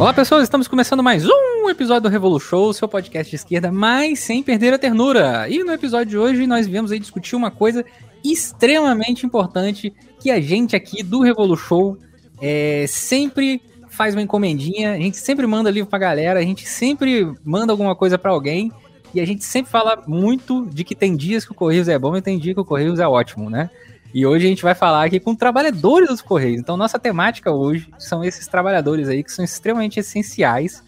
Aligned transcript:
Olá 0.00 0.14
pessoas, 0.14 0.44
estamos 0.44 0.66
começando 0.66 1.02
mais 1.02 1.26
um 1.26 1.68
episódio 1.68 2.04
do 2.04 2.08
Revolu 2.08 2.40
Show, 2.40 2.72
seu 2.72 2.88
podcast 2.88 3.28
de 3.28 3.36
esquerda, 3.36 3.70
mas 3.70 4.20
sem 4.20 4.42
perder 4.42 4.72
a 4.72 4.78
ternura. 4.78 5.46
E 5.46 5.62
no 5.62 5.74
episódio 5.74 6.06
de 6.06 6.16
hoje 6.16 6.46
nós 6.46 6.66
viemos 6.66 6.90
aí 6.90 6.98
discutir 6.98 7.36
uma 7.36 7.50
coisa 7.50 7.84
extremamente 8.24 9.26
importante 9.26 9.92
que 10.18 10.30
a 10.30 10.40
gente 10.40 10.74
aqui 10.74 11.02
do 11.02 11.20
Revolu 11.20 11.54
Show 11.54 11.98
é, 12.40 12.86
sempre 12.88 13.60
faz 13.90 14.14
uma 14.14 14.22
encomendinha, 14.22 14.94
a 14.94 14.96
gente 14.96 15.18
sempre 15.18 15.46
manda 15.46 15.70
livro 15.70 15.90
pra 15.90 15.98
galera, 15.98 16.40
a 16.40 16.44
gente 16.44 16.66
sempre 16.66 17.34
manda 17.44 17.70
alguma 17.70 17.94
coisa 17.94 18.16
para 18.16 18.30
alguém 18.30 18.72
e 19.12 19.20
a 19.20 19.26
gente 19.26 19.44
sempre 19.44 19.70
fala 19.70 20.02
muito 20.06 20.64
de 20.64 20.82
que 20.82 20.94
tem 20.94 21.14
dias 21.14 21.44
que 21.44 21.52
o 21.52 21.54
Correios 21.54 21.88
é 21.88 21.98
bom 21.98 22.16
e 22.16 22.22
tem 22.22 22.38
dias 22.38 22.54
que 22.54 22.60
o 22.62 22.64
Correios 22.64 23.00
é 23.00 23.06
ótimo, 23.06 23.50
né? 23.50 23.68
E 24.12 24.26
hoje 24.26 24.46
a 24.46 24.48
gente 24.48 24.62
vai 24.62 24.74
falar 24.74 25.04
aqui 25.04 25.20
com 25.20 25.34
trabalhadores 25.34 26.08
dos 26.08 26.20
Correios. 26.20 26.58
Então, 26.58 26.76
nossa 26.76 26.98
temática 26.98 27.50
hoje 27.52 27.88
são 27.98 28.24
esses 28.24 28.46
trabalhadores 28.48 29.08
aí 29.08 29.22
que 29.22 29.30
são 29.30 29.44
extremamente 29.44 30.00
essenciais 30.00 30.82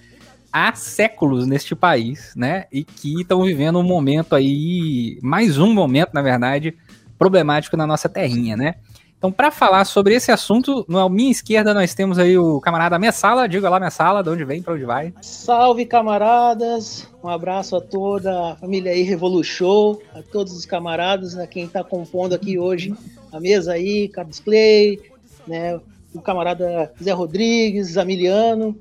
há 0.52 0.74
séculos 0.74 1.46
neste 1.46 1.74
país, 1.74 2.32
né? 2.36 2.64
E 2.70 2.84
que 2.84 3.22
estão 3.22 3.44
vivendo 3.44 3.78
um 3.78 3.82
momento 3.82 4.34
aí, 4.34 5.18
mais 5.22 5.56
um 5.58 5.72
momento, 5.72 6.10
na 6.12 6.20
verdade, 6.20 6.76
problemático 7.18 7.76
na 7.76 7.86
nossa 7.86 8.08
terrinha, 8.08 8.56
né? 8.56 8.74
Então, 9.22 9.30
para 9.30 9.52
falar 9.52 9.84
sobre 9.84 10.16
esse 10.16 10.32
assunto, 10.32 10.84
na 10.88 11.08
minha 11.08 11.30
esquerda 11.30 11.72
nós 11.72 11.94
temos 11.94 12.18
aí 12.18 12.36
o 12.36 12.60
camarada 12.60 12.98
Messala. 12.98 13.48
Diga 13.48 13.70
lá, 13.70 13.78
Messala, 13.78 14.20
de 14.20 14.28
onde 14.28 14.44
vem, 14.44 14.60
para 14.60 14.74
onde 14.74 14.84
vai? 14.84 15.14
Salve, 15.22 15.86
camaradas! 15.86 17.06
Um 17.22 17.28
abraço 17.28 17.76
a 17.76 17.80
toda 17.80 18.50
a 18.50 18.56
família 18.56 18.90
aí 18.90 19.02
Revolution, 19.02 19.96
a 20.12 20.22
todos 20.22 20.52
os 20.56 20.66
camaradas, 20.66 21.38
a 21.38 21.46
quem 21.46 21.66
está 21.66 21.84
compondo 21.84 22.34
aqui 22.34 22.58
hoje 22.58 22.96
a 23.30 23.38
mesa 23.38 23.74
aí, 23.74 24.08
Carlos 24.08 24.40
Clay, 24.40 24.98
né, 25.46 25.80
o 26.12 26.20
camarada 26.20 26.92
Zé 27.00 27.12
Rodrigues, 27.12 27.92
Zamiliano. 27.92 28.76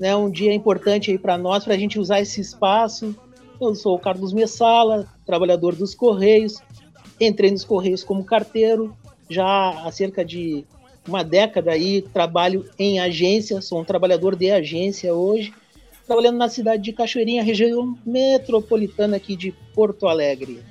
Né, 0.00 0.16
um 0.16 0.28
dia 0.28 0.52
importante 0.52 1.12
aí 1.12 1.18
para 1.18 1.38
nós, 1.38 1.62
para 1.62 1.74
a 1.74 1.78
gente 1.78 2.00
usar 2.00 2.20
esse 2.20 2.40
espaço. 2.40 3.14
Eu 3.60 3.76
sou 3.76 3.94
o 3.94 4.00
Carlos 4.00 4.32
Messala, 4.32 5.06
trabalhador 5.24 5.76
dos 5.76 5.94
Correios. 5.94 6.60
Entrei 7.20 7.52
nos 7.52 7.62
Correios 7.62 8.02
como 8.02 8.24
carteiro, 8.24 8.92
já 9.28 9.84
há 9.84 9.90
cerca 9.90 10.24
de 10.24 10.64
uma 11.06 11.22
década 11.22 11.72
aí 11.72 12.02
trabalho 12.02 12.64
em 12.78 13.00
agência, 13.00 13.60
sou 13.60 13.80
um 13.80 13.84
trabalhador 13.84 14.34
de 14.36 14.50
agência 14.50 15.12
hoje, 15.14 15.52
trabalhando 16.06 16.38
na 16.38 16.48
cidade 16.48 16.82
de 16.82 16.92
Cachoeirinha, 16.92 17.42
região 17.42 17.96
metropolitana 18.04 19.16
aqui 19.16 19.36
de 19.36 19.52
Porto 19.74 20.06
Alegre. 20.06 20.62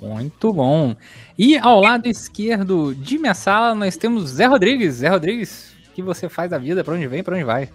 Muito 0.00 0.52
bom. 0.52 0.94
E 1.38 1.56
ao 1.56 1.80
lado 1.80 2.06
esquerdo 2.06 2.94
de 2.94 3.18
minha 3.18 3.34
sala 3.34 3.74
nós 3.74 3.96
temos 3.96 4.30
Zé 4.30 4.46
Rodrigues. 4.46 4.96
Zé 4.96 5.08
Rodrigues, 5.08 5.74
o 5.90 5.94
que 5.94 6.02
você 6.02 6.28
faz 6.28 6.50
da 6.50 6.58
vida? 6.58 6.84
Para 6.84 6.94
onde 6.94 7.06
vem? 7.06 7.22
Para 7.22 7.36
onde 7.36 7.44
vai? 7.44 7.70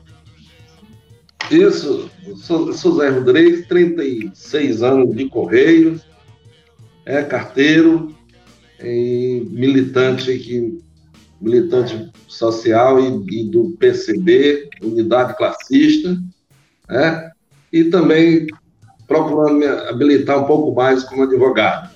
Isso, 1.49 2.11
sou, 2.37 2.71
sou 2.73 2.97
Zé 2.97 3.09
Rodrigues, 3.09 3.67
36 3.67 4.83
anos 4.83 5.15
de 5.15 5.27
Correio, 5.27 5.99
é 7.05 7.23
carteiro, 7.23 8.15
e 8.83 9.47
militante 9.49 10.31
aqui, 10.31 10.79
militante 11.41 12.11
social 12.27 12.99
e, 12.99 13.41
e, 13.41 13.49
do 13.49 13.71
PCB, 13.79 14.69
Unidade 14.81 15.37
Classista, 15.37 16.17
né? 16.87 17.31
e 17.71 17.85
também 17.85 18.47
procurando 19.07 19.59
me 19.59 19.65
habilitar 19.65 20.39
um 20.39 20.45
pouco 20.45 20.75
mais 20.75 21.03
como 21.03 21.23
advogado, 21.23 21.89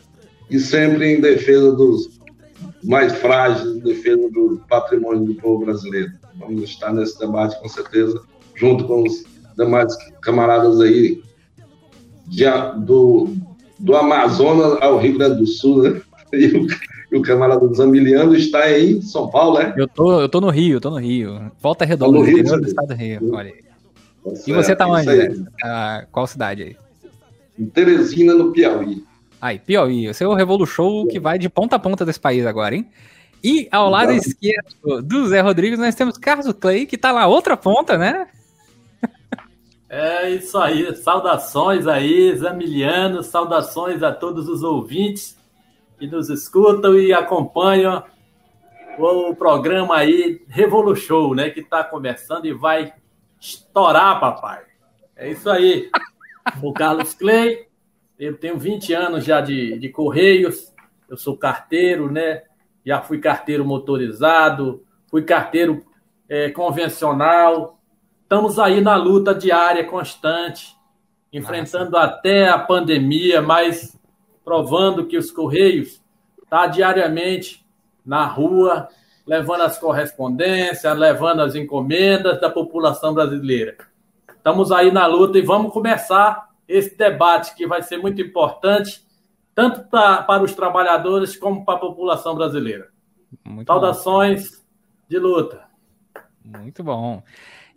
e 0.49 0.59
sempre 0.59 1.13
em 1.13 1.21
defesa 1.21 1.71
dos 1.71 2.19
mais 2.83 3.13
frágeis, 3.13 3.75
em 3.75 3.79
defesa 3.79 4.29
do 4.29 4.61
patrimônio 4.67 5.25
do 5.25 5.35
povo 5.35 5.65
brasileiro. 5.65 6.11
Vamos 6.37 6.63
estar 6.63 6.93
nesse 6.93 7.17
debate 7.17 7.59
com 7.61 7.69
certeza, 7.69 8.21
junto 8.55 8.85
com 8.85 9.03
os 9.03 9.23
demais 9.57 9.95
camaradas 10.21 10.81
aí 10.81 11.21
de, 12.27 12.45
do, 12.79 13.29
do 13.79 13.95
Amazonas 13.95 14.81
ao 14.81 14.97
Rio 14.97 15.17
Grande 15.17 15.39
do 15.39 15.47
Sul, 15.47 15.83
né? 15.83 16.01
E 16.37 16.47
o, 16.47 16.67
e 17.11 17.17
o 17.17 17.21
camarada 17.21 17.67
do 17.67 17.75
Zamiliano 17.75 18.35
está 18.35 18.71
em 18.71 19.01
São 19.01 19.29
Paulo, 19.29 19.59
né? 19.59 19.73
Eu 19.77 19.87
tô, 19.87 20.19
eu 20.19 20.27
tô 20.27 20.41
no 20.41 20.49
Rio, 20.49 20.77
eu 20.77 20.81
tô 20.81 20.89
no 20.89 20.97
Rio. 20.97 21.51
Volta 21.61 21.85
Redonda, 21.85 22.17
no 22.17 22.23
Rio, 22.23 22.43
do 22.43 22.67
estado 22.67 22.87
do 22.87 22.95
Rio. 22.95 23.33
Olha 23.33 23.53
aí. 23.53 23.63
Tá 24.23 24.41
e 24.47 24.53
você 24.53 24.75
tá 24.75 24.87
onde? 24.87 25.05
Né? 25.05 25.45
Ah, 25.63 26.05
qual 26.11 26.25
cidade 26.25 26.63
aí? 26.63 26.77
Em 27.59 27.65
Teresina, 27.67 28.33
no 28.33 28.51
Piauí. 28.51 29.03
Aí, 29.39 29.59
Piauí. 29.59 30.07
Esse 30.07 30.23
é 30.23 30.27
o 30.27 30.33
Revolu 30.33 30.65
Show 30.65 31.05
que 31.07 31.19
vai 31.19 31.37
de 31.37 31.49
ponta 31.49 31.75
a 31.75 31.79
ponta 31.79 32.03
desse 32.03 32.19
país 32.19 32.45
agora, 32.47 32.73
hein? 32.73 32.89
E 33.43 33.67
ao 33.71 33.89
lado 33.89 34.11
Exato. 34.11 34.29
esquerdo 34.29 35.01
do 35.03 35.27
Zé 35.27 35.41
Rodrigues, 35.41 35.77
nós 35.77 35.93
temos 35.93 36.17
Carlos 36.17 36.51
Clay, 36.53 36.87
que 36.87 36.97
tá 36.97 37.13
na 37.13 37.27
outra 37.27 37.55
ponta, 37.55 37.97
né? 37.97 38.27
É 39.87 40.27
isso 40.31 40.57
aí. 40.57 40.95
Saudações 40.95 41.85
aí, 41.85 42.35
Zamiliano. 42.35 43.21
Saudações 43.21 44.01
a 44.01 44.11
todos 44.11 44.49
os 44.49 44.63
ouvintes 44.63 45.37
que 45.97 46.07
nos 46.07 46.29
escutam 46.29 46.97
e 46.97 47.13
acompanham 47.13 48.03
o 48.97 49.35
programa 49.35 49.97
aí 49.97 50.41
Revolution, 50.47 51.33
né? 51.33 51.49
Que 51.49 51.61
está 51.61 51.83
começando 51.83 52.45
e 52.45 52.53
vai 52.53 52.93
estourar, 53.39 54.19
papai. 54.19 54.63
É 55.15 55.29
isso 55.29 55.49
aí. 55.49 55.89
O 56.61 56.73
Carlos 56.73 57.13
Clay, 57.13 57.67
eu 58.19 58.37
tenho 58.37 58.57
20 58.57 58.93
anos 58.93 59.25
já 59.25 59.41
de, 59.41 59.77
de 59.79 59.89
Correios, 59.89 60.73
eu 61.09 61.17
sou 61.17 61.37
carteiro, 61.37 62.11
né? 62.11 62.43
Já 62.85 63.01
fui 63.01 63.19
carteiro 63.19 63.65
motorizado, 63.65 64.83
fui 65.09 65.23
carteiro 65.23 65.85
é, 66.27 66.49
convencional. 66.49 67.79
Estamos 68.21 68.59
aí 68.59 68.81
na 68.81 68.95
luta 68.95 69.33
diária, 69.33 69.85
constante, 69.85 70.75
enfrentando 71.31 71.91
Nossa. 71.91 72.05
até 72.05 72.49
a 72.49 72.57
pandemia, 72.57 73.41
mas 73.41 73.97
provando 74.43 75.05
que 75.05 75.17
os 75.17 75.31
Correios 75.31 76.01
tá 76.49 76.67
diariamente 76.67 77.65
na 78.05 78.25
rua, 78.25 78.87
levando 79.25 79.61
as 79.61 79.79
correspondências, 79.79 80.97
levando 80.97 81.41
as 81.41 81.55
encomendas 81.55 82.39
da 82.39 82.49
população 82.49 83.13
brasileira. 83.13 83.77
Estamos 84.35 84.71
aí 84.71 84.91
na 84.91 85.07
luta 85.07 85.37
e 85.37 85.41
vamos 85.41 85.71
começar 85.71 86.49
esse 86.67 86.95
debate 86.97 87.55
que 87.55 87.65
vai 87.65 87.81
ser 87.81 87.97
muito 87.97 88.21
importante, 88.21 89.05
tanto 89.55 89.83
pra, 89.87 90.23
para 90.23 90.43
os 90.43 90.53
trabalhadores 90.53 91.37
como 91.37 91.63
para 91.63 91.75
a 91.75 91.79
população 91.79 92.35
brasileira. 92.35 92.89
Muito 93.43 93.67
Saudações 93.67 94.51
bom. 94.51 94.63
de 95.09 95.19
luta. 95.19 95.63
Muito 96.43 96.83
bom. 96.83 97.23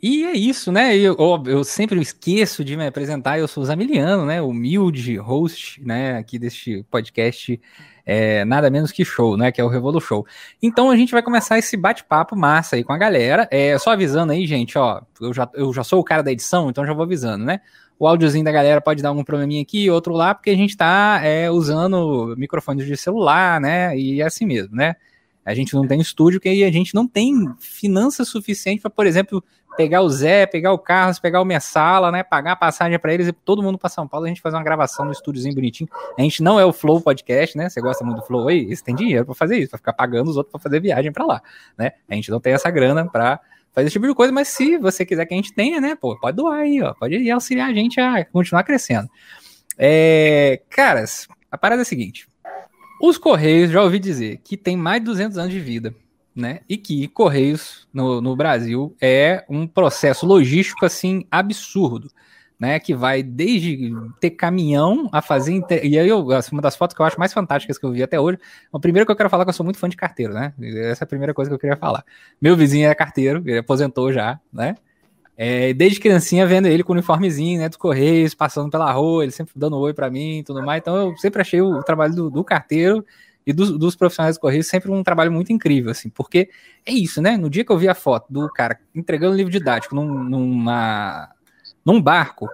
E 0.08 0.24
é 0.24 0.36
isso, 0.36 0.70
né? 0.70 0.96
Eu, 0.96 1.16
eu 1.46 1.64
sempre 1.64 2.00
esqueço 2.00 2.64
de 2.64 2.76
me 2.76 2.86
apresentar. 2.86 3.40
Eu 3.40 3.48
sou 3.48 3.64
o 3.64 3.66
Zamiliano, 3.66 4.24
né? 4.24 4.40
Humilde 4.40 5.16
host, 5.16 5.84
né? 5.84 6.16
Aqui 6.16 6.38
deste 6.38 6.84
podcast, 6.88 7.60
é, 8.04 8.44
nada 8.44 8.70
menos 8.70 8.92
que 8.92 9.04
show, 9.04 9.36
né? 9.36 9.50
Que 9.50 9.60
é 9.60 9.64
o 9.64 9.68
Revolu 9.68 10.00
Show. 10.00 10.24
Então 10.62 10.92
a 10.92 10.96
gente 10.96 11.10
vai 11.10 11.24
começar 11.24 11.58
esse 11.58 11.76
bate-papo 11.76 12.36
massa 12.36 12.76
aí 12.76 12.84
com 12.84 12.92
a 12.92 12.96
galera. 12.96 13.48
É, 13.50 13.76
só 13.78 13.90
avisando 13.90 14.30
aí, 14.30 14.46
gente, 14.46 14.78
ó. 14.78 15.02
Eu 15.20 15.34
já, 15.34 15.50
eu 15.54 15.72
já 15.72 15.82
sou 15.82 15.98
o 15.98 16.04
cara 16.04 16.22
da 16.22 16.30
edição, 16.30 16.70
então 16.70 16.86
já 16.86 16.94
vou 16.94 17.02
avisando, 17.02 17.44
né? 17.44 17.60
O 17.98 18.06
áudiozinho 18.06 18.44
da 18.44 18.52
galera 18.52 18.80
pode 18.80 19.02
dar 19.02 19.08
algum 19.08 19.24
probleminha 19.24 19.62
aqui, 19.62 19.90
outro 19.90 20.14
lá, 20.14 20.36
porque 20.36 20.50
a 20.50 20.56
gente 20.56 20.76
tá 20.76 21.18
é, 21.24 21.50
usando 21.50 22.32
microfones 22.38 22.86
de 22.86 22.96
celular, 22.96 23.60
né? 23.60 23.98
E 23.98 24.20
é 24.20 24.24
assim 24.26 24.46
mesmo, 24.46 24.76
né? 24.76 24.94
A 25.46 25.54
gente 25.54 25.74
não 25.74 25.86
tem 25.86 26.00
estúdio, 26.00 26.40
que 26.40 26.48
a 26.48 26.72
gente 26.72 26.92
não 26.92 27.06
tem 27.06 27.32
finança 27.60 28.24
suficiente 28.24 28.82
para, 28.82 28.90
por 28.90 29.06
exemplo, 29.06 29.42
pegar 29.76 30.00
o 30.02 30.08
Zé, 30.08 30.46
pegar 30.46 30.72
o 30.72 30.78
Carlos, 30.78 31.20
pegar 31.20 31.40
o 31.40 31.44
Messala, 31.44 32.10
né? 32.10 32.24
Pagar 32.24 32.52
a 32.52 32.56
passagem 32.56 32.98
para 32.98 33.14
eles 33.14 33.28
e 33.28 33.32
todo 33.32 33.62
mundo 33.62 33.78
para 33.78 33.88
São 33.88 34.08
Paulo, 34.08 34.26
a 34.26 34.28
gente 34.28 34.40
fazer 34.40 34.56
uma 34.56 34.64
gravação 34.64 35.04
no 35.04 35.12
estúdiozinho 35.12 35.54
bonitinho. 35.54 35.88
A 36.18 36.22
gente 36.22 36.42
não 36.42 36.58
é 36.58 36.64
o 36.64 36.72
Flow 36.72 37.00
Podcast, 37.00 37.56
né? 37.56 37.68
Você 37.68 37.80
gosta 37.80 38.04
muito 38.04 38.18
do 38.18 38.26
Flow 38.26 38.48
aí? 38.48 38.74
Você 38.74 38.82
tem 38.82 38.94
dinheiro 38.94 39.24
para 39.24 39.34
fazer 39.34 39.58
isso, 39.58 39.70
para 39.70 39.78
ficar 39.78 39.92
pagando 39.92 40.28
os 40.28 40.36
outros 40.36 40.50
para 40.50 40.60
fazer 40.60 40.80
viagem 40.80 41.12
para 41.12 41.24
lá, 41.24 41.42
né? 41.78 41.92
A 42.08 42.14
gente 42.14 42.30
não 42.30 42.40
tem 42.40 42.52
essa 42.52 42.70
grana 42.70 43.06
para 43.06 43.38
fazer 43.72 43.86
esse 43.86 43.92
tipo 43.92 44.06
de 44.06 44.14
coisa, 44.14 44.32
mas 44.32 44.48
se 44.48 44.78
você 44.78 45.04
quiser 45.04 45.26
que 45.26 45.34
a 45.34 45.36
gente 45.36 45.54
tenha, 45.54 45.80
né? 45.80 45.94
Pô, 45.94 46.18
pode 46.18 46.36
doar 46.36 46.60
aí, 46.60 46.82
ó. 46.82 46.94
Pode 46.94 47.30
auxiliar 47.30 47.70
a 47.70 47.74
gente 47.74 48.00
a 48.00 48.24
continuar 48.24 48.64
crescendo. 48.64 49.08
É, 49.78 50.62
caras, 50.70 51.28
a 51.50 51.58
parada 51.58 51.82
é 51.82 51.84
a 51.84 51.86
seguinte. 51.86 52.26
Os 53.00 53.18
Correios, 53.18 53.70
já 53.70 53.82
ouvi 53.82 53.98
dizer, 53.98 54.40
que 54.44 54.56
tem 54.56 54.76
mais 54.76 55.00
de 55.00 55.06
200 55.06 55.38
anos 55.38 55.52
de 55.52 55.60
vida 55.60 55.94
né? 56.36 56.60
E 56.68 56.76
que 56.76 57.08
Correios 57.08 57.88
no, 57.92 58.20
no 58.20 58.36
Brasil 58.36 58.94
é 59.00 59.42
um 59.48 59.66
processo 59.66 60.26
logístico 60.26 60.84
assim 60.84 61.26
absurdo. 61.30 62.10
Né, 62.58 62.80
que 62.80 62.94
vai 62.94 63.22
desde 63.22 63.92
ter 64.18 64.30
caminhão 64.30 65.10
a 65.12 65.20
fazer. 65.20 65.52
Inter... 65.52 65.84
E 65.84 65.98
aí, 65.98 66.08
eu, 66.08 66.30
assim, 66.30 66.56
uma 66.56 66.62
das 66.62 66.74
fotos 66.74 66.96
que 66.96 67.02
eu 67.02 67.04
acho 67.04 67.18
mais 67.18 67.30
fantásticas 67.30 67.76
que 67.76 67.84
eu 67.84 67.92
vi 67.92 68.02
até 68.02 68.18
hoje. 68.18 68.38
A 68.72 68.78
primeira 68.78 69.04
que 69.04 69.12
eu 69.12 69.16
quero 69.16 69.28
falar 69.28 69.42
é 69.42 69.44
que 69.44 69.50
eu 69.50 69.52
sou 69.54 69.62
muito 69.62 69.78
fã 69.78 69.86
de 69.90 69.94
carteiro, 69.94 70.32
né? 70.32 70.54
Essa 70.58 71.04
é 71.04 71.04
a 71.04 71.06
primeira 71.06 71.34
coisa 71.34 71.50
que 71.50 71.54
eu 71.54 71.58
queria 71.58 71.76
falar. 71.76 72.02
Meu 72.40 72.56
vizinho 72.56 72.88
é 72.88 72.94
carteiro, 72.94 73.42
ele 73.44 73.58
aposentou 73.58 74.10
já, 74.10 74.40
né? 74.50 74.74
É, 75.36 75.74
desde 75.74 76.00
criancinha 76.00 76.46
vendo 76.46 76.66
ele 76.66 76.82
com 76.82 76.92
o 76.92 76.94
uniformezinho, 76.94 77.60
né, 77.60 77.68
dos 77.68 77.76
Correios, 77.76 78.34
passando 78.34 78.70
pela 78.70 78.90
rua, 78.90 79.22
ele 79.22 79.32
sempre 79.32 79.52
dando 79.54 79.76
oi 79.76 79.92
para 79.92 80.10
mim 80.10 80.38
e 80.38 80.42
tudo 80.42 80.62
mais. 80.62 80.80
Então 80.80 80.96
eu 80.96 81.16
sempre 81.18 81.42
achei 81.42 81.60
o 81.60 81.82
trabalho 81.82 82.14
do, 82.14 82.30
do 82.30 82.42
carteiro 82.42 83.04
e 83.46 83.52
dos, 83.52 83.70
dos 83.78 83.94
profissionais 83.94 84.36
do 84.36 84.40
Correio 84.40 84.64
sempre 84.64 84.90
um 84.90 85.04
trabalho 85.04 85.30
muito 85.30 85.52
incrível, 85.52 85.90
assim, 85.90 86.08
porque 86.08 86.48
é 86.84 86.90
isso, 86.90 87.20
né? 87.20 87.36
No 87.36 87.48
dia 87.48 87.64
que 87.64 87.70
eu 87.70 87.78
vi 87.78 87.88
a 87.88 87.94
foto 87.94 88.32
do 88.32 88.48
cara 88.48 88.78
entregando 88.94 89.36
livro 89.36 89.52
didático 89.52 89.94
num, 89.94 90.24
numa, 90.24 91.28
num 91.84 92.00
barco, 92.00 92.48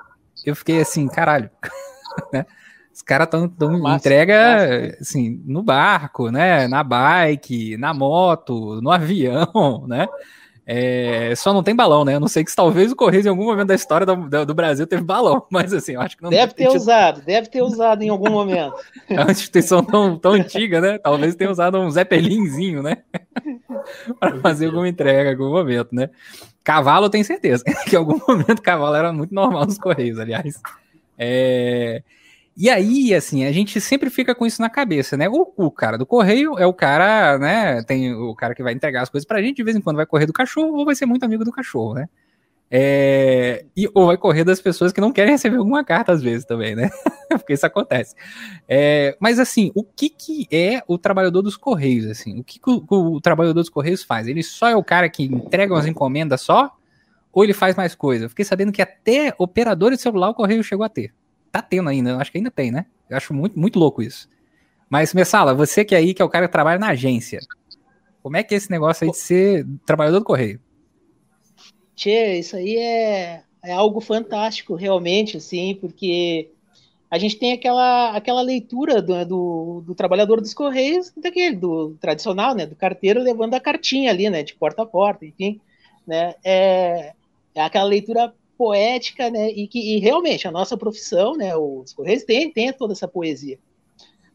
eu 0.44 0.54
fiquei 0.54 0.80
assim, 0.80 1.06
caralho, 1.08 1.48
né? 2.32 2.44
Os 2.92 3.00
caras 3.00 3.26
estão 3.26 3.50
entrega 3.96 4.34
massa. 4.34 4.96
assim 5.00 5.42
no 5.46 5.62
barco, 5.62 6.30
né? 6.30 6.68
Na 6.68 6.82
bike, 6.82 7.78
na 7.78 7.94
moto, 7.94 8.82
no 8.82 8.90
avião, 8.90 9.86
né? 9.88 10.06
É, 10.64 11.34
só 11.34 11.52
não 11.52 11.62
tem 11.62 11.74
balão, 11.74 12.04
né? 12.04 12.14
Eu 12.14 12.20
não 12.20 12.28
sei 12.28 12.44
que 12.44 12.54
talvez 12.54 12.92
o 12.92 12.96
Correios 12.96 13.26
em 13.26 13.28
algum 13.28 13.46
momento 13.46 13.68
da 13.68 13.74
história 13.74 14.06
do, 14.06 14.46
do, 14.46 14.54
Brasil 14.54 14.86
teve 14.86 15.02
balão, 15.02 15.44
mas 15.50 15.72
assim, 15.74 15.94
eu 15.94 16.00
acho 16.00 16.16
que 16.16 16.22
não 16.22 16.30
deve 16.30 16.54
ter 16.54 16.68
tido... 16.68 16.76
usado, 16.76 17.20
deve 17.22 17.48
ter 17.48 17.62
usado 17.62 18.02
em 18.02 18.08
algum 18.08 18.30
momento. 18.30 18.74
É 19.10 19.20
uma 19.20 19.32
instituição 19.32 19.82
tão, 19.82 20.16
tão 20.16 20.32
antiga, 20.32 20.80
né? 20.80 20.98
Talvez 20.98 21.34
tenha 21.34 21.50
usado 21.50 21.78
um 21.78 21.90
Zeppelinzinho, 21.90 22.82
né? 22.82 22.98
para 24.18 24.38
fazer 24.40 24.66
alguma 24.66 24.88
entrega 24.88 25.30
em 25.30 25.32
algum 25.32 25.50
momento, 25.50 25.94
né? 25.94 26.08
Cavalo, 26.62 27.10
tem 27.10 27.24
certeza 27.24 27.64
que 27.64 27.96
em 27.96 27.98
algum 27.98 28.20
momento 28.26 28.62
cavalo 28.62 28.94
era 28.94 29.12
muito 29.12 29.34
normal 29.34 29.66
nos 29.66 29.78
Correios, 29.78 30.18
aliás. 30.18 30.60
É... 31.18 32.02
E 32.54 32.68
aí, 32.68 33.14
assim, 33.14 33.44
a 33.44 33.52
gente 33.52 33.80
sempre 33.80 34.10
fica 34.10 34.34
com 34.34 34.44
isso 34.44 34.60
na 34.60 34.68
cabeça, 34.68 35.16
né? 35.16 35.26
O, 35.28 35.52
o, 35.56 35.70
cara 35.70 35.96
do 35.96 36.04
correio 36.04 36.58
é 36.58 36.66
o 36.66 36.72
cara, 36.74 37.38
né? 37.38 37.82
Tem 37.82 38.12
o 38.14 38.34
cara 38.34 38.54
que 38.54 38.62
vai 38.62 38.74
entregar 38.74 39.02
as 39.02 39.08
coisas 39.08 39.26
pra 39.26 39.40
gente, 39.40 39.56
de 39.56 39.62
vez 39.62 39.74
em 39.74 39.80
quando 39.80 39.96
vai 39.96 40.04
correr 40.04 40.26
do 40.26 40.34
cachorro, 40.34 40.76
ou 40.76 40.84
vai 40.84 40.94
ser 40.94 41.06
muito 41.06 41.24
amigo 41.24 41.44
do 41.44 41.52
cachorro, 41.52 41.94
né? 41.94 42.08
É, 42.70 43.64
e, 43.76 43.88
ou 43.94 44.06
vai 44.06 44.18
correr 44.18 44.44
das 44.44 44.60
pessoas 44.60 44.92
que 44.92 45.00
não 45.00 45.12
querem 45.12 45.32
receber 45.32 45.56
alguma 45.56 45.82
carta, 45.82 46.12
às 46.12 46.22
vezes, 46.22 46.44
também, 46.44 46.74
né? 46.74 46.90
Porque 47.30 47.54
isso 47.54 47.66
acontece. 47.66 48.14
É, 48.68 49.16
mas, 49.18 49.38
assim, 49.38 49.70
o 49.74 49.82
que, 49.82 50.10
que 50.10 50.46
é 50.50 50.82
o 50.86 50.98
trabalhador 50.98 51.40
dos 51.40 51.56
Correios, 51.56 52.06
assim? 52.06 52.40
O 52.40 52.44
que, 52.44 52.58
que 52.58 52.70
o, 52.70 52.84
o, 52.88 53.20
trabalhador 53.20 53.60
dos 53.60 53.70
Correios 53.70 54.02
faz? 54.02 54.26
Ele 54.26 54.42
só 54.42 54.68
é 54.68 54.76
o 54.76 54.84
cara 54.84 55.08
que 55.08 55.24
entrega 55.24 55.72
umas 55.72 55.86
encomendas 55.86 56.42
só? 56.42 56.70
Ou 57.32 57.44
ele 57.44 57.54
faz 57.54 57.74
mais 57.74 57.94
coisa? 57.94 58.28
fiquei 58.28 58.44
sabendo 58.44 58.72
que 58.72 58.82
até 58.82 59.34
operador 59.38 59.90
de 59.90 59.96
celular 59.96 60.28
o 60.28 60.34
Correio 60.34 60.62
chegou 60.62 60.84
a 60.84 60.88
ter 60.88 61.12
tá 61.52 61.60
tendo 61.60 61.90
ainda, 61.90 62.10
eu 62.10 62.18
acho 62.18 62.32
que 62.32 62.38
ainda 62.38 62.50
tem, 62.50 62.72
né? 62.72 62.86
Eu 63.08 63.16
acho 63.16 63.34
muito, 63.34 63.58
muito 63.58 63.78
louco 63.78 64.02
isso. 64.02 64.28
Mas, 64.88 65.12
Messala, 65.12 65.54
você 65.54 65.84
que 65.84 65.94
é 65.94 65.98
aí, 65.98 66.14
que 66.14 66.22
é 66.22 66.24
o 66.24 66.28
cara 66.28 66.46
que 66.46 66.52
trabalha 66.52 66.78
na 66.78 66.88
agência, 66.88 67.40
como 68.22 68.36
é 68.36 68.42
que 68.42 68.54
é 68.54 68.56
esse 68.56 68.70
negócio 68.70 69.04
aí 69.04 69.10
de 69.10 69.18
ser 69.18 69.66
trabalhador 69.84 70.20
do 70.20 70.24
correio? 70.24 70.60
Tchê, 71.94 72.38
isso 72.38 72.56
aí 72.56 72.76
é, 72.76 73.42
é 73.62 73.72
algo 73.72 74.00
fantástico, 74.00 74.74
realmente, 74.74 75.36
assim, 75.36 75.76
porque 75.80 76.50
a 77.10 77.18
gente 77.18 77.36
tem 77.36 77.52
aquela, 77.52 78.16
aquela 78.16 78.40
leitura 78.40 79.02
do, 79.02 79.24
do, 79.24 79.84
do, 79.86 79.94
trabalhador 79.94 80.40
dos 80.40 80.54
correios, 80.54 81.12
daquele, 81.16 81.56
do 81.56 81.94
tradicional, 82.00 82.54
né, 82.54 82.64
do 82.64 82.74
carteiro 82.74 83.22
levando 83.22 83.54
a 83.54 83.60
cartinha 83.60 84.10
ali, 84.10 84.30
né, 84.30 84.42
de 84.42 84.54
porta 84.54 84.82
a 84.82 84.86
porta, 84.86 85.26
enfim, 85.26 85.60
né, 86.06 86.34
é, 86.42 87.12
é 87.54 87.62
aquela 87.62 87.84
leitura 87.84 88.34
poética, 88.56 89.30
né? 89.30 89.50
E 89.50 89.66
que 89.66 89.96
e 89.96 89.98
realmente 89.98 90.46
a 90.46 90.50
nossa 90.50 90.76
profissão, 90.76 91.36
né? 91.36 91.56
Os 91.56 91.92
Correios 91.92 92.24
tem, 92.24 92.50
tem 92.52 92.72
toda 92.72 92.92
essa 92.92 93.08
poesia. 93.08 93.58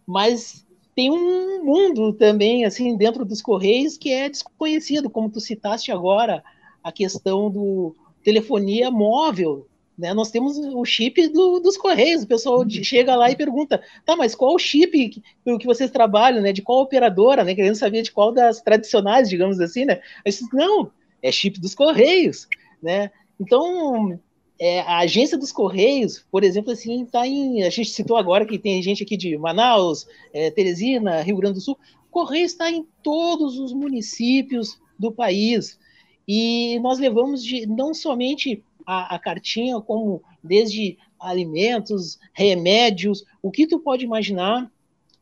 Mas 0.06 0.66
tem 0.96 1.12
um 1.12 1.64
mundo 1.64 2.14
também, 2.14 2.66
assim, 2.66 2.96
dentro 2.98 3.24
dos 3.24 3.42
Correios 3.42 3.98
que 3.98 4.12
é 4.12 4.30
desconhecido, 4.30 5.10
como 5.10 5.30
tu 5.30 5.40
citaste 5.40 5.92
agora, 5.92 6.44
a 6.84 6.92
questão 6.92 7.50
do 7.52 7.96
telefonia 8.24 8.90
móvel, 8.90 9.68
né? 9.98 10.14
Nós 10.14 10.30
temos 10.30 10.58
o 10.58 10.86
chip 10.86 11.28
do, 11.30 11.60
dos 11.60 11.75
Correios, 11.75 12.24
o 12.24 12.28
pessoal 12.28 12.60
uhum. 12.60 12.69
chega 12.69 13.16
lá 13.16 13.31
e 13.31 13.36
pergunta, 13.36 13.81
tá, 14.06 14.16
mas 14.16 14.36
qual 14.36 14.54
o 14.54 14.60
chip 14.60 15.10
que, 15.10 15.22
que 15.60 15.66
vocês 15.66 15.90
trabalham, 15.90 16.42
né? 16.42 16.54
De 16.54 16.62
qual 16.62 16.81
operadora, 16.81 17.44
né? 17.44 17.56
Querendo 17.56 17.75
saber 17.75 18.04
de 18.04 18.12
qual 18.12 18.31
das 18.31 18.62
tradicionais, 18.62 19.30
digamos 19.30 19.60
assim, 19.60 19.86
né? 19.86 20.02
Disse, 20.25 20.46
não, 20.54 20.92
é 21.22 21.31
chip 21.31 21.60
dos 21.60 21.74
Correios, 21.74 22.48
né? 22.81 23.12
Então, 23.39 24.19
é, 24.60 24.81
a 24.81 25.00
agência 25.00 25.38
dos 25.38 25.51
Correios, 25.51 26.25
por 26.31 26.44
exemplo, 26.44 26.72
assim, 26.72 27.04
está 27.04 27.28
em. 27.28 27.63
A 27.63 27.69
gente 27.69 27.89
citou 27.89 28.18
agora 28.18 28.45
que 28.45 28.57
tem 28.57 28.81
gente 28.81 29.04
aqui 29.04 29.16
de 29.16 29.38
Manaus, 29.38 30.07
é, 30.34 30.50
Teresina, 30.50 31.22
Rio 31.22 31.38
Grande 31.38 31.56
do 31.56 31.62
Sul. 31.62 31.78
O 32.07 32.12
Correio 32.12 32.45
está 32.45 32.72
em 32.72 32.86
todos 33.04 33.60
os 33.60 33.74
municípios 33.74 34.80
do 34.98 35.12
país. 35.12 35.80
E 36.28 36.80
nós 36.80 37.00
levamos 37.00 37.44
de 37.44 37.66
não 37.68 37.94
somente 37.94 38.63
a, 38.86 39.16
a 39.16 39.19
cartinha, 39.19 39.80
como 39.80 40.22
desde 40.44 40.98
alimentos, 41.19 42.19
remédios, 42.33 43.24
o 43.42 43.51
que 43.51 43.68
tu 43.68 43.80
pode 43.80 44.04
imaginar 44.04 44.72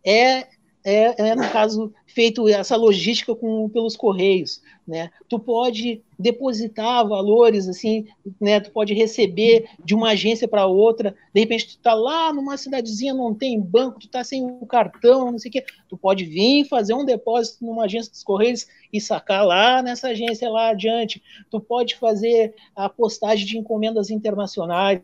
é 0.05 0.47
é, 0.85 1.29
é, 1.29 1.35
no 1.35 1.49
caso, 1.49 1.91
feito 2.05 2.47
essa 2.47 2.75
logística 2.75 3.35
com, 3.35 3.67
pelos 3.69 3.97
correios, 3.97 4.61
né? 4.87 5.09
Tu 5.27 5.39
pode 5.39 6.03
depositar 6.17 7.07
valores, 7.07 7.67
assim, 7.67 8.05
né? 8.39 8.59
Tu 8.59 8.69
pode 8.69 8.93
receber 8.93 9.67
de 9.83 9.95
uma 9.95 10.09
agência 10.11 10.47
para 10.47 10.67
outra, 10.67 11.15
de 11.33 11.39
repente 11.39 11.69
tu 11.69 11.79
tá 11.79 11.95
lá 11.95 12.31
numa 12.31 12.55
cidadezinha, 12.55 13.15
não 13.15 13.33
tem 13.33 13.59
banco, 13.59 13.99
tu 13.99 14.07
tá 14.07 14.23
sem 14.23 14.45
o 14.45 14.63
cartão, 14.67 15.31
não 15.31 15.39
sei 15.39 15.49
o 15.49 15.51
quê, 15.53 15.65
tu 15.89 15.97
pode 15.97 16.23
vir 16.23 16.67
fazer 16.67 16.93
um 16.93 17.03
depósito 17.03 17.65
numa 17.65 17.85
agência 17.85 18.11
dos 18.11 18.23
correios 18.23 18.67
e 18.93 19.01
sacar 19.01 19.43
lá 19.43 19.81
nessa 19.81 20.09
agência 20.09 20.47
lá 20.51 20.69
adiante, 20.69 21.19
tu 21.49 21.59
pode 21.59 21.95
fazer 21.95 22.53
a 22.75 22.87
postagem 22.87 23.47
de 23.47 23.57
encomendas 23.57 24.11
internacionais, 24.11 25.01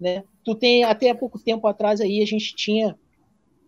né? 0.00 0.24
Tu 0.42 0.56
tem, 0.56 0.82
até 0.82 1.14
pouco 1.14 1.38
tempo 1.38 1.68
atrás 1.68 2.00
aí, 2.00 2.20
a 2.20 2.26
gente 2.26 2.56
tinha 2.56 2.98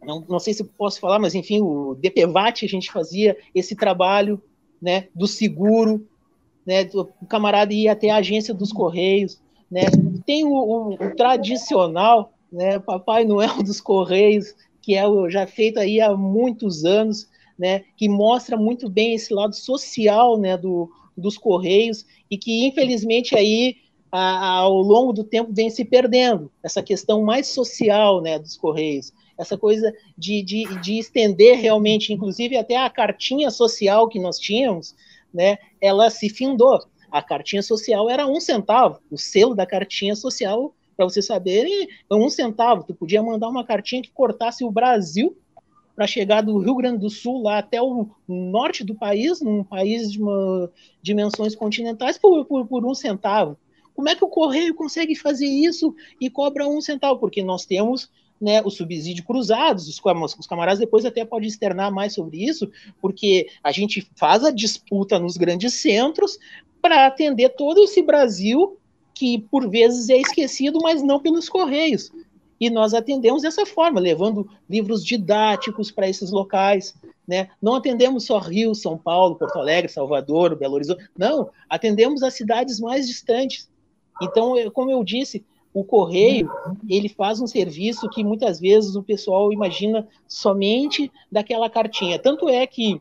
não, 0.04 0.24
não 0.28 0.38
sei 0.38 0.52
se 0.52 0.64
posso 0.64 1.00
falar, 1.00 1.18
mas 1.18 1.34
enfim, 1.34 1.60
o 1.60 1.94
DPVAT 1.94 2.64
a 2.64 2.68
gente 2.68 2.90
fazia 2.90 3.36
esse 3.54 3.74
trabalho 3.76 4.42
né, 4.80 5.08
do 5.14 5.26
seguro, 5.26 6.06
né, 6.66 6.88
o 6.94 7.26
camarada 7.26 7.72
ia 7.72 7.92
até 7.92 8.10
a 8.10 8.16
agência 8.16 8.52
dos 8.52 8.72
Correios, 8.72 9.40
né, 9.70 9.82
tem 10.26 10.44
o, 10.44 10.52
o, 10.52 10.94
o 10.94 11.16
tradicional, 11.16 12.32
né, 12.52 12.78
Papai 12.78 13.24
Noel 13.24 13.62
dos 13.62 13.80
Correios, 13.80 14.54
que 14.80 14.96
é 14.96 15.04
já 15.28 15.46
feito 15.46 15.78
aí 15.78 16.00
há 16.00 16.14
muitos 16.16 16.84
anos, 16.84 17.28
né, 17.58 17.84
que 17.96 18.08
mostra 18.08 18.56
muito 18.56 18.90
bem 18.90 19.14
esse 19.14 19.32
lado 19.32 19.54
social, 19.54 20.38
né, 20.38 20.56
do, 20.56 20.90
dos 21.16 21.38
Correios, 21.38 22.04
e 22.30 22.36
que 22.36 22.66
infelizmente 22.66 23.36
aí 23.36 23.76
ao 24.10 24.82
longo 24.82 25.10
do 25.10 25.24
tempo 25.24 25.50
vem 25.54 25.70
se 25.70 25.86
perdendo, 25.86 26.50
essa 26.62 26.82
questão 26.82 27.22
mais 27.22 27.46
social, 27.46 28.20
né, 28.20 28.38
dos 28.38 28.58
Correios 28.58 29.12
essa 29.38 29.56
coisa 29.56 29.92
de, 30.16 30.42
de, 30.42 30.80
de 30.80 30.98
estender 30.98 31.58
realmente, 31.58 32.12
inclusive 32.12 32.56
até 32.56 32.76
a 32.76 32.90
cartinha 32.90 33.50
social 33.50 34.08
que 34.08 34.20
nós 34.20 34.38
tínhamos, 34.38 34.94
né, 35.32 35.58
ela 35.80 36.10
se 36.10 36.28
findou. 36.28 36.80
A 37.10 37.20
cartinha 37.20 37.62
social 37.62 38.08
era 38.08 38.26
um 38.26 38.40
centavo, 38.40 39.00
o 39.10 39.18
selo 39.18 39.54
da 39.54 39.66
cartinha 39.66 40.16
social, 40.16 40.74
para 40.96 41.04
vocês 41.04 41.26
saberem, 41.26 41.88
é 42.10 42.14
um 42.14 42.28
centavo. 42.28 42.84
Tu 42.84 42.94
podia 42.94 43.22
mandar 43.22 43.48
uma 43.48 43.64
cartinha 43.64 44.02
que 44.02 44.10
cortasse 44.10 44.64
o 44.64 44.70
Brasil 44.70 45.36
para 45.94 46.06
chegar 46.06 46.42
do 46.42 46.58
Rio 46.58 46.74
Grande 46.76 46.98
do 46.98 47.10
Sul 47.10 47.42
lá 47.42 47.58
até 47.58 47.80
o 47.82 48.08
norte 48.26 48.82
do 48.82 48.94
país, 48.94 49.40
num 49.40 49.62
país 49.62 50.10
de 50.10 50.22
uma, 50.22 50.70
dimensões 51.02 51.54
continentais, 51.54 52.16
por, 52.16 52.44
por, 52.46 52.66
por 52.66 52.86
um 52.86 52.94
centavo. 52.94 53.58
Como 53.94 54.08
é 54.08 54.14
que 54.14 54.24
o 54.24 54.28
correio 54.28 54.74
consegue 54.74 55.14
fazer 55.14 55.46
isso 55.46 55.94
e 56.20 56.30
cobra 56.30 56.66
um 56.66 56.80
centavo? 56.80 57.20
Porque 57.20 57.42
nós 57.42 57.66
temos 57.66 58.10
né, 58.42 58.60
o 58.62 58.70
subsídio 58.70 59.24
cruzados, 59.24 59.86
os, 59.86 60.00
os 60.38 60.46
camaradas 60.48 60.80
depois 60.80 61.04
até 61.04 61.24
podem 61.24 61.48
externar 61.48 61.92
mais 61.92 62.12
sobre 62.12 62.44
isso, 62.44 62.68
porque 63.00 63.46
a 63.62 63.70
gente 63.70 64.04
faz 64.16 64.42
a 64.42 64.50
disputa 64.50 65.16
nos 65.16 65.36
grandes 65.36 65.74
centros 65.74 66.38
para 66.82 67.06
atender 67.06 67.50
todo 67.50 67.84
esse 67.84 68.02
Brasil 68.02 68.76
que 69.14 69.38
por 69.38 69.70
vezes 69.70 70.08
é 70.08 70.16
esquecido, 70.16 70.80
mas 70.82 71.04
não 71.04 71.20
pelos 71.20 71.48
correios. 71.48 72.10
E 72.58 72.68
nós 72.68 72.94
atendemos 72.94 73.42
dessa 73.42 73.64
forma, 73.64 74.00
levando 74.00 74.48
livros 74.68 75.04
didáticos 75.04 75.92
para 75.92 76.08
esses 76.08 76.32
locais. 76.32 76.94
Né? 77.26 77.48
Não 77.60 77.76
atendemos 77.76 78.26
só 78.26 78.38
Rio, 78.38 78.74
São 78.74 78.98
Paulo, 78.98 79.36
Porto 79.36 79.58
Alegre, 79.58 79.90
Salvador, 79.90 80.56
Belo 80.56 80.74
Horizonte. 80.74 81.08
Não, 81.16 81.50
atendemos 81.68 82.22
as 82.22 82.34
cidades 82.34 82.80
mais 82.80 83.06
distantes. 83.06 83.68
Então, 84.20 84.54
como 84.72 84.90
eu 84.90 85.04
disse, 85.04 85.44
o 85.74 85.82
correio 85.82 86.50
ele 86.88 87.08
faz 87.08 87.40
um 87.40 87.46
serviço 87.46 88.08
que 88.10 88.22
muitas 88.22 88.60
vezes 88.60 88.94
o 88.94 89.02
pessoal 89.02 89.52
imagina 89.52 90.06
somente 90.28 91.10
daquela 91.30 91.70
cartinha. 91.70 92.18
Tanto 92.18 92.48
é 92.48 92.66
que 92.66 93.00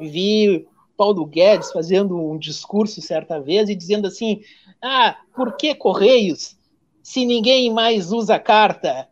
vi 0.00 0.66
Paulo 0.96 1.24
Guedes 1.26 1.70
fazendo 1.70 2.16
um 2.16 2.38
discurso 2.38 3.00
certa 3.00 3.40
vez 3.40 3.68
e 3.68 3.74
dizendo 3.74 4.08
assim: 4.08 4.40
ah, 4.82 5.16
por 5.34 5.56
que 5.56 5.74
correios 5.74 6.56
se 7.02 7.24
ninguém 7.24 7.72
mais 7.72 8.10
usa 8.12 8.38
carta? 8.38 9.08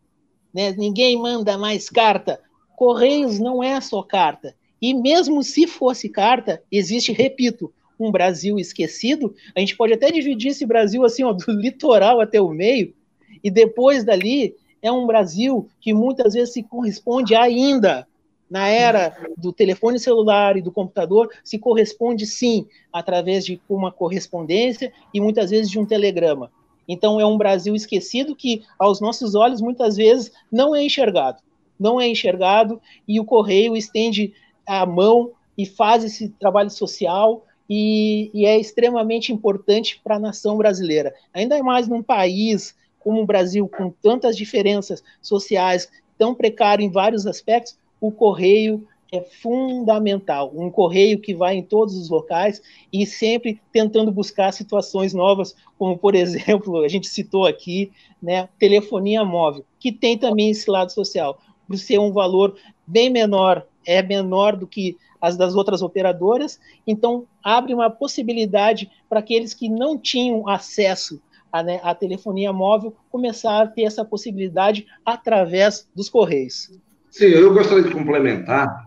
Né? 0.53 0.73
Ninguém 0.73 1.17
manda 1.17 1.57
mais 1.57 1.89
carta. 1.89 2.41
Correios 2.77 3.39
não 3.39 3.63
é 3.63 3.81
só 3.81 4.03
carta. 4.03 4.55
E 4.81 4.93
mesmo 4.93 5.43
se 5.43 5.67
fosse 5.67 6.09
carta, 6.09 6.63
existe, 6.71 7.13
repito, 7.13 7.73
um 7.99 8.11
Brasil 8.11 8.59
esquecido, 8.59 9.35
a 9.55 9.61
gente 9.61 9.77
pode 9.77 9.93
até 9.93 10.11
dividir 10.11 10.51
esse 10.51 10.67
Brasil 10.67 11.05
assim, 11.05 11.25
ó, 11.25 11.33
do 11.33 11.45
litoral 11.53 12.21
até 12.21 12.41
o 12.41 12.51
meio, 12.51 12.95
e 13.43 13.51
depois 13.51 14.05
dali 14.05 14.57
é 14.83 14.93
um 14.93 15.07
Brasil 15.07 15.69
que 15.81 15.95
muitas 15.95 16.35
vezes 16.35 16.53
se 16.53 16.63
corresponde 16.63 17.35
ainda 17.35 18.07
Na 18.51 18.69
era 18.69 19.17
do 19.37 19.53
telefone 19.53 19.99
celular 19.99 20.57
e 20.57 20.63
do 20.63 20.71
computador, 20.71 21.31
se 21.43 21.59
corresponde 21.59 22.27
sim 22.27 22.67
através 22.93 23.45
de 23.45 23.61
uma 23.69 23.91
correspondência 23.91 24.93
e 25.13 25.21
muitas 25.21 25.51
vezes 25.51 25.71
de 25.71 25.79
um 25.79 25.87
telegrama. 25.87 26.53
Então 26.87 27.19
é 27.19 27.25
um 27.25 27.39
Brasil 27.39 27.75
esquecido 27.75 28.37
que, 28.37 28.63
aos 28.79 29.01
nossos 29.01 29.35
olhos, 29.35 29.61
muitas 29.61 29.97
vezes 29.97 30.31
não 30.53 30.75
é 30.75 30.85
enxergado. 30.85 31.39
Não 31.81 32.01
é 32.01 32.07
enxergado 32.07 32.81
e 33.09 33.19
o 33.19 33.25
correio 33.25 33.75
estende 33.75 34.35
a 34.67 34.85
mão 34.85 35.33
e 35.57 35.65
faz 35.65 36.05
esse 36.05 36.29
trabalho 36.29 36.71
social 36.71 37.45
e, 37.69 38.31
e 38.35 38.45
é 38.45 38.59
extremamente 38.59 39.33
importante 39.33 40.01
para 40.03 40.17
a 40.17 40.21
nação 40.21 40.57
brasileira. 40.57 41.15
Ainda 41.33 41.63
mais 41.63 41.89
num 41.89 42.03
país 42.03 42.75
como 42.99 43.21
o 43.21 43.27
Brasil, 43.27 43.69
com 43.69 43.91
tantas 43.91 44.37
diferenças 44.37 45.05
sociais, 45.21 45.91
tão 46.17 46.35
precário 46.35 46.83
em 46.83 46.91
vários 46.91 47.27
aspectos, 47.27 47.79
o 48.01 48.11
correio 48.11 48.87
é 49.13 49.21
fundamental. 49.21 50.51
Um 50.55 50.71
correio 50.71 51.21
que 51.21 51.35
vai 51.35 51.55
em 51.55 51.63
todos 51.63 51.97
os 51.97 52.09
locais 52.09 52.63
e 52.93 53.07
sempre 53.07 53.61
tentando 53.71 54.11
buscar 54.11 54.53
situações 54.53 55.13
novas, 55.13 55.55
como, 55.79 55.99
por 55.99 56.15
exemplo, 56.17 56.83
a 56.83 56.89
gente 56.89 57.07
citou 57.07 57.47
aqui, 57.47 57.93
né, 58.23 58.49
telefonia 58.59 59.25
móvel, 59.25 59.65
que 59.79 59.93
tem 59.93 60.17
também 60.17 60.51
esse 60.51 60.71
lado 60.71 60.91
social, 60.91 61.39
por 61.67 61.77
ser 61.77 61.99
um 61.99 62.13
valor 62.13 62.57
bem 62.87 63.11
menor, 63.11 63.67
é 63.87 64.03
menor 64.03 64.57
do 64.57 64.67
que 64.67 64.97
as 65.25 65.39
das 65.39 65.55
outras 65.55 65.81
operadoras, 65.81 66.61
então 66.87 67.27
abre 67.43 67.73
uma 67.73 67.89
possibilidade 67.89 68.91
para 69.09 69.21
aqueles 69.21 69.55
que 69.55 69.71
não 69.71 69.97
tinham 69.99 70.47
acesso 70.47 71.19
à, 71.51 71.63
né, 71.63 71.81
telefonia 71.99 72.53
móvel 72.53 72.95
começar 73.11 73.63
a 73.63 73.67
ter 73.67 73.85
essa 73.85 74.05
possibilidade 74.05 74.87
através 75.03 75.89
dos 75.97 76.11
correios. 76.11 76.71
Sim, 77.11 77.25
eu 77.25 77.55
gostaria 77.55 77.85
de 77.85 77.91
complementar 77.91 78.85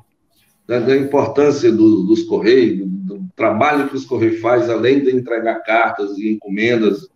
da, 0.67 0.79
da 0.79 0.95
importância 0.95 1.71
do, 1.71 2.03
dos 2.03 2.23
Correios, 2.23 2.79
do, 2.79 2.85
do, 2.85 3.27
trabalho 3.35 3.89
que 3.89 3.95
os 3.95 4.05
Correios 4.05 4.39
fazem, 4.39 4.71
além 4.71 5.03
de 5.03 5.09
entregar 5.09 5.63
cartas 5.63 6.19
e 6.19 6.33
encomendas, 6.33 7.07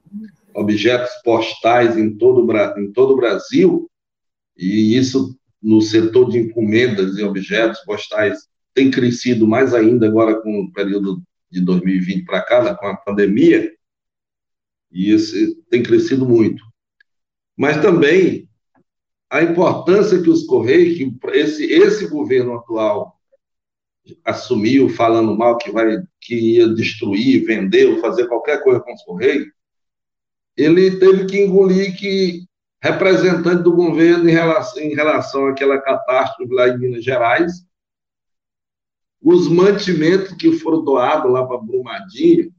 objetos 0.55 1.11
postais 1.23 1.95
em 1.95 2.17
todo, 2.17 2.47
em 2.79 2.91
todo 2.91 3.13
o 3.13 3.17
Brasil, 3.17 3.87
e 4.57 4.97
isso 4.97 5.37
no 5.61 5.79
setor 5.79 6.29
de 6.31 6.39
encomendas 6.39 7.17
e 7.17 7.23
objetos 7.23 7.81
postais 7.81 8.49
tem 8.73 8.89
crescido 8.89 9.47
mais 9.47 9.73
ainda 9.73 10.07
agora 10.07 10.41
com 10.41 10.61
o 10.61 10.71
período 10.71 11.21
de 11.49 11.61
2020 11.61 12.25
para 12.25 12.41
cá, 12.41 12.75
com 12.75 12.87
a 12.87 12.95
pandemia, 12.95 13.71
e 14.91 15.11
esse 15.11 15.55
tem 15.69 15.83
crescido 15.83 16.25
muito. 16.25 16.63
Mas 17.57 17.81
também 17.81 18.49
a 19.29 19.41
importância 19.41 20.21
que 20.21 20.29
os 20.29 20.43
Correios, 20.43 20.97
que 20.97 21.17
esse, 21.33 21.65
esse 21.65 22.07
governo 22.07 22.55
atual 22.55 23.17
assumiu 24.25 24.89
falando 24.89 25.37
mal 25.37 25.57
que 25.57 25.71
vai 25.71 26.01
que 26.19 26.55
ia 26.55 26.67
destruir, 26.67 27.45
vender 27.45 27.85
ou 27.87 28.01
fazer 28.01 28.27
qualquer 28.27 28.63
coisa 28.63 28.79
com 28.79 28.93
os 28.93 29.03
Correios, 29.03 29.47
ele 30.57 30.99
teve 30.99 31.25
que 31.25 31.39
engolir 31.39 31.97
que 31.97 32.45
representante 32.83 33.63
do 33.63 33.73
governo 33.73 34.27
em 34.27 34.33
relação, 34.33 34.81
em 34.81 34.95
relação 34.95 35.47
àquela 35.47 35.79
catástrofe 35.79 36.53
lá 36.53 36.67
em 36.67 36.79
Minas 36.79 37.03
Gerais, 37.03 37.63
os 39.21 39.47
mantimentos 39.47 40.33
que 40.33 40.53
foram 40.53 40.83
doados 40.83 41.31
lá 41.31 41.45
para 41.45 41.57
Brumadinho, 41.57 42.51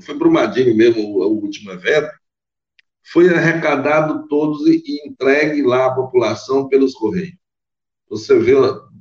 foi 0.00 0.14
Brumadinho 0.16 0.76
mesmo 0.76 1.02
o, 1.02 1.22
o 1.22 1.42
último 1.42 1.72
evento, 1.72 2.10
foi 3.04 3.28
arrecadado 3.28 4.28
todos 4.28 4.66
e, 4.66 4.82
entregue 5.04 5.62
lá 5.62 5.86
à 5.86 5.94
população 5.94 6.68
pelos 6.68 6.94
Correios. 6.94 7.34
Você 8.08 8.38
vê 8.38 8.54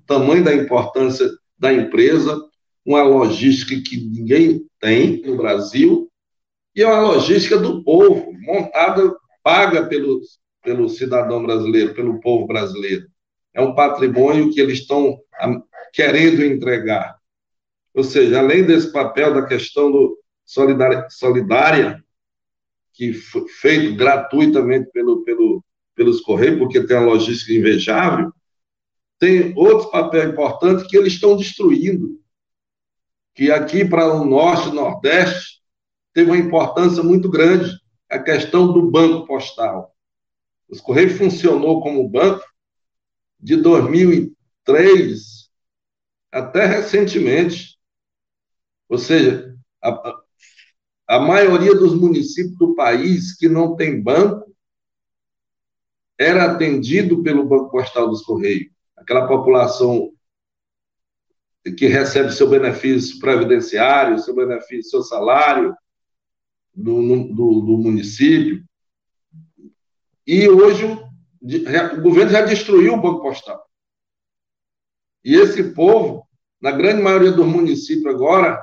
tamanho 0.07 0.43
da 0.43 0.53
importância 0.53 1.29
da 1.57 1.71
empresa, 1.71 2.41
uma 2.83 3.03
logística 3.03 3.79
que 3.87 3.97
ninguém 3.97 4.65
tem 4.79 5.21
no 5.21 5.37
Brasil, 5.37 6.11
e 6.75 6.81
é 6.81 6.87
uma 6.87 7.01
logística 7.01 7.57
do 7.57 7.83
povo, 7.83 8.33
montada, 8.39 9.13
paga 9.43 9.85
pelo, 9.85 10.21
pelo 10.63 10.89
cidadão 10.89 11.43
brasileiro, 11.43 11.93
pelo 11.93 12.19
povo 12.19 12.47
brasileiro. 12.47 13.05
É 13.53 13.61
um 13.61 13.75
patrimônio 13.75 14.51
que 14.51 14.59
eles 14.59 14.79
estão 14.79 15.19
querendo 15.93 16.43
entregar. 16.43 17.17
Ou 17.93 18.03
seja, 18.03 18.39
além 18.39 18.65
desse 18.65 18.91
papel 18.91 19.33
da 19.33 19.45
questão 19.45 19.91
do 19.91 20.17
solidária, 20.45 22.03
que 22.93 23.13
foi 23.13 23.47
feito 23.47 23.95
gratuitamente 23.95 24.89
pelo, 24.91 25.23
pelo, 25.23 25.63
pelos 25.95 26.21
Correios, 26.21 26.59
porque 26.59 26.85
tem 26.85 26.97
uma 26.97 27.05
logística 27.05 27.53
invejável, 27.53 28.31
tem 29.17 29.53
outro 29.55 29.89
papel 29.91 30.29
importante 30.29 30.87
que 30.87 30.97
eles 30.97 31.13
estão 31.13 31.37
destruindo, 31.37 32.19
que 33.33 33.51
aqui 33.51 33.85
para 33.85 34.13
o 34.13 34.25
norte 34.25 34.69
e 34.69 34.73
nordeste 34.73 35.61
teve 36.13 36.31
uma 36.31 36.37
importância 36.37 37.01
muito 37.01 37.29
grande, 37.29 37.71
a 38.09 38.19
questão 38.19 38.73
do 38.73 38.91
banco 38.91 39.25
postal. 39.25 39.95
Os 40.67 40.81
Correios 40.81 41.17
funcionou 41.17 41.81
como 41.81 42.09
banco 42.09 42.43
de 43.39 43.55
2003 43.55 45.40
até 46.31 46.65
recentemente. 46.65 47.77
Ou 48.87 48.97
seja, 48.97 49.55
a, 49.83 50.21
a 51.07 51.19
maioria 51.19 51.75
dos 51.75 51.93
municípios 51.93 52.57
do 52.57 52.75
país 52.75 53.35
que 53.35 53.49
não 53.49 53.75
tem 53.75 54.01
banco 54.01 54.55
era 56.17 56.45
atendido 56.45 57.23
pelo 57.23 57.47
Banco 57.47 57.71
Postal 57.71 58.07
dos 58.07 58.21
Correios 58.21 58.71
aquela 59.01 59.27
população 59.27 60.13
que 61.77 61.87
recebe 61.87 62.31
seu 62.31 62.49
benefício 62.49 63.19
previdenciário, 63.19 64.19
seu 64.19 64.35
benefício, 64.35 64.91
seu 64.91 65.03
salário 65.03 65.75
do, 66.73 67.27
do, 67.27 67.61
do 67.61 67.77
município. 67.77 68.63
E 70.25 70.47
hoje 70.47 70.85
o 70.85 72.01
governo 72.01 72.31
já 72.31 72.41
destruiu 72.41 72.93
o 72.93 73.01
Banco 73.01 73.21
Postal. 73.21 73.63
E 75.23 75.35
esse 75.35 75.73
povo, 75.73 76.27
na 76.61 76.71
grande 76.71 77.01
maioria 77.01 77.31
dos 77.31 77.45
municípios 77.45 78.13
agora, 78.13 78.61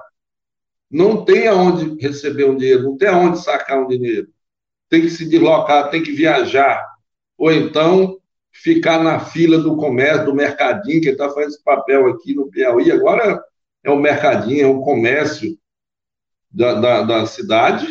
não 0.90 1.24
tem 1.24 1.46
aonde 1.46 2.00
receber 2.00 2.44
um 2.44 2.56
dinheiro, 2.56 2.84
não 2.84 2.96
tem 2.96 3.08
aonde 3.08 3.40
sacar 3.40 3.78
um 3.78 3.86
dinheiro. 3.86 4.28
Tem 4.88 5.02
que 5.02 5.10
se 5.10 5.28
deslocar, 5.28 5.90
tem 5.90 6.02
que 6.02 6.12
viajar. 6.12 6.84
Ou 7.36 7.52
então 7.52 8.18
ficar 8.50 9.02
na 9.02 9.20
fila 9.20 9.58
do 9.58 9.76
comércio, 9.76 10.26
do 10.26 10.34
mercadinho, 10.34 11.00
que 11.00 11.10
está 11.10 11.28
fazendo 11.28 11.50
esse 11.50 11.62
papel 11.62 12.08
aqui 12.08 12.34
no 12.34 12.48
Piauí. 12.48 12.90
Agora 12.90 13.42
é 13.84 13.90
um 13.90 14.00
mercadinho, 14.00 14.64
é 14.64 14.66
um 14.66 14.80
comércio 14.80 15.58
da, 16.50 16.74
da, 16.74 17.02
da 17.02 17.26
cidade. 17.26 17.86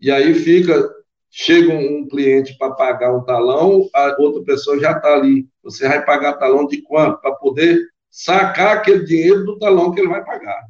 E 0.00 0.10
aí 0.10 0.34
fica, 0.34 0.90
chega 1.34 1.72
um 1.72 2.06
cliente 2.06 2.56
para 2.58 2.74
pagar 2.74 3.16
um 3.16 3.24
talão, 3.24 3.88
a 3.94 4.14
outra 4.18 4.44
pessoa 4.44 4.78
já 4.78 4.92
está 4.92 5.14
ali. 5.14 5.48
Você 5.62 5.88
vai 5.88 6.04
pagar 6.04 6.34
talão 6.34 6.66
de 6.66 6.82
quanto? 6.82 7.20
Para 7.22 7.34
poder 7.36 7.80
sacar 8.10 8.76
aquele 8.76 9.04
dinheiro 9.04 9.42
do 9.46 9.58
talão 9.58 9.92
que 9.92 10.00
ele 10.00 10.10
vai 10.10 10.22
pagar. 10.22 10.62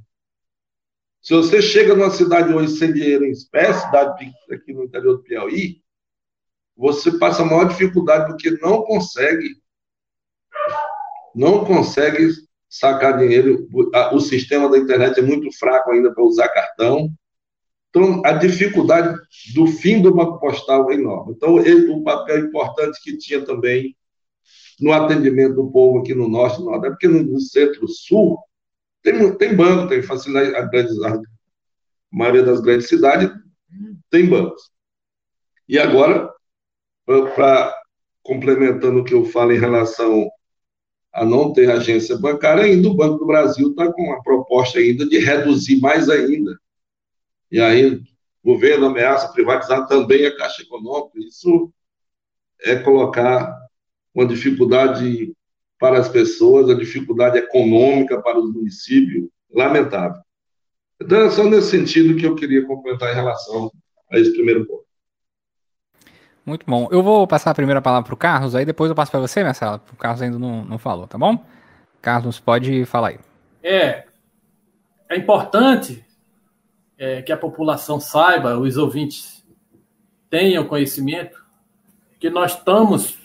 Se 1.20 1.34
você 1.34 1.60
chega 1.60 1.96
numa 1.96 2.10
cidade 2.10 2.54
hoje 2.54 2.76
sem 2.76 2.92
dinheiro 2.92 3.24
em 3.24 3.32
espécie, 3.32 3.84
cidade 3.84 4.32
aqui 4.50 4.72
no 4.72 4.84
interior 4.84 5.16
do 5.16 5.22
Piauí, 5.24 5.82
você 6.76 7.18
passa 7.18 7.44
maior 7.44 7.64
dificuldade 7.64 8.26
porque 8.26 8.52
não 8.62 8.82
consegue 8.82 9.60
não 11.34 11.64
consegue 11.64 12.28
sacar 12.68 13.18
dinheiro. 13.18 13.68
O 14.12 14.20
sistema 14.20 14.68
da 14.68 14.78
internet 14.78 15.18
é 15.18 15.22
muito 15.22 15.50
fraco 15.58 15.90
ainda 15.90 16.12
para 16.12 16.22
usar 16.22 16.48
cartão. 16.48 17.08
Então, 17.94 18.22
a 18.24 18.32
dificuldade 18.32 19.20
do 19.54 19.66
fim 19.66 20.00
do 20.00 20.14
Banco 20.14 20.40
Postal 20.40 20.90
é 20.90 20.94
enorme. 20.94 21.34
Então, 21.36 21.58
ele, 21.58 21.90
o 21.90 22.02
papel 22.02 22.46
importante 22.46 22.98
que 23.02 23.18
tinha 23.18 23.44
também 23.44 23.94
no 24.80 24.92
atendimento 24.92 25.56
do 25.56 25.70
povo 25.70 25.98
aqui 25.98 26.14
no 26.14 26.26
Norte 26.26 26.58
no 26.58 26.70
Nordeste, 26.70 26.96
porque 26.98 27.08
no 27.08 27.38
Centro-Sul 27.38 28.38
tem, 29.02 29.36
tem 29.36 29.54
banco, 29.54 29.88
tem 29.88 30.02
facilidade, 30.02 30.56
a, 30.56 30.62
grande, 30.62 31.06
a 31.06 31.20
maioria 32.10 32.42
das 32.42 32.60
grandes 32.60 32.88
cidades 32.88 33.30
tem 34.08 34.26
bancos. 34.26 34.70
E 35.68 35.78
agora 35.78 36.32
para 37.04 37.74
complementando 38.22 39.00
o 39.00 39.04
que 39.04 39.12
eu 39.12 39.26
falo 39.26 39.52
em 39.52 39.58
relação 39.58 40.30
a 41.12 41.24
não 41.24 41.52
ter 41.52 41.70
agência 41.70 42.16
bancária, 42.16 42.64
ainda 42.64 42.88
o 42.88 42.94
Banco 42.94 43.18
do 43.18 43.26
Brasil 43.26 43.70
está 43.70 43.92
com 43.92 44.02
uma 44.02 44.22
proposta 44.22 44.78
ainda 44.78 45.06
de 45.06 45.18
reduzir 45.18 45.78
mais 45.80 46.08
ainda. 46.08 46.58
E 47.52 47.60
aí 47.60 47.86
o 47.86 48.02
governo 48.42 48.86
ameaça 48.86 49.30
privatizar 49.30 49.86
também 49.86 50.26
a 50.26 50.34
Caixa 50.34 50.62
Econômica. 50.62 51.18
Isso 51.18 51.70
é 52.62 52.76
colocar 52.76 53.54
uma 54.14 54.26
dificuldade 54.26 55.34
para 55.78 55.98
as 55.98 56.08
pessoas, 56.08 56.70
a 56.70 56.74
dificuldade 56.74 57.36
econômica 57.36 58.22
para 58.22 58.38
os 58.38 58.50
municípios, 58.50 59.28
lamentável. 59.52 60.22
Então, 61.00 61.20
é 61.20 61.30
só 61.30 61.44
nesse 61.44 61.70
sentido 61.70 62.16
que 62.16 62.24
eu 62.24 62.34
queria 62.34 62.64
complementar 62.64 63.12
em 63.12 63.16
relação 63.16 63.70
a 64.10 64.18
esse 64.18 64.32
primeiro 64.32 64.64
ponto. 64.64 64.84
Muito 66.46 66.64
bom. 66.66 66.88
Eu 66.90 67.02
vou 67.02 67.26
passar 67.26 67.50
a 67.50 67.54
primeira 67.54 67.82
palavra 67.82 68.06
para 68.06 68.14
o 68.14 68.16
Carlos, 68.16 68.54
aí 68.54 68.64
depois 68.64 68.88
eu 68.88 68.94
passo 68.94 69.10
para 69.10 69.20
você, 69.20 69.44
Marcelo. 69.44 69.80
O 69.92 69.96
Carlos 69.96 70.22
ainda 70.22 70.38
não, 70.38 70.64
não 70.64 70.78
falou, 70.78 71.06
tá 71.06 71.18
bom? 71.18 71.44
Carlos, 72.00 72.40
pode 72.40 72.84
falar 72.84 73.08
aí. 73.08 73.18
É, 73.62 74.04
é 75.10 75.16
importante 75.16 76.04
é, 77.02 77.20
que 77.20 77.32
a 77.32 77.36
população 77.36 77.98
saiba, 77.98 78.56
os 78.56 78.76
ouvintes 78.76 79.44
tenham 80.30 80.64
conhecimento, 80.64 81.44
que 82.20 82.30
nós 82.30 82.56
estamos, 82.56 83.18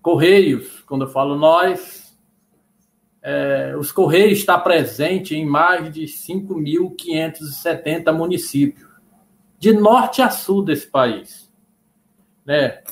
Correios, 0.00 0.82
quando 0.82 1.02
eu 1.02 1.08
falo 1.08 1.36
nós, 1.36 2.16
é, 3.20 3.74
os 3.76 3.90
Correios 3.90 4.38
está 4.38 4.56
presente 4.56 5.34
em 5.34 5.44
mais 5.44 5.92
de 5.92 6.04
5.570 6.04 8.12
municípios, 8.12 8.88
de 9.58 9.72
norte 9.72 10.22
a 10.22 10.30
sul 10.30 10.64
desse 10.64 10.86
país. 10.86 11.52
Né? 12.46 12.84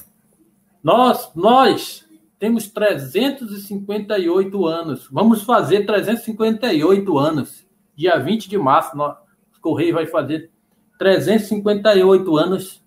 Nós, 0.83 1.31
nós 1.37 2.05
temos 2.37 2.67
358 2.67 4.67
anos. 4.67 5.07
Vamos 5.13 5.45
fazer 5.45 5.87
358 5.87 7.17
anos. 7.17 7.65
Dia 7.95 8.19
20 8.19 8.49
de 8.49 8.59
março, 8.59 8.97
nós, 8.97 9.17
Correio 9.61 9.95
vai 9.95 10.07
fazer 10.07 10.51
358 10.99 12.37
anos 12.37 12.85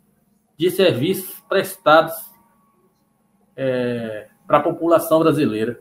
de 0.58 0.70
serviços 0.70 1.39
prestados 1.48 2.13
é, 3.56 4.27
para 4.46 4.58
a 4.58 4.63
população 4.63 5.20
brasileira. 5.20 5.80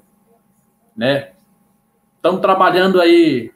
Né? 0.96 1.32
Estamos 2.16 2.40
trabalhando 2.40 3.00
aí, 3.00 3.52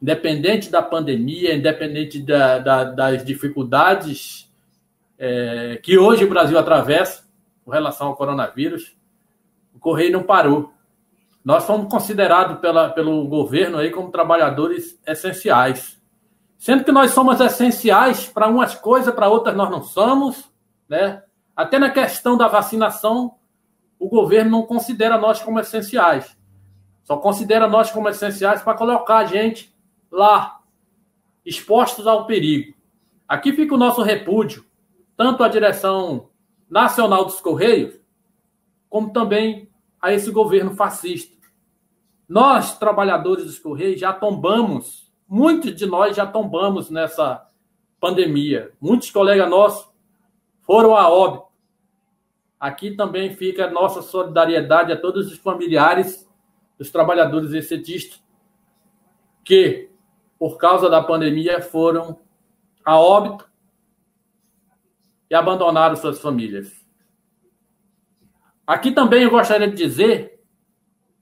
independente 0.00 0.70
da 0.70 0.82
pandemia, 0.82 1.54
independente 1.54 2.20
da, 2.20 2.58
da, 2.58 2.84
das 2.84 3.24
dificuldades 3.24 4.48
é, 5.18 5.80
que 5.82 5.98
hoje 5.98 6.24
o 6.24 6.28
Brasil 6.28 6.58
atravessa 6.58 7.28
com 7.64 7.70
relação 7.70 8.06
ao 8.06 8.16
coronavírus, 8.16 8.96
o 9.74 9.78
Correio 9.78 10.12
não 10.12 10.22
parou. 10.22 10.72
Nós 11.44 11.64
fomos 11.64 11.90
considerados 11.90 12.60
pela, 12.60 12.88
pelo 12.90 13.26
governo 13.26 13.78
aí 13.78 13.90
como 13.90 14.10
trabalhadores 14.10 15.00
essenciais. 15.06 15.97
Sendo 16.58 16.84
que 16.84 16.92
nós 16.92 17.12
somos 17.12 17.40
essenciais 17.40 18.26
para 18.26 18.48
umas 18.48 18.74
coisas, 18.74 19.14
para 19.14 19.28
outras 19.28 19.56
nós 19.56 19.70
não 19.70 19.82
somos, 19.82 20.50
né? 20.88 21.22
Até 21.54 21.78
na 21.78 21.90
questão 21.90 22.36
da 22.36 22.48
vacinação, 22.48 23.36
o 23.98 24.08
governo 24.08 24.50
não 24.50 24.62
considera 24.66 25.16
nós 25.16 25.40
como 25.40 25.60
essenciais. 25.60 26.36
Só 27.04 27.16
considera 27.16 27.66
nós 27.66 27.90
como 27.90 28.08
essenciais 28.08 28.62
para 28.62 28.76
colocar 28.76 29.18
a 29.18 29.24
gente 29.24 29.74
lá, 30.10 30.60
expostos 31.44 32.06
ao 32.06 32.26
perigo. 32.26 32.76
Aqui 33.26 33.52
fica 33.52 33.74
o 33.74 33.78
nosso 33.78 34.02
repúdio 34.02 34.64
tanto 35.16 35.42
à 35.42 35.48
direção 35.48 36.30
nacional 36.70 37.24
dos 37.24 37.40
Correios, 37.40 37.98
como 38.88 39.12
também 39.12 39.68
a 40.00 40.12
esse 40.12 40.30
governo 40.30 40.74
fascista. 40.74 41.36
Nós, 42.28 42.78
trabalhadores 42.78 43.44
dos 43.44 43.58
Correios, 43.58 44.00
já 44.00 44.12
tombamos, 44.12 45.07
muitos 45.28 45.76
de 45.76 45.84
nós 45.84 46.16
já 46.16 46.26
tombamos 46.26 46.88
nessa 46.88 47.46
pandemia. 48.00 48.72
Muitos 48.80 49.10
colegas 49.10 49.48
nossos 49.50 49.88
foram 50.62 50.96
a 50.96 51.08
óbito. 51.08 51.46
Aqui 52.58 52.96
também 52.96 53.34
fica 53.36 53.66
a 53.66 53.70
nossa 53.70 54.02
solidariedade 54.02 54.90
a 54.92 55.00
todos 55.00 55.30
os 55.30 55.38
familiares 55.38 56.28
dos 56.76 56.90
trabalhadores 56.90 57.52
excetistas 57.52 58.22
que, 59.44 59.90
por 60.38 60.56
causa 60.56 60.88
da 60.88 61.02
pandemia, 61.02 61.60
foram 61.60 62.18
a 62.84 62.98
óbito 62.98 63.48
e 65.30 65.34
abandonaram 65.34 65.94
suas 65.94 66.20
famílias. 66.20 66.72
Aqui 68.66 68.92
também 68.92 69.22
eu 69.22 69.30
gostaria 69.30 69.68
de 69.68 69.76
dizer 69.76 70.42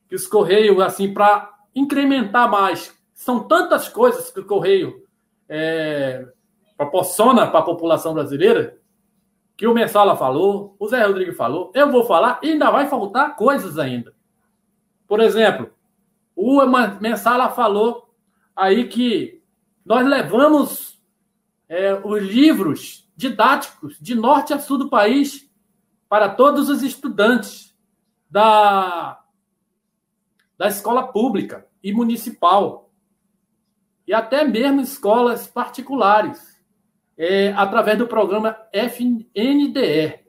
que 0.09 0.15
os 0.15 0.27
Correios, 0.27 0.81
assim, 0.81 1.13
para 1.13 1.55
incrementar 1.75 2.51
mais, 2.51 2.96
são 3.27 3.43
tantas 3.43 3.89
coisas 3.89 4.31
que 4.31 4.39
o 4.39 4.47
Correio 4.47 5.05
é, 5.49 6.29
proporciona 6.77 7.45
para 7.49 7.59
a 7.59 7.65
população 7.65 8.15
brasileira, 8.15 8.79
que 9.57 9.67
o 9.67 9.75
Mensala 9.75 10.17
falou, 10.17 10.77
o 10.79 10.87
Zé 10.87 11.05
Rodrigues 11.05 11.37
falou, 11.37 11.73
eu 11.75 11.91
vou 11.91 12.05
falar 12.05 12.39
e 12.41 12.53
ainda 12.53 12.71
vai 12.71 12.87
faltar 12.87 13.35
coisas 13.35 13.81
ainda. 13.81 14.15
Por 15.09 15.19
exemplo, 15.19 15.73
o 16.37 16.65
Mensala 17.01 17.51
falou 17.51 18.15
aí 18.55 18.87
que 18.87 19.43
nós 19.85 20.07
levamos 20.07 21.03
é, 21.69 21.95
os 21.95 22.23
livros 22.23 23.11
didáticos 23.17 23.99
de 24.01 24.15
norte 24.15 24.55
a 24.55 24.61
sul 24.61 24.79
do 24.79 24.89
país 24.89 25.51
para 26.09 26.29
todos 26.29 26.69
os 26.69 26.81
estudantes 26.85 27.77
da, 28.31 29.21
da 30.57 30.69
escola 30.69 31.09
pública 31.09 31.67
e 31.83 31.93
municipal 31.93 32.86
e 34.07 34.15
até 34.15 34.45
mesmo 34.45 34.81
escolas 34.81 35.47
particulares, 35.47 36.57
é, 37.19 37.53
através 37.53 37.99
do 37.99 38.07
programa 38.07 38.57
FNDE. 38.73 40.21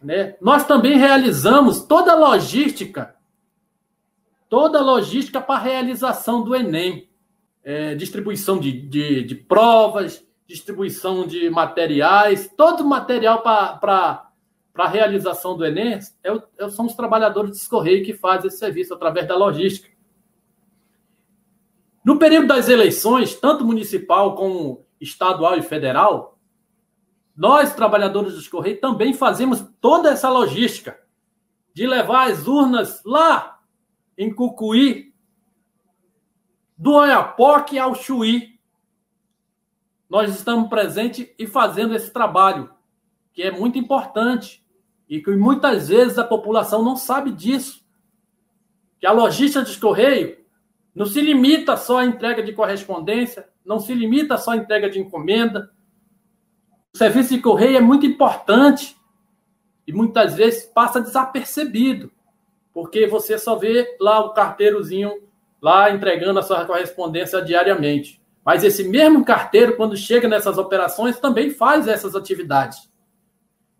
Né? 0.00 0.36
Nós 0.40 0.66
também 0.66 0.96
realizamos 0.96 1.82
toda 1.82 2.12
a 2.12 2.16
logística, 2.16 3.14
toda 4.48 4.78
a 4.78 4.82
logística 4.82 5.40
para 5.40 5.54
a 5.56 5.62
realização 5.62 6.42
do 6.42 6.54
Enem, 6.54 7.08
é, 7.64 7.94
distribuição 7.94 8.58
de, 8.58 8.72
de, 8.72 9.22
de 9.22 9.34
provas, 9.34 10.24
distribuição 10.46 11.26
de 11.26 11.48
materiais, 11.48 12.52
todo 12.56 12.82
o 12.82 12.88
material 12.88 13.42
para 13.42 14.30
a 14.74 14.88
realização 14.88 15.56
do 15.56 15.64
Enem 15.64 15.94
é, 15.94 16.00
é, 16.58 16.68
são 16.70 16.86
os 16.86 16.94
trabalhadores 16.94 17.50
dos 17.50 17.66
Correios 17.66 18.04
que 18.04 18.12
fazem 18.12 18.48
esse 18.48 18.58
serviço 18.58 18.92
através 18.92 19.26
da 19.26 19.36
logística. 19.36 19.88
No 22.04 22.18
período 22.18 22.48
das 22.48 22.68
eleições, 22.68 23.34
tanto 23.34 23.64
municipal 23.64 24.34
como 24.34 24.84
estadual 25.00 25.56
e 25.56 25.62
federal, 25.62 26.38
nós, 27.36 27.74
trabalhadores 27.74 28.34
dos 28.34 28.48
Correios, 28.48 28.80
também 28.80 29.12
fazemos 29.12 29.64
toda 29.80 30.10
essa 30.10 30.28
logística 30.28 30.98
de 31.72 31.86
levar 31.86 32.30
as 32.30 32.46
urnas 32.46 33.02
lá 33.04 33.60
em 34.18 34.32
Cucuí, 34.32 35.12
do 36.76 36.94
Oiapoque 36.94 37.78
ao 37.78 37.94
Chuí, 37.94 38.58
nós 40.10 40.34
estamos 40.34 40.68
presentes 40.68 41.26
e 41.38 41.46
fazendo 41.46 41.94
esse 41.94 42.10
trabalho, 42.10 42.70
que 43.32 43.42
é 43.42 43.50
muito 43.50 43.78
importante 43.78 44.62
e 45.08 45.22
que 45.22 45.30
muitas 45.30 45.88
vezes 45.88 46.18
a 46.18 46.24
população 46.24 46.82
não 46.82 46.96
sabe 46.96 47.32
disso. 47.32 47.82
Que 48.98 49.06
a 49.06 49.12
logística 49.12 49.64
de 49.64 49.78
correio 49.78 50.41
não 50.94 51.06
se 51.06 51.20
limita 51.20 51.76
só 51.76 51.98
à 51.98 52.04
entrega 52.04 52.42
de 52.42 52.52
correspondência, 52.52 53.48
não 53.64 53.78
se 53.78 53.94
limita 53.94 54.36
só 54.36 54.52
à 54.52 54.56
entrega 54.56 54.90
de 54.90 55.00
encomenda. 55.00 55.70
O 56.94 56.98
serviço 56.98 57.34
de 57.34 57.40
correio 57.40 57.78
é 57.78 57.80
muito 57.80 58.04
importante 58.04 58.96
e 59.86 59.92
muitas 59.92 60.34
vezes 60.34 60.64
passa 60.64 61.00
desapercebido, 61.00 62.10
porque 62.74 63.06
você 63.06 63.38
só 63.38 63.56
vê 63.56 63.96
lá 64.00 64.20
o 64.20 64.34
carteirozinho 64.34 65.12
lá 65.60 65.90
entregando 65.90 66.38
a 66.38 66.42
sua 66.42 66.64
correspondência 66.64 67.40
diariamente. 67.40 68.20
Mas 68.44 68.64
esse 68.64 68.84
mesmo 68.84 69.24
carteiro, 69.24 69.76
quando 69.76 69.96
chega 69.96 70.28
nessas 70.28 70.58
operações, 70.58 71.18
também 71.20 71.50
faz 71.50 71.86
essas 71.86 72.16
atividades. 72.16 72.90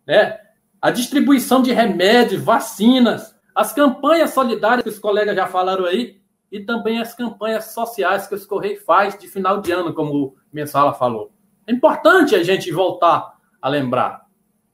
Né? 0.06 0.38
A 0.80 0.90
distribuição 0.90 1.60
de 1.60 1.72
remédios, 1.72 2.42
vacinas, 2.42 3.34
as 3.54 3.72
campanhas 3.72 4.30
solidárias 4.30 4.84
que 4.84 4.88
os 4.88 4.98
colegas 4.98 5.34
já 5.34 5.46
falaram 5.46 5.84
aí, 5.84 6.21
e 6.52 6.60
também 6.60 7.00
as 7.00 7.14
campanhas 7.14 7.72
sociais 7.72 8.28
que 8.28 8.34
os 8.34 8.46
Correios 8.46 8.84
faz 8.84 9.18
de 9.18 9.26
final 9.26 9.60
de 9.60 9.72
ano, 9.72 9.92
como 9.92 10.14
o 10.14 10.36
Mensala 10.52 10.92
falou. 10.92 11.32
É 11.66 11.72
importante 11.72 12.36
a 12.36 12.42
gente 12.44 12.70
voltar 12.70 13.36
a 13.60 13.68
lembrar. 13.68 14.26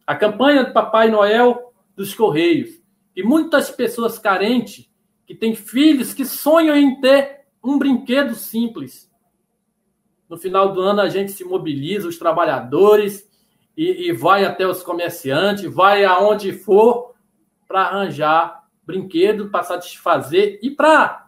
A 0.07 0.15
campanha 0.15 0.65
do 0.65 0.73
Papai 0.73 1.11
Noel 1.11 1.73
dos 1.97 2.13
Correios. 2.13 2.83
E 3.15 3.23
muitas 3.23 3.71
pessoas 3.71 4.19
carentes, 4.19 4.91
que 5.27 5.35
têm 5.35 5.55
filhos 5.55 6.13
que 6.13 6.25
sonham 6.25 6.77
em 6.77 7.01
ter 7.01 7.47
um 7.63 7.79
brinquedo 7.79 8.35
simples 8.35 9.09
no 10.29 10.37
final 10.37 10.73
do 10.73 10.81
ano 10.81 11.01
a 11.01 11.09
gente 11.09 11.33
se 11.33 11.45
mobiliza, 11.45 12.07
os 12.07 12.19
trabalhadores, 12.19 13.27
e, 13.77 14.09
e 14.09 14.13
vai 14.13 14.45
até 14.45 14.67
os 14.67 14.83
comerciantes, 14.83 15.73
vai 15.73 16.05
aonde 16.05 16.53
for 16.53 17.15
para 17.67 17.83
arranjar 17.83 18.65
brinquedo, 18.85 19.51
para 19.51 19.63
satisfazer 19.63 20.59
e 20.63 20.71
para 20.71 21.28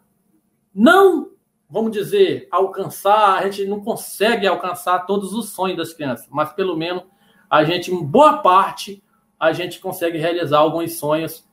não, 0.74 1.30
vamos 1.68 1.92
dizer, 1.92 2.48
alcançar, 2.50 3.38
a 3.38 3.50
gente 3.50 3.66
não 3.66 3.80
consegue 3.80 4.46
alcançar 4.46 5.00
todos 5.00 5.33
os 5.33 5.50
sonhos 5.50 5.76
das 5.76 5.92
crianças, 5.92 6.26
mas 6.30 6.52
pelo 6.52 6.76
menos 6.76 7.04
a 7.48 7.64
gente, 7.64 7.92
em 7.92 8.04
boa 8.04 8.38
parte, 8.38 9.02
a 9.38 9.52
gente 9.52 9.80
consegue 9.80 10.18
realizar 10.18 10.59
alguns 10.59 10.98
sonhos. 10.98 11.48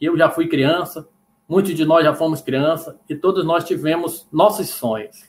Eu 0.00 0.16
já 0.16 0.30
fui 0.30 0.48
criança, 0.48 1.08
muitos 1.48 1.74
de 1.74 1.84
nós 1.84 2.04
já 2.04 2.14
fomos 2.14 2.40
criança 2.40 2.98
e 3.08 3.14
todos 3.14 3.44
nós 3.44 3.64
tivemos 3.64 4.26
nossos 4.32 4.70
sonhos. 4.70 5.28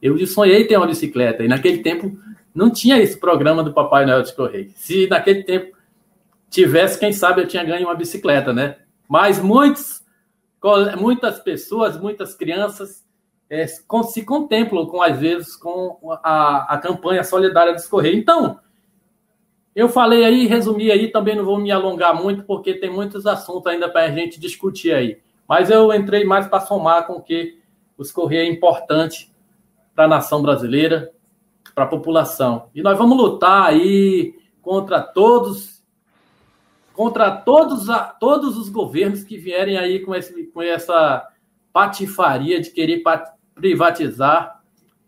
Eu 0.00 0.24
sonhei 0.26 0.66
ter 0.66 0.76
uma 0.76 0.86
bicicleta. 0.86 1.42
E 1.42 1.48
naquele 1.48 1.78
tempo 1.82 2.16
não 2.54 2.70
tinha 2.70 2.98
esse 2.98 3.18
programa 3.18 3.62
do 3.62 3.72
Papai 3.72 4.04
Noel 4.04 4.22
de 4.22 4.34
Correio. 4.34 4.72
Se 4.76 5.06
naquele 5.08 5.42
tempo 5.42 5.76
tivesse, 6.50 7.00
quem 7.00 7.12
sabe 7.12 7.40
eu 7.40 7.48
tinha 7.48 7.64
ganho 7.64 7.86
uma 7.86 7.94
bicicleta, 7.94 8.52
né? 8.52 8.76
Mas 9.08 9.40
muitos, 9.40 10.01
muitas 10.98 11.40
pessoas, 11.40 11.98
muitas 11.98 12.34
crianças 12.34 13.04
é, 13.50 13.66
se 13.66 14.24
contemplam 14.24 14.86
com, 14.86 15.02
às 15.02 15.18
vezes, 15.18 15.56
com 15.56 15.98
a, 16.22 16.74
a 16.74 16.78
campanha 16.78 17.24
solidária 17.24 17.74
dos 17.74 17.86
Correios. 17.86 18.18
Então, 18.18 18.60
eu 19.74 19.88
falei 19.88 20.24
aí, 20.24 20.46
resumi 20.46 20.90
aí, 20.90 21.10
também 21.10 21.36
não 21.36 21.44
vou 21.44 21.58
me 21.58 21.70
alongar 21.70 22.14
muito, 22.14 22.44
porque 22.44 22.74
tem 22.74 22.90
muitos 22.90 23.26
assuntos 23.26 23.66
ainda 23.66 23.88
para 23.88 24.06
a 24.06 24.10
gente 24.10 24.38
discutir 24.38 24.92
aí. 24.92 25.18
Mas 25.48 25.70
eu 25.70 25.92
entrei 25.92 26.24
mais 26.24 26.46
para 26.46 26.60
somar 26.60 27.06
com 27.06 27.20
que 27.20 27.58
os 27.98 28.10
Correios 28.10 28.48
é 28.48 28.50
importante 28.50 29.30
para 29.94 30.04
a 30.04 30.08
nação 30.08 30.40
brasileira, 30.40 31.12
para 31.74 31.84
a 31.84 31.88
população. 31.88 32.70
E 32.74 32.82
nós 32.82 32.96
vamos 32.96 33.16
lutar 33.16 33.66
aí 33.66 34.34
contra 34.60 35.00
todos 35.00 35.81
contra 36.92 37.30
todos, 37.30 37.88
a, 37.88 38.04
todos 38.04 38.56
os 38.56 38.68
governos 38.68 39.24
que 39.24 39.36
vierem 39.36 39.78
aí 39.78 40.00
com, 40.00 40.14
esse, 40.14 40.44
com 40.46 40.62
essa 40.62 41.26
patifaria 41.72 42.60
de 42.60 42.70
querer 42.70 43.02
privatizar, 43.54 44.60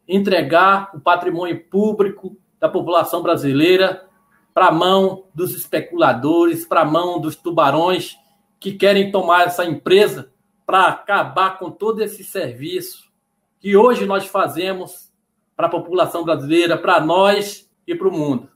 entregar 0.08 0.90
o 0.94 1.00
patrimônio 1.00 1.62
público 1.68 2.36
da 2.58 2.68
população 2.68 3.22
brasileira 3.22 4.06
para 4.52 4.68
a 4.68 4.72
mão 4.72 5.24
dos 5.34 5.54
especuladores, 5.54 6.64
para 6.64 6.82
a 6.82 6.84
mão 6.84 7.20
dos 7.20 7.36
tubarões 7.36 8.16
que 8.60 8.72
querem 8.72 9.10
tomar 9.10 9.46
essa 9.46 9.64
empresa 9.64 10.32
para 10.64 10.86
acabar 10.86 11.58
com 11.58 11.70
todo 11.70 12.02
esse 12.02 12.24
serviço 12.24 13.12
que 13.60 13.76
hoje 13.76 14.06
nós 14.06 14.26
fazemos 14.26 15.12
para 15.56 15.66
a 15.66 15.70
população 15.70 16.24
brasileira, 16.24 16.76
para 16.76 17.00
nós 17.00 17.70
e 17.86 17.94
para 17.94 18.08
o 18.08 18.12
mundo. 18.12 18.48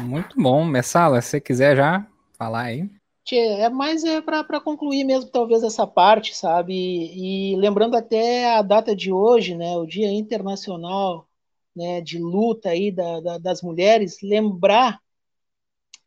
Muito 0.00 0.40
bom, 0.40 0.64
Messala, 0.64 1.20
se 1.20 1.30
você 1.30 1.40
quiser 1.40 1.76
já 1.76 2.06
falar 2.42 2.64
aí. 2.64 2.90
É 3.32 3.68
mais 3.68 4.02
é 4.04 4.20
para 4.20 4.60
concluir 4.60 5.04
mesmo, 5.04 5.30
talvez, 5.30 5.62
essa 5.62 5.86
parte, 5.86 6.34
sabe? 6.36 6.74
E, 6.74 7.52
e, 7.52 7.56
lembrando 7.56 7.96
até 7.96 8.52
a 8.52 8.62
data 8.62 8.96
de 8.96 9.12
hoje, 9.12 9.54
né? 9.54 9.76
O 9.76 9.86
Dia 9.86 10.10
Internacional 10.12 11.28
né, 11.74 12.00
de 12.00 12.18
Luta 12.18 12.70
aí 12.70 12.90
da, 12.90 13.20
da, 13.20 13.38
das 13.38 13.62
Mulheres, 13.62 14.18
lembrar, 14.22 15.00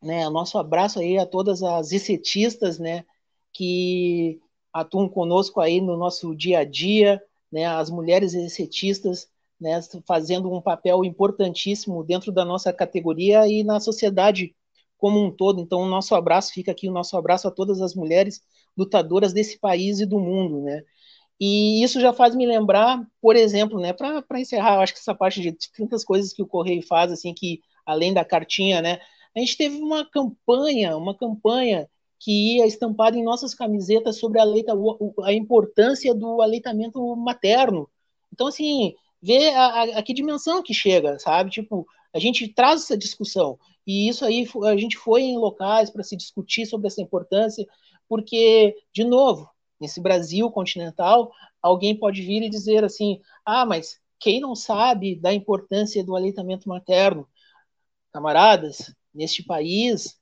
né? 0.01 0.29
Nosso 0.29 0.57
abraço 0.57 0.99
aí 0.99 1.17
a 1.17 1.25
todas 1.25 1.63
as 1.63 1.91
ICETistas, 1.93 2.77
né? 2.79 3.05
Que 3.53 4.39
atuam 4.73 5.07
conosco 5.07 5.61
aí 5.61 5.79
no 5.79 5.95
nosso 5.97 6.35
dia 6.35 6.59
a 6.59 6.65
dia, 6.65 7.21
né? 7.51 7.65
As 7.65 7.89
mulheres 7.89 8.33
ICETistas, 8.33 9.29
né? 9.59 9.79
Fazendo 10.05 10.51
um 10.51 10.61
papel 10.61 11.05
importantíssimo 11.05 12.03
dentro 12.03 12.31
da 12.31 12.43
nossa 12.43 12.73
categoria 12.73 13.47
e 13.47 13.63
na 13.63 13.79
sociedade 13.79 14.53
como 14.97 15.23
um 15.23 15.31
todo. 15.31 15.61
Então, 15.61 15.81
o 15.81 15.87
nosso 15.87 16.15
abraço 16.15 16.53
fica 16.53 16.71
aqui, 16.71 16.89
o 16.89 16.93
nosso 16.93 17.17
abraço 17.17 17.47
a 17.47 17.51
todas 17.51 17.81
as 17.81 17.95
mulheres 17.95 18.41
lutadoras 18.77 19.33
desse 19.33 19.59
país 19.59 19.99
e 19.99 20.05
do 20.05 20.19
mundo, 20.19 20.61
né? 20.61 20.83
E 21.39 21.83
isso 21.83 21.99
já 21.99 22.13
faz 22.13 22.35
me 22.35 22.45
lembrar, 22.45 23.05
por 23.21 23.35
exemplo, 23.35 23.79
né, 23.79 23.91
para 23.91 24.23
encerrar, 24.39 24.75
eu 24.75 24.81
acho 24.81 24.93
que 24.93 24.99
essa 24.99 25.13
parte 25.13 25.41
de 25.41 25.51
tantas 25.75 26.03
coisas 26.03 26.31
que 26.31 26.41
o 26.41 26.47
Correio 26.47 26.81
faz, 26.87 27.11
assim, 27.11 27.33
que 27.33 27.59
além 27.85 28.13
da 28.13 28.23
cartinha, 28.23 28.81
né, 28.81 28.99
a 29.35 29.39
gente 29.39 29.57
teve 29.57 29.77
uma 29.77 30.09
campanha, 30.09 30.95
uma 30.95 31.15
campanha 31.15 31.89
que 32.19 32.57
ia 32.57 32.65
estampada 32.65 33.17
em 33.17 33.23
nossas 33.23 33.53
camisetas 33.53 34.17
sobre 34.17 34.39
a, 34.39 34.45
leita, 34.45 34.73
a 35.23 35.33
importância 35.33 36.15
do 36.15 36.41
aleitamento 36.41 37.15
materno. 37.17 37.89
Então, 38.33 38.47
assim, 38.47 38.95
vê 39.21 39.49
a, 39.49 39.65
a, 39.65 39.83
a 39.99 40.03
que 40.03 40.13
dimensão 40.13 40.63
que 40.63 40.73
chega, 40.73 41.19
sabe? 41.19 41.51
Tipo, 41.51 41.85
a 42.13 42.19
gente 42.19 42.47
traz 42.47 42.83
essa 42.83 42.97
discussão. 42.97 43.59
E 43.85 44.07
isso 44.09 44.25
aí 44.25 44.47
a 44.63 44.75
gente 44.77 44.97
foi 44.97 45.23
em 45.23 45.37
locais 45.37 45.89
para 45.89 46.03
se 46.03 46.15
discutir 46.15 46.65
sobre 46.65 46.87
essa 46.87 47.01
importância, 47.01 47.65
porque, 48.07 48.75
de 48.93 49.03
novo, 49.03 49.49
nesse 49.79 50.01
Brasil 50.01 50.49
continental, 50.51 51.31
alguém 51.61 51.97
pode 51.97 52.21
vir 52.21 52.43
e 52.43 52.49
dizer 52.49 52.83
assim: 52.83 53.19
ah, 53.45 53.65
mas 53.65 53.99
quem 54.19 54.39
não 54.39 54.55
sabe 54.55 55.15
da 55.15 55.33
importância 55.33 56.03
do 56.03 56.15
aleitamento 56.15 56.67
materno? 56.67 57.27
Camaradas, 58.11 58.93
neste 59.13 59.43
país, 59.43 60.17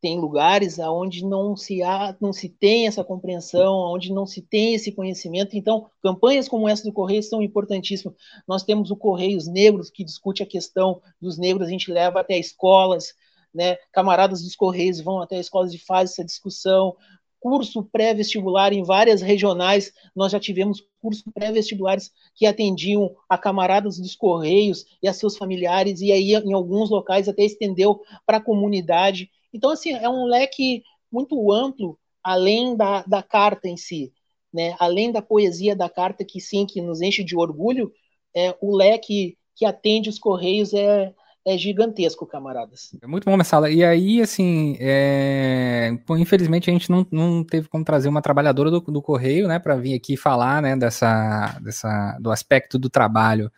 tem 0.00 0.18
lugares 0.18 0.78
onde 0.78 1.24
não 1.24 1.56
se 1.56 1.82
há, 1.82 2.16
não 2.20 2.32
se 2.32 2.48
tem 2.48 2.86
essa 2.86 3.04
compreensão, 3.04 3.74
onde 3.92 4.12
não 4.12 4.26
se 4.26 4.40
tem 4.40 4.74
esse 4.74 4.90
conhecimento. 4.92 5.56
Então, 5.56 5.90
campanhas 6.02 6.48
como 6.48 6.68
essa 6.68 6.84
do 6.84 6.92
Correio 6.92 7.22
são 7.22 7.42
importantíssimas. 7.42 8.16
Nós 8.48 8.62
temos 8.62 8.90
o 8.90 8.96
Correios 8.96 9.46
Negros 9.46 9.90
que 9.90 10.04
discute 10.04 10.42
a 10.42 10.46
questão 10.46 11.02
dos 11.20 11.36
negros, 11.36 11.66
a 11.66 11.70
gente 11.70 11.90
leva 11.90 12.20
até 12.20 12.38
escolas, 12.38 13.14
né? 13.54 13.76
Camaradas 13.92 14.42
dos 14.42 14.56
Correios 14.56 15.00
vão 15.00 15.20
até 15.20 15.38
escolas 15.38 15.74
e 15.74 15.78
fazem 15.78 16.12
essa 16.12 16.24
discussão. 16.24 16.96
Curso 17.38 17.82
pré-vestibular 17.82 18.72
em 18.72 18.82
várias 18.82 19.22
regionais, 19.22 19.92
nós 20.14 20.30
já 20.32 20.38
tivemos 20.38 20.84
cursos 21.00 21.24
pré-vestibulares 21.32 22.12
que 22.34 22.46
atendiam 22.46 23.14
a 23.28 23.38
camaradas 23.38 23.98
dos 23.98 24.14
Correios 24.14 24.84
e 25.02 25.08
a 25.08 25.12
seus 25.12 25.36
familiares, 25.36 26.00
e 26.00 26.12
aí 26.12 26.34
em 26.34 26.52
alguns 26.52 26.90
locais 26.90 27.28
até 27.28 27.42
estendeu 27.42 28.00
para 28.26 28.36
a 28.36 28.42
comunidade. 28.42 29.30
Então, 29.52 29.70
assim, 29.70 29.92
é 29.92 30.08
um 30.08 30.24
leque 30.24 30.82
muito 31.10 31.52
amplo, 31.52 31.98
além 32.22 32.76
da, 32.76 33.02
da 33.02 33.22
carta 33.22 33.68
em 33.68 33.76
si, 33.76 34.12
né? 34.52 34.74
além 34.78 35.10
da 35.10 35.22
poesia 35.22 35.74
da 35.74 35.88
carta, 35.88 36.24
que 36.24 36.40
sim, 36.40 36.66
que 36.66 36.80
nos 36.80 37.00
enche 37.00 37.24
de 37.24 37.36
orgulho, 37.36 37.92
é, 38.34 38.56
o 38.60 38.76
leque 38.76 39.36
que 39.56 39.64
atende 39.64 40.08
os 40.08 40.18
Correios 40.18 40.72
é, 40.72 41.12
é 41.46 41.58
gigantesco, 41.58 42.26
camaradas. 42.26 42.90
É 43.02 43.06
muito 43.06 43.24
bom, 43.24 43.36
Messala. 43.36 43.70
E 43.70 43.82
aí, 43.82 44.20
assim, 44.20 44.76
é... 44.78 45.90
Infelizmente 46.18 46.70
a 46.70 46.72
gente 46.72 46.90
não, 46.90 47.06
não 47.10 47.44
teve 47.44 47.68
como 47.68 47.84
trazer 47.84 48.08
uma 48.08 48.22
trabalhadora 48.22 48.70
do, 48.70 48.80
do 48.80 49.02
Correio, 49.02 49.48
né, 49.48 49.58
para 49.58 49.76
vir 49.76 49.94
aqui 49.94 50.16
falar, 50.16 50.62
né, 50.62 50.76
dessa, 50.76 51.58
dessa, 51.60 52.16
do 52.20 52.30
aspecto 52.30 52.78
do 52.78 52.88
trabalho 52.88 53.50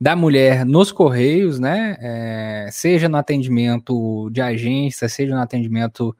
da 0.00 0.14
mulher 0.14 0.64
nos 0.64 0.92
Correios, 0.92 1.58
né? 1.58 1.96
É, 2.00 2.68
seja 2.70 3.08
no 3.08 3.16
atendimento 3.16 4.30
de 4.30 4.40
agência, 4.40 5.08
seja 5.08 5.34
no 5.34 5.40
atendimento 5.40 6.16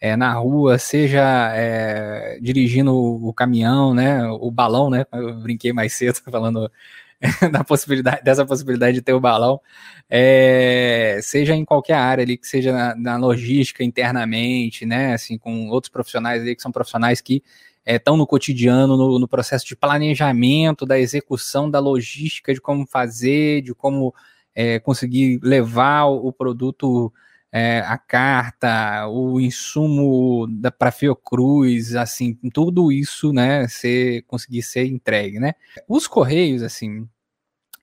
é, 0.00 0.16
na 0.16 0.32
rua, 0.34 0.78
seja 0.78 1.52
é, 1.54 2.38
dirigindo 2.42 2.94
o, 2.94 3.32
caminhão, 3.32 3.94
né? 3.94 4.24
O 4.28 4.50
balão, 4.50 4.90
né? 4.90 5.06
Eu 5.12 5.40
brinquei 5.40 5.72
mais 5.72 5.94
cedo 5.94 6.16
falando 6.30 6.70
da 7.52 7.64
possibilidade, 7.64 8.22
dessa 8.24 8.44
possibilidade 8.44 8.94
de 8.96 9.02
ter 9.02 9.12
o 9.12 9.20
balão, 9.20 9.60
é, 10.10 11.20
seja 11.22 11.54
em 11.54 11.64
qualquer 11.64 11.94
área 11.94 12.22
ali, 12.24 12.36
que 12.36 12.46
seja 12.48 12.72
na, 12.72 12.96
na, 12.96 13.16
logística 13.16 13.84
internamente, 13.84 14.84
né? 14.84 15.14
Assim, 15.14 15.38
com 15.38 15.68
outros 15.68 15.90
profissionais 15.90 16.42
ali 16.42 16.56
que 16.56 16.62
são 16.62 16.72
profissionais 16.72 17.20
que 17.20 17.42
estão 17.84 18.14
é, 18.14 18.18
no 18.18 18.26
cotidiano, 18.26 18.96
no, 18.96 19.18
no, 19.18 19.28
processo 19.28 19.66
de 19.66 19.76
planejamento, 19.76 20.86
da 20.86 20.98
execução, 20.98 21.70
da 21.70 21.78
logística, 21.78 22.54
de 22.54 22.60
como 22.60 22.86
fazer, 22.86 23.62
de 23.62 23.74
como 23.74 24.14
é, 24.54 24.78
conseguir 24.78 25.40
levar 25.42 26.06
o, 26.06 26.32
produto, 26.32 27.12
é, 27.50 27.80
a 27.80 27.98
carta, 27.98 29.08
o 29.08 29.40
insumo 29.40 30.46
para 30.78 30.92
Fiocruz, 30.92 31.94
assim, 31.96 32.34
tudo 32.52 32.92
isso, 32.92 33.32
né, 33.32 33.66
ser, 33.68 34.22
conseguir 34.22 34.62
ser 34.62 34.86
entregue, 34.86 35.40
né. 35.40 35.54
Os 35.88 36.06
Correios, 36.06 36.62
assim, 36.62 37.08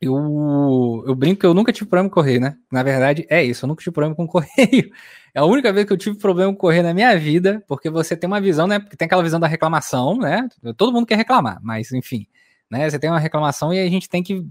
eu, 0.02 1.04
eu 1.06 1.14
brinco 1.16 1.42
que 1.42 1.46
eu 1.46 1.54
nunca 1.54 1.74
tive 1.74 1.90
problema 1.90 2.10
com 2.10 2.16
correio, 2.16 2.40
né? 2.40 2.58
Na 2.72 2.84
verdade, 2.84 3.26
é 3.30 3.44
isso, 3.44 3.66
eu 3.66 3.68
nunca 3.68 3.84
tive 3.84 3.94
problema 3.94 4.16
com 4.16 4.26
correio. 4.28 4.92
É 5.34 5.40
a 5.40 5.46
única 5.46 5.74
vez 5.74 5.86
que 5.86 5.94
eu 5.94 5.98
tive 5.98 6.18
problema 6.18 6.52
com 6.54 6.58
correio 6.58 6.84
na 6.84 6.94
minha 6.94 7.18
vida, 7.18 7.64
porque 7.68 7.90
você 7.90 8.16
tem 8.16 8.28
uma 8.28 8.40
visão, 8.40 8.66
né? 8.66 8.80
Porque 8.80 8.96
tem 8.96 9.06
aquela 9.06 9.24
visão 9.24 9.40
da 9.40 9.48
reclamação, 9.48 10.18
né? 10.18 10.48
Todo 10.78 10.94
mundo 10.94 11.06
quer 11.06 11.16
reclamar, 11.16 11.60
mas 11.62 11.92
enfim, 11.92 12.26
né? 12.70 12.90
Você 12.90 12.98
tem 12.98 13.10
uma 13.10 13.20
reclamação 13.20 13.74
e 13.74 13.80
a 13.80 13.90
gente 13.90 14.08
tem 14.08 14.24
que 14.24 14.46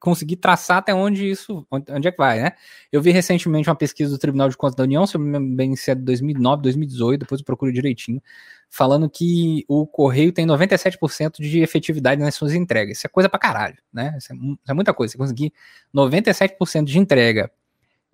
conseguir 0.00 0.36
traçar 0.36 0.78
até 0.78 0.94
onde 0.94 1.28
isso, 1.28 1.66
onde 1.70 2.06
é 2.06 2.12
que 2.12 2.18
vai, 2.18 2.40
né? 2.40 2.52
Eu 2.92 3.02
vi 3.02 3.10
recentemente 3.10 3.68
uma 3.68 3.74
pesquisa 3.74 4.12
do 4.12 4.18
Tribunal 4.18 4.48
de 4.48 4.56
Contas 4.56 4.76
da 4.76 4.84
União, 4.84 5.06
se 5.06 5.16
eu 5.16 5.20
me 5.20 5.38
bem 5.56 5.74
se 5.74 5.90
é 5.90 5.94
de 5.94 6.02
2009, 6.02 6.62
2018, 6.62 7.20
depois 7.20 7.40
eu 7.40 7.44
procuro 7.44 7.72
direitinho, 7.72 8.22
falando 8.70 9.08
que 9.08 9.64
o 9.68 9.86
correio 9.86 10.32
tem 10.32 10.46
97% 10.46 11.40
de 11.40 11.60
efetividade 11.60 12.20
nas 12.20 12.34
suas 12.34 12.54
entregas. 12.54 12.98
Isso 12.98 13.06
é 13.06 13.10
coisa 13.10 13.28
pra 13.28 13.38
caralho, 13.38 13.78
né? 13.92 14.14
Isso 14.18 14.32
é, 14.32 14.36
isso 14.36 14.58
é 14.68 14.74
muita 14.74 14.92
coisa. 14.92 15.12
Você 15.12 15.18
conseguir 15.18 15.52
97% 15.94 16.84
de 16.84 16.98
entrega 16.98 17.50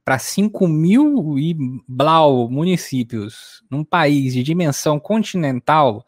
para 0.04 0.18
5 0.18 0.68
mil 0.68 1.38
e 1.38 1.56
blau 1.88 2.48
municípios 2.50 3.64
num 3.70 3.82
país 3.82 4.34
de 4.34 4.42
dimensão 4.42 5.00
continental 5.00 6.04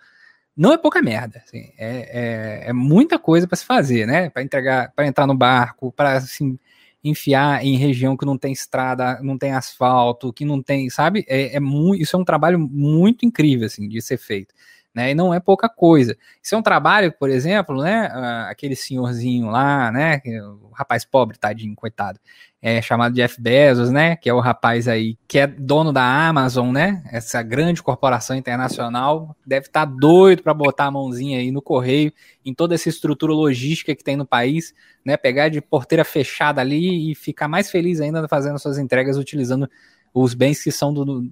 não 0.57 0.73
é 0.73 0.79
pouca 0.79 1.03
merda. 1.03 1.43
Assim, 1.45 1.73
é, 1.77 2.65
é, 2.67 2.69
é, 2.69 2.73
muita 2.73 3.19
coisa 3.19 3.47
para 3.47 3.57
se 3.57 3.65
fazer, 3.65 4.07
né? 4.07 4.31
Para 4.31 4.43
entregar, 4.43 4.93
para 4.95 5.07
entrar 5.07 5.27
no 5.27 5.35
barco, 5.35 5.93
para 5.93 6.15
assim, 6.15 6.59
enfiar 7.09 7.65
em 7.65 7.77
região 7.77 8.17
que 8.17 8.27
não 8.27 8.39
tem 8.39 8.53
estrada, 8.53 9.21
não 9.23 9.39
tem 9.39 9.53
asfalto, 9.53 10.33
que 10.33 10.45
não 10.45 10.63
tem, 10.63 10.91
sabe? 10.91 11.25
É, 11.29 11.57
é 11.57 11.61
muito, 11.61 12.03
isso 12.03 12.17
é 12.17 12.19
um 12.19 12.25
trabalho 12.25 12.59
muito 12.59 13.25
incrível 13.27 13.67
assim 13.67 13.89
de 13.89 14.01
ser 14.03 14.19
feito. 14.19 14.55
Né? 14.97 15.11
E 15.11 15.15
não 15.15 15.35
é 15.35 15.39
pouca 15.39 15.69
coisa. 15.69 16.17
Isso 16.43 16.55
é 16.55 16.59
um 16.59 16.63
trabalho, 16.63 17.13
por 17.13 17.29
exemplo, 17.29 17.83
né? 17.83 18.07
Aquele 18.49 18.75
senhorzinho 18.75 19.51
lá, 19.51 19.93
né? 19.93 20.23
O 20.63 20.71
rapaz 20.73 21.05
pobre, 21.05 21.37
tadinho, 21.37 21.77
coitado. 21.77 22.19
É 22.63 22.81
chamado 22.81 23.15
Jeff 23.15 23.39
Bezos, 23.39 23.91
né? 23.91 24.17
Que 24.17 24.31
é 24.31 24.33
o 24.33 24.41
rapaz 24.41 24.89
aí 24.89 25.19
que 25.29 25.39
é 25.39 25.47
dono 25.47 25.93
da 25.93 26.03
Amazon, 26.03 26.73
né? 26.73 27.05
Essa 27.13 27.43
grande 27.43 27.83
corporação 27.83 28.35
internacional 28.35 29.37
deve 29.47 29.67
estar 29.67 29.87
tá 29.87 29.93
doido 30.01 30.43
para 30.43 30.55
botar 30.55 30.87
a 30.87 30.91
mãozinha 30.91 31.41
aí 31.41 31.51
no 31.51 31.61
correio, 31.61 32.11
em 32.43 32.55
toda 32.55 32.75
essa 32.75 32.89
estrutura 32.89 33.35
logística 33.35 33.95
que 33.95 34.03
tem 34.03 34.17
no 34.17 34.25
país, 34.25 34.75
né? 35.05 35.19
Pegar 35.19 35.51
de 35.51 35.61
porteira 35.61 36.07
fechada 36.07 36.63
ali 36.63 37.13
e 37.13 37.15
ficar 37.15 37.49
mais 37.49 37.71
feliz 37.71 38.01
ainda 38.01 38.27
fazendo 38.27 38.59
suas 38.59 38.79
entregas 38.79 39.19
utilizando 39.19 39.69
os 40.15 40.33
bens 40.33 40.65
que 40.65 40.73
são 40.73 40.95
do, 40.95 41.31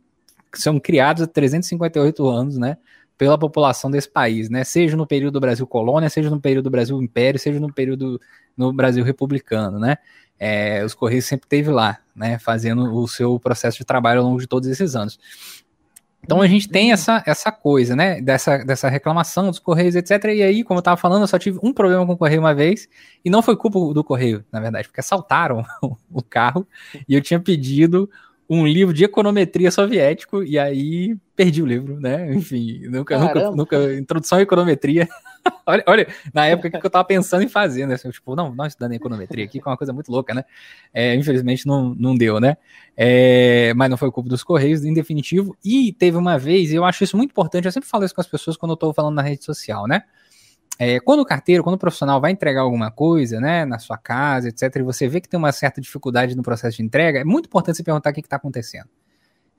que 0.53 0.61
são 0.61 0.79
criados 0.79 1.23
há 1.23 1.27
358 1.27 2.29
anos, 2.29 2.59
né? 2.59 2.77
Pela 3.17 3.39
população 3.39 3.91
desse 3.91 4.09
país, 4.09 4.51
né? 4.51 4.65
Seja 4.65 4.97
no 4.97 5.07
período 5.07 5.35
do 5.35 5.41
Brasil 5.41 5.67
colônia, 5.67 6.11
seja 6.11 6.31
no 6.31 6.41
período 6.41 6.65
do 6.65 6.71
Brasil 6.71 7.01
império, 7.03 7.39
seja 7.39 7.61
no 7.61 7.73
período 7.73 8.21
no 8.57 8.73
Brasil 8.73 9.05
republicano, 9.05 9.79
né? 9.79 9.97
É, 10.39 10.85
os 10.85 10.95
Correios 10.95 11.25
sempre 11.25 11.49
teve 11.49 11.71
lá, 11.71 11.99
né? 12.15 12.39
Fazendo 12.39 12.95
o 12.95 13.07
seu 13.07 13.39
processo 13.39 13.79
de 13.79 13.85
trabalho 13.85 14.21
ao 14.21 14.27
longo 14.27 14.41
de 14.41 14.47
todos 14.47 14.69
esses 14.69 14.97
anos. 14.97 15.19
Então 16.25 16.41
a 16.41 16.47
gente 16.47 16.69
tem 16.69 16.91
essa, 16.91 17.23
essa 17.27 17.53
coisa, 17.53 17.95
né? 17.95 18.21
Dessa, 18.21 18.59
dessa 18.59 18.89
reclamação 18.89 19.51
dos 19.51 19.59
Correios, 19.59 19.95
etc. 19.95 20.25
E 20.25 20.43
aí, 20.43 20.65
como 20.65 20.79
eu 20.79 20.83
tava 20.83 20.97
falando, 20.97 21.23
eu 21.23 21.27
só 21.29 21.39
tive 21.39 21.59
um 21.63 21.73
problema 21.73 22.05
com 22.07 22.15
o 22.15 22.17
Correio 22.17 22.41
uma 22.41 22.55
vez, 22.55 22.89
e 23.25 23.29
não 23.29 23.43
foi 23.43 23.57
culpa 23.57 23.79
do 23.93 24.03
Correio, 24.03 24.45
na 24.51 24.59
verdade, 24.59 24.89
porque 24.89 25.01
assaltaram 25.01 25.65
o 26.11 26.23
carro 26.23 26.67
e 27.07 27.15
eu 27.15 27.21
tinha 27.21 27.39
pedido 27.39 28.11
um 28.49 28.67
livro 28.67 28.93
de 28.93 29.05
econometria 29.05 29.71
soviético, 29.71 30.43
e 30.43 30.59
aí 30.59 31.17
perdi 31.35 31.63
o 31.63 31.67
livro, 31.67 31.99
né? 31.99 32.33
Enfim, 32.35 32.81
nunca, 32.89 33.19
nunca, 33.19 33.51
nunca, 33.51 33.95
introdução 33.95 34.39
à 34.39 34.43
econometria. 34.43 35.09
olha, 35.67 35.85
olha, 35.87 36.09
na 36.33 36.47
época 36.47 36.71
que 36.71 36.87
eu 36.87 36.91
tava 36.91 37.05
pensando 37.05 37.43
em 37.43 37.49
fazer, 37.49 37.87
né? 37.87 37.97
Tipo, 37.97 38.37
não, 38.37 38.55
nós 38.55 38.73
estudando 38.73 38.93
econometria 38.93 39.45
aqui, 39.45 39.61
que 39.61 39.69
é 39.69 39.71
uma 39.71 39.77
coisa 39.77 39.93
muito 39.93 40.11
louca, 40.11 40.35
né? 40.35 40.45
É, 40.93 41.15
infelizmente 41.15 41.67
não, 41.67 41.95
não 41.95 42.15
deu, 42.15 42.39
né? 42.39 42.57
É, 42.97 43.73
mas 43.75 43.91
não 43.91 43.97
foi 43.97 44.11
culpa 44.11 44.29
dos 44.29 44.45
Correios, 44.45 44.85
em 44.85 44.93
definitivo. 44.93 45.57
E 45.65 45.93
teve 45.93 46.17
uma 46.17 46.39
vez, 46.39 46.71
e 46.71 46.77
eu 46.77 46.85
acho 46.85 47.03
isso 47.03 47.17
muito 47.17 47.31
importante, 47.31 47.65
eu 47.65 47.73
sempre 47.73 47.89
falo 47.89 48.05
isso 48.05 48.15
com 48.15 48.21
as 48.21 48.29
pessoas 48.29 48.57
quando 48.57 48.73
eu 48.73 48.77
tô 48.77 48.93
falando 48.93 49.15
na 49.15 49.23
rede 49.23 49.45
social, 49.45 49.87
né? 49.87 50.05
É, 50.79 50.99
quando 50.99 51.21
o 51.21 51.25
carteiro, 51.25 51.63
quando 51.63 51.77
o 51.77 51.79
profissional 51.79 52.21
vai 52.21 52.33
entregar 52.33 52.63
alguma 52.63 52.91
coisa, 52.91 53.41
né, 53.41 53.65
na 53.65 53.79
sua 53.79 53.97
casa, 53.97 54.49
etc., 54.49 54.77
e 54.77 54.83
você 54.83 55.07
vê 55.07 55.21
que 55.21 55.29
tem 55.29 55.39
uma 55.39 55.53
certa 55.53 55.81
dificuldade 55.81 56.37
no 56.37 56.43
processo 56.43 56.79
de 56.79 56.83
entrega, 56.83 57.21
é 57.21 57.25
muito 57.25 57.47
importante 57.47 57.77
você 57.77 57.85
perguntar 57.85 58.11
o 58.11 58.13
que 58.13 58.21
está 58.21 58.37
acontecendo. 58.37 58.89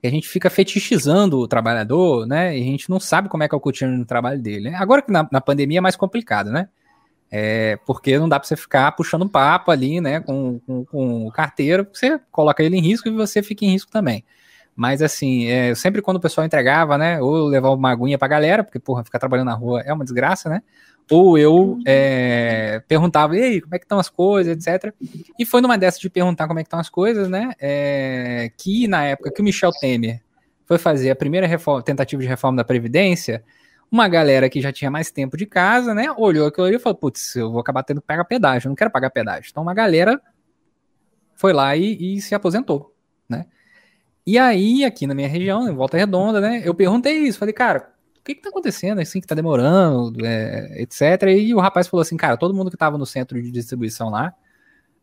E 0.02 0.06
a 0.06 0.10
gente 0.10 0.28
fica 0.28 0.50
fetichizando 0.50 1.38
o 1.38 1.48
trabalhador, 1.48 2.26
né, 2.26 2.56
e 2.56 2.60
a 2.60 2.64
gente 2.64 2.90
não 2.90 3.00
sabe 3.00 3.28
como 3.30 3.42
é 3.42 3.48
que 3.48 3.54
é 3.54 3.58
o 3.58 3.60
cotidiano 3.60 3.98
do 3.98 4.04
trabalho 4.04 4.40
dele. 4.40 4.70
Né? 4.70 4.76
Agora 4.76 5.00
que 5.00 5.10
na, 5.10 5.26
na, 5.32 5.40
pandemia 5.40 5.78
é 5.78 5.80
mais 5.80 5.96
complicado, 5.96 6.50
né, 6.50 6.68
é, 7.30 7.78
porque 7.86 8.18
não 8.18 8.28
dá 8.28 8.38
para 8.38 8.46
você 8.46 8.56
ficar 8.56 8.92
puxando 8.92 9.28
papo 9.28 9.70
ali, 9.70 10.02
né, 10.02 10.20
com, 10.20 10.60
com, 10.66 10.84
com 10.84 11.26
o 11.26 11.32
carteiro, 11.32 11.86
você 11.90 12.20
coloca 12.30 12.62
ele 12.62 12.76
em 12.76 12.82
risco 12.82 13.08
e 13.08 13.12
você 13.12 13.42
fica 13.42 13.64
em 13.64 13.70
risco 13.70 13.90
também. 13.90 14.22
Mas 14.76 15.00
assim, 15.00 15.46
é, 15.46 15.74
sempre 15.74 16.02
quando 16.02 16.18
o 16.18 16.20
pessoal 16.20 16.46
entregava, 16.46 16.98
né, 16.98 17.18
ou 17.22 17.46
levava 17.46 17.74
uma 17.74 17.90
aguinha 17.90 18.18
pra 18.18 18.28
galera, 18.28 18.62
porque, 18.62 18.78
porra, 18.78 19.02
ficar 19.02 19.18
trabalhando 19.18 19.46
na 19.46 19.54
rua 19.54 19.80
é 19.80 19.90
uma 19.90 20.04
desgraça, 20.04 20.50
né? 20.50 20.62
Ou 21.10 21.38
eu 21.38 21.54
uhum. 21.54 21.82
é, 21.86 22.82
perguntava, 22.88 23.36
e 23.36 23.42
aí, 23.42 23.60
como 23.60 23.74
é 23.74 23.78
que 23.78 23.84
estão 23.84 23.98
as 23.98 24.08
coisas, 24.08 24.56
etc. 24.56 24.92
E 25.38 25.46
foi 25.46 25.60
numa 25.60 25.78
dessas 25.78 26.00
de 26.00 26.10
perguntar 26.10 26.48
como 26.48 26.58
é 26.58 26.62
que 26.62 26.66
estão 26.66 26.80
as 26.80 26.88
coisas, 26.88 27.28
né? 27.28 27.52
É, 27.60 28.50
que 28.58 28.88
na 28.88 29.04
época 29.04 29.30
que 29.32 29.40
o 29.40 29.44
Michel 29.44 29.70
Temer 29.70 30.20
foi 30.64 30.78
fazer 30.78 31.10
a 31.10 31.16
primeira 31.16 31.46
reforma, 31.46 31.82
tentativa 31.82 32.20
de 32.20 32.28
reforma 32.28 32.56
da 32.56 32.64
Previdência, 32.64 33.44
uma 33.90 34.08
galera 34.08 34.50
que 34.50 34.60
já 34.60 34.72
tinha 34.72 34.90
mais 34.90 35.10
tempo 35.10 35.36
de 35.36 35.46
casa, 35.46 35.94
né? 35.94 36.12
Olhou 36.16 36.48
aquilo 36.48 36.66
ali 36.66 36.76
e 36.76 36.80
falou: 36.80 36.98
putz, 36.98 37.36
eu 37.36 37.52
vou 37.52 37.60
acabar 37.60 37.84
tendo 37.84 38.00
que 38.00 38.06
pagar 38.06 38.24
pedágio, 38.24 38.66
eu 38.66 38.70
não 38.70 38.76
quero 38.76 38.90
pagar 38.90 39.10
pedágio. 39.10 39.48
Então 39.50 39.62
uma 39.62 39.74
galera 39.74 40.20
foi 41.36 41.52
lá 41.52 41.76
e, 41.76 42.16
e 42.16 42.20
se 42.20 42.34
aposentou, 42.34 42.92
né? 43.28 43.46
E 44.26 44.38
aí, 44.38 44.84
aqui 44.84 45.06
na 45.06 45.14
minha 45.14 45.28
região, 45.28 45.68
em 45.68 45.74
Volta 45.74 45.96
Redonda, 45.96 46.40
né? 46.40 46.62
Eu 46.64 46.74
perguntei 46.74 47.18
isso, 47.18 47.38
falei, 47.38 47.54
cara, 47.54 47.94
que 48.26 48.34
que 48.34 48.42
tá 48.42 48.48
acontecendo, 48.48 49.00
assim, 49.00 49.20
que 49.20 49.26
tá 49.26 49.34
demorando, 49.34 50.24
é, 50.26 50.82
etc. 50.82 51.22
E 51.38 51.54
o 51.54 51.60
rapaz 51.60 51.86
falou 51.86 52.02
assim, 52.02 52.16
cara, 52.16 52.36
todo 52.36 52.52
mundo 52.52 52.70
que 52.70 52.76
tava 52.76 52.98
no 52.98 53.06
centro 53.06 53.40
de 53.40 53.50
distribuição 53.50 54.10
lá, 54.10 54.34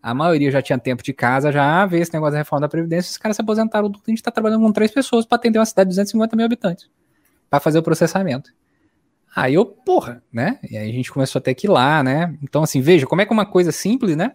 a 0.02 0.14
maioria 0.14 0.52
já 0.52 0.62
tinha 0.62 0.78
tempo 0.78 1.02
de 1.02 1.14
casa, 1.14 1.52
já 1.52 1.86
vê 1.86 2.00
esse 2.00 2.14
negócio 2.14 2.34
da 2.34 2.40
reforma 2.40 2.62
da 2.62 2.68
Previdência, 2.68 3.10
os 3.10 3.18
caras 3.18 3.38
se 3.38 3.42
aposentaram 3.42 3.90
a 3.90 4.10
gente 4.10 4.22
tá 4.22 4.30
trabalhando 4.30 4.62
com 4.62 4.72
três 4.72 4.92
pessoas 4.92 5.26
para 5.26 5.38
atender 5.38 5.60
uma 5.60 5.66
cidade 5.66 5.90
de 5.90 5.96
250 5.96 6.36
mil 6.36 6.46
habitantes, 6.46 6.90
para 7.50 7.60
fazer 7.62 7.80
o 7.80 7.84
processamento. 7.84 8.52
Aí 9.34 9.54
eu, 9.54 9.66
porra, 9.66 10.22
né? 10.32 10.60
E 10.70 10.78
aí 10.78 10.90
a 10.90 10.94
gente 10.94 11.12
começou 11.12 11.40
a 11.40 11.42
ter 11.42 11.56
que 11.56 11.66
ir 11.66 11.70
lá, 11.70 12.04
né? 12.04 12.36
Então, 12.44 12.62
assim, 12.62 12.82
veja 12.82 13.08
como 13.08 13.22
é 13.22 13.26
que 13.26 13.32
uma 13.32 13.46
coisa 13.46 13.72
simples, 13.72 14.16
né? 14.16 14.34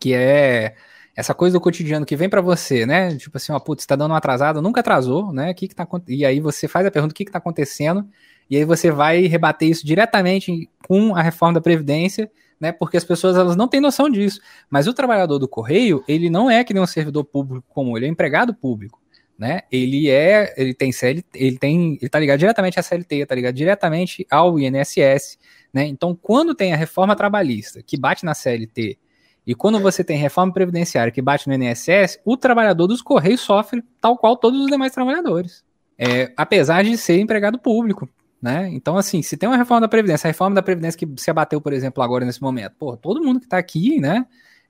Que 0.00 0.12
é 0.14 0.74
essa 1.14 1.34
coisa 1.34 1.54
do 1.54 1.60
cotidiano 1.60 2.06
que 2.06 2.16
vem 2.16 2.28
para 2.28 2.40
você, 2.40 2.86
né? 2.86 3.16
Tipo 3.16 3.36
assim, 3.36 3.52
ó, 3.52 3.58
putz, 3.60 3.84
tá 3.84 3.94
dando 3.94 4.12
uma 4.12 4.18
atrasada, 4.18 4.62
nunca 4.62 4.80
atrasou, 4.80 5.32
né? 5.32 5.52
Que 5.52 5.68
que 5.68 5.74
tá, 5.74 5.86
e 6.08 6.24
aí 6.24 6.40
você 6.40 6.66
faz 6.66 6.86
a 6.86 6.90
pergunta, 6.90 7.12
o 7.12 7.14
que 7.14 7.24
que 7.24 7.32
tá 7.32 7.38
acontecendo? 7.38 8.06
E 8.48 8.56
aí 8.56 8.64
você 8.64 8.90
vai 8.90 9.22
rebater 9.26 9.68
isso 9.68 9.86
diretamente 9.86 10.68
com 10.86 11.14
a 11.14 11.22
reforma 11.22 11.54
da 11.54 11.60
Previdência, 11.60 12.30
né? 12.58 12.72
Porque 12.72 12.96
as 12.96 13.04
pessoas 13.04 13.36
elas 13.36 13.56
não 13.56 13.68
têm 13.68 13.80
noção 13.80 14.08
disso. 14.08 14.40
Mas 14.70 14.86
o 14.86 14.94
trabalhador 14.94 15.38
do 15.38 15.48
correio, 15.48 16.02
ele 16.08 16.30
não 16.30 16.50
é 16.50 16.64
que 16.64 16.72
nem 16.72 16.82
um 16.82 16.86
servidor 16.86 17.24
público 17.24 17.66
comum, 17.68 17.96
ele 17.96 18.06
é 18.06 18.08
empregado 18.08 18.54
público. 18.54 19.00
Né? 19.38 19.62
Ele 19.72 20.08
é, 20.08 20.54
ele 20.56 20.72
tem 20.72 20.92
CLT, 20.92 21.26
ele 21.34 21.58
tem, 21.58 21.98
ele 22.00 22.08
tá 22.08 22.18
ligado 22.20 22.38
diretamente 22.38 22.78
à 22.78 22.82
CLT, 22.82 23.26
tá 23.26 23.34
ligado 23.34 23.54
diretamente 23.54 24.24
ao 24.30 24.60
INSS, 24.60 25.36
né? 25.72 25.84
Então, 25.84 26.14
quando 26.14 26.54
tem 26.54 26.72
a 26.72 26.76
reforma 26.76 27.16
trabalhista 27.16 27.82
que 27.82 27.96
bate 27.96 28.24
na 28.24 28.34
CLT 28.34 28.98
e 29.46 29.54
quando 29.54 29.80
você 29.80 30.04
tem 30.04 30.16
reforma 30.16 30.52
previdenciária 30.52 31.12
que 31.12 31.20
bate 31.20 31.48
no 31.48 31.54
INSS, 31.54 32.20
o 32.24 32.36
trabalhador 32.36 32.86
dos 32.86 33.02
Correios 33.02 33.40
sofre 33.40 33.82
tal 34.00 34.16
qual 34.16 34.36
todos 34.36 34.60
os 34.60 34.66
demais 34.68 34.92
trabalhadores. 34.92 35.64
É, 35.98 36.32
apesar 36.36 36.84
de 36.84 36.96
ser 36.96 37.18
empregado 37.18 37.58
público. 37.58 38.08
Né? 38.40 38.68
Então, 38.72 38.96
assim, 38.96 39.22
se 39.22 39.36
tem 39.36 39.48
uma 39.48 39.56
reforma 39.56 39.82
da 39.82 39.88
Previdência, 39.88 40.26
a 40.26 40.30
reforma 40.30 40.56
da 40.56 40.62
Previdência 40.62 40.98
que 40.98 41.08
se 41.16 41.30
abateu, 41.30 41.60
por 41.60 41.72
exemplo, 41.72 42.02
agora 42.02 42.24
nesse 42.24 42.42
momento, 42.42 42.74
pô, 42.76 42.96
todo 42.96 43.22
mundo 43.22 43.38
que 43.38 43.46
está 43.46 43.56
aqui, 43.56 44.00
né, 44.00 44.26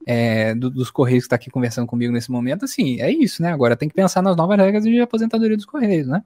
é, 0.06 0.54
do, 0.54 0.68
dos 0.68 0.90
Correios 0.90 1.24
que 1.24 1.26
está 1.26 1.36
aqui 1.36 1.50
conversando 1.50 1.86
comigo 1.86 2.12
nesse 2.12 2.30
momento, 2.30 2.66
assim, 2.66 3.00
é 3.00 3.10
isso, 3.10 3.42
né? 3.42 3.50
Agora 3.50 3.76
tem 3.76 3.88
que 3.88 3.94
pensar 3.94 4.20
nas 4.20 4.36
novas 4.36 4.58
regras 4.58 4.84
de 4.84 5.00
aposentadoria 5.00 5.56
dos 5.56 5.64
Correios, 5.64 6.06
né? 6.06 6.22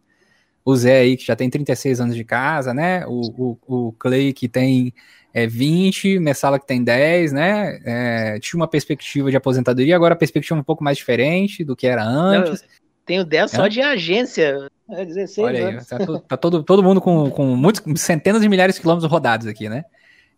O 0.65 0.75
Zé 0.75 0.99
aí, 0.99 1.17
que 1.17 1.25
já 1.25 1.37
tem 1.37 1.49
36 1.49 2.01
anos 2.01 2.17
de 2.17 2.25
casa, 2.25 2.75
né? 2.75 3.07
O, 3.07 3.21
o, 3.39 3.89
o 3.89 3.93
Clay, 3.93 4.33
que 4.33 4.49
tem 4.49 4.93
é 5.37 5.47
20, 5.47 6.19
Messala 6.19 6.59
que 6.59 6.67
tem 6.67 6.83
10, 6.83 7.31
né? 7.35 7.79
É, 7.85 8.39
tinha 8.41 8.59
uma 8.59 8.67
perspectiva 8.67 9.31
de 9.31 9.37
aposentadoria, 9.37 9.95
agora 9.95 10.15
a 10.15 10.17
perspectiva 10.17 10.59
é 10.59 10.63
um 10.63 10.65
pouco 10.65 10.83
mais 10.83 10.97
diferente 10.97 11.63
do 11.63 11.77
que 11.77 11.87
era 11.87 12.03
antes. 12.03 12.63
Não, 12.63 12.69
tenho 13.05 13.23
10 13.23 13.53
é. 13.53 13.57
só 13.59 13.69
de 13.69 13.83
agência. 13.83 14.67
É 14.89 15.05
16 15.05 15.47
Olha 15.47 15.69
anos. 15.69 15.93
aí, 15.93 16.07
tá, 16.07 16.21
tá, 16.21 16.37
todo, 16.39 16.63
todo 16.63 16.83
mundo 16.83 17.03
com, 17.03 17.31
com 17.31 17.55
muitos, 17.55 17.83
centenas 18.01 18.41
de 18.41 18.49
milhares 18.49 18.77
de 18.77 18.81
quilômetros 18.81 19.13
rodados 19.13 19.47
aqui, 19.47 19.69
né? 19.69 19.85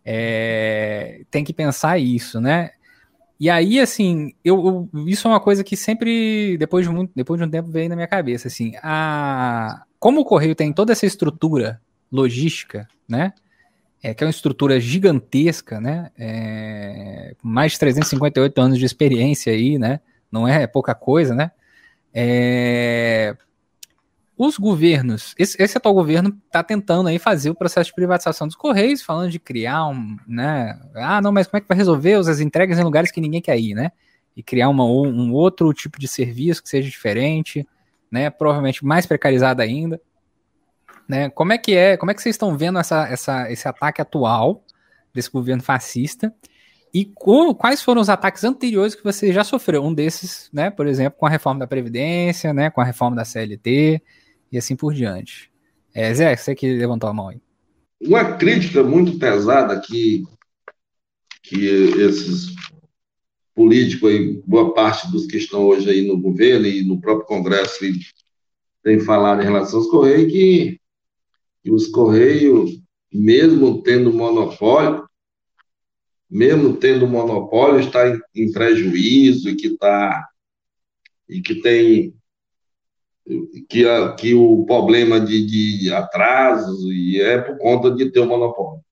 É, 0.05 1.21
tem 1.31 1.45
que 1.45 1.53
pensar 1.53 1.97
isso, 1.97 2.41
né? 2.41 2.71
E 3.39 3.49
aí, 3.49 3.79
assim, 3.79 4.33
eu, 4.45 4.89
eu, 4.93 5.07
isso 5.07 5.29
é 5.29 5.31
uma 5.31 5.39
coisa 5.39 5.63
que 5.63 5.77
sempre, 5.77 6.59
depois 6.59 6.85
de, 6.85 6.93
muito, 6.93 7.13
depois 7.15 7.39
de 7.41 7.47
um 7.47 7.51
tempo, 7.51 7.71
veio 7.71 7.89
na 7.89 7.95
minha 7.95 8.09
cabeça, 8.09 8.49
assim, 8.49 8.73
a, 8.83 9.85
como 10.01 10.23
o 10.23 10.25
Correio 10.25 10.57
tem 10.57 10.73
toda 10.73 10.91
essa 10.91 11.07
estrutura 11.07 11.81
logística, 12.11 12.89
né? 13.09 13.33
É, 14.03 14.15
que 14.15 14.23
é 14.23 14.27
uma 14.27 14.31
estrutura 14.31 14.79
gigantesca, 14.81 15.81
né? 15.81 16.11
É, 16.19 17.35
mais 17.43 17.73
de 17.73 17.79
358 17.81 18.61
anos 18.61 18.79
de 18.79 18.85
experiência 18.85 19.53
aí, 19.53 19.79
né? 19.79 20.01
Não 20.31 20.47
é 20.47 20.67
pouca 20.67 20.95
coisa, 20.95 21.35
né? 21.35 21.51
É, 22.13 23.37
os 24.37 24.57
governos, 24.57 25.35
esse, 25.37 25.61
esse, 25.61 25.77
atual 25.77 25.95
governo 25.95 26.37
está 26.47 26.63
tentando 26.63 27.09
aí 27.09 27.19
fazer 27.19 27.51
o 27.51 27.55
processo 27.57 27.91
de 27.91 27.95
privatização 27.95 28.47
dos 28.47 28.55
Correios, 28.55 29.03
falando 29.03 29.31
de 29.31 29.41
criar 29.41 29.89
um, 29.89 30.17
né? 30.29 30.81
Ah, 30.95 31.21
não, 31.21 31.33
mas 31.33 31.49
como 31.49 31.59
é 31.59 31.61
que 31.61 31.69
vai 31.69 31.77
resolver 31.77 32.15
as 32.15 32.39
entregas 32.39 32.79
em 32.79 32.85
lugares 32.85 33.11
que 33.11 33.21
ninguém 33.21 33.43
quer 33.43 33.59
ir, 33.59 33.75
né? 33.75 33.91
E 34.37 34.43
criar 34.43 34.69
uma, 34.69 34.85
um 34.85 35.33
outro 35.33 35.73
tipo 35.73 35.99
de 35.99 36.07
serviço 36.07 36.63
que 36.63 36.69
seja 36.69 36.89
diferente, 36.89 37.67
né? 38.09 38.31
Provavelmente 38.31 38.85
mais 38.85 39.07
precarizado 39.07 39.61
ainda. 39.61 40.01
Né? 41.09 41.31
Como 41.31 41.53
é 41.53 41.59
que 41.59 41.75
é? 41.75 41.97
Como 41.97 42.11
é 42.11 42.15
que 42.15 42.21
vocês 42.21 42.35
estão 42.35 42.57
vendo 42.57 42.79
essa, 42.79 43.09
essa, 43.09 43.51
esse 43.51 43.67
ataque 43.67 44.03
atual 44.03 44.63
desse 45.15 45.31
governo 45.31 45.63
fascista? 45.63 46.35
E 46.93 47.05
quais 47.05 47.83
foram 47.83 48.01
os 48.01 48.09
ataques 48.09 48.45
anteriores 48.45 48.95
que 48.95 49.05
você 49.05 49.33
já 49.33 49.45
sofreu? 49.45 49.83
Um 49.83 49.93
desses, 49.93 50.51
né, 50.53 50.71
por 50.71 50.87
exemplo, 50.87 51.19
com 51.19 51.27
a 51.27 51.31
reforma 51.31 51.61
da 51.61 51.67
Previdência, 51.67 52.53
né, 52.53 52.71
com 52.71 52.81
a 52.81 52.85
reforma 52.85 53.17
da 53.17 53.25
CLT 53.25 54.03
e 54.51 54.59
assim 54.59 54.77
por 54.77 54.93
diante. 54.93 55.51
É, 55.95 56.13
Zé, 56.13 56.37
você 56.37 56.55
que 56.55 56.75
levantou 56.75 57.09
a 57.09 57.13
mão 57.13 57.29
aí. 57.29 57.41
Uma 58.01 58.37
crítica 58.37 58.83
muito 58.83 59.19
pesada 59.19 59.81
que, 59.81 60.25
que 61.43 61.67
esses 61.67 62.55
políticos 63.55 64.11
aí, 64.11 64.43
boa 64.47 64.73
parte 64.73 65.11
dos 65.11 65.27
que 65.27 65.37
estão 65.37 65.65
hoje 65.65 65.91
aí 65.91 66.07
no 66.07 66.17
governo 66.17 66.67
e 66.67 66.85
no 66.85 67.01
próprio 67.01 67.27
Congresso 67.27 67.85
tem 68.83 69.01
falado 69.01 69.43
em 69.43 69.45
relação 69.45 69.81
aos 69.81 69.89
Correios, 69.89 70.31
que 70.33 70.81
que 71.69 71.73
os 71.73 71.87
Correios, 71.87 72.81
mesmo 73.13 73.83
tendo 73.83 74.11
monopólio, 74.11 75.07
mesmo 76.31 76.75
tendo 76.75 77.07
monopólio, 77.07 77.81
está 77.81 78.09
em, 78.09 78.19
em 78.35 78.51
prejuízo 78.51 79.51
e 79.51 79.57
que 79.57 79.67
está 79.69 80.27
e 81.29 81.43
que 81.43 81.57
tem 81.57 82.15
que, 83.69 83.85
que 84.19 84.35
o 84.35 84.65
problema 84.65 85.21
de, 85.21 85.45
de 85.79 85.93
atrasos 85.93 86.85
e 86.85 87.21
é 87.21 87.39
por 87.39 87.59
conta 87.59 87.91
de 87.91 88.11
ter 88.11 88.21
o 88.21 88.27
monopólio. 88.27 88.83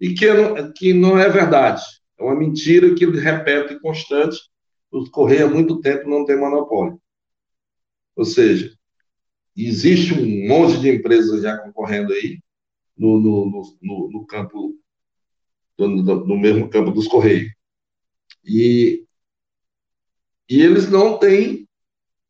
E 0.00 0.14
que, 0.14 0.26
que 0.74 0.94
não 0.94 1.18
é 1.18 1.28
verdade. 1.28 1.82
É 2.18 2.22
uma 2.22 2.34
mentira 2.34 2.94
que 2.94 3.04
repete 3.04 3.78
constante. 3.80 4.38
Os 4.90 5.10
Correios 5.10 5.50
há 5.50 5.54
muito 5.54 5.78
tempo 5.80 6.08
não 6.08 6.24
tem 6.24 6.38
monopólio. 6.38 6.98
Ou 8.16 8.24
seja, 8.24 8.74
existe 9.56 10.14
um 10.14 10.48
monte 10.48 10.80
de 10.80 10.90
empresas 10.90 11.42
já 11.42 11.56
concorrendo 11.58 12.12
aí 12.12 12.40
no, 12.96 13.20
no, 13.20 13.76
no, 13.80 14.10
no 14.10 14.26
campo, 14.26 14.74
no, 15.78 16.36
mesmo 16.38 16.68
campo 16.68 16.90
dos 16.90 17.06
Correios. 17.06 17.52
E, 18.44 19.04
e 20.48 20.60
eles 20.60 20.90
não 20.90 21.18
têm, 21.18 21.68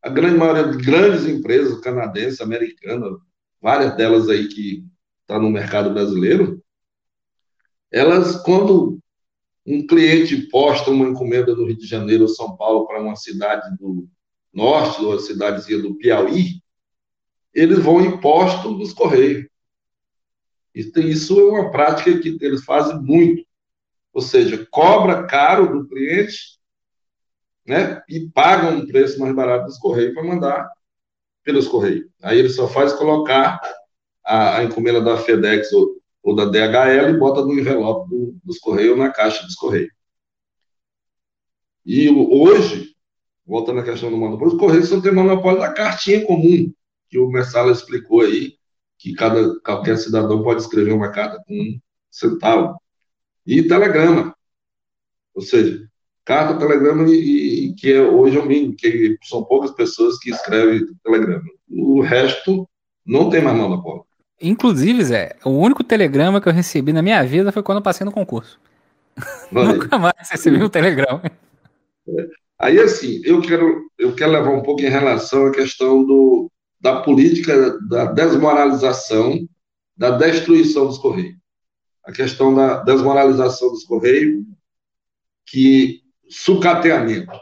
a 0.03 0.09
grande 0.09 0.37
maioria 0.37 0.71
de 0.71 0.85
grandes 0.85 1.27
empresas 1.27 1.81
canadenses, 1.81 2.41
americanas, 2.41 3.19
várias 3.61 3.97
delas 3.97 4.29
aí 4.29 4.49
que 4.49 4.85
estão 5.23 5.37
tá 5.37 5.41
no 5.41 5.51
mercado 5.51 5.93
brasileiro, 5.93 6.63
elas, 7.91 8.37
quando 8.43 8.99
um 9.67 9.87
cliente 9.87 10.37
posta 10.49 10.91
uma 10.91 11.09
encomenda 11.09 11.55
no 11.55 11.65
Rio 11.65 11.79
de 11.79 11.87
Janeiro 11.87 12.25
ou 12.25 12.29
São 12.29 12.57
Paulo 12.57 12.87
para 12.87 13.01
uma 13.01 13.17
cidade 13.17 13.75
do 13.79 14.07
norte, 14.53 15.03
ou 15.03 15.15
a 15.15 15.19
cidadezinha 15.19 15.81
do 15.81 15.95
Piauí, 15.95 16.63
eles 17.55 17.79
vão 17.79 18.05
imposto 18.05 18.75
dos 18.75 18.93
Correios. 18.93 19.47
Isso 20.75 21.39
é 21.41 21.45
uma 21.45 21.71
prática 21.71 22.19
que 22.19 22.37
eles 22.41 22.65
fazem 22.65 23.01
muito. 23.01 23.45
Ou 24.13 24.21
seja, 24.21 24.67
cobra 24.71 25.27
caro 25.27 25.79
do 25.79 25.89
cliente 25.89 26.59
né, 27.67 28.03
e 28.09 28.29
pagam 28.29 28.77
um 28.77 28.87
preço 28.87 29.19
mais 29.21 29.35
barato 29.35 29.67
dos 29.67 29.79
Correios 29.79 30.15
para 30.15 30.25
mandar 30.25 30.71
pelos 31.45 31.69
Correios. 31.69 32.07
Aí 32.23 32.39
ele 32.39 32.49
só 32.49 32.69
faz 32.69 32.93
colocar 32.93 33.61
a, 34.25 34.59
a 34.59 34.65
encomenda 34.65 35.01
da 35.01 35.17
FedEx 35.17 35.73
ou, 35.73 36.01
ou, 36.23 36.35
da 36.35 36.47
DHL 36.47 37.11
e 37.11 37.19
bota 37.19 37.45
no 37.45 37.59
envelope 37.59 38.09
do, 38.09 38.37
dos 38.45 38.59
Correios 38.59 38.99
na 38.99 39.11
caixa 39.11 39.45
dos 39.45 39.55
Correios. 39.55 39.93
E 41.87 42.09
hoje, 42.09 42.95
voltando 43.47 43.81
à 43.81 43.85
questão 43.85 44.11
do 44.11 44.17
monopólio, 44.17 44.55
os 44.55 44.61
Correios 44.61 44.91
não 44.91 45.03
têm 45.03 45.13
monopólio 45.13 45.61
da 45.61 45.73
cartinha 45.73 46.25
comum, 46.25 46.73
que 47.15 47.19
o 47.21 47.29
Messala 47.29 47.71
explicou 47.71 48.23
aí, 48.23 48.55
que 48.99 49.15
cada, 49.15 49.61
qualquer 49.61 49.97
cidadão 49.99 50.43
pode 50.43 50.63
escrever 50.63 50.93
uma 50.93 51.13
carta 51.13 51.41
com 51.47 51.55
um 51.55 51.79
centavo. 52.11 52.77
E 53.47 53.63
telegrama. 53.63 54.35
Ou 55.33 55.41
seja, 55.41 55.87
carta, 56.25 56.59
telegrama, 56.59 57.09
e, 57.09 57.69
e 57.69 57.75
que 57.75 57.93
é, 57.93 58.03
hoje 58.03 58.37
é 58.37 58.41
o 58.41 58.47
mínimo, 58.47 58.75
que 58.75 59.17
são 59.23 59.45
poucas 59.45 59.71
pessoas 59.71 60.19
que 60.19 60.31
escrevem 60.31 60.85
telegrama. 61.05 61.45
O 61.71 62.01
resto 62.01 62.69
não 63.07 63.31
tem 63.31 63.41
mais 63.41 63.57
monopólio. 63.57 64.05
Inclusive, 64.43 65.05
Zé, 65.05 65.37
o 65.45 65.51
único 65.51 65.85
telegrama 65.85 66.41
que 66.41 66.49
eu 66.49 66.53
recebi 66.53 66.93
na 66.93 67.01
minha 67.01 67.23
vida 67.23 67.53
foi 67.53 67.63
quando 67.63 67.79
eu 67.79 67.83
passei 67.83 68.05
no 68.05 68.11
concurso. 68.11 68.59
Nunca 69.53 69.97
mais 70.01 70.29
recebi 70.29 70.61
um 70.61 70.69
telegrama. 70.69 71.23
É. 72.09 72.27
Aí, 72.59 72.81
assim, 72.81 73.21
eu 73.25 73.41
quero, 73.41 73.85
eu 73.97 74.17
quero 74.17 74.33
levar 74.33 74.51
um 74.51 74.63
pouco 74.63 74.81
em 74.83 74.89
relação 74.89 75.47
à 75.47 75.53
questão 75.53 76.05
do, 76.05 76.51
da 76.85 77.01
política 77.01 77.79
da 77.89 78.05
desmoralização, 78.13 79.49
da 79.97 80.11
destruição 80.19 80.87
dos 80.87 80.99
Correios. 80.99 81.39
A 82.05 82.13
questão 82.13 82.55
da 82.55 82.83
desmoralização 82.83 83.71
dos 83.71 83.85
Correios, 83.85 84.45
que 85.47 86.03
sucateamento. 86.29 87.33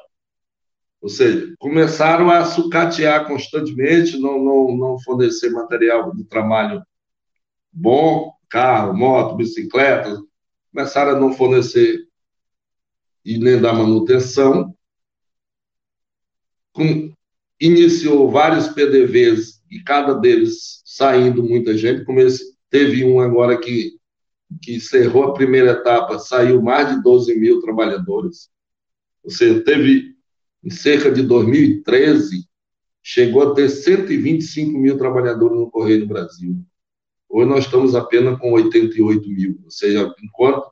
Ou 1.00 1.09
seja, 1.09 1.52
começaram 1.59 2.31
a 2.31 2.44
sucatear 2.44 3.26
constantemente, 3.26 4.16
não, 4.16 4.38
não, 4.38 4.76
não 4.76 5.00
fornecer 5.00 5.50
material 5.50 6.14
de 6.14 6.22
trabalho 6.22 6.81
bom, 7.72 8.33
carro, 8.48 8.94
moto, 8.96 9.35
bicicleta, 9.35 10.22
começaram 10.72 11.16
a 11.16 11.20
não 11.20 11.33
fornecer 11.33 12.07
e 13.24 13.38
nem 13.38 13.61
dar 13.61 13.72
manutenção. 13.72 14.72
Com, 16.72 17.12
iniciou 17.62 18.29
vários 18.29 18.66
PDVs 18.66 19.62
e 19.70 19.81
cada 19.81 20.14
deles 20.14 20.83
saindo 20.85 21.44
muita 21.44 21.79
gente, 21.79 22.05
como 22.05 22.18
esse, 22.18 22.57
teve 22.68 23.05
um 23.05 23.20
agora 23.20 23.57
que, 23.57 23.92
que 24.61 24.75
encerrou 24.75 25.22
a 25.22 25.33
primeira 25.33 25.70
etapa, 25.70 26.18
saiu 26.18 26.61
mais 26.61 26.90
de 26.90 27.01
12 27.01 27.38
mil 27.38 27.61
trabalhadores. 27.61 28.51
Ou 29.22 29.31
seja, 29.31 29.62
teve 29.62 30.12
em 30.64 30.70
cerca 30.70 31.09
de 31.09 31.22
2013, 31.22 32.48
chegou 33.01 33.42
a 33.42 33.55
ter 33.55 33.68
125 33.68 34.77
mil 34.77 34.98
trabalhadores 34.98 35.57
no 35.57 35.70
Correio 35.70 36.01
do 36.01 36.09
Brasil. 36.09 36.57
Hoje 37.29 37.48
nós 37.48 37.64
estamos 37.64 37.94
apenas 37.94 38.40
com 38.40 38.53
88 38.53 39.29
mil. 39.29 39.61
Ou 39.64 39.70
seja, 39.70 40.12
enquanto 40.20 40.66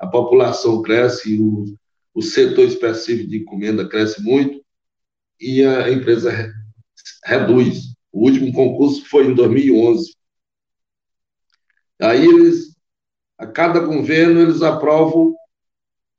a 0.00 0.06
população 0.06 0.82
cresce, 0.82 1.38
o, 1.38 1.64
o 2.12 2.20
setor 2.20 2.66
específico 2.66 3.30
de 3.30 3.38
encomenda 3.38 3.88
cresce 3.88 4.20
muito, 4.20 4.63
e 5.40 5.64
a 5.64 5.90
empresa 5.90 6.32
reduz. 7.24 7.94
O 8.12 8.24
último 8.26 8.52
concurso 8.52 9.04
foi 9.08 9.26
em 9.26 9.34
2011. 9.34 10.14
Aí 12.00 12.24
eles, 12.24 12.76
a 13.38 13.46
cada 13.46 13.80
governo, 13.80 14.40
eles 14.40 14.62
aprovam 14.62 15.34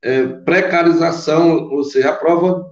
é, 0.02 0.26
precarização, 0.26 1.68
ou 1.68 1.84
seja, 1.84 2.10
aprova 2.10 2.68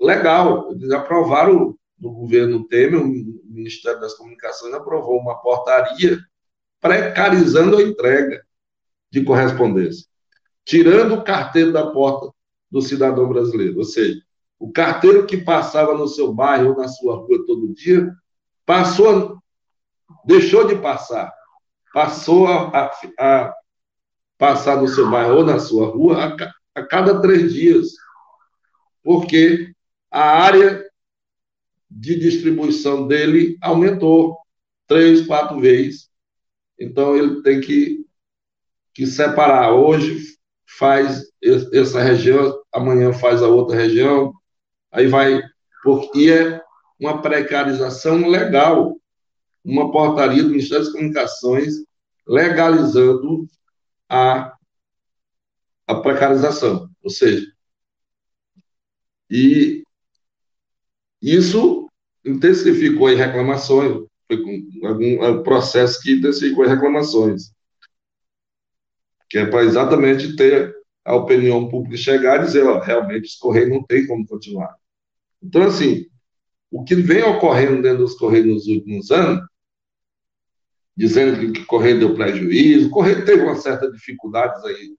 legal. 0.00 0.70
Eles 0.72 0.90
aprovaram 0.90 1.76
no 1.98 2.12
governo 2.12 2.66
Temer, 2.68 3.00
o 3.00 3.06
Ministério 3.06 4.00
das 4.00 4.14
Comunicações 4.14 4.74
aprovou 4.74 5.18
uma 5.18 5.40
portaria 5.40 6.18
precarizando 6.80 7.78
a 7.78 7.82
entrega 7.82 8.44
de 9.10 9.24
correspondência, 9.24 10.06
tirando 10.64 11.14
o 11.14 11.24
carteiro 11.24 11.72
da 11.72 11.90
porta 11.90 12.30
do 12.70 12.82
cidadão 12.82 13.28
brasileiro. 13.28 13.78
Ou 13.78 13.84
seja, 13.84 14.20
o 14.58 14.72
carteiro 14.72 15.26
que 15.26 15.36
passava 15.36 15.94
no 15.94 16.08
seu 16.08 16.32
bairro 16.32 16.70
ou 16.70 16.76
na 16.76 16.88
sua 16.88 17.16
rua 17.16 17.44
todo 17.46 17.74
dia, 17.74 18.10
passou, 18.64 19.38
deixou 20.24 20.66
de 20.66 20.76
passar, 20.76 21.32
passou 21.92 22.46
a, 22.46 22.68
a, 22.78 22.90
a 23.18 23.54
passar 24.38 24.80
no 24.80 24.88
seu 24.88 25.10
bairro 25.10 25.38
ou 25.38 25.44
na 25.44 25.58
sua 25.58 25.88
rua 25.88 26.24
a, 26.24 26.80
a 26.80 26.86
cada 26.86 27.20
três 27.20 27.52
dias, 27.52 27.88
porque 29.02 29.72
a 30.10 30.42
área 30.42 30.84
de 31.90 32.18
distribuição 32.18 33.06
dele 33.06 33.56
aumentou 33.60 34.36
três, 34.86 35.26
quatro 35.26 35.60
vezes. 35.60 36.08
Então 36.78 37.16
ele 37.16 37.42
tem 37.42 37.60
que, 37.60 38.04
que 38.94 39.06
separar. 39.06 39.72
Hoje 39.72 40.36
faz 40.66 41.24
essa 41.72 42.02
região, 42.02 42.60
amanhã 42.72 43.12
faz 43.12 43.42
a 43.42 43.48
outra 43.48 43.76
região, 43.76 44.32
Aí 44.92 45.06
vai, 45.06 45.42
porque 45.82 46.30
é 46.30 46.62
uma 46.98 47.20
precarização 47.20 48.26
legal, 48.28 48.96
uma 49.64 49.90
portaria 49.90 50.42
do 50.42 50.50
Ministério 50.50 50.84
das 50.84 50.92
Comunicações 50.92 51.74
legalizando 52.26 53.46
a, 54.08 54.54
a 55.86 55.94
precarização. 55.96 56.88
Ou 57.02 57.10
seja, 57.10 57.46
e 59.30 59.82
isso 61.20 61.88
intensificou 62.24 63.10
em 63.10 63.16
reclamações, 63.16 64.06
foi 64.26 64.36
algum 64.84 65.24
é 65.24 65.42
processo 65.42 66.00
que 66.00 66.12
intensificou 66.12 66.64
em 66.64 66.68
reclamações, 66.68 67.52
que 69.28 69.38
é 69.38 69.46
para 69.46 69.64
exatamente 69.64 70.36
ter 70.36 70.74
a 71.06 71.14
opinião 71.14 71.68
pública 71.68 71.96
chegar 71.96 72.40
e 72.40 72.46
dizer, 72.46 72.64
ó, 72.64 72.80
realmente 72.80 73.26
os 73.26 73.36
Correios 73.36 73.70
não 73.70 73.82
tem 73.84 74.04
como 74.08 74.26
continuar. 74.26 74.76
Então, 75.40 75.62
assim, 75.62 76.06
o 76.68 76.82
que 76.82 76.96
vem 76.96 77.22
ocorrendo 77.22 77.80
dentro 77.80 77.98
dos 77.98 78.14
Correios 78.14 78.46
nos 78.46 78.66
últimos 78.66 79.12
anos, 79.12 79.46
dizendo 80.96 81.52
que, 81.52 81.60
o 81.60 81.66
Correio 81.66 82.00
deu 82.00 82.14
prejuízo, 82.16 82.88
o 82.88 82.90
Correio 82.90 83.24
teve 83.24 83.42
uma 83.42 83.54
certa 83.54 83.88
dificuldades 83.88 84.64
aí, 84.64 84.96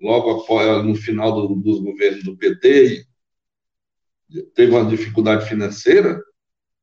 logo 0.00 0.42
após, 0.42 0.84
no 0.84 0.96
final 0.96 1.32
do, 1.32 1.54
dos 1.54 1.80
governos 1.80 2.24
do 2.24 2.36
PT, 2.36 3.06
teve 4.52 4.72
uma 4.72 4.84
dificuldade 4.84 5.48
financeira, 5.48 6.20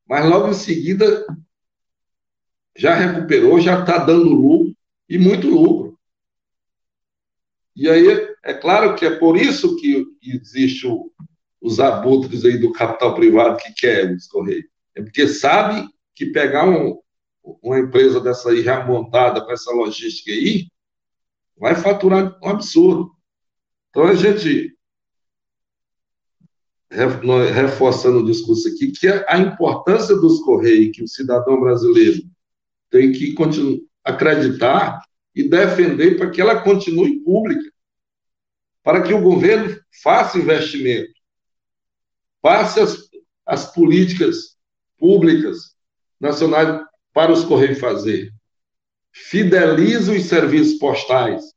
mas 0.08 0.26
logo 0.26 0.48
em 0.48 0.54
seguida 0.54 1.26
já 2.78 2.96
recuperou, 2.96 3.60
já 3.60 3.82
está 3.82 3.98
dando 3.98 4.30
lucro, 4.30 4.74
e 5.10 5.18
muito 5.18 5.50
lucro. 5.50 6.00
E 7.76 7.90
aí, 7.90 8.27
é 8.44 8.54
claro 8.54 8.96
que 8.96 9.06
é 9.06 9.16
por 9.16 9.38
isso 9.38 9.76
que 9.78 10.06
existe 10.22 10.88
o, 10.88 11.12
os 11.62 11.80
abutres 11.80 12.46
aí 12.46 12.58
do 12.58 12.72
capital 12.72 13.16
privado 13.16 13.58
que 13.58 13.74
quer 13.74 14.12
os 14.12 14.28
Correios. 14.28 14.66
É 14.96 15.02
porque 15.02 15.28
sabe 15.28 15.88
que 16.16 16.28
pegar 16.28 16.68
um, 16.68 17.00
uma 17.62 17.80
empresa 17.80 18.20
dessa 18.20 18.50
aí 18.50 18.64
já 18.64 18.86
montada 18.86 19.42
com 19.42 19.52
essa 19.52 19.72
logística 19.72 20.32
aí, 20.32 20.68
vai 21.58 21.76
faturar 21.76 22.38
um 22.44 22.50
absurdo. 22.50 23.12
Então 23.90 24.04
a 24.04 24.16
gente 24.16 24.76
reforçando 27.54 28.20
o 28.20 28.26
discurso 28.26 28.68
aqui, 28.70 28.92
que 28.92 29.08
a 29.08 29.38
importância 29.38 30.16
dos 30.16 30.40
Correios, 30.40 30.96
que 30.96 31.04
o 31.04 31.08
cidadão 31.08 31.60
brasileiro 31.60 32.24
tem 32.90 33.12
que 33.12 33.36
acreditar 34.04 35.02
e 35.36 35.44
defender 35.44 36.18
para 36.18 36.30
que 36.30 36.40
ela 36.40 36.62
continue 36.62 37.20
pública, 37.20 37.70
para 38.88 39.02
que 39.02 39.14
o 39.14 39.22
governo 39.22 39.78
faça 40.02 40.38
investimento, 40.38 41.12
faça 42.42 42.84
as, 42.84 42.98
as 43.46 43.74
políticas 43.74 44.56
públicas 44.98 45.76
nacionais 46.18 46.86
para 47.14 47.34
os 47.34 47.44
Correios 47.44 47.80
fazer, 47.80 48.32
fidelize 49.12 50.10
os 50.10 50.24
serviços 50.24 50.80
postais, 50.80 51.54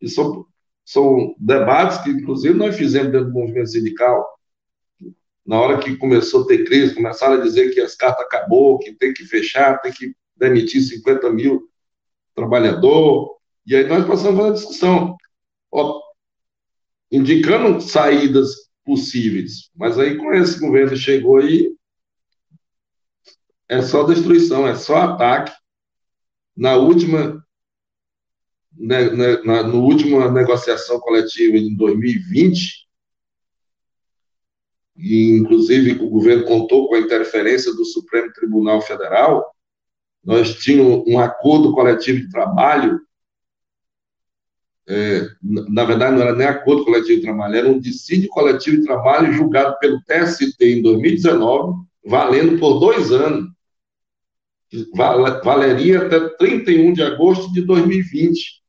que 0.00 0.08
são, 0.08 0.44
são 0.84 1.36
debates 1.38 1.98
que, 1.98 2.10
inclusive, 2.10 2.58
nós 2.58 2.74
fizemos 2.74 3.12
dentro 3.12 3.28
do 3.28 3.32
movimento 3.32 3.68
sindical, 3.68 4.26
na 5.46 5.60
hora 5.60 5.78
que 5.78 5.96
começou 5.96 6.42
a 6.42 6.46
ter 6.48 6.64
crise, 6.64 6.96
começaram 6.96 7.34
a 7.34 7.44
dizer 7.44 7.72
que 7.72 7.80
as 7.80 7.94
cartas 7.94 8.26
acabou, 8.26 8.80
que 8.80 8.92
tem 8.92 9.14
que 9.14 9.24
fechar, 9.24 9.80
tem 9.80 9.92
que 9.92 10.16
demitir 10.36 10.82
50 10.82 11.30
mil 11.30 11.70
trabalhadores. 12.34 13.28
E 13.64 13.76
aí 13.76 13.86
nós 13.86 14.04
passamos 14.04 14.44
uma 14.44 14.52
discussão, 14.52 15.16
ó, 15.70 16.05
indicando 17.10 17.80
saídas 17.80 18.66
possíveis. 18.84 19.70
Mas 19.74 19.98
aí, 19.98 20.16
com 20.16 20.32
esse 20.32 20.58
governo 20.60 20.96
chegou 20.96 21.38
aí, 21.38 21.74
é 23.68 23.82
só 23.82 24.04
destruição, 24.04 24.66
é 24.66 24.74
só 24.74 24.96
ataque. 24.98 25.52
Na 26.56 26.76
última, 26.76 27.44
né, 28.72 29.10
né, 29.10 29.42
na 29.44 29.62
no 29.62 29.82
última 29.82 30.30
negociação 30.30 31.00
coletiva 31.00 31.56
em 31.56 31.74
2020, 31.76 32.86
e 34.96 35.30
inclusive 35.36 36.02
o 36.02 36.08
governo 36.08 36.44
contou 36.44 36.88
com 36.88 36.94
a 36.94 37.00
interferência 37.00 37.72
do 37.74 37.84
Supremo 37.84 38.32
Tribunal 38.32 38.80
Federal, 38.80 39.44
nós 40.24 40.54
tínhamos 40.56 41.04
um 41.06 41.18
acordo 41.18 41.72
coletivo 41.72 42.18
de 42.18 42.30
trabalho, 42.30 43.00
é, 44.88 45.28
na 45.42 45.84
verdade 45.84 46.14
não 46.14 46.22
era 46.22 46.34
nem 46.34 46.46
acordo 46.46 46.84
coletivo 46.84 47.16
de 47.16 47.22
trabalho, 47.22 47.56
era 47.56 47.68
um 47.68 47.80
dissídio 47.80 48.28
coletivo 48.28 48.76
de 48.76 48.84
trabalho 48.84 49.32
julgado 49.32 49.76
pelo 49.78 50.00
TST 50.02 50.56
em 50.60 50.82
2019, 50.82 51.84
valendo 52.04 52.58
por 52.58 52.78
dois 52.78 53.10
anos, 53.10 53.50
valeria 55.42 56.06
até 56.06 56.20
31 56.36 56.92
de 56.92 57.02
agosto 57.02 57.52
de 57.52 57.62
2020. 57.62 58.62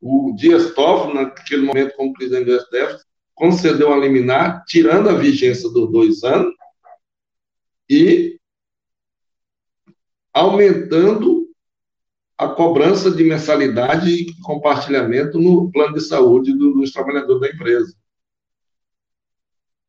O 0.00 0.34
Dias 0.34 0.72
Toffoli, 0.72 1.14
naquele 1.14 1.62
momento 1.62 1.94
como 1.94 2.12
presidente 2.14 2.46
do 2.46 2.58
STF, 2.58 3.04
concedeu 3.34 3.92
a 3.92 3.96
liminar, 3.98 4.64
tirando 4.66 5.08
a 5.08 5.14
vigência 5.14 5.68
dos 5.70 5.90
dois 5.90 6.22
anos 6.24 6.54
e 7.88 8.38
aumentando 10.32 11.49
a 12.40 12.48
cobrança 12.48 13.10
de 13.10 13.22
mensalidade 13.22 14.08
e 14.10 14.40
compartilhamento 14.40 15.38
no 15.38 15.70
plano 15.70 15.92
de 15.92 16.00
saúde 16.00 16.56
dos 16.56 16.90
trabalhadores 16.90 17.38
da 17.38 17.50
empresa. 17.50 17.94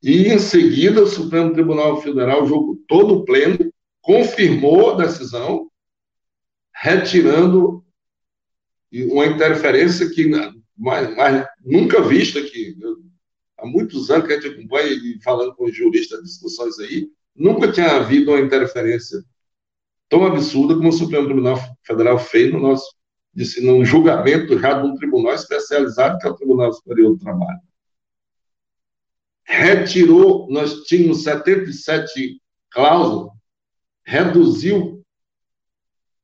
E, 0.03 0.27
em 0.27 0.37
seguida, 0.37 1.01
o 1.01 1.07
Supremo 1.07 1.53
Tribunal 1.53 2.01
Federal, 2.01 2.45
jogo 2.45 2.83
todo 2.89 3.23
pleno, 3.23 3.71
confirmou 4.01 4.91
a 4.91 5.05
decisão, 5.05 5.71
retirando 6.75 7.85
uma 9.11 9.27
interferência 9.27 10.09
que 10.09 10.29
mais, 10.77 11.15
mais, 11.15 11.47
nunca 11.63 12.01
vista 12.01 12.39
aqui 12.39 12.75
há 13.59 13.65
muitos 13.65 14.11
anos 14.11 14.27
que 14.27 14.33
a 14.33 14.41
gente 14.41 14.59
acompanha 14.59 14.91
e 14.91 15.21
falando 15.23 15.55
com 15.55 15.67
os 15.67 15.73
juristas, 15.73 16.21
discussões 16.21 16.77
aí, 16.79 17.07
nunca 17.33 17.71
tinha 17.71 17.95
havido 17.95 18.31
uma 18.31 18.41
interferência 18.41 19.23
tão 20.11 20.25
absurda 20.25 20.75
como 20.75 20.89
o 20.89 20.93
Supremo 20.93 21.25
Tribunal 21.25 21.57
Federal 21.83 22.19
fez 22.19 22.51
no 22.51 22.59
nosso 22.59 22.85
disse, 23.33 23.65
num 23.65 23.85
julgamento 23.85 24.59
já 24.59 24.73
de 24.73 24.85
um 24.85 24.95
tribunal 24.95 25.33
especializado, 25.33 26.17
que 26.19 26.27
é 26.27 26.29
o 26.29 26.35
Tribunal 26.35 26.73
Superior 26.73 27.13
do 27.13 27.17
Trabalho. 27.17 27.61
Retirou, 29.45 30.47
nós 30.49 30.83
tínhamos 30.83 31.23
77 31.23 32.41
cláusulas, 32.69 33.31
reduziu 34.03 35.01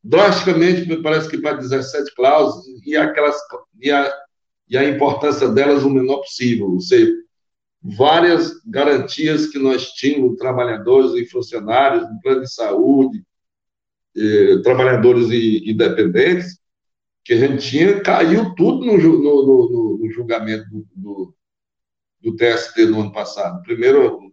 drasticamente, 0.04 1.02
parece 1.02 1.30
que 1.30 1.38
para 1.38 1.56
17 1.56 2.14
cláusulas, 2.14 2.66
e, 2.86 2.98
aquelas, 2.98 3.38
e, 3.82 3.90
a, 3.90 4.14
e 4.68 4.78
a 4.78 4.84
importância 4.84 5.48
delas 5.48 5.84
o 5.84 5.90
menor 5.90 6.18
possível. 6.18 6.72
Ou 6.72 6.82
seja, 6.82 7.14
várias 7.82 8.62
garantias 8.66 9.48
que 9.48 9.58
nós 9.58 9.92
tínhamos, 9.92 10.38
trabalhadores 10.38 11.14
e 11.14 11.30
funcionários 11.30 12.04
no 12.10 12.20
plano 12.22 12.42
de 12.42 12.54
saúde, 12.54 13.26
eh, 14.18 14.61
trabalhadores 14.63 15.30
e 15.30 15.70
independentes, 15.70 16.59
que 17.24 17.34
a 17.34 17.38
gente 17.38 17.70
tinha, 17.70 18.01
caiu 18.01 18.55
tudo 18.55 18.86
no, 18.86 18.97
no, 18.97 19.45
no, 19.45 19.97
no 19.99 20.11
julgamento 20.11 20.65
do, 20.70 20.88
do, 20.95 21.36
do, 22.22 22.36
TST 22.36 22.86
no 22.86 23.01
ano 23.01 23.11
passado. 23.11 23.61
Primeiro, 23.63 24.32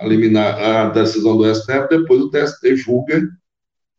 eliminar 0.00 0.58
a 0.60 0.90
decisão 0.90 1.36
do 1.36 1.54
STF, 1.54 1.88
depois 1.88 2.20
o 2.20 2.30
TST 2.30 2.76
julga 2.76 3.28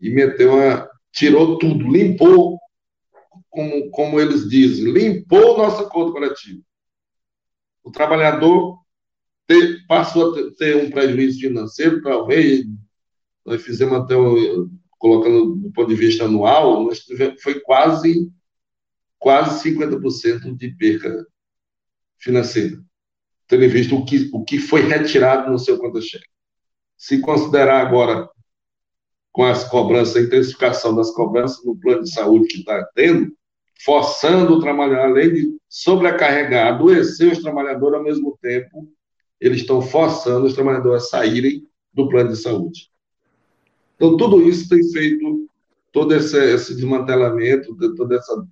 e 0.02 0.10
meteu 0.10 0.60
a. 0.60 0.90
tirou 1.12 1.58
tudo, 1.58 1.92
limpou, 1.92 2.60
como, 3.50 3.90
como 3.92 4.20
eles 4.20 4.50
dizem, 4.50 4.92
limpou 4.92 5.56
o 5.56 5.58
nosso 5.58 5.84
acordo 5.84 6.12
coletivo 6.12 6.62
o 7.88 7.92
trabalhador 7.92 8.78
ter, 9.48 9.86
passou 9.88 10.34
a 10.34 10.52
ter 10.56 10.76
um 10.76 10.92
prejuízo 10.92 11.40
financeiro, 11.40 12.02
talvez, 12.02 12.66
nós 13.46 13.62
fizemos 13.62 14.00
até, 14.00 14.14
colocando 14.98 15.56
do 15.56 15.72
ponto 15.72 15.90
de 15.90 15.96
vista 15.96 16.26
anual, 16.26 16.84
nós 16.84 17.00
tivemos, 17.00 17.42
foi 17.42 17.60
quase, 17.60 18.32
quase 19.20 19.70
50% 19.70 20.56
de 20.56 20.70
perca 20.76 21.26
financeira, 22.18 22.82
tendo 23.48 23.70
visto 23.70 23.96
o 23.96 24.06
que, 24.06 24.30
o 24.34 24.44
que 24.44 24.60
foi 24.60 24.82
retirado 24.82 25.52
no 25.52 25.60
seu 25.60 25.78
conta-cheque. 25.78 26.26
Se 26.98 27.20
considerar 27.20 27.86
agora, 27.86 28.28
com 29.32 29.44
as 29.44 29.64
cobranças, 29.64 30.16
a 30.16 30.22
intensificação 30.22 30.96
das 30.96 31.12
cobranças 31.12 31.64
no 31.64 31.78
plano 31.78 32.04
de 32.04 32.12
saúde 32.12 32.48
que 32.48 32.60
está 32.60 32.84
tendo, 32.96 33.32
forçando 33.86 34.54
o 34.54 34.60
trabalhador, 34.60 35.12
além 35.12 35.34
de 35.34 35.58
sobrecarregar, 35.70 36.74
adoecer 36.74 37.32
os 37.32 37.44
trabalhadores 37.44 37.98
ao 37.98 38.04
mesmo 38.04 38.38
tempo, 38.42 38.92
eles 39.40 39.62
estão 39.62 39.80
forçando 39.80 40.48
os 40.48 40.56
trabalhadores 40.56 41.04
a 41.04 41.08
saírem 41.08 41.68
do 41.94 42.10
plano 42.10 42.32
de 42.32 42.38
saúde. 42.38 42.90
Então, 43.98 44.16
tudo 44.16 44.48
isso 44.48 44.70
tem 44.70 44.82
feito 44.92 45.50
todo 45.92 46.16
esse, 46.16 46.38
esse 46.54 46.76
desmantelamento, 46.76 47.76
toda 47.96 48.16
essa, 48.16 48.48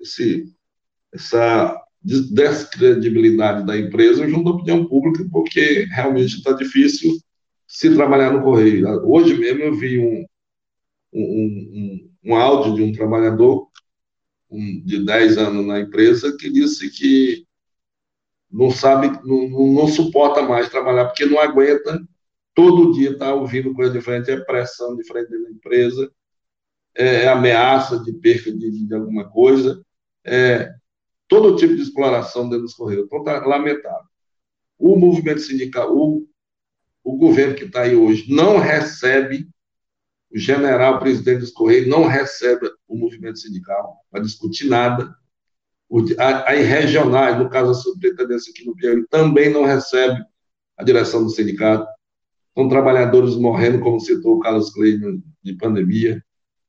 esse, 0.00 0.54
essa 1.12 1.76
descredibilidade 2.00 3.66
da 3.66 3.76
empresa 3.76 4.28
junto 4.28 4.48
à 4.48 4.52
opinião 4.52 4.86
pública, 4.86 5.26
porque 5.30 5.86
realmente 5.90 6.36
está 6.36 6.52
difícil 6.52 7.18
se 7.66 7.92
trabalhar 7.94 8.32
no 8.32 8.42
correio. 8.42 8.86
Hoje 9.04 9.34
mesmo 9.34 9.62
eu 9.62 9.74
vi 9.74 9.98
um, 9.98 10.24
um, 11.12 11.22
um, 11.22 12.10
um 12.24 12.36
áudio 12.36 12.74
de 12.76 12.82
um 12.82 12.92
trabalhador 12.92 13.68
um, 14.50 14.80
de 14.84 15.04
10 15.04 15.38
anos 15.38 15.66
na 15.66 15.80
empresa 15.80 16.36
que 16.38 16.48
disse 16.48 16.90
que 16.90 17.44
não 18.50 18.70
sabe, 18.70 19.08
não, 19.26 19.72
não, 19.72 19.88
suporta 19.88 20.42
mais 20.42 20.68
trabalhar, 20.68 21.06
porque 21.06 21.24
não 21.24 21.40
aguenta 21.40 22.06
todo 22.54 22.92
dia 22.92 23.12
estar 23.12 23.26
tá 23.26 23.34
ouvindo 23.34 23.74
coisa 23.74 23.92
diferente, 23.92 24.30
é 24.30 24.40
pressão 24.40 24.96
diferente 24.96 25.30
da 25.30 25.50
empresa, 25.50 26.10
é, 26.96 27.24
é 27.24 27.28
ameaça 27.28 28.02
de 28.02 28.12
perca 28.12 28.52
de, 28.52 28.86
de, 28.86 28.94
alguma 28.94 29.28
coisa, 29.30 29.84
é 30.24 30.72
todo 31.28 31.56
tipo 31.56 31.74
de 31.74 31.82
exploração 31.82 32.48
dentro 32.48 32.64
dos 32.64 32.74
Correios. 32.74 33.06
Então, 33.06 33.20
está 33.20 33.46
lamentável. 33.46 34.06
O 34.78 34.96
movimento 34.96 35.40
sindical, 35.40 35.96
o, 35.96 36.28
o 37.02 37.16
governo 37.16 37.54
que 37.54 37.64
está 37.64 37.82
aí 37.82 37.96
hoje, 37.96 38.32
não 38.32 38.58
recebe 38.58 39.48
o 40.32 40.38
general 40.38 40.98
presidente 40.98 41.40
dos 41.40 41.50
Correios 41.50 41.86
não 41.86 42.06
recebe 42.06 42.70
o 42.88 42.96
movimento 42.96 43.38
sindical 43.38 43.98
para 44.10 44.22
discutir 44.22 44.66
nada. 44.66 45.14
Aí 46.46 46.62
regionais, 46.62 47.38
no 47.38 47.50
caso 47.50 47.72
a 47.72 47.74
superintendência 47.74 48.50
aqui 48.50 48.64
no 48.64 48.74
Piauí, 48.74 49.06
também 49.08 49.52
não 49.52 49.64
recebe 49.64 50.24
a 50.76 50.82
direção 50.82 51.22
do 51.22 51.28
sindicato. 51.28 51.86
São 52.54 52.68
trabalhadores 52.68 53.36
morrendo, 53.36 53.80
como 53.80 54.00
citou 54.00 54.36
o 54.36 54.40
Carlos 54.40 54.70
Clay, 54.70 54.98
de 55.42 55.54
pandemia. 55.54 56.22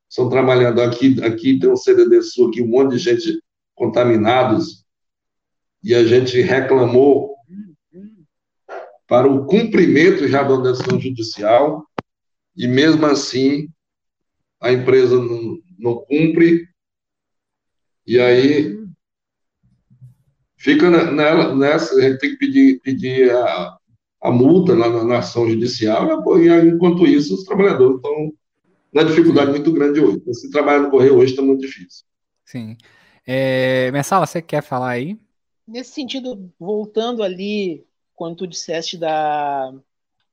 São 0.07 0.29
trabalhadores 0.29 0.95
aqui, 0.95 1.23
aqui 1.23 1.59
tem 1.59 1.69
um 1.69 1.75
CDD 1.75 2.21
Sul, 2.21 2.47
aqui 2.47 2.61
um 2.61 2.67
monte 2.67 2.91
de 2.91 2.97
gente 2.99 3.43
contaminados, 3.75 4.85
e 5.83 5.93
a 5.93 6.03
gente 6.03 6.39
reclamou 6.39 7.35
para 9.07 9.27
o 9.27 9.45
cumprimento 9.45 10.27
já 10.27 10.43
da 10.43 10.55
decisão 10.57 10.99
judicial, 10.99 11.85
e 12.55 12.67
mesmo 12.67 13.05
assim 13.05 13.69
a 14.61 14.71
empresa 14.71 15.17
não, 15.17 15.57
não 15.77 15.95
cumpre, 16.05 16.69
e 18.07 18.19
aí 18.19 18.77
fica 20.55 20.89
nela, 20.89 21.53
nessa, 21.55 21.95
a 21.95 22.01
gente 22.01 22.19
tem 22.19 22.29
que 22.31 22.37
pedir, 22.37 22.79
pedir 22.81 23.31
a, 23.31 23.77
a 24.23 24.31
multa 24.31 24.73
na, 24.73 25.03
na, 25.03 25.17
ação 25.17 25.49
judicial, 25.49 26.07
e 26.39 26.47
enquanto 26.69 27.05
isso, 27.05 27.35
os 27.35 27.43
trabalhadores 27.43 27.97
estão 27.97 28.33
na 28.93 29.03
dificuldade 29.03 29.51
muito 29.51 29.71
grande 29.73 29.99
hoje. 29.99 30.21
Se 30.33 30.49
trabalhar 30.49 30.79
no 30.79 30.89
Correio 30.89 31.17
hoje 31.17 31.31
está 31.31 31.41
muito 31.41 31.59
difícil. 31.61 32.05
Sim. 32.45 32.77
É, 33.27 33.91
Messala, 33.91 34.25
você 34.25 34.41
quer 34.41 34.63
falar 34.63 34.91
aí? 34.91 35.19
Nesse 35.67 35.91
sentido, 35.91 36.49
voltando 36.57 37.21
ali, 37.21 37.85
quando 38.15 38.37
tu 38.37 38.47
disseste 38.47 38.97
da, 38.97 39.73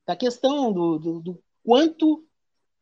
da 0.07 0.14
questão 0.14 0.72
do, 0.72 0.99
do, 0.99 1.20
do 1.20 1.43
quanto 1.64 2.24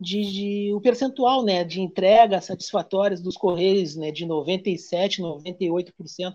de, 0.01 0.23
de, 0.31 0.75
o 0.75 0.81
percentual 0.81 1.43
né, 1.43 1.65
de 1.65 1.81
entregas 1.81 2.45
satisfatórias 2.45 3.21
dos 3.21 3.37
Correios 3.37 3.97
né, 3.97 4.11
de 4.11 4.27
97%, 4.27 5.21
98%. 5.21 6.35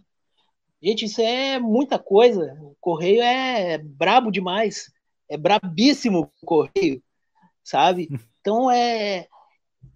Gente, 0.83 1.05
isso 1.05 1.21
é 1.21 1.57
muita 1.59 1.97
coisa. 1.97 2.59
O 2.61 2.75
Correio 2.81 3.21
é 3.21 3.77
brabo 3.77 4.29
demais. 4.29 4.91
É 5.29 5.37
brabíssimo 5.37 6.29
o 6.41 6.45
Correio, 6.45 7.01
sabe? 7.63 8.09
Então, 8.41 8.69
é 8.69 9.29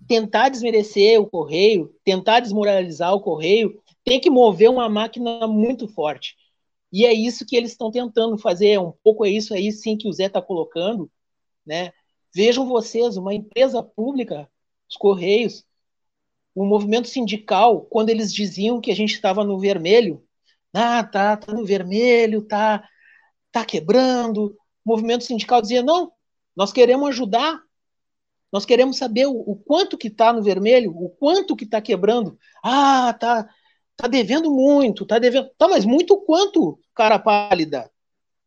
tentar 0.07 0.47
desmerecer 0.47 1.19
o 1.19 1.27
Correio, 1.27 1.93
tentar 2.05 2.39
desmoralizar 2.39 3.13
o 3.13 3.19
Correio, 3.19 3.83
tem 4.05 4.21
que 4.21 4.29
mover 4.29 4.69
uma 4.69 4.87
máquina 4.87 5.45
muito 5.45 5.89
forte. 5.89 6.37
E 6.89 7.05
é 7.05 7.11
isso 7.11 7.45
que 7.45 7.57
eles 7.57 7.71
estão 7.71 7.91
tentando 7.91 8.37
fazer, 8.37 8.79
um 8.79 8.93
pouco 9.03 9.25
é 9.25 9.29
isso 9.29 9.53
aí 9.53 9.73
sim 9.73 9.97
que 9.97 10.07
o 10.07 10.13
Zé 10.13 10.27
está 10.27 10.41
colocando, 10.41 11.11
né? 11.65 11.91
Vejam 12.33 12.65
vocês, 12.65 13.17
uma 13.17 13.33
empresa 13.33 13.83
pública, 13.83 14.49
os 14.89 14.95
Correios, 14.95 15.65
o 16.55 16.65
movimento 16.65 17.09
sindical, 17.09 17.81
quando 17.81 18.07
eles 18.07 18.33
diziam 18.33 18.79
que 18.79 18.89
a 18.91 18.95
gente 18.95 19.13
estava 19.13 19.43
no 19.43 19.59
vermelho, 19.59 20.25
ah, 20.73 21.03
tá, 21.03 21.37
tá 21.37 21.53
no 21.53 21.65
vermelho, 21.65 22.41
tá, 22.41 22.87
tá 23.51 23.65
quebrando. 23.65 24.55
O 24.85 24.89
movimento 24.91 25.23
sindical 25.23 25.61
dizia, 25.61 25.81
não, 25.81 26.11
nós 26.55 26.71
queremos 26.71 27.09
ajudar, 27.09 27.59
nós 28.51 28.65
queremos 28.65 28.97
saber 28.97 29.27
o, 29.27 29.35
o 29.35 29.55
quanto 29.55 29.97
que 29.97 30.07
está 30.07 30.31
no 30.31 30.41
vermelho, 30.41 30.91
o 30.91 31.09
quanto 31.09 31.55
que 31.55 31.65
está 31.65 31.81
quebrando. 31.81 32.37
Ah, 32.63 33.13
tá, 33.13 33.49
tá 33.95 34.07
devendo 34.07 34.51
muito, 34.51 35.05
tá 35.05 35.19
devendo. 35.19 35.49
Tá, 35.57 35.67
mas 35.67 35.85
muito 35.85 36.17
quanto, 36.21 36.79
cara 36.95 37.19
pálida? 37.19 37.89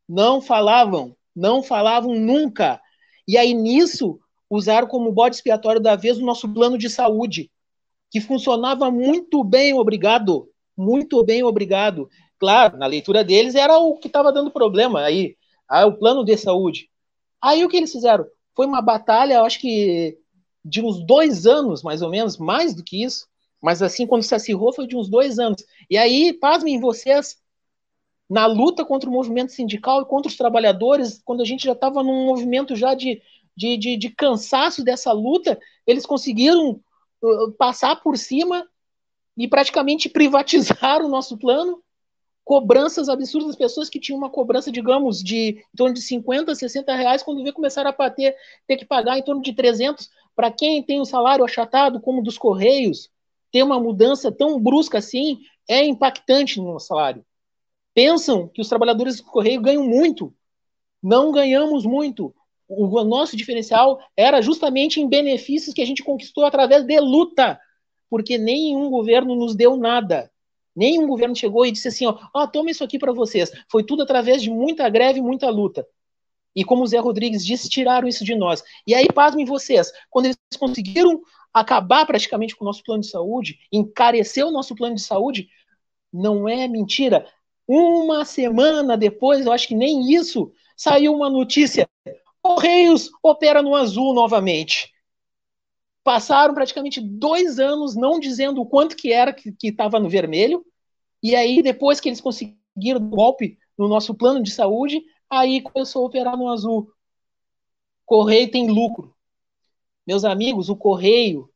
Não 0.08 0.40
falavam, 0.40 1.16
não 1.34 1.62
falavam 1.62 2.14
nunca. 2.14 2.80
E 3.26 3.36
aí 3.36 3.54
nisso 3.54 4.18
usaram 4.48 4.88
como 4.88 5.12
bode 5.12 5.36
expiatório 5.36 5.80
da 5.80 5.94
vez 5.94 6.18
o 6.18 6.24
nosso 6.24 6.52
plano 6.52 6.76
de 6.76 6.90
saúde, 6.90 7.50
que 8.10 8.20
funcionava 8.20 8.90
muito 8.90 9.44
bem, 9.44 9.72
obrigado, 9.72 10.48
muito 10.80 11.22
bem, 11.24 11.42
obrigado. 11.42 12.08
Claro, 12.38 12.78
na 12.78 12.86
leitura 12.86 13.22
deles 13.22 13.54
era 13.54 13.78
o 13.78 13.96
que 13.96 14.06
estava 14.06 14.32
dando 14.32 14.50
problema 14.50 15.02
aí, 15.02 15.36
aí, 15.68 15.84
o 15.84 15.96
plano 15.96 16.24
de 16.24 16.36
saúde. 16.36 16.88
Aí 17.40 17.64
o 17.64 17.68
que 17.68 17.76
eles 17.76 17.92
fizeram? 17.92 18.26
Foi 18.56 18.66
uma 18.66 18.80
batalha, 18.80 19.42
acho 19.42 19.60
que 19.60 20.18
de 20.64 20.82
uns 20.82 21.04
dois 21.04 21.46
anos, 21.46 21.82
mais 21.82 22.02
ou 22.02 22.10
menos, 22.10 22.38
mais 22.38 22.74
do 22.74 22.82
que 22.82 23.02
isso. 23.04 23.26
Mas 23.62 23.82
assim, 23.82 24.06
quando 24.06 24.22
se 24.22 24.34
acirrou, 24.34 24.72
foi 24.72 24.86
de 24.86 24.96
uns 24.96 25.08
dois 25.08 25.38
anos. 25.38 25.62
E 25.88 25.98
aí, 25.98 26.32
pasmem 26.32 26.80
vocês, 26.80 27.36
na 28.28 28.46
luta 28.46 28.84
contra 28.84 29.08
o 29.08 29.12
movimento 29.12 29.52
sindical 29.52 30.02
e 30.02 30.06
contra 30.06 30.30
os 30.30 30.36
trabalhadores, 30.36 31.20
quando 31.24 31.42
a 31.42 31.44
gente 31.44 31.64
já 31.64 31.72
estava 31.72 32.02
num 32.02 32.26
movimento 32.26 32.74
já 32.74 32.94
de, 32.94 33.20
de, 33.56 33.76
de, 33.76 33.96
de, 33.96 34.10
cansaço 34.10 34.82
dessa 34.84 35.12
luta, 35.12 35.58
eles 35.86 36.06
conseguiram 36.06 36.80
uh, 37.22 37.52
passar 37.58 37.96
por 38.02 38.16
cima 38.16 38.66
e 39.40 39.48
praticamente 39.48 40.06
privatizar 40.06 41.02
o 41.02 41.08
nosso 41.08 41.38
plano 41.38 41.82
cobranças 42.44 43.08
absurdas 43.08 43.48
das 43.48 43.56
pessoas 43.56 43.88
que 43.88 43.98
tinham 43.98 44.18
uma 44.18 44.28
cobrança, 44.28 44.70
digamos, 44.70 45.22
de 45.22 45.64
em 45.72 45.76
torno 45.76 45.94
de 45.94 46.02
50, 46.02 46.54
60 46.54 46.94
reais, 46.94 47.22
quando 47.22 47.42
vê 47.42 47.50
começar 47.50 47.86
a 47.86 47.92
bater, 47.92 48.36
ter 48.66 48.76
que 48.76 48.84
pagar 48.84 49.16
em 49.16 49.22
torno 49.22 49.40
de 49.40 49.54
300. 49.54 50.10
Para 50.36 50.50
quem 50.50 50.82
tem 50.82 51.00
um 51.00 51.06
salário 51.06 51.42
achatado, 51.42 52.02
como 52.02 52.22
dos 52.22 52.36
Correios, 52.36 53.08
ter 53.50 53.62
uma 53.62 53.80
mudança 53.80 54.30
tão 54.30 54.60
brusca 54.60 54.98
assim 54.98 55.38
é 55.66 55.86
impactante 55.86 56.60
no 56.60 56.78
salário. 56.78 57.24
Pensam 57.94 58.46
que 58.46 58.60
os 58.60 58.68
trabalhadores 58.68 59.16
do 59.16 59.22
Correio 59.22 59.62
ganham 59.62 59.84
muito. 59.86 60.34
Não 61.02 61.32
ganhamos 61.32 61.86
muito. 61.86 62.34
O 62.68 63.02
nosso 63.04 63.38
diferencial 63.38 64.00
era 64.14 64.42
justamente 64.42 65.00
em 65.00 65.08
benefícios 65.08 65.72
que 65.72 65.80
a 65.80 65.86
gente 65.86 66.04
conquistou 66.04 66.44
através 66.44 66.84
de 66.84 67.00
luta, 67.00 67.58
porque 68.10 68.36
nenhum 68.36 68.90
governo 68.90 69.36
nos 69.36 69.54
deu 69.54 69.76
nada. 69.76 70.30
Nenhum 70.74 71.06
governo 71.06 71.34
chegou 71.36 71.64
e 71.64 71.70
disse 71.70 71.88
assim: 71.88 72.06
ó, 72.06 72.18
oh, 72.34 72.46
toma 72.48 72.70
isso 72.70 72.82
aqui 72.82 72.98
para 72.98 73.12
vocês. 73.12 73.50
Foi 73.70 73.84
tudo 73.84 74.02
através 74.02 74.42
de 74.42 74.50
muita 74.50 74.88
greve, 74.88 75.22
muita 75.22 75.48
luta. 75.48 75.86
E 76.54 76.64
como 76.64 76.82
o 76.82 76.86
Zé 76.86 76.98
Rodrigues 76.98 77.46
disse, 77.46 77.68
tiraram 77.68 78.08
isso 78.08 78.24
de 78.24 78.34
nós. 78.34 78.62
E 78.84 78.92
aí, 78.92 79.06
pasmem 79.06 79.44
vocês, 79.44 79.92
quando 80.10 80.26
eles 80.26 80.38
conseguiram 80.58 81.22
acabar 81.54 82.04
praticamente 82.04 82.56
com 82.56 82.64
o 82.64 82.66
nosso 82.66 82.82
plano 82.82 83.02
de 83.02 83.08
saúde, 83.08 83.58
encarecer 83.72 84.44
o 84.44 84.50
nosso 84.50 84.74
plano 84.74 84.96
de 84.96 85.02
saúde, 85.02 85.48
não 86.12 86.48
é 86.48 86.66
mentira. 86.66 87.24
Uma 87.68 88.24
semana 88.24 88.96
depois, 88.96 89.46
eu 89.46 89.52
acho 89.52 89.68
que 89.68 89.76
nem 89.76 90.12
isso, 90.12 90.52
saiu 90.76 91.14
uma 91.14 91.30
notícia: 91.30 91.88
Correios 92.42 93.10
opera 93.22 93.62
no 93.62 93.76
azul 93.76 94.12
novamente 94.12 94.92
passaram 96.10 96.52
praticamente 96.52 97.00
dois 97.00 97.60
anos 97.60 97.94
não 97.94 98.18
dizendo 98.18 98.60
o 98.60 98.66
quanto 98.66 98.96
que 98.96 99.12
era 99.12 99.32
que 99.32 99.54
estava 99.62 100.00
no 100.00 100.08
vermelho, 100.08 100.66
e 101.22 101.36
aí 101.36 101.62
depois 101.62 102.00
que 102.00 102.08
eles 102.08 102.20
conseguiram 102.20 102.96
o 102.96 103.08
golpe 103.08 103.56
no 103.78 103.86
nosso 103.86 104.12
plano 104.12 104.42
de 104.42 104.50
saúde, 104.50 105.00
aí 105.30 105.60
começou 105.60 106.02
a 106.02 106.06
operar 106.08 106.36
no 106.36 106.48
azul. 106.48 106.92
Correio 108.04 108.50
tem 108.50 108.68
lucro. 108.68 109.14
Meus 110.04 110.24
amigos, 110.24 110.68
o 110.68 110.74
Correio, 110.74 111.48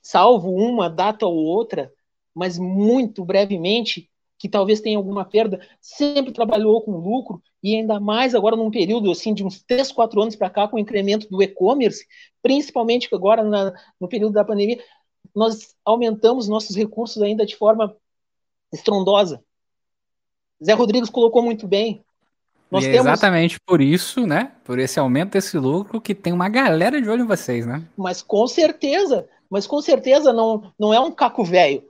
salvo 0.00 0.50
uma 0.50 0.88
data 0.88 1.26
ou 1.26 1.36
outra, 1.36 1.92
mas 2.34 2.58
muito 2.58 3.26
brevemente, 3.26 4.10
que 4.38 4.48
talvez 4.48 4.80
tenha 4.80 4.96
alguma 4.96 5.26
perda, 5.26 5.60
sempre 5.82 6.32
trabalhou 6.32 6.80
com 6.80 6.92
lucro 6.92 7.42
e 7.62 7.76
ainda 7.76 8.00
mais 8.00 8.34
agora 8.34 8.56
num 8.56 8.70
período 8.70 9.10
assim 9.10 9.32
de 9.32 9.44
uns 9.44 9.62
3, 9.62 9.92
4 9.92 10.20
anos 10.20 10.36
para 10.36 10.50
cá 10.50 10.66
com 10.66 10.76
o 10.76 10.80
incremento 10.80 11.28
do 11.28 11.42
e-commerce, 11.42 12.04
principalmente 12.42 13.08
agora 13.12 13.44
na, 13.44 13.72
no 14.00 14.08
período 14.08 14.32
da 14.32 14.44
pandemia, 14.44 14.82
nós 15.34 15.74
aumentamos 15.84 16.48
nossos 16.48 16.74
recursos 16.76 17.22
ainda 17.22 17.46
de 17.46 17.56
forma 17.56 17.96
estrondosa. 18.72 19.42
Zé 20.62 20.72
Rodrigues 20.72 21.10
colocou 21.10 21.42
muito 21.42 21.66
bem. 21.68 22.04
Nós 22.70 22.84
e 22.84 22.88
é 22.88 22.92
temos... 22.92 23.06
exatamente 23.06 23.60
por 23.60 23.80
isso, 23.80 24.26
né? 24.26 24.52
Por 24.64 24.78
esse 24.78 24.98
aumento 24.98 25.32
desse 25.32 25.58
lucro 25.58 26.00
que 26.00 26.14
tem 26.14 26.32
uma 26.32 26.48
galera 26.48 27.00
de 27.00 27.08
olho 27.08 27.24
em 27.24 27.26
vocês, 27.26 27.66
né? 27.66 27.86
Mas 27.96 28.22
com 28.22 28.46
certeza, 28.46 29.28
mas 29.50 29.66
com 29.66 29.80
certeza 29.82 30.32
não, 30.32 30.72
não 30.78 30.92
é 30.92 30.98
um 30.98 31.12
caco 31.12 31.44
velho. 31.44 31.84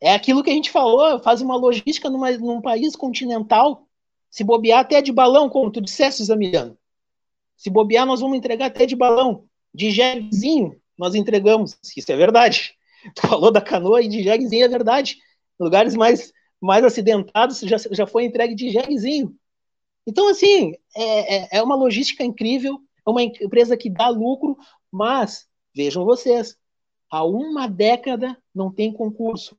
É 0.00 0.12
aquilo 0.12 0.42
que 0.42 0.50
a 0.50 0.54
gente 0.54 0.70
falou, 0.70 1.20
faz 1.20 1.40
uma 1.40 1.56
logística 1.56 2.10
numa, 2.10 2.30
num 2.32 2.60
país 2.60 2.96
continental, 2.96 3.86
se 4.32 4.42
bobear 4.42 4.80
até 4.80 5.02
de 5.02 5.12
balão, 5.12 5.50
como 5.50 5.70
tu 5.70 5.78
disseste, 5.78 6.24
Zamiliano. 6.24 6.76
Se 7.54 7.68
bobear, 7.68 8.06
nós 8.06 8.20
vamos 8.20 8.38
entregar 8.38 8.66
até 8.66 8.86
de 8.86 8.96
balão, 8.96 9.44
de 9.74 9.90
jeguezinho, 9.90 10.80
nós 10.96 11.14
entregamos. 11.14 11.76
Isso 11.94 12.10
é 12.10 12.16
verdade. 12.16 12.74
Tu 13.14 13.26
falou 13.26 13.50
da 13.50 13.60
canoa 13.60 14.00
e 14.00 14.08
de 14.08 14.22
jeguezinho, 14.22 14.64
é 14.64 14.68
verdade. 14.68 15.18
Lugares 15.60 15.94
mais, 15.94 16.32
mais 16.60 16.82
acidentados 16.82 17.60
já, 17.60 17.76
já 17.90 18.06
foi 18.06 18.24
entregue 18.24 18.54
de 18.54 18.70
jeguezinho. 18.70 19.36
Então, 20.06 20.28
assim, 20.28 20.72
é, 20.96 21.36
é, 21.36 21.48
é 21.58 21.62
uma 21.62 21.74
logística 21.74 22.24
incrível, 22.24 22.80
é 23.06 23.10
uma 23.10 23.22
empresa 23.22 23.76
que 23.76 23.90
dá 23.90 24.08
lucro, 24.08 24.56
mas, 24.90 25.46
vejam 25.74 26.04
vocês, 26.04 26.56
há 27.10 27.22
uma 27.22 27.66
década 27.66 28.40
não 28.54 28.72
tem 28.72 28.92
concurso. 28.92 29.58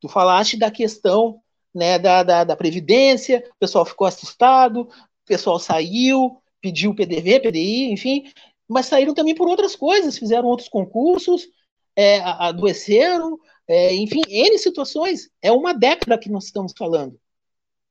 Tu 0.00 0.08
falaste 0.08 0.58
da 0.58 0.70
questão 0.70 1.40
né, 1.74 1.98
da, 1.98 2.22
da, 2.22 2.44
da, 2.44 2.56
Previdência, 2.56 3.44
o 3.50 3.58
pessoal 3.58 3.84
ficou 3.84 4.06
assustado, 4.06 4.82
o 4.82 4.88
pessoal 5.26 5.58
saiu, 5.58 6.40
pediu 6.60 6.94
PDV, 6.94 7.40
PDI, 7.40 7.92
enfim, 7.92 8.24
mas 8.68 8.86
saíram 8.86 9.12
também 9.14 9.34
por 9.34 9.48
outras 9.48 9.74
coisas, 9.74 10.16
fizeram 10.16 10.48
outros 10.48 10.68
concursos, 10.68 11.48
é, 11.96 12.20
adoeceram, 12.20 13.38
é, 13.68 13.94
enfim, 13.94 14.22
N 14.28 14.58
situações. 14.58 15.30
É 15.42 15.50
uma 15.52 15.72
década 15.72 16.18
que 16.18 16.30
nós 16.30 16.44
estamos 16.44 16.72
falando. 16.76 17.18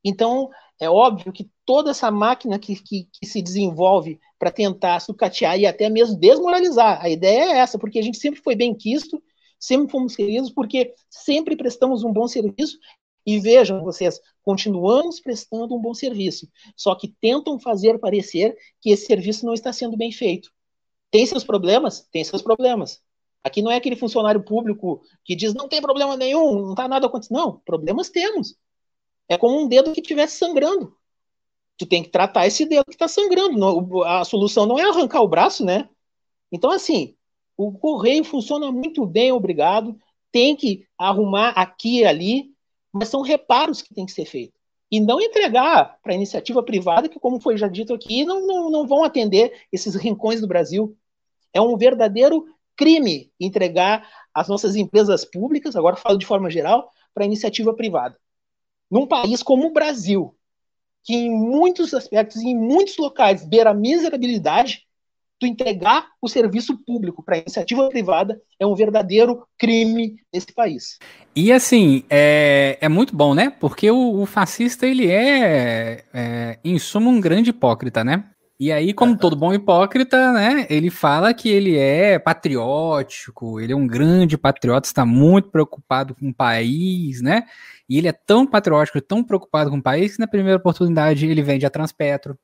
Então, 0.04 0.50
é 0.80 0.90
óbvio 0.90 1.32
que 1.32 1.50
toda 1.66 1.92
essa 1.92 2.12
máquina 2.12 2.60
que, 2.60 2.76
que, 2.76 3.08
que 3.12 3.26
se 3.26 3.42
desenvolve 3.42 4.20
para 4.38 4.52
tentar 4.52 5.00
sucatear 5.00 5.58
e 5.58 5.66
até 5.66 5.90
mesmo 5.90 6.18
desmoralizar, 6.18 7.00
a 7.02 7.10
ideia 7.10 7.54
é 7.54 7.58
essa, 7.60 7.80
porque 7.80 8.00
a 8.00 8.02
gente 8.02 8.18
sempre 8.18 8.42
foi 8.42 8.56
bem 8.56 8.76
quisto, 8.76 9.24
sempre 9.58 9.90
fomos 9.90 10.16
queridos 10.16 10.52
porque 10.52 10.94
sempre 11.10 11.56
prestamos 11.56 12.04
um 12.04 12.12
bom 12.12 12.28
serviço 12.28 12.78
e 13.26 13.40
vejam 13.40 13.84
vocês, 13.84 14.20
continuamos 14.42 15.20
prestando 15.20 15.76
um 15.76 15.82
bom 15.82 15.94
serviço, 15.94 16.48
só 16.76 16.94
que 16.96 17.08
tentam 17.22 17.60
fazer 17.60 18.00
parecer 18.00 18.58
que 18.82 18.92
esse 18.92 19.06
serviço 19.06 19.46
não 19.46 19.54
está 19.54 19.72
sendo 19.72 19.96
bem 19.96 20.12
feito. 20.12 20.52
Tem 21.10 21.26
seus 21.26 21.44
problemas? 21.44 22.08
Tem 22.12 22.24
seus 22.24 22.42
problemas. 22.42 23.02
Aqui 23.44 23.62
não 23.62 23.70
é 23.70 23.76
aquele 23.76 23.96
funcionário 23.96 24.44
público 24.44 25.02
que 25.24 25.36
diz 25.36 25.54
não 25.54 25.68
tem 25.68 25.82
problema 25.82 26.16
nenhum, 26.16 26.62
não 26.62 26.72
está 26.72 26.88
nada 26.88 27.08
acontecendo. 27.08 27.38
Não, 27.38 27.60
problemas 27.60 28.10
temos. 28.10 28.56
É 29.28 29.38
como 29.38 29.60
um 29.60 29.68
dedo 29.68 29.92
que 29.92 30.00
estivesse 30.00 30.38
sangrando. 30.38 30.96
Tu 31.78 31.86
tem 31.86 32.04
que 32.04 32.10
tratar 32.10 32.48
esse 32.48 32.66
dedo 32.66 32.86
que 32.86 32.94
está 32.94 33.08
sangrando. 33.08 34.04
A 34.04 34.24
solução 34.24 34.66
não 34.66 34.80
é 34.80 34.84
arrancar 34.84 35.22
o 35.22 35.28
braço, 35.28 35.66
né? 35.66 35.90
Então, 36.52 36.72
assim, 36.72 37.16
o 37.58 37.72
correio 37.72 38.24
funciona 38.24 38.72
muito 38.72 39.06
bem, 39.06 39.32
obrigado. 39.32 39.98
Tem 40.32 40.56
que 40.56 40.88
arrumar 40.98 41.50
aqui 41.50 42.00
e 42.00 42.06
ali, 42.06 42.53
mas 42.94 43.10
são 43.10 43.22
reparos 43.22 43.82
que 43.82 43.94
tem 43.94 44.06
que 44.06 44.12
ser 44.12 44.26
feitos. 44.26 44.58
E 44.92 45.00
não 45.00 45.20
entregar 45.20 45.98
para 46.04 46.12
a 46.12 46.16
iniciativa 46.16 46.62
privada, 46.62 47.10
que, 47.10 47.20
como 47.20 47.42
foi 47.42 47.58
já 47.58 47.68
dito 47.68 47.94
aqui, 47.94 48.24
não, 48.24 48.46
não, 48.46 48.70
não 48.70 48.88
vão 48.88 49.04
atender 49.04 49.52
esses 49.72 49.96
rincões 49.96 50.40
do 50.40 50.48
Brasil. 50.48 50.96
É 51.52 51.60
um 51.60 51.76
verdadeiro 51.76 52.46
crime 52.78 53.32
entregar 53.40 54.08
as 54.34 54.48
nossas 54.48 54.76
empresas 54.76 55.26
públicas, 55.26 55.76
agora 55.76 55.96
falo 55.96 56.18
de 56.18 56.26
forma 56.26 56.50
geral, 56.50 56.92
para 57.14 57.24
a 57.24 57.26
iniciativa 57.26 57.74
privada. 57.74 58.18
Num 58.90 59.08
país 59.08 59.42
como 59.42 59.68
o 59.68 59.74
Brasil, 59.74 60.36
que 61.04 61.16
em 61.16 61.32
muitos 61.32 61.94
aspectos, 61.94 62.42
em 62.42 62.56
muitos 62.56 62.98
locais, 62.98 63.44
beira 63.44 63.72
a 63.72 63.74
miserabilidade, 63.74 64.86
tu 65.44 65.46
entregar 65.46 66.08
o 66.22 66.30
serviço 66.30 66.78
público 66.86 67.22
para 67.22 67.36
a 67.36 67.40
iniciativa 67.40 67.90
privada 67.90 68.40
é 68.58 68.66
um 68.66 68.74
verdadeiro 68.74 69.46
crime 69.58 70.16
nesse 70.34 70.54
país. 70.54 70.98
E 71.36 71.52
assim, 71.52 72.04
é, 72.10 72.78
é 72.80 72.88
muito 72.88 73.16
bom, 73.16 73.34
né? 73.34 73.50
Porque 73.50 73.92
o, 73.92 74.22
o 74.22 74.26
fascista, 74.26 74.88
ele 74.88 75.12
é, 75.12 76.06
é, 76.14 76.60
em 76.64 76.80
suma, 76.80 77.10
um 77.10 77.20
grande 77.20 77.50
hipócrita, 77.50 78.04
né? 78.04 78.24
E 78.60 78.72
aí, 78.72 78.94
como 78.94 79.18
todo 79.18 79.36
bom 79.36 79.54
hipócrita, 79.54 80.32
né, 80.32 80.66
ele 80.70 80.90
fala 80.90 81.34
que 81.34 81.50
ele 81.50 81.76
é 81.76 82.18
patriótico, 82.18 83.60
ele 83.60 83.74
é 83.74 83.76
um 83.76 83.86
grande 83.86 84.38
patriota, 84.38 84.88
está 84.88 85.06
muito 85.06 85.50
preocupado 85.50 86.16
com 86.16 86.30
o 86.30 86.34
país, 86.34 87.20
né? 87.22 87.44
E 87.90 87.98
ele 87.98 88.08
é 88.08 88.14
tão 88.14 88.48
patriótico, 88.48 89.02
tão 89.02 89.22
preocupado 89.22 89.70
com 89.70 89.78
o 89.78 89.84
país, 89.84 90.14
que 90.14 90.20
na 90.20 90.28
primeira 90.28 90.58
oportunidade 90.58 91.26
ele 91.26 91.42
vende 91.42 91.66
a 91.66 91.70
Transpetro. 91.70 92.38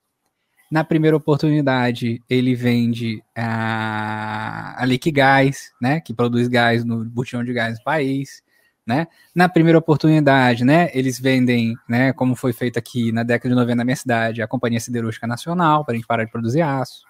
Na 0.70 0.84
primeira 0.84 1.17
oportunidade, 1.17 2.22
ele 2.30 2.53
vende 2.53 3.24
a, 3.36 4.76
a 4.80 4.86
Liquigás, 4.86 5.72
né, 5.82 5.99
que 5.99 6.13
produz 6.13 6.47
gás 6.47 6.86
no 6.86 7.03
botão 7.05 7.43
de 7.43 7.51
gás 7.51 7.80
do 7.80 7.84
país. 7.84 8.43
Né? 8.86 9.07
Na 9.34 9.49
primeira 9.49 9.80
oportunidade, 9.80 10.63
né, 10.63 10.89
eles 10.93 11.20
vendem, 11.20 11.76
né, 11.88 12.13
como 12.13 12.36
foi 12.36 12.53
feito 12.53 12.78
aqui 12.78 13.11
na 13.11 13.24
década 13.24 13.49
de 13.49 13.55
90 13.55 13.76
na 13.76 13.84
minha 13.84 13.95
cidade, 13.95 14.41
a 14.41 14.47
Companhia 14.47 14.80
Siderúrgica 14.80 15.26
Nacional, 15.26 15.84
para 15.84 15.93
a 15.93 15.95
gente 15.95 16.07
parar 16.07 16.24
de 16.24 16.32
produzir 16.32 16.61
aço, 16.61 17.03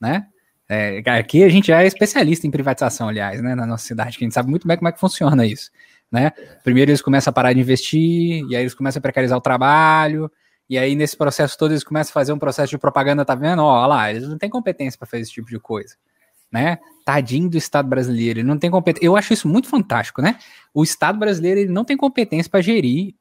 né? 0.00 0.26
É, 0.68 1.02
aqui 1.10 1.44
a 1.44 1.48
gente 1.48 1.66
já 1.66 1.82
é 1.82 1.86
especialista 1.86 2.46
em 2.46 2.50
privatização, 2.50 3.08
aliás, 3.08 3.42
né, 3.42 3.54
na 3.54 3.66
nossa 3.66 3.84
cidade, 3.84 4.16
que 4.16 4.24
a 4.24 4.26
gente 4.26 4.34
sabe 4.34 4.48
muito 4.48 4.66
bem 4.66 4.76
como 4.76 4.88
é 4.88 4.92
que 4.92 4.98
funciona 5.00 5.44
isso, 5.46 5.70
né? 6.10 6.30
Primeiro 6.62 6.90
eles 6.90 7.02
começam 7.02 7.30
a 7.30 7.34
parar 7.34 7.52
de 7.52 7.60
investir, 7.60 8.44
e 8.48 8.56
aí 8.56 8.62
eles 8.62 8.74
começam 8.74 8.98
a 8.98 9.02
precarizar 9.02 9.36
o 9.36 9.42
trabalho, 9.42 10.30
e 10.68 10.78
aí 10.78 10.94
nesse 10.94 11.16
processo 11.16 11.56
todo 11.58 11.72
eles 11.72 11.84
começam 11.84 12.10
a 12.10 12.14
fazer 12.14 12.32
um 12.32 12.38
processo 12.38 12.70
de 12.70 12.78
propaganda, 12.78 13.24
tá 13.24 13.34
vendo? 13.34 13.62
Ó, 13.62 13.86
lá, 13.86 14.10
eles 14.10 14.28
não 14.28 14.38
têm 14.38 14.50
competência 14.50 14.98
para 14.98 15.06
fazer 15.06 15.22
esse 15.22 15.32
tipo 15.32 15.48
de 15.48 15.58
coisa 15.58 15.94
né? 16.54 16.78
Tadinho 17.04 17.50
do 17.50 17.58
Estado 17.58 17.88
brasileiro, 17.88 18.38
ele 18.38 18.46
não 18.46 18.56
tem 18.56 18.70
competência. 18.70 19.04
Eu 19.04 19.16
acho 19.16 19.32
isso 19.32 19.48
muito 19.48 19.68
fantástico, 19.68 20.22
né? 20.22 20.38
O 20.72 20.84
Estado 20.84 21.18
brasileiro 21.18 21.58
ele 21.58 21.72
não 21.72 21.84
tem 21.84 21.96
competência 21.96 22.48
para 22.48 22.60
gerir 22.60 23.16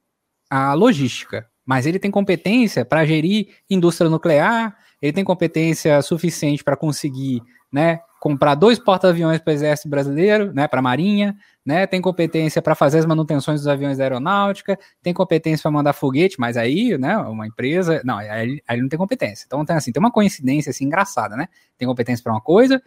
a 0.47 0.73
logística, 0.73 1.49
mas 1.65 1.87
ele 1.87 1.97
tem 1.97 2.11
competência 2.11 2.85
para 2.85 3.03
gerir 3.07 3.47
indústria 3.67 4.07
nuclear, 4.07 4.77
ele 5.01 5.11
tem 5.11 5.23
competência 5.23 5.99
suficiente 6.03 6.63
para 6.63 6.77
conseguir, 6.77 7.41
né, 7.73 8.01
comprar 8.19 8.53
dois 8.55 8.77
porta-aviões 8.77 9.39
para 9.39 9.51
o 9.51 9.53
exército 9.53 9.89
brasileiro, 9.89 10.53
né, 10.53 10.67
para 10.67 10.79
a 10.79 10.81
marinha, 10.81 11.35
né, 11.65 11.87
tem 11.87 11.99
competência 11.99 12.61
para 12.61 12.75
fazer 12.75 12.99
as 12.99 13.05
manutenções 13.05 13.61
dos 13.61 13.67
aviões 13.67 13.97
da 13.97 14.03
aeronáutica, 14.03 14.77
tem 15.01 15.13
competência 15.13 15.63
para 15.63 15.71
mandar 15.71 15.93
foguete, 15.93 16.39
mas 16.39 16.55
aí, 16.55 16.97
né, 16.97 17.17
uma 17.17 17.47
empresa, 17.47 18.01
não, 18.05 18.17
aí, 18.17 18.61
aí 18.67 18.81
não 18.81 18.87
tem 18.87 18.97
competência. 18.97 19.45
Então 19.47 19.65
tem 19.65 19.75
assim, 19.75 19.91
tem 19.91 19.99
uma 19.99 20.11
coincidência 20.11 20.69
assim 20.69 20.85
engraçada, 20.85 21.35
né? 21.35 21.47
Tem 21.77 21.87
competência 21.87 22.23
para 22.23 22.31
uma 22.31 22.41
coisa, 22.41 22.81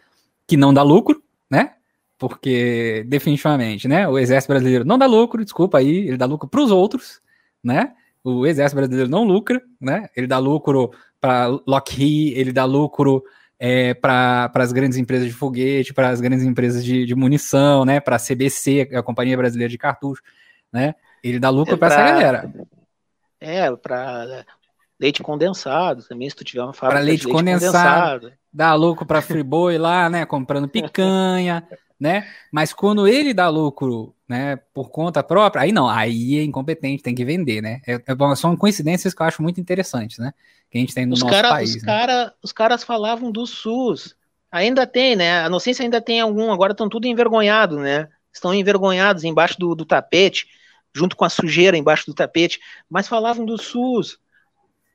que 0.47 0.55
não 0.55 0.73
dá 0.73 0.81
lucro, 0.81 1.21
né? 1.51 1.73
Porque 2.17 3.03
definitivamente, 3.07 3.87
né? 3.87 4.07
O 4.07 4.17
exército 4.17 4.53
brasileiro 4.53 4.85
não 4.85 4.97
dá 4.97 5.05
lucro, 5.05 5.43
desculpa 5.43 5.79
aí, 5.79 6.07
ele 6.07 6.17
dá 6.17 6.25
lucro 6.25 6.47
para 6.47 6.61
os 6.61 6.71
outros, 6.71 7.21
né? 7.63 7.93
O 8.23 8.47
exército 8.47 8.77
brasileiro 8.77 9.09
não 9.09 9.23
lucra, 9.23 9.61
né? 9.79 10.09
Ele 10.15 10.25
dá 10.25 10.39
lucro 10.39 10.91
para 11.19 11.47
Lockheed, 11.67 12.39
ele 12.39 12.51
dá 12.51 12.65
lucro 12.65 13.23
é, 13.59 13.93
para 13.93 14.51
as 14.55 14.71
grandes 14.71 14.97
empresas 14.97 15.27
de 15.27 15.33
foguete, 15.33 15.93
para 15.93 16.09
as 16.09 16.21
grandes 16.21 16.45
empresas 16.45 16.83
de, 16.83 17.05
de 17.05 17.15
munição, 17.15 17.85
né? 17.85 17.99
Para 17.99 18.15
a 18.15 18.19
CBC, 18.19 18.89
a 18.93 19.03
Companhia 19.03 19.37
Brasileira 19.37 19.69
de 19.69 19.77
Cartucho, 19.77 20.21
né? 20.71 20.95
Ele 21.23 21.39
dá 21.39 21.49
lucro 21.49 21.73
é 21.73 21.77
para 21.77 21.87
essa 21.87 22.03
galera. 22.03 22.53
É, 23.39 23.75
para 23.75 24.45
leite 24.99 25.21
condensado 25.21 26.03
também, 26.03 26.29
se 26.29 26.35
tu 26.35 26.43
tiver 26.43 26.63
uma 26.63 26.73
fábrica 26.73 26.99
para 26.99 27.05
leite, 27.05 27.25
leite 27.25 27.35
condensado. 27.35 28.21
condensado 28.21 28.37
dá 28.57 28.73
lucro 28.73 29.05
para 29.05 29.21
Friboi 29.21 29.77
lá, 29.77 30.09
né, 30.09 30.25
comprando 30.25 30.67
picanha, 30.67 31.67
né? 31.99 32.27
Mas 32.51 32.73
quando 32.73 33.07
ele 33.07 33.31
dá 33.31 33.49
lucro, 33.49 34.15
né, 34.27 34.57
por 34.73 34.89
conta 34.89 35.23
própria, 35.23 35.63
aí 35.63 35.71
não, 35.71 35.87
aí 35.87 36.37
é 36.37 36.43
incompetente, 36.43 37.01
tem 37.01 37.15
que 37.15 37.23
vender, 37.23 37.61
né? 37.61 37.81
É, 37.87 37.93
é, 37.93 38.35
são 38.35 38.57
coincidências 38.57 39.13
que 39.13 39.21
eu 39.21 39.25
acho 39.25 39.41
muito 39.41 39.61
interessantes, 39.61 40.17
né? 40.17 40.33
Que 40.69 40.77
a 40.77 40.81
gente 40.81 40.93
tem 40.93 41.05
no 41.05 41.13
os 41.13 41.21
nosso 41.21 41.33
cara, 41.33 41.49
país. 41.49 41.75
Os, 41.75 41.81
né? 41.81 41.85
cara, 41.85 42.33
os 42.43 42.51
caras 42.51 42.83
falavam 42.83 43.31
do 43.31 43.45
SUS. 43.45 44.15
Ainda 44.51 44.85
tem, 44.85 45.15
né? 45.15 45.43
A 45.43 45.47
Inocência 45.47 45.83
ainda 45.83 46.01
tem 46.01 46.19
algum, 46.19 46.51
agora 46.51 46.73
estão 46.73 46.89
tudo 46.89 47.07
envergonhados, 47.07 47.77
né? 47.77 48.09
Estão 48.33 48.53
envergonhados 48.53 49.23
embaixo 49.23 49.57
do, 49.57 49.73
do 49.73 49.85
tapete, 49.85 50.47
junto 50.93 51.15
com 51.15 51.23
a 51.23 51.29
sujeira 51.29 51.77
embaixo 51.77 52.05
do 52.05 52.13
tapete, 52.13 52.59
mas 52.89 53.07
falavam 53.07 53.45
do 53.45 53.57
SUS 53.57 54.19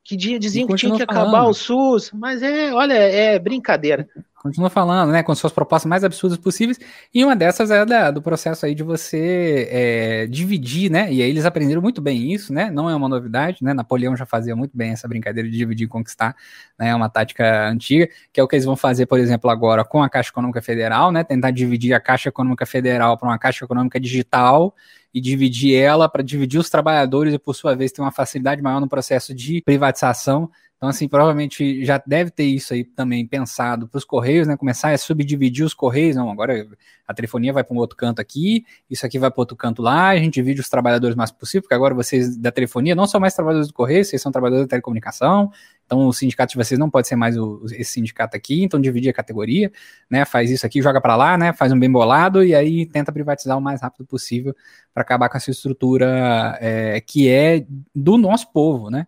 que 0.04 0.16
diziam 0.16 0.66
que 0.66 0.74
tinha 0.74 0.96
que 0.96 1.06
falando. 1.06 1.28
acabar 1.28 1.48
o 1.48 1.54
SUS, 1.54 2.10
mas 2.12 2.42
é, 2.42 2.72
olha, 2.72 2.94
é 2.94 3.38
brincadeira. 3.38 4.08
Continua 4.42 4.68
falando, 4.68 5.12
né, 5.12 5.22
com 5.22 5.32
suas 5.36 5.52
propostas 5.52 5.88
mais 5.88 6.02
absurdas 6.02 6.36
possíveis, 6.36 6.76
e 7.14 7.24
uma 7.24 7.36
dessas 7.36 7.70
é 7.70 7.86
da, 7.86 8.10
do 8.10 8.20
processo 8.20 8.66
aí 8.66 8.74
de 8.74 8.82
você 8.82 9.68
é, 9.70 10.26
dividir, 10.26 10.90
né, 10.90 11.12
e 11.12 11.22
aí 11.22 11.30
eles 11.30 11.44
aprenderam 11.44 11.80
muito 11.80 12.00
bem 12.00 12.32
isso, 12.32 12.52
né, 12.52 12.68
não 12.68 12.90
é 12.90 12.94
uma 12.96 13.08
novidade, 13.08 13.58
né, 13.62 13.72
Napoleão 13.72 14.16
já 14.16 14.26
fazia 14.26 14.56
muito 14.56 14.76
bem 14.76 14.90
essa 14.90 15.06
brincadeira 15.06 15.48
de 15.48 15.56
dividir 15.56 15.84
e 15.84 15.88
conquistar, 15.88 16.34
né, 16.76 16.88
é 16.88 16.94
uma 16.94 17.08
tática 17.08 17.68
antiga, 17.68 18.08
que 18.32 18.40
é 18.40 18.42
o 18.42 18.48
que 18.48 18.56
eles 18.56 18.64
vão 18.64 18.74
fazer, 18.74 19.06
por 19.06 19.20
exemplo, 19.20 19.48
agora 19.48 19.84
com 19.84 20.02
a 20.02 20.10
Caixa 20.10 20.30
Econômica 20.30 20.60
Federal, 20.60 21.12
né, 21.12 21.22
tentar 21.22 21.52
dividir 21.52 21.94
a 21.94 22.00
Caixa 22.00 22.28
Econômica 22.28 22.66
Federal 22.66 23.16
para 23.16 23.28
uma 23.28 23.38
Caixa 23.38 23.64
Econômica 23.64 24.00
Digital, 24.00 24.74
e 25.14 25.20
dividir 25.20 25.76
ela 25.76 26.08
para 26.08 26.22
dividir 26.22 26.58
os 26.58 26.70
trabalhadores 26.70 27.34
e, 27.34 27.38
por 27.38 27.54
sua 27.54 27.76
vez, 27.76 27.92
ter 27.92 28.00
uma 28.00 28.10
facilidade 28.10 28.62
maior 28.62 28.80
no 28.80 28.88
processo 28.88 29.34
de 29.34 29.60
privatização. 29.60 30.50
Então, 30.82 30.90
assim, 30.90 31.06
provavelmente 31.06 31.84
já 31.84 32.02
deve 32.04 32.32
ter 32.32 32.42
isso 32.42 32.74
aí 32.74 32.82
também 32.82 33.24
pensado 33.24 33.86
para 33.86 33.98
os 33.98 34.04
Correios, 34.04 34.48
né? 34.48 34.56
Começar 34.56 34.90
a 34.90 34.98
subdividir 34.98 35.64
os 35.64 35.74
Correios. 35.74 36.16
Não, 36.16 36.28
agora 36.28 36.66
a 37.06 37.14
telefonia 37.14 37.52
vai 37.52 37.62
para 37.62 37.72
um 37.72 37.78
outro 37.78 37.96
canto 37.96 38.20
aqui, 38.20 38.64
isso 38.90 39.06
aqui 39.06 39.16
vai 39.16 39.30
para 39.30 39.40
outro 39.40 39.56
canto 39.56 39.80
lá, 39.80 40.08
a 40.08 40.16
gente 40.16 40.34
divide 40.34 40.60
os 40.60 40.68
trabalhadores 40.68 41.14
mais 41.14 41.30
possível, 41.30 41.62
porque 41.62 41.74
agora 41.74 41.94
vocês 41.94 42.36
da 42.36 42.50
telefonia 42.50 42.96
não 42.96 43.06
são 43.06 43.20
mais 43.20 43.32
trabalhadores 43.32 43.68
do 43.68 43.74
Correio, 43.74 44.04
vocês 44.04 44.20
são 44.20 44.32
trabalhadores 44.32 44.66
da 44.66 44.70
telecomunicação, 44.70 45.52
então 45.86 46.08
o 46.08 46.12
sindicato 46.12 46.50
de 46.50 46.56
vocês 46.56 46.80
não 46.80 46.90
pode 46.90 47.06
ser 47.06 47.14
mais 47.14 47.36
o, 47.36 47.64
esse 47.66 47.92
sindicato 47.92 48.36
aqui, 48.36 48.64
então 48.64 48.80
dividir 48.80 49.10
a 49.10 49.12
categoria, 49.12 49.70
né? 50.10 50.24
Faz 50.24 50.50
isso 50.50 50.66
aqui, 50.66 50.82
joga 50.82 51.00
para 51.00 51.14
lá, 51.14 51.38
né? 51.38 51.52
Faz 51.52 51.70
um 51.70 51.78
bem 51.78 51.90
bolado 51.90 52.42
e 52.42 52.56
aí 52.56 52.86
tenta 52.86 53.12
privatizar 53.12 53.56
o 53.56 53.60
mais 53.60 53.80
rápido 53.80 54.04
possível 54.04 54.52
para 54.92 55.02
acabar 55.02 55.28
com 55.28 55.36
essa 55.36 55.50
estrutura 55.50 56.58
é, 56.60 57.00
que 57.00 57.28
é 57.28 57.64
do 57.94 58.18
nosso 58.18 58.50
povo, 58.52 58.90
né? 58.90 59.06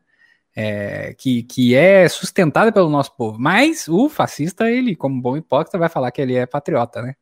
É, 0.56 1.14
que, 1.14 1.42
que 1.42 1.74
é 1.74 2.08
sustentada 2.08 2.70
pelo 2.70 2.88
nosso 2.88 3.16
povo. 3.16 3.38
Mas 3.40 3.88
o 3.88 4.08
fascista, 4.08 4.70
ele, 4.70 4.94
como 4.94 5.20
bom 5.20 5.36
hipócrita, 5.36 5.76
vai 5.76 5.88
falar 5.88 6.12
que 6.12 6.22
ele 6.22 6.36
é 6.36 6.46
patriota, 6.46 7.02
né? 7.02 7.16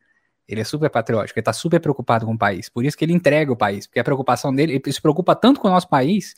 Ele 0.46 0.60
é 0.60 0.64
super 0.64 0.90
patriótico, 0.90 1.38
ele 1.38 1.44
tá 1.44 1.52
super 1.52 1.80
preocupado 1.80 2.26
com 2.26 2.34
o 2.34 2.38
país. 2.38 2.68
Por 2.68 2.84
isso 2.84 2.96
que 2.96 3.04
ele 3.04 3.14
entrega 3.14 3.50
o 3.50 3.56
país, 3.56 3.86
porque 3.86 4.00
a 4.00 4.04
preocupação 4.04 4.54
dele, 4.54 4.74
ele 4.74 4.92
se 4.92 5.00
preocupa 5.00 5.34
tanto 5.34 5.60
com 5.60 5.68
o 5.68 5.70
nosso 5.70 5.88
país, 5.88 6.34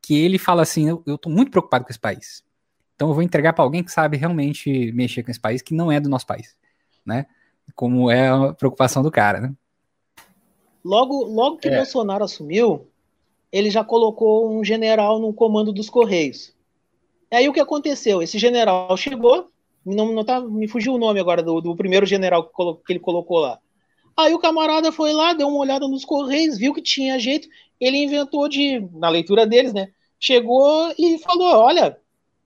que 0.00 0.20
ele 0.20 0.36
fala 0.36 0.62
assim: 0.62 0.88
eu, 0.88 1.02
eu 1.06 1.16
tô 1.16 1.30
muito 1.30 1.50
preocupado 1.50 1.84
com 1.84 1.90
esse 1.90 2.00
país. 2.00 2.42
Então 2.96 3.08
eu 3.08 3.14
vou 3.14 3.22
entregar 3.22 3.52
para 3.52 3.64
alguém 3.64 3.84
que 3.84 3.92
sabe 3.92 4.16
realmente 4.16 4.90
mexer 4.92 5.22
com 5.22 5.30
esse 5.30 5.40
país, 5.40 5.62
que 5.62 5.74
não 5.74 5.92
é 5.92 6.00
do 6.00 6.08
nosso 6.08 6.26
país, 6.26 6.56
né? 7.06 7.26
Como 7.74 8.10
é 8.10 8.28
a 8.28 8.52
preocupação 8.52 9.02
do 9.02 9.10
cara, 9.10 9.40
né? 9.40 9.54
Logo, 10.84 11.24
logo 11.24 11.58
que 11.58 11.68
é. 11.68 11.76
Bolsonaro 11.76 12.24
assumiu, 12.24 12.88
ele 13.52 13.70
já 13.70 13.84
colocou 13.84 14.50
um 14.50 14.64
general 14.64 15.18
no 15.18 15.32
comando 15.32 15.72
dos 15.72 15.90
Correios. 15.90 16.54
E 17.30 17.36
aí 17.36 17.48
o 17.48 17.52
que 17.52 17.60
aconteceu? 17.60 18.22
Esse 18.22 18.38
general 18.38 18.96
chegou, 18.96 19.50
não, 19.84 20.10
não 20.12 20.24
tá, 20.24 20.40
me 20.40 20.66
fugiu 20.66 20.94
o 20.94 20.98
nome 20.98 21.20
agora 21.20 21.42
do, 21.42 21.60
do 21.60 21.76
primeiro 21.76 22.06
general 22.06 22.44
que, 22.44 22.52
colo, 22.52 22.76
que 22.76 22.92
ele 22.92 23.00
colocou 23.00 23.38
lá. 23.38 23.58
Aí 24.16 24.32
o 24.34 24.38
camarada 24.38 24.90
foi 24.90 25.12
lá, 25.12 25.34
deu 25.34 25.48
uma 25.48 25.58
olhada 25.58 25.86
nos 25.86 26.04
Correios, 26.04 26.56
viu 26.56 26.72
que 26.72 26.82
tinha 26.82 27.18
jeito, 27.18 27.48
ele 27.78 27.98
inventou 27.98 28.48
de, 28.48 28.80
na 28.92 29.08
leitura 29.08 29.46
deles, 29.46 29.72
né? 29.72 29.90
Chegou 30.18 30.92
e 30.98 31.18
falou: 31.18 31.48
olha, 31.56 31.98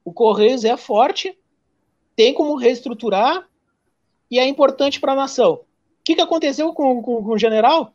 o 0.04 0.12
Correios 0.12 0.64
é 0.64 0.76
forte, 0.76 1.36
tem 2.14 2.32
como 2.32 2.56
reestruturar 2.56 3.48
e 4.30 4.38
é 4.38 4.46
importante 4.46 5.00
para 5.00 5.12
a 5.12 5.16
nação. 5.16 5.60
que, 6.04 6.14
que 6.14 6.20
aconteceu 6.20 6.72
com, 6.72 7.02
com, 7.02 7.22
com 7.22 7.32
o 7.32 7.38
general? 7.38 7.92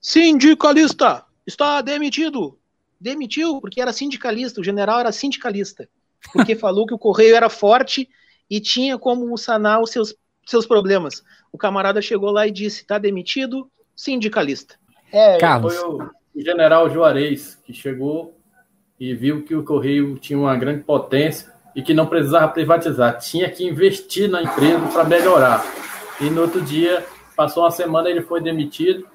Sindicalista 0.00 1.24
está 1.46 1.80
demitido. 1.80 2.58
Demitiu 3.00 3.60
porque 3.60 3.80
era 3.80 3.92
sindicalista, 3.92 4.60
o 4.60 4.64
general 4.64 5.00
era 5.00 5.12
sindicalista. 5.12 5.88
Porque 6.32 6.54
falou 6.56 6.86
que 6.86 6.94
o 6.94 6.98
correio 6.98 7.34
era 7.34 7.48
forte 7.48 8.08
e 8.48 8.60
tinha 8.60 8.98
como 8.98 9.36
sanar 9.38 9.80
os 9.80 9.90
seus, 9.90 10.14
seus 10.46 10.66
problemas. 10.66 11.22
O 11.52 11.58
camarada 11.58 12.02
chegou 12.02 12.30
lá 12.30 12.46
e 12.46 12.50
disse: 12.50 12.82
está 12.82 12.98
demitido, 12.98 13.70
sindicalista. 13.96 14.76
É, 15.12 15.38
Carlos. 15.38 15.74
foi 15.74 15.88
o, 15.88 16.10
o 16.34 16.40
general 16.42 16.88
Juarez 16.90 17.58
que 17.64 17.72
chegou 17.72 18.36
e 18.98 19.14
viu 19.14 19.42
que 19.44 19.54
o 19.54 19.64
correio 19.64 20.18
tinha 20.18 20.38
uma 20.38 20.54
grande 20.56 20.84
potência 20.84 21.52
e 21.74 21.82
que 21.82 21.94
não 21.94 22.06
precisava 22.06 22.48
privatizar, 22.48 23.18
tinha 23.18 23.48
que 23.50 23.64
investir 23.64 24.28
na 24.28 24.42
empresa 24.42 24.86
para 24.88 25.04
melhorar. 25.04 25.64
E 26.20 26.24
no 26.28 26.42
outro 26.42 26.60
dia, 26.60 27.04
passou 27.36 27.62
uma 27.62 27.70
semana, 27.70 28.10
ele 28.10 28.22
foi 28.22 28.42
demitido, 28.42 29.06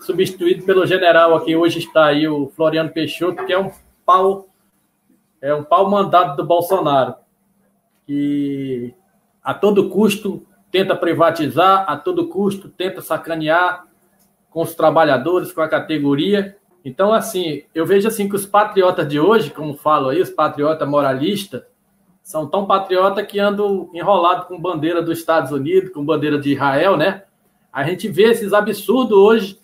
substituído 0.00 0.64
pelo 0.64 0.86
general 0.86 1.34
aqui, 1.34 1.56
hoje 1.56 1.78
está 1.78 2.06
aí 2.06 2.28
o 2.28 2.48
Floriano 2.54 2.90
Peixoto, 2.90 3.44
que 3.44 3.52
é 3.52 3.58
um 3.58 3.70
pau, 4.04 4.48
é 5.40 5.54
um 5.54 5.64
pau 5.64 5.90
mandado 5.90 6.36
do 6.36 6.44
Bolsonaro, 6.44 7.14
que 8.06 8.94
a 9.42 9.54
todo 9.54 9.88
custo 9.88 10.46
tenta 10.70 10.94
privatizar, 10.94 11.84
a 11.88 11.96
todo 11.96 12.28
custo 12.28 12.68
tenta 12.68 13.00
sacanear 13.00 13.84
com 14.50 14.62
os 14.62 14.74
trabalhadores, 14.74 15.52
com 15.52 15.60
a 15.60 15.68
categoria. 15.68 16.56
Então, 16.84 17.12
assim, 17.12 17.64
eu 17.74 17.84
vejo 17.84 18.08
assim 18.08 18.28
que 18.28 18.36
os 18.36 18.46
patriotas 18.46 19.08
de 19.08 19.18
hoje, 19.18 19.50
como 19.50 19.74
falo 19.74 20.08
aí, 20.08 20.20
os 20.20 20.30
patriotas 20.30 20.88
moralistas, 20.88 21.62
são 22.22 22.46
tão 22.46 22.66
patriotas 22.66 23.26
que 23.26 23.38
andam 23.38 23.88
enrolados 23.94 24.46
com 24.46 24.60
bandeira 24.60 25.00
dos 25.00 25.18
Estados 25.18 25.52
Unidos, 25.52 25.92
com 25.92 26.04
bandeira 26.04 26.38
de 26.38 26.52
Israel, 26.52 26.96
né? 26.96 27.22
A 27.72 27.84
gente 27.84 28.08
vê 28.08 28.24
esses 28.24 28.52
absurdos 28.52 29.16
hoje 29.16 29.60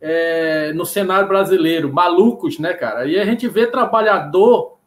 é, 0.00 0.72
no 0.72 0.86
cenário 0.86 1.28
brasileiro, 1.28 1.92
malucos, 1.92 2.58
né, 2.58 2.72
cara? 2.72 3.06
E 3.06 3.18
a 3.18 3.24
gente 3.24 3.46
vê 3.48 3.66
trabalhador 3.66 4.78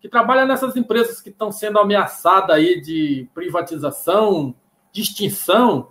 que 0.00 0.08
trabalha 0.08 0.44
nessas 0.44 0.76
empresas 0.76 1.20
que 1.20 1.28
estão 1.28 1.52
sendo 1.52 1.78
ameaçadas 1.78 2.56
aí 2.56 2.80
de 2.80 3.28
privatização, 3.34 4.54
de 4.92 5.02
extinção, 5.02 5.88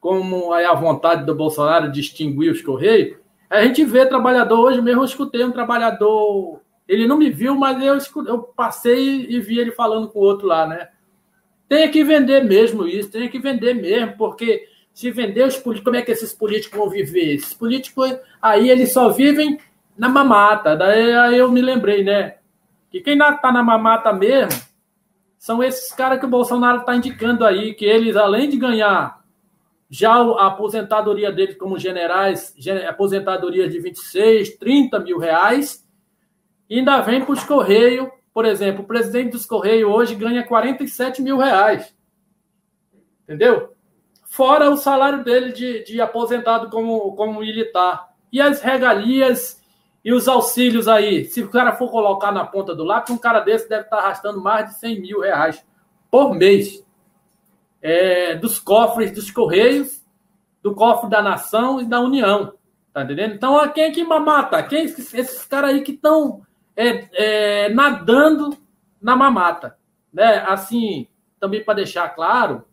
como 0.00 0.54
é 0.54 0.66
a 0.66 0.74
vontade 0.74 1.24
do 1.24 1.34
Bolsonaro 1.34 1.90
de 1.90 2.00
extinguir 2.00 2.50
os 2.50 2.62
Correios. 2.62 3.18
A 3.50 3.62
gente 3.64 3.84
vê 3.84 4.06
trabalhador, 4.06 4.60
hoje 4.60 4.80
mesmo 4.80 5.00
eu 5.00 5.06
escutei 5.06 5.44
um 5.44 5.50
trabalhador 5.50 6.60
ele 6.86 7.06
não 7.06 7.16
me 7.16 7.30
viu, 7.30 7.54
mas 7.54 7.82
eu, 7.82 8.24
eu 8.26 8.38
passei 8.42 9.26
e 9.28 9.40
vi 9.40 9.58
ele 9.58 9.72
falando 9.72 10.08
com 10.08 10.18
o 10.18 10.22
outro 10.22 10.46
lá, 10.46 10.66
né? 10.66 10.88
Tem 11.68 11.90
que 11.90 12.04
vender 12.04 12.44
mesmo 12.44 12.86
isso, 12.86 13.10
tem 13.10 13.28
que 13.28 13.38
vender 13.38 13.74
mesmo, 13.74 14.16
porque 14.18 14.68
se 14.94 15.10
vender 15.10 15.44
os 15.44 15.56
políticos, 15.56 15.84
como 15.84 15.96
é 15.96 16.02
que 16.02 16.12
esses 16.12 16.32
políticos 16.32 16.78
vão 16.78 16.88
viver? 16.88 17.34
Esses 17.34 17.52
políticos 17.52 18.16
aí 18.40 18.70
eles 18.70 18.92
só 18.92 19.08
vivem 19.08 19.58
na 19.98 20.08
mamata. 20.08 20.76
Daí 20.76 21.12
aí 21.12 21.36
eu 21.36 21.50
me 21.50 21.60
lembrei, 21.60 22.04
né? 22.04 22.36
Que 22.88 23.00
quem 23.00 23.18
está 23.18 23.50
na 23.50 23.62
mamata 23.62 24.12
mesmo 24.12 24.62
são 25.36 25.62
esses 25.62 25.92
caras 25.92 26.20
que 26.20 26.26
o 26.26 26.30
Bolsonaro 26.30 26.78
está 26.78 26.94
indicando 26.94 27.44
aí, 27.44 27.74
que 27.74 27.84
eles, 27.84 28.14
além 28.16 28.48
de 28.48 28.56
ganhar 28.56 29.20
já 29.90 30.12
a 30.12 30.46
aposentadoria 30.46 31.30
deles 31.30 31.56
como 31.56 31.78
generais, 31.78 32.54
aposentadoria 32.88 33.68
de 33.68 33.80
26, 33.80 34.56
30 34.56 35.00
mil 35.00 35.18
reais, 35.18 35.86
ainda 36.70 37.00
vem 37.00 37.20
para 37.20 37.32
os 37.32 37.42
Correios, 37.42 38.08
por 38.32 38.44
exemplo, 38.44 38.84
o 38.84 38.86
presidente 38.86 39.32
dos 39.32 39.44
Correios 39.44 39.92
hoje 39.92 40.14
ganha 40.14 40.44
47 40.44 41.20
mil 41.20 41.36
reais. 41.36 41.94
Entendeu? 43.24 43.73
Fora 44.34 44.68
o 44.68 44.76
salário 44.76 45.22
dele 45.22 45.52
de, 45.52 45.84
de 45.84 46.00
aposentado 46.00 46.68
como, 46.68 47.14
como 47.14 47.38
militar. 47.38 48.08
E 48.32 48.40
as 48.40 48.60
regalias 48.60 49.62
e 50.04 50.12
os 50.12 50.26
auxílios 50.26 50.88
aí. 50.88 51.24
Se 51.26 51.40
o 51.40 51.48
cara 51.48 51.76
for 51.76 51.88
colocar 51.88 52.32
na 52.32 52.44
ponta 52.44 52.74
do 52.74 52.82
lápis, 52.82 53.14
um 53.14 53.16
cara 53.16 53.38
desse 53.38 53.68
deve 53.68 53.84
estar 53.84 53.98
arrastando 53.98 54.42
mais 54.42 54.70
de 54.70 54.74
100 54.80 55.00
mil 55.00 55.20
reais 55.20 55.64
por 56.10 56.34
mês. 56.34 56.84
É, 57.80 58.34
dos 58.34 58.58
cofres 58.58 59.12
dos 59.12 59.30
Correios, 59.30 60.04
do 60.60 60.74
cofre 60.74 61.08
da 61.08 61.22
nação 61.22 61.80
e 61.80 61.84
da 61.84 62.00
União. 62.00 62.54
Tá 62.92 63.04
entendendo? 63.04 63.34
Então, 63.34 63.68
quem 63.68 63.84
é 63.84 63.90
que 63.92 64.02
mamata? 64.02 64.60
Quem 64.64 64.82
esses, 64.86 65.14
esses 65.14 65.44
caras 65.44 65.70
aí 65.70 65.82
que 65.82 65.92
estão 65.92 66.42
é, 66.74 67.66
é, 67.66 67.68
nadando 67.68 68.58
na 69.00 69.14
mamata. 69.14 69.78
Né? 70.12 70.44
Assim, 70.44 71.06
também 71.38 71.62
para 71.62 71.74
deixar 71.74 72.08
claro 72.16 72.64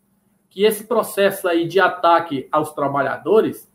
que 0.52 0.64
esse 0.64 0.84
processo 0.84 1.48
aí 1.48 1.66
de 1.66 1.80
ataque 1.80 2.46
aos 2.52 2.74
trabalhadores, 2.74 3.66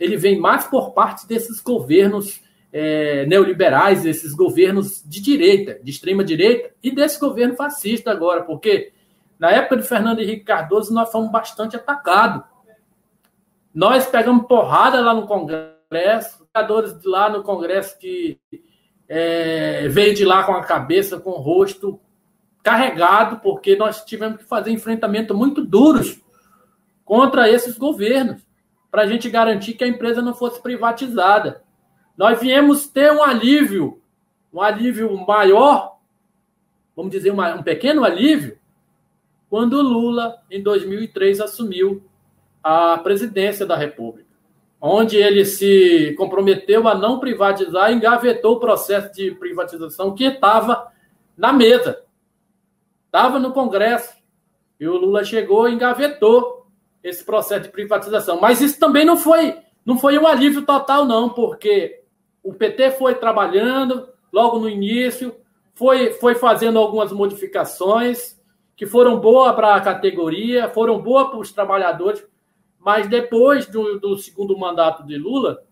ele 0.00 0.16
vem 0.16 0.36
mais 0.36 0.66
por 0.66 0.90
parte 0.92 1.28
desses 1.28 1.60
governos 1.60 2.42
é, 2.72 3.24
neoliberais, 3.26 4.04
esses 4.04 4.34
governos 4.34 5.00
de 5.06 5.22
direita, 5.22 5.78
de 5.80 5.92
extrema 5.92 6.24
direita, 6.24 6.74
e 6.82 6.90
desse 6.90 7.20
governo 7.20 7.54
fascista 7.54 8.10
agora, 8.10 8.42
porque 8.42 8.92
na 9.38 9.52
época 9.52 9.76
de 9.76 9.86
Fernando 9.86 10.18
Henrique 10.18 10.44
Cardoso 10.44 10.92
nós 10.92 11.12
fomos 11.12 11.30
bastante 11.30 11.76
atacados. 11.76 12.42
Nós 13.72 14.04
pegamos 14.06 14.48
porrada 14.48 15.00
lá 15.00 15.14
no 15.14 15.28
Congresso, 15.28 16.48
jogadores 16.52 16.96
lá 17.04 17.28
no 17.30 17.44
Congresso 17.44 17.96
que 17.96 18.40
é, 19.08 19.86
veio 19.86 20.14
de 20.14 20.24
lá 20.24 20.42
com 20.42 20.52
a 20.52 20.64
cabeça, 20.64 21.20
com 21.20 21.30
o 21.30 21.40
rosto 21.40 22.00
carregado, 22.60 23.38
porque 23.38 23.76
nós 23.76 24.04
tivemos 24.04 24.38
que 24.38 24.44
fazer 24.44 24.72
enfrentamentos 24.72 25.36
muito 25.36 25.64
duros 25.64 26.23
contra 27.04 27.48
esses 27.48 27.76
governos, 27.76 28.42
para 28.90 29.02
a 29.02 29.06
gente 29.06 29.28
garantir 29.28 29.74
que 29.74 29.84
a 29.84 29.88
empresa 29.88 30.22
não 30.22 30.34
fosse 30.34 30.62
privatizada. 30.62 31.62
Nós 32.16 32.40
viemos 32.40 32.86
ter 32.86 33.12
um 33.12 33.22
alívio, 33.22 34.00
um 34.52 34.60
alívio 34.60 35.16
maior, 35.26 35.98
vamos 36.94 37.10
dizer, 37.10 37.32
um 37.32 37.62
pequeno 37.62 38.04
alívio, 38.04 38.58
quando 39.50 39.82
Lula, 39.82 40.36
em 40.50 40.62
2003, 40.62 41.40
assumiu 41.40 42.02
a 42.62 42.98
presidência 42.98 43.66
da 43.66 43.76
República 43.76 44.34
onde 44.86 45.16
ele 45.16 45.46
se 45.46 46.14
comprometeu 46.18 46.86
a 46.86 46.94
não 46.94 47.18
privatizar 47.18 47.90
e 47.90 47.94
engavetou 47.94 48.56
o 48.56 48.60
processo 48.60 49.10
de 49.14 49.30
privatização 49.30 50.14
que 50.14 50.24
estava 50.24 50.92
na 51.34 51.54
mesa. 51.54 52.02
Estava 53.06 53.38
no 53.38 53.50
Congresso. 53.54 54.14
E 54.78 54.86
o 54.86 54.94
Lula 54.94 55.24
chegou 55.24 55.66
e 55.66 55.72
engavetou 55.72 56.63
esse 57.04 57.22
processo 57.22 57.64
de 57.64 57.68
privatização. 57.68 58.40
Mas 58.40 58.62
isso 58.62 58.80
também 58.80 59.04
não 59.04 59.18
foi, 59.18 59.58
não 59.84 59.98
foi 59.98 60.18
um 60.18 60.26
alívio 60.26 60.62
total, 60.62 61.04
não, 61.04 61.28
porque 61.28 62.00
o 62.42 62.54
PT 62.54 62.92
foi 62.92 63.14
trabalhando 63.14 64.08
logo 64.32 64.58
no 64.58 64.68
início, 64.68 65.36
foi, 65.74 66.12
foi 66.14 66.34
fazendo 66.34 66.78
algumas 66.78 67.12
modificações 67.12 68.42
que 68.74 68.86
foram 68.86 69.20
boas 69.20 69.54
para 69.54 69.74
a 69.74 69.80
categoria, 69.80 70.68
foram 70.70 71.00
boas 71.00 71.28
para 71.28 71.38
os 71.38 71.52
trabalhadores, 71.52 72.26
mas 72.80 73.06
depois 73.06 73.66
do, 73.66 74.00
do 74.00 74.16
segundo 74.16 74.58
mandato 74.58 75.04
de 75.04 75.16
Lula, 75.16 75.62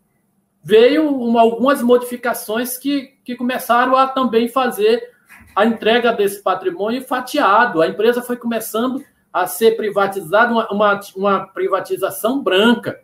veio 0.62 1.08
uma, 1.08 1.40
algumas 1.40 1.82
modificações 1.82 2.76
que, 2.76 3.18
que 3.24 3.34
começaram 3.34 3.96
a 3.96 4.06
também 4.06 4.48
fazer 4.48 5.10
a 5.56 5.66
entrega 5.66 6.12
desse 6.12 6.42
patrimônio 6.42 7.02
fatiado. 7.02 7.82
A 7.82 7.88
empresa 7.88 8.22
foi 8.22 8.36
começando 8.36 9.04
a 9.32 9.46
ser 9.46 9.76
privatizada, 9.76 10.52
uma, 10.52 10.68
uma, 10.70 11.00
uma 11.16 11.46
privatização 11.46 12.42
branca, 12.42 13.00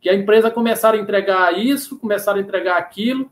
que 0.00 0.08
a 0.08 0.14
empresa 0.14 0.50
começaram 0.50 0.98
a 0.98 1.02
entregar 1.02 1.58
isso, 1.58 1.98
começaram 1.98 2.38
a 2.38 2.42
entregar 2.42 2.78
aquilo, 2.78 3.30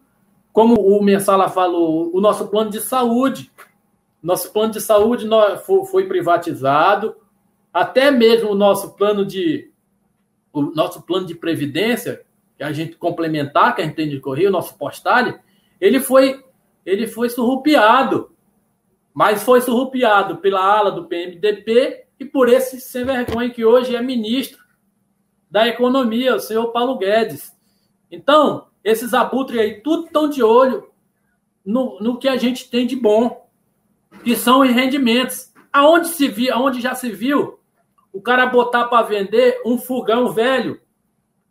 como 0.53 0.75
o 0.75 1.03
Mensala 1.03 1.49
falou, 1.49 2.11
o 2.15 2.21
nosso 2.21 2.49
plano 2.49 2.71
de 2.71 2.81
saúde. 2.81 3.51
Nosso 4.23 4.53
plano 4.53 4.73
de 4.73 4.81
saúde 4.81 5.27
foi 5.91 6.07
privatizado, 6.07 7.17
até 7.73 8.11
mesmo 8.11 8.51
o 8.51 8.55
nosso 8.55 8.95
plano 8.95 9.25
de 9.25 9.71
o 10.53 10.63
nosso 10.63 11.03
plano 11.03 11.27
de 11.27 11.35
previdência, 11.35 12.23
que 12.57 12.63
a 12.63 12.73
gente 12.73 12.97
complementar, 12.97 13.75
que 13.75 13.83
a 13.83 13.85
gente 13.85 13.97
tem 13.97 14.09
de 14.09 14.21
correr, 14.21 14.47
o 14.47 14.53
nosso 14.53 14.79
postal, 14.79 15.41
ele 15.81 15.99
foi, 15.99 16.45
ele 16.87 17.09
foi 17.09 17.29
surrupiado. 17.29 18.31
Mas 19.13 19.43
foi 19.43 19.61
surrupiado 19.61 20.37
pela 20.37 20.61
ala 20.61 20.93
do 20.93 21.07
PMDB 21.07 22.04
e 22.19 22.25
por 22.25 22.49
esse 22.49 22.81
sem 22.81 23.05
vergonha 23.05 23.51
que 23.51 23.65
hoje 23.65 23.95
é 23.95 24.03
ministro 24.03 24.63
da 25.51 25.67
Economia, 25.69 26.37
o 26.37 26.41
senhor 26.41 26.73
Paulo 26.73 26.99
Guedes. 26.99 27.53
Então, 28.11 28.69
esses 28.83 29.15
abutres 29.15 29.61
aí, 29.61 29.81
tudo 29.81 30.07
estão 30.07 30.29
de 30.29 30.43
olho 30.43 30.91
no, 31.65 31.99
no 32.01 32.19
que 32.19 32.29
a 32.29 32.37
gente 32.37 32.69
tem 32.69 32.87
de 32.87 32.97
bom, 32.97 33.49
que 34.23 34.37
são 34.37 34.61
os 34.61 34.71
rendimentos. 34.71 35.53
Aonde 35.73 36.09
se 36.09 36.29
viu, 36.29 36.55
aonde 36.55 36.81
já 36.81 36.95
se 36.95 37.11
viu 37.11 37.59
o 38.13 38.21
cara 38.21 38.47
botar 38.47 38.85
para 38.85 39.07
vender 39.07 39.61
um 39.67 39.77
fogão 39.77 40.33
velho 40.33 40.81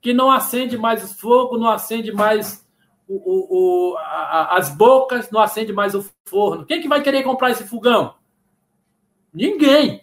que 0.02 0.14
não 0.14 0.32
acende 0.32 0.78
mais 0.78 1.04
o 1.04 1.18
fogo, 1.18 1.58
não 1.58 1.70
acende 1.70 2.12
mais 2.12 2.66
o, 3.08 3.16
o, 3.16 3.92
o 3.92 3.98
a, 3.98 4.58
as 4.58 4.70
bocas, 4.70 5.30
não 5.30 5.42
acende 5.42 5.74
mais 5.74 5.96
o 5.96 6.06
forno. 6.26 6.66
Quem 6.66 6.82
que 6.82 6.88
vai 6.88 7.02
querer 7.02 7.24
comprar 7.24 7.52
esse 7.52 7.66
fogão? 7.66 8.16
Ninguém. 9.34 10.03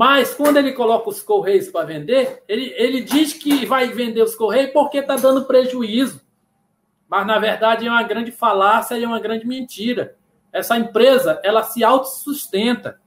Mas 0.00 0.32
quando 0.32 0.56
ele 0.56 0.72
coloca 0.72 1.10
os 1.10 1.22
Correios 1.22 1.68
para 1.68 1.84
vender, 1.84 2.42
ele, 2.48 2.72
ele 2.78 3.02
diz 3.02 3.34
que 3.34 3.66
vai 3.66 3.88
vender 3.88 4.22
os 4.22 4.34
Correios 4.34 4.72
porque 4.72 4.96
está 4.96 5.14
dando 5.14 5.44
prejuízo. 5.44 6.22
Mas, 7.06 7.26
na 7.26 7.38
verdade, 7.38 7.86
é 7.86 7.90
uma 7.90 8.02
grande 8.02 8.32
falácia 8.32 8.96
e 8.96 9.04
é 9.04 9.06
uma 9.06 9.20
grande 9.20 9.46
mentira. 9.46 10.16
Essa 10.50 10.78
empresa, 10.78 11.38
ela 11.44 11.64
se 11.64 11.84
autossustenta. 11.84 12.98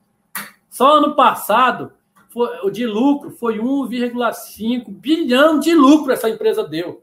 Só 0.69 0.97
ano 0.97 1.15
passado, 1.15 1.93
foi, 2.29 2.59
o 2.61 2.69
de 2.69 2.85
lucro 2.85 3.31
foi 3.31 3.57
1,5 3.57 4.85
bilhão 4.89 5.57
de 5.57 5.73
lucro 5.73 6.11
essa 6.11 6.29
empresa 6.29 6.63
deu. 6.63 7.01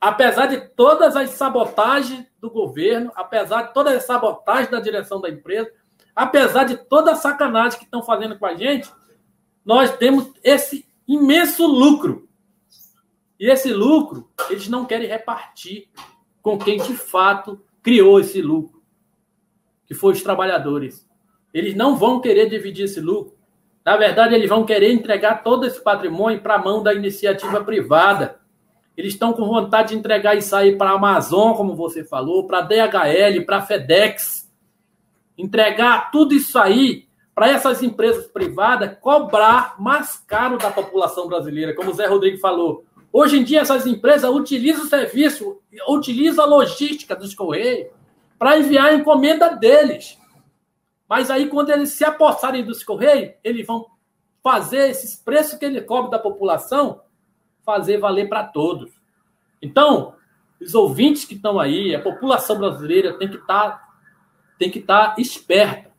Apesar 0.00 0.46
de 0.46 0.60
todas 0.60 1.16
as 1.16 1.30
sabotagens 1.30 2.26
do 2.40 2.48
governo, 2.48 3.10
apesar 3.16 3.62
de 3.62 3.74
todas 3.74 3.92
as 3.92 4.04
sabotagens 4.04 4.70
da 4.70 4.78
direção 4.78 5.20
da 5.20 5.28
empresa, 5.28 5.68
apesar 6.14 6.62
de 6.62 6.76
toda 6.76 7.10
a 7.10 7.16
sacanagem 7.16 7.76
que 7.76 7.86
estão 7.86 8.04
fazendo 8.04 8.38
com 8.38 8.46
a 8.46 8.54
gente, 8.54 8.88
nós 9.70 9.96
temos 9.96 10.28
esse 10.42 10.84
imenso 11.06 11.64
lucro. 11.64 12.28
E 13.38 13.48
esse 13.48 13.72
lucro, 13.72 14.28
eles 14.50 14.66
não 14.66 14.84
querem 14.84 15.06
repartir 15.06 15.86
com 16.42 16.58
quem 16.58 16.78
de 16.78 16.94
fato 16.94 17.62
criou 17.80 18.18
esse 18.18 18.42
lucro, 18.42 18.82
que 19.86 19.94
foi 19.94 20.12
os 20.12 20.22
trabalhadores. 20.24 21.08
Eles 21.54 21.76
não 21.76 21.94
vão 21.94 22.20
querer 22.20 22.50
dividir 22.50 22.86
esse 22.86 23.00
lucro. 23.00 23.38
Na 23.84 23.96
verdade, 23.96 24.34
eles 24.34 24.48
vão 24.48 24.66
querer 24.66 24.92
entregar 24.92 25.44
todo 25.44 25.64
esse 25.64 25.80
patrimônio 25.80 26.40
para 26.40 26.56
a 26.56 26.62
mão 26.64 26.82
da 26.82 26.92
iniciativa 26.92 27.62
privada. 27.62 28.40
Eles 28.96 29.12
estão 29.12 29.32
com 29.32 29.46
vontade 29.46 29.90
de 29.90 30.00
entregar 30.00 30.36
isso 30.36 30.56
aí 30.56 30.74
para 30.74 30.90
a 30.90 30.94
Amazon, 30.94 31.54
como 31.54 31.76
você 31.76 32.02
falou, 32.02 32.44
para 32.44 32.58
a 32.58 32.62
DHL, 32.62 33.44
para 33.46 33.58
a 33.58 33.62
FedEx. 33.62 34.50
Entregar 35.38 36.10
tudo 36.10 36.34
isso 36.34 36.58
aí 36.58 37.08
para 37.40 37.52
essas 37.52 37.82
empresas 37.82 38.26
privadas 38.26 38.98
cobrar 39.00 39.74
mais 39.80 40.18
caro 40.26 40.58
da 40.58 40.70
população 40.70 41.26
brasileira, 41.26 41.74
como 41.74 41.90
o 41.90 41.94
Zé 41.94 42.04
Rodrigo 42.06 42.36
falou. 42.36 42.84
Hoje 43.10 43.38
em 43.38 43.42
dia, 43.42 43.62
essas 43.62 43.86
empresas 43.86 44.30
utilizam 44.30 44.84
o 44.84 44.86
serviço, 44.86 45.58
utilizam 45.88 46.44
a 46.44 46.46
logística 46.46 47.16
dos 47.16 47.34
Correios 47.34 47.88
para 48.38 48.58
enviar 48.58 48.88
a 48.88 48.94
encomenda 48.94 49.56
deles. 49.56 50.18
Mas 51.08 51.30
aí, 51.30 51.48
quando 51.48 51.70
eles 51.70 51.92
se 51.92 52.04
apossarem 52.04 52.62
dos 52.62 52.84
Correios, 52.84 53.32
eles 53.42 53.66
vão 53.66 53.86
fazer 54.42 54.90
esses 54.90 55.16
preços 55.16 55.58
que 55.58 55.64
ele 55.64 55.80
cobra 55.80 56.10
da 56.10 56.18
população 56.18 57.00
fazer 57.64 57.96
valer 57.96 58.28
para 58.28 58.44
todos. 58.44 58.92
Então, 59.62 60.12
os 60.60 60.74
ouvintes 60.74 61.24
que 61.24 61.36
estão 61.36 61.58
aí, 61.58 61.94
a 61.94 62.02
população 62.02 62.58
brasileira 62.58 63.14
tem 63.14 63.30
que 63.30 63.36
estar 63.36 63.70
tá, 63.70 63.88
tem 64.58 64.70
que 64.70 64.80
estar 64.80 65.14
tá 65.14 65.22
esperta 65.22 65.89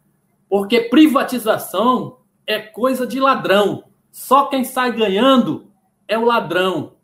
porque 0.52 0.82
privatização 0.82 2.18
é 2.46 2.60
coisa 2.60 3.08
de 3.08 3.22
ladrão. 3.22 3.86
Só 4.12 4.48
quem 4.48 4.66
sai 4.66 4.92
ganhando 4.92 5.72
é 6.10 6.18
o 6.18 6.26
ladrão. 6.26 6.98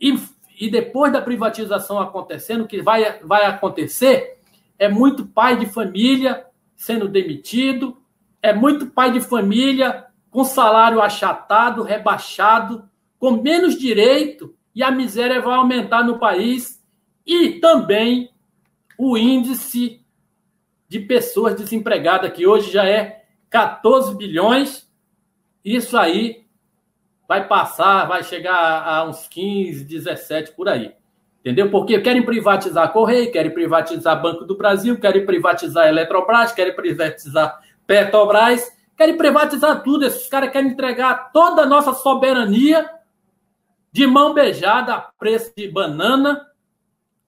E, 0.00 0.18
e 0.58 0.70
depois 0.70 1.12
da 1.12 1.20
privatização 1.20 2.00
acontecendo, 2.00 2.62
o 2.62 2.66
que 2.66 2.80
vai, 2.80 3.20
vai 3.22 3.44
acontecer 3.44 4.38
é 4.78 4.88
muito 4.88 5.26
pai 5.26 5.58
de 5.58 5.66
família 5.66 6.46
sendo 6.74 7.06
demitido, 7.06 7.98
é 8.42 8.54
muito 8.54 8.86
pai 8.86 9.12
de 9.12 9.20
família 9.20 10.06
com 10.30 10.42
salário 10.42 11.02
achatado, 11.02 11.82
rebaixado, 11.82 12.88
com 13.18 13.32
menos 13.32 13.78
direito, 13.78 14.54
e 14.74 14.82
a 14.82 14.90
miséria 14.90 15.42
vai 15.42 15.54
aumentar 15.54 16.02
no 16.02 16.18
país, 16.18 16.82
e 17.26 17.60
também 17.60 18.30
o 18.96 19.18
índice 19.18 20.00
de 20.90 20.98
pessoas 20.98 21.54
desempregadas, 21.54 22.32
que 22.32 22.44
hoje 22.44 22.72
já 22.72 22.84
é 22.84 23.22
14 23.48 24.12
bilhões. 24.16 24.90
Isso 25.64 25.96
aí 25.96 26.44
vai 27.28 27.46
passar, 27.46 28.08
vai 28.08 28.24
chegar 28.24 28.82
a 28.84 29.04
uns 29.04 29.28
15, 29.28 29.84
17 29.84 30.50
por 30.50 30.68
aí. 30.68 30.92
Entendeu? 31.38 31.70
Porque 31.70 32.00
querem 32.00 32.24
privatizar 32.24 32.92
Correio, 32.92 33.30
querem 33.30 33.54
privatizar 33.54 34.20
Banco 34.20 34.44
do 34.44 34.56
Brasil, 34.56 34.98
querem 34.98 35.24
privatizar 35.24 35.86
Eletrobras, 35.86 36.50
querem 36.50 36.74
privatizar 36.74 37.60
Petrobras, 37.86 38.68
querem 38.96 39.16
privatizar 39.16 39.84
tudo. 39.84 40.04
Esses 40.04 40.28
caras 40.28 40.50
querem 40.50 40.72
entregar 40.72 41.30
toda 41.32 41.62
a 41.62 41.66
nossa 41.66 41.94
soberania 41.94 42.90
de 43.92 44.08
mão 44.08 44.34
beijada 44.34 44.94
a 44.94 45.00
preço 45.00 45.52
de 45.56 45.68
banana 45.68 46.44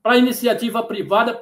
para 0.02 0.18
iniciativa 0.18 0.82
privada, 0.82 1.38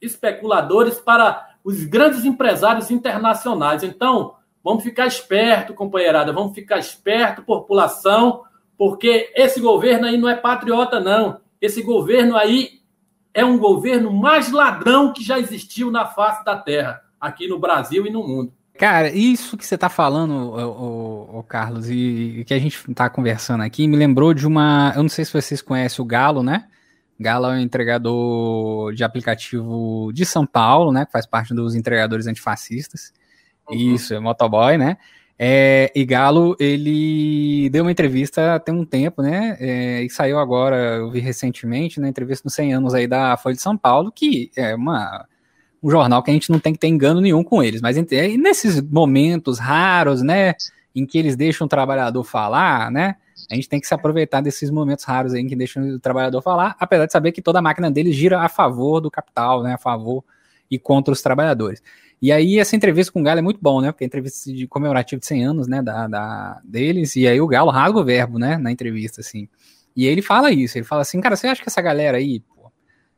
especuladores, 0.00 0.98
para 0.98 1.50
os 1.64 1.84
grandes 1.84 2.24
empresários 2.24 2.90
internacionais. 2.90 3.82
Então, 3.82 4.34
vamos 4.62 4.82
ficar 4.82 5.06
esperto, 5.06 5.74
companheirada, 5.74 6.32
vamos 6.32 6.54
ficar 6.54 6.78
esperto, 6.78 7.42
população, 7.42 8.42
porque 8.78 9.32
esse 9.34 9.60
governo 9.60 10.06
aí 10.06 10.16
não 10.16 10.28
é 10.28 10.34
patriota, 10.34 11.00
não. 11.00 11.40
Esse 11.60 11.82
governo 11.82 12.36
aí 12.36 12.80
é 13.32 13.44
um 13.44 13.58
governo 13.58 14.12
mais 14.12 14.50
ladrão 14.50 15.12
que 15.12 15.22
já 15.22 15.38
existiu 15.38 15.90
na 15.90 16.06
face 16.06 16.44
da 16.44 16.56
terra, 16.56 17.02
aqui 17.20 17.48
no 17.48 17.58
Brasil 17.58 18.06
e 18.06 18.10
no 18.10 18.26
mundo. 18.26 18.52
Cara, 18.78 19.10
isso 19.10 19.56
que 19.56 19.64
você 19.64 19.74
está 19.74 19.88
falando, 19.88 20.52
o, 20.52 21.42
Carlos, 21.42 21.88
e, 21.88 22.40
e 22.40 22.44
que 22.44 22.52
a 22.52 22.58
gente 22.58 22.78
está 22.90 23.08
conversando 23.08 23.62
aqui, 23.62 23.88
me 23.88 23.96
lembrou 23.96 24.34
de 24.34 24.46
uma. 24.46 24.92
Eu 24.94 25.02
não 25.02 25.08
sei 25.08 25.24
se 25.24 25.32
vocês 25.32 25.62
conhecem 25.62 26.02
o 26.02 26.06
Galo, 26.06 26.42
né? 26.42 26.66
Galo 27.18 27.46
é 27.46 27.56
um 27.56 27.60
entregador 27.60 28.92
de 28.94 29.02
aplicativo 29.02 30.10
de 30.12 30.26
São 30.26 30.46
Paulo, 30.46 30.92
né? 30.92 31.06
Que 31.06 31.12
faz 31.12 31.26
parte 31.26 31.54
dos 31.54 31.74
entregadores 31.74 32.26
antifascistas. 32.26 33.12
Uhum. 33.68 33.94
Isso, 33.94 34.14
é 34.14 34.20
motoboy, 34.20 34.76
né? 34.76 34.96
É, 35.38 35.92
e 35.94 36.04
Galo, 36.04 36.56
ele 36.58 37.68
deu 37.70 37.84
uma 37.84 37.92
entrevista 37.92 38.58
tem 38.60 38.74
um 38.74 38.84
tempo, 38.84 39.22
né? 39.22 39.56
É, 39.60 40.02
e 40.02 40.10
saiu 40.10 40.38
agora, 40.38 40.96
eu 40.96 41.10
vi 41.10 41.20
recentemente, 41.20 42.00
na 42.00 42.04
né, 42.04 42.10
entrevista 42.10 42.42
nos 42.46 42.54
100 42.54 42.74
anos 42.74 42.94
aí 42.94 43.06
da 43.06 43.36
Folha 43.36 43.54
de 43.54 43.60
São 43.60 43.76
Paulo, 43.76 44.10
que 44.10 44.50
é 44.56 44.74
uma, 44.74 45.26
um 45.82 45.90
jornal 45.90 46.22
que 46.22 46.30
a 46.30 46.34
gente 46.34 46.50
não 46.50 46.58
tem 46.58 46.72
que 46.72 46.78
ter 46.78 46.88
engano 46.88 47.20
nenhum 47.20 47.44
com 47.44 47.62
eles. 47.62 47.80
Mas 47.80 47.96
nesses 48.38 48.80
momentos 48.80 49.58
raros, 49.58 50.22
né? 50.22 50.54
Em 50.94 51.04
que 51.04 51.18
eles 51.18 51.36
deixam 51.36 51.66
o 51.66 51.68
trabalhador 51.68 52.24
falar, 52.24 52.90
né? 52.90 53.16
A 53.50 53.54
gente 53.54 53.68
tem 53.68 53.80
que 53.80 53.86
se 53.86 53.94
aproveitar 53.94 54.40
desses 54.40 54.70
momentos 54.70 55.04
raros 55.04 55.34
aí 55.34 55.44
que 55.44 55.54
deixam 55.54 55.82
o 55.82 56.00
trabalhador 56.00 56.42
falar, 56.42 56.76
apesar 56.78 57.06
de 57.06 57.12
saber 57.12 57.32
que 57.32 57.40
toda 57.40 57.60
a 57.60 57.62
máquina 57.62 57.90
deles 57.90 58.14
gira 58.14 58.40
a 58.40 58.48
favor 58.48 59.00
do 59.00 59.10
capital, 59.10 59.62
né? 59.62 59.74
A 59.74 59.78
favor 59.78 60.24
e 60.70 60.78
contra 60.78 61.12
os 61.12 61.22
trabalhadores. 61.22 61.82
E 62.20 62.32
aí 62.32 62.58
essa 62.58 62.74
entrevista 62.74 63.12
com 63.12 63.20
o 63.20 63.22
Galo 63.22 63.38
é 63.38 63.42
muito 63.42 63.60
bom, 63.60 63.80
né? 63.80 63.92
Porque 63.92 64.04
é 64.04 64.06
entrevista 64.06 64.50
de 64.52 64.66
comemorativo 64.66 65.20
de 65.20 65.26
100 65.26 65.44
anos, 65.44 65.68
né, 65.68 65.82
da, 65.82 66.08
da, 66.08 66.60
deles, 66.64 67.14
e 67.16 67.26
aí 67.26 67.40
o 67.40 67.46
Galo 67.46 67.70
rasga 67.70 67.98
o 67.98 68.04
verbo, 68.04 68.38
né, 68.38 68.56
na 68.56 68.72
entrevista, 68.72 69.20
assim. 69.20 69.48
E 69.94 70.06
ele 70.06 70.22
fala 70.22 70.50
isso, 70.50 70.78
ele 70.78 70.84
fala 70.84 71.02
assim, 71.02 71.20
cara, 71.20 71.36
você 71.36 71.46
acha 71.46 71.62
que 71.62 71.68
essa 71.68 71.80
galera 71.80 72.18
aí, 72.18 72.42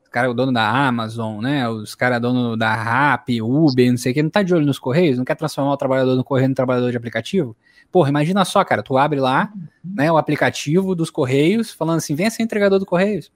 pô, 0.09 0.11
os 0.11 0.12
caras, 0.12 0.30
o 0.30 0.34
dono 0.34 0.52
da 0.52 0.68
Amazon, 0.68 1.42
né, 1.42 1.68
os 1.68 1.94
caras 1.94 2.20
dono 2.20 2.56
da 2.56 2.74
Rap, 2.74 3.42
Uber, 3.42 3.90
não 3.90 3.98
sei 3.98 4.12
o 4.12 4.14
que, 4.14 4.22
não 4.22 4.30
tá 4.30 4.42
de 4.42 4.54
olho 4.54 4.64
nos 4.64 4.78
Correios, 4.78 5.18
não 5.18 5.24
quer 5.24 5.36
transformar 5.36 5.72
o 5.72 5.76
trabalhador 5.76 6.16
no 6.16 6.24
Correio 6.24 6.48
no 6.48 6.54
trabalhador 6.54 6.90
de 6.90 6.96
aplicativo? 6.96 7.56
Porra, 7.92 8.09
imagina 8.09 8.44
só, 8.44 8.64
cara, 8.64 8.82
tu 8.82 8.96
abre 8.96 9.20
lá, 9.20 9.52
né, 9.84 10.11
o 10.11 10.16
aplicativo 10.16 10.94
dos 10.94 11.11
Correios, 11.11 11.72
falando 11.72 11.98
assim, 11.98 12.14
vem 12.14 12.28
ser 12.30 12.42
entregador 12.42 12.78
do 12.78 12.86
Correios. 12.86 13.30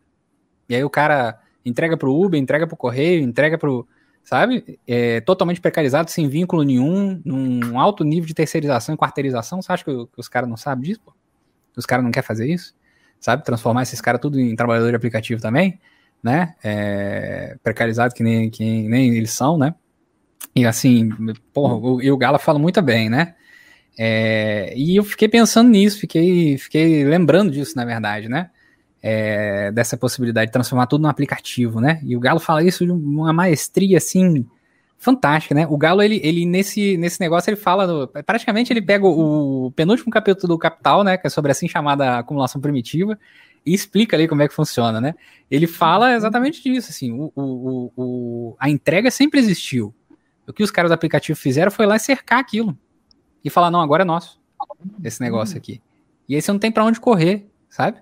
E 0.69 0.75
aí 0.75 0.85
o 0.85 0.91
cara 0.91 1.39
entrega 1.65 1.97
pro 1.97 2.15
Uber, 2.15 2.41
entrega 2.41 2.67
pro 2.67 2.77
Correio, 2.77 3.23
entrega 3.23 3.59
pro, 3.59 3.87
sabe? 4.23 4.79
É, 4.87 5.21
totalmente 5.21 5.61
precarizado, 5.61 6.11
sem 6.11 6.29
vínculo 6.29 6.63
nenhum, 6.63 7.21
num 7.25 7.79
alto 7.79 8.05
nível 8.05 8.27
de 8.27 8.35
terceirização 8.35 8.95
e 8.95 8.99
quarteirização. 8.99 9.61
Você 9.61 9.73
acha 9.73 9.85
que, 9.85 9.91
que 9.91 10.21
os 10.21 10.29
caras 10.29 10.49
não 10.49 10.57
sabem 10.57 10.85
disso, 10.85 11.01
pô? 11.05 11.15
Os 11.77 11.87
caras 11.87 12.05
não 12.05 12.11
querem 12.11 12.27
fazer 12.27 12.49
isso? 12.51 12.75
Sabe? 13.19 13.45
Transformar 13.45 13.83
esses 13.83 14.01
caras 14.01 14.21
tudo 14.21 14.39
em 14.39 14.55
trabalhador 14.55 14.91
de 14.91 14.97
aplicativo 14.97 15.41
também, 15.41 15.79
né? 16.23 16.55
É, 16.63 17.57
precarizado 17.63 18.15
que 18.15 18.23
nem, 18.23 18.51
que 18.51 18.63
nem 18.63 19.15
eles 19.17 19.33
são, 19.33 19.59
né? 19.59 19.75
E 20.55 20.67
assim, 20.67 21.11
porra, 21.53 21.75
o, 21.75 22.03
e 22.03 22.11
o 22.11 22.17
Gala 22.17 22.39
fala 22.39 22.59
muito 22.59 22.81
bem, 22.83 23.09
né? 23.09 23.35
É, 23.99 24.73
e 24.77 24.97
eu 24.97 25.05
fiquei 25.05 25.29
pensando 25.29 25.71
nisso, 25.71 26.01
fiquei, 26.01 26.57
fiquei 26.59 27.05
lembrando 27.05 27.51
disso, 27.51 27.77
na 27.77 27.85
verdade, 27.85 28.29
né? 28.29 28.51
É, 29.03 29.73
dessa 29.73 29.97
possibilidade 29.97 30.47
de 30.47 30.53
transformar 30.53 30.87
tudo 30.87 31.03
num 31.03 31.09
aplicativo, 31.09 31.81
né? 31.81 32.01
E 32.05 32.17
o 32.17 32.21
Galo 32.21 32.39
fala 32.39 32.63
isso 32.63 32.85
de 32.85 32.93
uma 32.93 33.33
maestria, 33.33 33.99
assim, 33.99 34.47
fantástica, 35.03 35.55
né? 35.55 35.67
O 35.69 35.77
Galo, 35.77 36.01
ele, 36.03 36.21
ele 36.23 36.47
nesse, 36.47 36.97
nesse 36.97 37.21
negócio, 37.21 37.51
ele 37.51 37.57
fala, 37.57 38.07
praticamente 38.25 38.73
ele 38.73 38.81
pega 38.81 39.05
o, 39.05 39.67
o, 39.67 39.73
penúltimo 39.73 40.13
capítulo 40.13 40.55
do 40.55 40.59
Capital, 40.59 41.03
né? 41.03 41.17
Que 41.17 41.27
é 41.27 41.31
sobre 41.31 41.51
assim 41.51 41.67
chamada 41.67 42.19
acumulação 42.19 42.61
primitiva, 42.61 43.19
e 43.65 43.73
explica 43.73 44.17
ali 44.17 44.27
como 44.27 44.43
é 44.43 44.49
que 44.49 44.55
funciona, 44.55 45.01
né? 45.01 45.15
Ele 45.51 45.67
fala 45.67 46.15
exatamente 46.15 46.63
disso, 46.63 46.91
assim, 46.91 47.13
o, 47.13 47.33
o, 47.35 47.93
o, 47.97 48.57
a 48.59 48.69
entrega 48.69 49.11
sempre 49.11 49.39
existiu. 49.39 49.95
O 50.47 50.53
que 50.53 50.63
os 50.63 50.71
caras 50.71 50.91
do 50.91 50.95
aplicativo 50.95 51.39
fizeram 51.39 51.71
foi 51.71 51.87
lá 51.87 51.99
cercar 51.99 52.41
aquilo 52.41 52.77
e 53.45 53.51
falar, 53.51 53.71
não, 53.71 53.81
agora 53.81 54.03
é 54.03 54.05
nosso, 54.05 54.41
esse 55.03 55.21
negócio 55.21 55.57
aqui. 55.57 55.81
E 56.29 56.35
aí 56.35 56.43
você 56.43 56.51
não 56.51 56.59
tem 56.59 56.73
para 56.73 56.85
onde 56.85 57.01
correr, 57.01 57.49
sabe? 57.69 57.99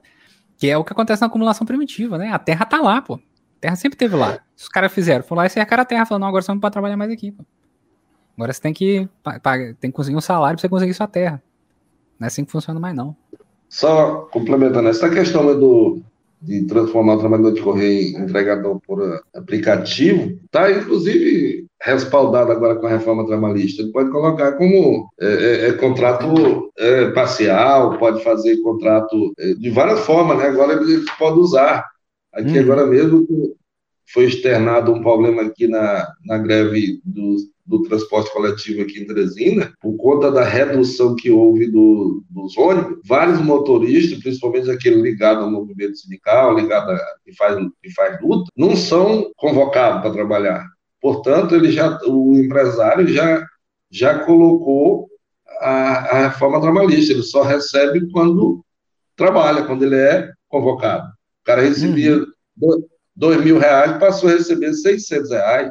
Que 0.56 0.68
é 0.68 0.76
o 0.76 0.84
que 0.84 0.92
acontece 0.92 1.20
na 1.20 1.26
acumulação 1.26 1.66
primitiva, 1.66 2.16
né? 2.16 2.32
A 2.32 2.38
terra 2.38 2.64
tá 2.64 2.80
lá, 2.80 3.02
pô. 3.02 3.14
A 3.14 3.60
terra 3.60 3.76
sempre 3.76 3.98
teve 3.98 4.16
lá. 4.16 4.40
Os 4.56 4.68
caras 4.68 4.92
fizeram, 4.92 5.22
foram 5.22 5.40
lá 5.40 5.46
e 5.46 5.50
cercaram 5.50 5.82
a 5.82 5.86
terra, 5.86 6.06
falando, 6.06 6.22
não, 6.22 6.28
agora 6.28 6.42
você 6.42 6.52
não 6.52 6.60
pode 6.60 6.72
trabalhar 6.72 6.96
mais 6.96 7.10
aqui, 7.10 7.32
pô. 7.32 7.44
Agora 8.36 8.52
você 8.52 8.60
tem 8.60 8.72
que, 8.72 9.08
tem 9.78 9.90
que 9.90 9.96
conseguir 9.96 10.16
um 10.16 10.20
salário 10.20 10.56
para 10.56 10.62
você 10.62 10.68
conseguir 10.68 10.94
sua 10.94 11.06
terra. 11.06 11.42
Não 12.18 12.24
é 12.24 12.28
assim 12.28 12.44
que 12.44 12.50
funciona 12.50 12.80
mais, 12.80 12.94
não. 12.94 13.14
Só 13.70 14.28
complementando, 14.32 14.88
essa 14.88 15.08
questão 15.08 15.58
do, 15.58 16.02
de 16.42 16.66
transformar 16.66 17.14
o 17.14 17.18
trabalhador 17.20 17.52
de 17.52 17.62
correio 17.62 18.18
em 18.18 18.22
entregador 18.22 18.80
por 18.84 19.22
aplicativo, 19.32 20.36
está 20.44 20.72
inclusive 20.72 21.66
respaldado 21.80 22.50
agora 22.50 22.74
com 22.74 22.86
a 22.86 22.90
reforma 22.90 23.24
trabalhista. 23.24 23.80
Ele 23.80 23.92
pode 23.92 24.10
colocar 24.10 24.52
como 24.52 25.08
é, 25.20 25.26
é, 25.26 25.68
é 25.68 25.72
contrato 25.74 26.70
é, 26.76 27.10
parcial, 27.12 27.96
pode 27.96 28.24
fazer 28.24 28.60
contrato 28.60 29.32
é, 29.38 29.54
de 29.54 29.70
várias 29.70 30.00
formas, 30.00 30.36
né? 30.38 30.48
Agora 30.48 30.72
ele 30.72 31.04
pode 31.16 31.38
usar. 31.38 31.86
Aqui 32.34 32.58
hum. 32.58 32.62
agora 32.62 32.86
mesmo 32.86 33.24
foi 34.12 34.24
externado 34.24 34.92
um 34.92 35.00
problema 35.00 35.42
aqui 35.42 35.68
na, 35.68 36.08
na 36.26 36.38
greve 36.38 37.00
dos 37.04 37.42
do 37.70 37.82
transporte 37.82 38.32
coletivo 38.32 38.82
aqui 38.82 38.98
em 38.98 39.06
Teresina, 39.06 39.72
por 39.80 39.96
conta 39.96 40.28
da 40.28 40.42
redução 40.42 41.14
que 41.14 41.30
houve 41.30 41.70
do, 41.70 42.20
dos 42.28 42.58
ônibus, 42.58 42.98
vários 43.06 43.40
motoristas, 43.40 44.18
principalmente 44.18 44.68
aquele 44.68 45.00
ligado 45.00 45.44
ao 45.44 45.50
movimento 45.50 45.96
sindical, 45.96 46.58
ligado 46.58 46.90
a 46.90 46.98
que 47.24 47.32
faz, 47.32 47.56
que 47.80 47.94
faz 47.94 48.20
luta, 48.20 48.50
não 48.56 48.74
são 48.74 49.30
convocados 49.36 50.02
para 50.02 50.10
trabalhar. 50.12 50.66
Portanto, 51.00 51.54
ele 51.54 51.70
já, 51.70 51.96
o 52.06 52.34
empresário 52.34 53.06
já, 53.06 53.46
já 53.88 54.18
colocou 54.18 55.08
a, 55.60 55.70
a 55.70 56.28
reforma 56.28 56.60
trabalhista, 56.60 57.12
ele 57.12 57.22
só 57.22 57.42
recebe 57.42 58.10
quando 58.10 58.64
trabalha, 59.14 59.62
quando 59.62 59.84
ele 59.84 59.96
é 59.96 60.32
convocado. 60.48 61.06
O 61.06 61.44
cara 61.44 61.62
recebia 61.62 62.16
uhum. 62.60 62.84
dois 63.14 63.44
mil 63.44 63.58
reais, 63.58 63.96
passou 63.98 64.28
a 64.28 64.32
receber 64.32 64.74
600 64.74 65.30
reais, 65.30 65.70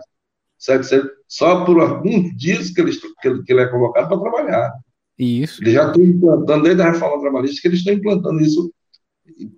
700 0.59 1.09
só 1.27 1.63
por 1.63 1.79
alguns 1.79 2.35
dias 2.37 2.69
que 2.69 2.81
ele, 2.81 2.91
que 2.91 3.43
que 3.43 3.53
ele 3.53 3.61
é 3.61 3.67
convocado 3.67 4.09
para 4.09 4.19
trabalhar. 4.19 4.73
Isso. 5.17 5.63
Eles 5.63 5.73
já 5.73 5.87
estão 5.87 6.03
implantando, 6.03 6.63
desde 6.63 6.81
a 6.81 6.91
reforma 6.91 7.21
trabalhista, 7.21 7.61
que 7.61 7.67
eles 7.67 7.79
estão 7.79 7.93
implantando 7.93 8.39
isso, 8.41 8.73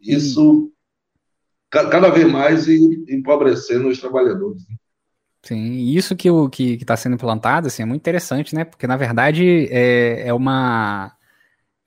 isso 0.01 0.71
cada 1.69 2.09
vez 2.09 2.29
mais 2.29 2.67
e 2.67 3.05
empobrecendo 3.09 3.87
os 3.87 3.99
trabalhadores. 3.99 4.61
Sim, 5.43 5.77
isso 5.87 6.15
que 6.15 6.29
o 6.29 6.49
que 6.49 6.73
está 6.73 6.95
sendo 6.95 7.15
implantado 7.15 7.67
assim, 7.67 7.81
é 7.81 7.85
muito 7.85 8.01
interessante, 8.01 8.53
né? 8.53 8.63
Porque 8.63 8.85
na 8.85 8.97
verdade 8.97 9.67
é, 9.71 10.27
é 10.27 10.33
uma 10.33 11.15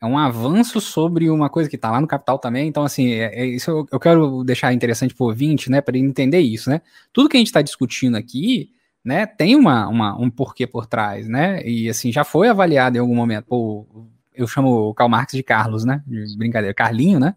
é 0.01 0.07
um 0.07 0.19
avanço 0.19 0.81
sobre 0.81 1.31
uma 1.31 1.49
coisa 1.49 1.69
que 1.69 1.77
está 1.77 1.91
lá 1.91 2.01
no 2.01 2.07
capital 2.07 2.39
também. 2.39 2.67
Então, 2.69 2.83
assim, 2.83 3.13
é, 3.13 3.43
é 3.43 3.47
isso 3.47 3.71
eu, 3.71 3.87
eu, 3.93 4.01
quero 4.01 4.43
deixar 4.45 4.73
interessante 4.73 5.15
para 5.15 5.25
o 5.25 5.29
ouvinte, 5.29 5.71
né? 5.71 5.81
Para 5.81 5.97
ele 5.97 6.07
entender 6.07 6.41
isso, 6.41 6.69
né? 6.69 6.81
Tudo 7.13 7.29
que 7.29 7.37
a 7.37 7.39
gente 7.39 7.47
está 7.47 7.63
discutindo 7.63 8.17
aqui 8.17 8.74
né, 9.05 9.27
tem 9.27 9.55
uma, 9.55 9.87
uma, 9.89 10.19
um 10.19 10.31
porquê 10.31 10.67
por 10.67 10.87
trás, 10.87 11.29
né? 11.29 11.63
E 11.67 11.89
assim, 11.91 12.11
já 12.11 12.25
foi 12.25 12.49
avaliado 12.49 12.97
em 12.97 13.01
algum 13.01 13.15
momento. 13.15 13.45
Pô, 13.47 13.87
eu 14.35 14.47
chamo 14.47 14.89
o 14.89 14.95
Karl 14.95 15.11
Marx 15.11 15.33
de 15.35 15.43
Carlos, 15.43 15.85
né? 15.85 16.03
De 16.07 16.37
brincadeira, 16.39 16.75
Carlinho, 16.75 17.21
né? 17.21 17.37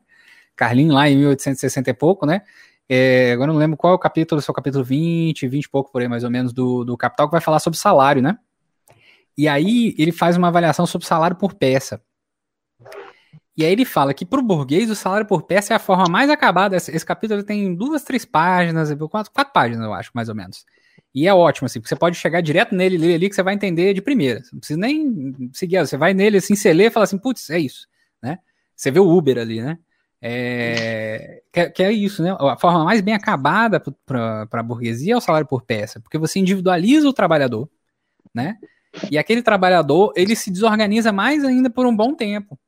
Carlinho 0.56 0.94
lá 0.94 1.10
em 1.10 1.18
1860 1.18 1.90
e 1.90 1.94
pouco, 1.94 2.26
né? 2.26 2.42
É, 2.90 3.34
agora 3.34 3.52
não 3.52 3.60
lembro 3.60 3.76
qual 3.76 3.94
é 3.94 3.96
o 3.96 4.00
capítulo, 4.00 4.42
se 4.42 4.50
é 4.50 4.52
o 4.52 4.56
capítulo 4.56 4.84
20, 4.84 5.48
20 5.48 5.66
e 5.66 5.70
pouco 5.70 5.92
por 5.92 6.02
aí 6.02 6.08
mais 6.08 6.24
ou 6.24 6.32
menos 6.32 6.54
do, 6.54 6.86
do 6.86 6.98
Capital, 6.98 7.28
que 7.28 7.34
vai 7.34 7.42
falar 7.42 7.60
sobre 7.60 7.78
salário, 7.78 8.22
né? 8.22 8.38
E 9.38 9.48
aí 9.48 9.94
ele 9.98 10.12
faz 10.12 10.38
uma 10.38 10.48
avaliação 10.48 10.86
sobre 10.86 11.06
salário 11.06 11.36
por 11.36 11.54
peça. 11.54 12.02
E 13.58 13.66
aí 13.66 13.72
ele 13.72 13.86
fala 13.86 14.14
que 14.14 14.26
para 14.26 14.40
o 14.40 14.44
burguês 14.44 14.90
o 14.90 14.96
salário 14.96 15.28
por 15.28 15.44
peça 15.44 15.74
é 15.74 15.76
a 15.76 15.80
forma 15.80 16.06
mais 16.08 16.30
acabada. 16.30 16.76
Esse, 16.78 16.96
esse 16.96 17.06
capítulo 17.06 17.44
tem 17.44 17.76
duas, 17.76 18.04
três 18.04 18.24
páginas, 18.24 18.90
quatro, 19.10 19.32
quatro 19.32 19.54
páginas, 19.54 19.84
eu 19.84 19.94
acho, 19.94 20.12
mais 20.14 20.30
ou 20.30 20.36
menos. 20.36 20.66
E 21.14 21.28
é 21.28 21.34
ótimo, 21.34 21.66
assim, 21.66 21.80
porque 21.80 21.90
você 21.90 21.96
pode 21.96 22.18
chegar 22.18 22.42
direto 22.42 22.76
nele, 22.76 22.98
ler 22.98 23.16
ali, 23.16 23.30
que 23.30 23.36
você 23.36 23.44
vai 23.44 23.54
entender 23.54 23.94
de 23.94 24.02
primeira. 24.02 24.42
Você 24.42 24.50
não 24.54 24.60
precisa 24.60 24.80
nem 24.80 25.50
seguir, 25.54 25.80
você 25.80 25.98
vai 25.98 26.14
nele, 26.14 26.38
assim, 26.38 26.56
você 26.56 26.74
lê 26.74 26.86
e 26.86 26.92
fala 26.92 27.06
assim, 27.06 27.18
putz, 27.18 27.50
é 27.50 27.60
isso, 27.60 27.88
né? 28.22 28.40
Você 28.76 28.92
vê 28.92 29.00
o 29.00 29.10
Uber 29.10 29.38
ali, 29.38 29.62
né? 29.62 29.80
É, 30.22 31.42
que, 31.52 31.70
que, 31.70 31.84
é 31.84 31.92
isso, 31.92 32.24
né? 32.24 32.36
A 32.40 32.58
forma 32.58 32.84
mais 32.84 33.02
bem 33.02 33.14
acabada 33.14 33.80
para 34.06 34.48
a 34.52 34.64
burguesia 34.64 35.14
é 35.14 35.18
o 35.18 35.22
salário 35.22 35.48
por 35.48 35.64
peça, 35.64 36.00
porque 36.00 36.18
você 36.18 36.40
individualiza 36.40 37.08
o 37.08 37.14
trabalhador, 37.14 37.70
né? 38.34 38.58
E 39.12 39.18
aquele 39.18 39.42
trabalhador, 39.42 40.14
ele 40.16 40.36
se 40.36 40.52
desorganiza 40.52 41.12
mais 41.12 41.44
ainda 41.44 41.70
por 41.70 41.86
um 41.86 41.96
bom 41.96 42.14
tempo, 42.16 42.60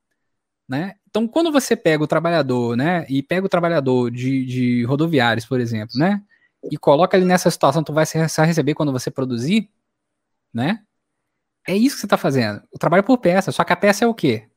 né? 0.68 0.96
Então, 1.10 1.28
quando 1.28 1.52
você 1.52 1.76
pega 1.76 2.04
o 2.04 2.08
trabalhador, 2.08 2.78
né, 2.78 3.06
e 3.10 3.24
pega 3.24 3.46
o 3.46 3.50
trabalhador 3.50 4.12
de, 4.12 4.46
de 4.46 4.84
rodoviários, 4.84 5.46
por 5.46 5.60
exemplo, 5.60 5.98
né, 5.98 6.22
e 6.64 6.78
coloca 6.78 7.16
ele 7.16 7.26
nessa 7.26 7.50
situação, 7.50 7.84
tu 7.84 7.94
vai 7.94 8.06
receber 8.06 8.74
quando 8.74 8.92
você 8.92 9.10
produzir, 9.10 9.70
né? 10.54 10.84
É 11.68 11.76
isso 11.76 11.96
que 11.96 12.02
você 12.02 12.06
está 12.08 12.18
fazendo. 12.18 12.62
O 12.74 12.80
trabalho 12.80 13.04
por 13.04 13.18
peça. 13.20 13.52
Só 13.52 13.64
que 13.64 13.74
a 13.74 13.76
peça 13.76 14.04
é 14.04 14.08
o 14.08 14.14
quê? 14.14 14.50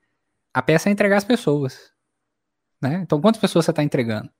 A 0.55 0.63
peça 0.63 0.89
é 0.89 0.93
entregar 0.93 1.19
as 1.19 1.25
pessoas. 1.25 1.93
Né? 2.81 3.01
Então, 3.03 3.21
quantas 3.21 3.41
pessoas 3.41 3.65
você 3.65 3.71
está 3.71 3.83
entregando 3.83 4.31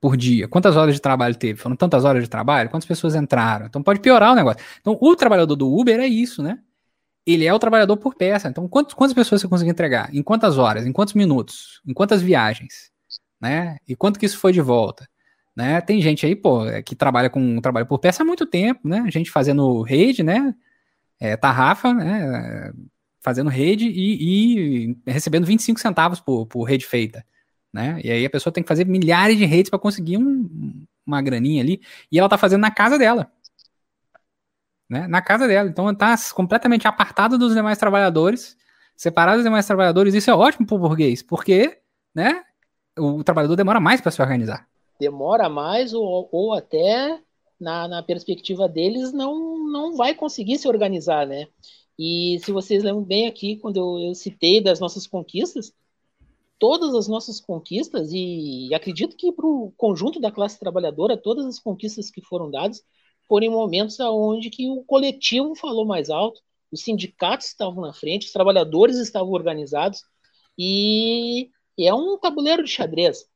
por 0.00 0.16
dia? 0.16 0.46
Quantas 0.46 0.76
horas 0.76 0.94
de 0.94 1.00
trabalho 1.00 1.34
teve? 1.34 1.58
Foram 1.58 1.74
tantas 1.74 2.04
horas 2.04 2.22
de 2.22 2.28
trabalho? 2.28 2.70
Quantas 2.70 2.86
pessoas 2.86 3.14
entraram? 3.14 3.66
Então, 3.66 3.82
pode 3.82 4.00
piorar 4.00 4.32
o 4.32 4.34
negócio. 4.34 4.62
Então, 4.80 4.96
o 5.00 5.16
trabalhador 5.16 5.56
do 5.56 5.72
Uber 5.72 5.98
é 6.00 6.06
isso, 6.06 6.42
né? 6.42 6.58
Ele 7.26 7.46
é 7.46 7.54
o 7.54 7.58
trabalhador 7.58 7.96
por 7.96 8.14
peça. 8.14 8.48
Então, 8.48 8.68
quantas, 8.68 8.94
quantas 8.94 9.14
pessoas 9.14 9.40
você 9.40 9.48
conseguiu 9.48 9.72
entregar? 9.72 10.14
Em 10.14 10.22
quantas 10.22 10.58
horas? 10.58 10.86
Em 10.86 10.92
quantos 10.92 11.14
minutos? 11.14 11.80
Em 11.86 11.94
quantas 11.94 12.20
viagens? 12.20 12.90
Né? 13.40 13.78
E 13.88 13.96
quanto 13.96 14.18
que 14.18 14.26
isso 14.26 14.38
foi 14.38 14.52
de 14.52 14.60
volta? 14.60 15.08
Né? 15.54 15.80
Tem 15.82 16.00
gente 16.00 16.24
aí, 16.24 16.34
pô, 16.34 16.66
é, 16.66 16.82
que 16.82 16.94
trabalha 16.94 17.28
com 17.28 17.60
trabalho 17.60 17.86
por 17.86 17.98
peça 17.98 18.22
há 18.22 18.26
muito 18.26 18.46
tempo, 18.46 18.88
né? 18.88 19.04
Gente 19.10 19.30
fazendo 19.30 19.82
rede, 19.82 20.22
né? 20.22 20.54
É, 21.20 21.36
tarrafa, 21.36 21.92
né? 21.92 22.72
Fazendo 23.20 23.50
rede 23.50 23.86
e, 23.86 24.88
e 24.88 24.96
recebendo 25.06 25.46
25 25.46 25.78
centavos 25.78 26.20
por, 26.20 26.46
por 26.46 26.64
rede 26.64 26.86
feita, 26.86 27.24
né? 27.72 28.00
E 28.02 28.10
aí 28.10 28.24
a 28.24 28.30
pessoa 28.30 28.52
tem 28.52 28.62
que 28.62 28.68
fazer 28.68 28.86
milhares 28.86 29.36
de 29.36 29.44
redes 29.44 29.70
para 29.70 29.78
conseguir 29.78 30.16
um, 30.16 30.86
uma 31.06 31.20
graninha 31.22 31.62
ali, 31.62 31.82
e 32.10 32.18
ela 32.18 32.28
tá 32.28 32.38
fazendo 32.38 32.62
na 32.62 32.70
casa 32.70 32.98
dela. 32.98 33.30
Né? 34.88 35.06
Na 35.06 35.22
casa 35.22 35.46
dela. 35.46 35.68
Então 35.68 35.94
tá 35.94 36.14
completamente 36.34 36.88
apartado 36.88 37.38
dos 37.38 37.54
demais 37.54 37.78
trabalhadores, 37.78 38.56
separado 38.96 39.38
dos 39.38 39.44
demais 39.44 39.66
trabalhadores. 39.66 40.14
Isso 40.14 40.30
é 40.30 40.34
ótimo 40.34 40.66
pro 40.66 40.78
burguês, 40.78 41.22
porque, 41.22 41.78
né? 42.14 42.42
O 42.98 43.24
trabalhador 43.24 43.56
demora 43.56 43.80
mais 43.80 44.00
para 44.00 44.10
se 44.10 44.20
organizar 44.20 44.66
demora 45.02 45.48
mais 45.48 45.92
ou, 45.92 46.28
ou 46.30 46.52
até 46.52 47.20
na, 47.60 47.88
na 47.88 48.02
perspectiva 48.02 48.68
deles 48.68 49.12
não, 49.12 49.58
não 49.68 49.96
vai 49.96 50.14
conseguir 50.14 50.58
se 50.58 50.68
organizar, 50.68 51.26
né? 51.26 51.48
E 51.98 52.38
se 52.44 52.52
vocês 52.52 52.84
lembram 52.84 53.02
bem 53.02 53.26
aqui, 53.26 53.56
quando 53.56 53.78
eu, 53.78 54.08
eu 54.08 54.14
citei 54.14 54.60
das 54.62 54.78
nossas 54.78 55.06
conquistas, 55.06 55.72
todas 56.58 56.94
as 56.94 57.08
nossas 57.08 57.40
conquistas, 57.40 58.10
e 58.12 58.72
acredito 58.72 59.16
que 59.16 59.32
para 59.32 59.46
o 59.46 59.72
conjunto 59.76 60.20
da 60.20 60.30
classe 60.30 60.58
trabalhadora, 60.58 61.16
todas 61.16 61.46
as 61.46 61.58
conquistas 61.58 62.08
que 62.08 62.22
foram 62.22 62.48
dadas 62.48 62.84
foram 63.28 63.46
em 63.46 63.50
momentos 63.50 63.98
onde 63.98 64.50
que 64.50 64.68
o 64.68 64.84
coletivo 64.84 65.56
falou 65.56 65.84
mais 65.84 66.10
alto, 66.10 66.40
os 66.70 66.82
sindicatos 66.82 67.48
estavam 67.48 67.82
na 67.82 67.92
frente, 67.92 68.26
os 68.26 68.32
trabalhadores 68.32 68.98
estavam 68.98 69.32
organizados, 69.32 70.02
e, 70.56 71.50
e 71.76 71.88
é 71.88 71.92
um 71.94 72.16
tabuleiro 72.18 72.62
de 72.62 72.70
xadrez 72.70 73.26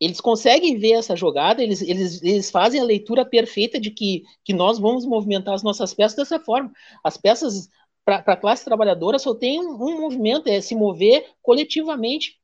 eles 0.00 0.20
conseguem 0.20 0.78
ver 0.78 0.92
essa 0.92 1.16
jogada, 1.16 1.62
eles, 1.62 1.80
eles, 1.80 2.22
eles 2.22 2.50
fazem 2.50 2.80
a 2.80 2.84
leitura 2.84 3.24
perfeita 3.24 3.80
de 3.80 3.90
que, 3.90 4.24
que 4.44 4.52
nós 4.52 4.78
vamos 4.78 5.06
movimentar 5.06 5.54
as 5.54 5.62
nossas 5.62 5.94
peças 5.94 6.16
dessa 6.16 6.38
forma. 6.38 6.70
As 7.02 7.16
peças 7.16 7.68
para 8.04 8.18
a 8.18 8.36
classe 8.36 8.64
trabalhadora 8.64 9.18
só 9.18 9.34
tem 9.34 9.60
um, 9.60 9.72
um, 9.72 10.00
movimento, 10.00 10.48
é 10.48 10.60
se 10.60 10.74
mover 10.74 11.26
coletivamente. 11.42 12.38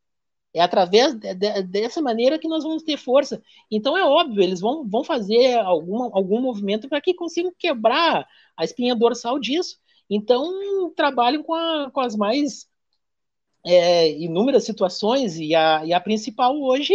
É 0.54 0.60
através 0.60 1.14
de, 1.14 1.34
de, 1.34 1.62
dessa 1.62 2.02
maneira 2.02 2.38
que 2.38 2.48
nós 2.48 2.64
vamos 2.64 2.82
ter 2.82 2.96
força. 2.98 3.42
Então 3.70 3.96
é 3.96 4.04
óbvio, 4.04 4.42
eles 4.42 4.60
vão, 4.60 4.86
vão 4.88 5.04
fazer 5.04 5.58
alguma, 5.58 6.10
algum 6.12 6.40
movimento 6.40 6.88
para 6.88 7.00
que 7.00 7.14
consigam 7.14 7.52
quebrar 7.58 8.26
a 8.56 8.64
espinha 8.64 8.94
dorsal 8.94 9.38
disso. 9.38 9.78
Então 10.10 10.92
trabalham 10.94 11.42
com, 11.42 11.54
a, 11.54 11.90
com 11.90 12.00
as 12.00 12.16
mais 12.16 12.66
é, 13.64 14.10
inúmeras 14.18 14.64
situações 14.64 15.38
e 15.38 15.54
a, 15.54 15.84
e 15.84 15.92
a 15.92 16.00
principal 16.00 16.60
hoje 16.60 16.94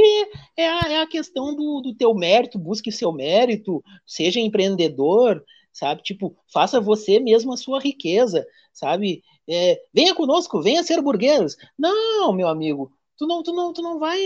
é 0.55 0.68
a, 0.68 0.80
é 0.89 1.01
a 1.01 1.07
questão 1.07 1.55
do, 1.55 1.82
do 1.82 1.93
teu 1.95 2.13
mérito, 2.13 2.59
busque 2.59 2.91
seu 2.91 3.11
mérito, 3.11 3.84
seja 4.05 4.39
empreendedor, 4.39 5.43
sabe? 5.72 6.03
Tipo, 6.03 6.36
faça 6.51 6.82
você 6.82 7.20
mesmo 7.20 7.53
a 7.53 7.57
sua 7.57 7.80
riqueza, 7.80 8.45
sabe? 8.74 9.24
É, 9.49 9.82
venha 9.93 10.13
conosco, 10.13 10.61
venha 10.61 10.84
ser 10.84 11.01
burguês. 11.01 11.55
Não, 11.78 12.34
meu 12.34 12.47
amigo, 12.47 12.91
tu 13.18 13.26
não, 13.26 13.41
tu 13.43 13.53
não, 13.53 13.74
tu 13.74 13.82
não 13.82 13.99
vai 13.99 14.20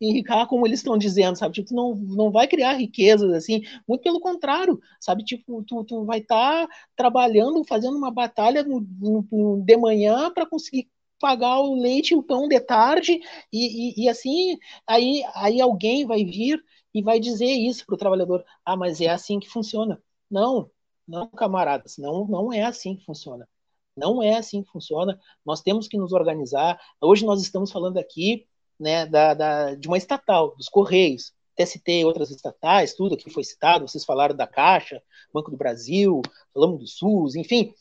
enricar 0.00 0.46
como 0.46 0.66
eles 0.66 0.80
estão 0.80 0.98
dizendo, 0.98 1.36
sabe? 1.36 1.54
Tipo, 1.54 1.68
tu 1.68 1.74
não, 1.74 1.94
não 1.94 2.30
vai 2.30 2.46
criar 2.48 2.72
riquezas 2.74 3.32
assim, 3.32 3.62
muito 3.86 4.02
pelo 4.02 4.20
contrário, 4.20 4.80
sabe? 5.00 5.24
Tipo, 5.24 5.62
tu, 5.64 5.84
tu 5.84 6.04
vai 6.04 6.18
estar 6.18 6.66
tá 6.66 6.74
trabalhando, 6.96 7.64
fazendo 7.64 7.96
uma 7.96 8.10
batalha 8.10 8.62
no, 8.62 8.80
no 9.00 9.62
de 9.62 9.76
manhã 9.76 10.30
para 10.32 10.46
conseguir 10.46 10.88
pagar 11.18 11.60
o 11.60 11.74
leite 11.74 12.12
e 12.12 12.16
o 12.16 12.22
pão 12.22 12.48
de 12.48 12.60
tarde, 12.60 13.20
e, 13.52 14.02
e, 14.02 14.04
e, 14.04 14.08
assim, 14.08 14.58
aí, 14.86 15.22
aí 15.34 15.60
alguém 15.60 16.06
vai 16.06 16.24
vir 16.24 16.62
e 16.94 17.02
vai 17.02 17.20
dizer 17.20 17.46
isso 17.46 17.84
para 17.86 17.94
o 17.94 17.98
trabalhador: 17.98 18.44
ah, 18.64 18.76
mas 18.76 19.00
é 19.00 19.08
assim 19.08 19.38
que 19.40 19.48
funciona. 19.48 20.02
Não, 20.30 20.70
Não, 21.06 21.28
camaradas, 21.28 21.96
não, 21.98 22.26
não 22.26 22.52
é 22.52 22.62
assim 22.62 22.96
que 22.96 23.04
funciona. 23.04 23.48
Não 23.96 24.22
é 24.22 24.36
assim 24.36 24.62
que 24.62 24.70
funciona. 24.70 25.18
Nós 25.44 25.60
temos 25.60 25.88
que 25.88 25.98
nos 25.98 26.12
organizar. 26.12 26.78
Hoje 27.00 27.24
nós 27.26 27.42
estamos 27.42 27.72
falando 27.72 27.98
aqui 27.98 28.46
né, 28.78 29.06
da, 29.06 29.34
da, 29.34 29.74
de 29.74 29.88
uma 29.88 29.98
estatal, 29.98 30.54
dos 30.56 30.68
Correios. 30.68 31.32
Citei 31.66 32.04
outras 32.04 32.30
estatais, 32.30 32.94
tudo 32.94 33.16
aqui 33.16 33.28
foi 33.30 33.42
citado. 33.42 33.88
Vocês 33.88 34.04
falaram 34.04 34.36
da 34.36 34.46
Caixa, 34.46 35.02
Banco 35.34 35.50
do 35.50 35.56
Brasil, 35.56 36.22
falamos 36.54 36.78
do 36.78 36.86
SUS, 36.86 37.34
enfim. 37.34 37.74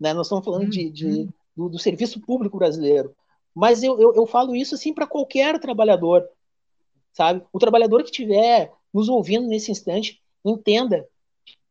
Né, 0.00 0.12
nós 0.12 0.26
estamos 0.26 0.44
falando 0.44 0.68
de, 0.68 0.90
de 0.90 1.06
uhum. 1.06 1.32
Do, 1.56 1.68
do, 1.68 1.78
serviço 1.78 2.20
público 2.20 2.58
brasileiro. 2.58 3.14
Mas 3.54 3.82
eu, 3.82 4.00
eu, 4.00 4.14
eu 4.14 4.26
falo 4.26 4.56
isso 4.56 4.74
assim 4.74 4.94
para 4.94 5.06
qualquer 5.06 5.58
trabalhador, 5.60 6.28
sabe? 7.12 7.42
O 7.52 7.58
trabalhador 7.58 8.02
que 8.02 8.10
estiver 8.10 8.72
nos 8.92 9.08
ouvindo 9.08 9.46
nesse 9.46 9.70
instante, 9.70 10.20
entenda 10.44 11.06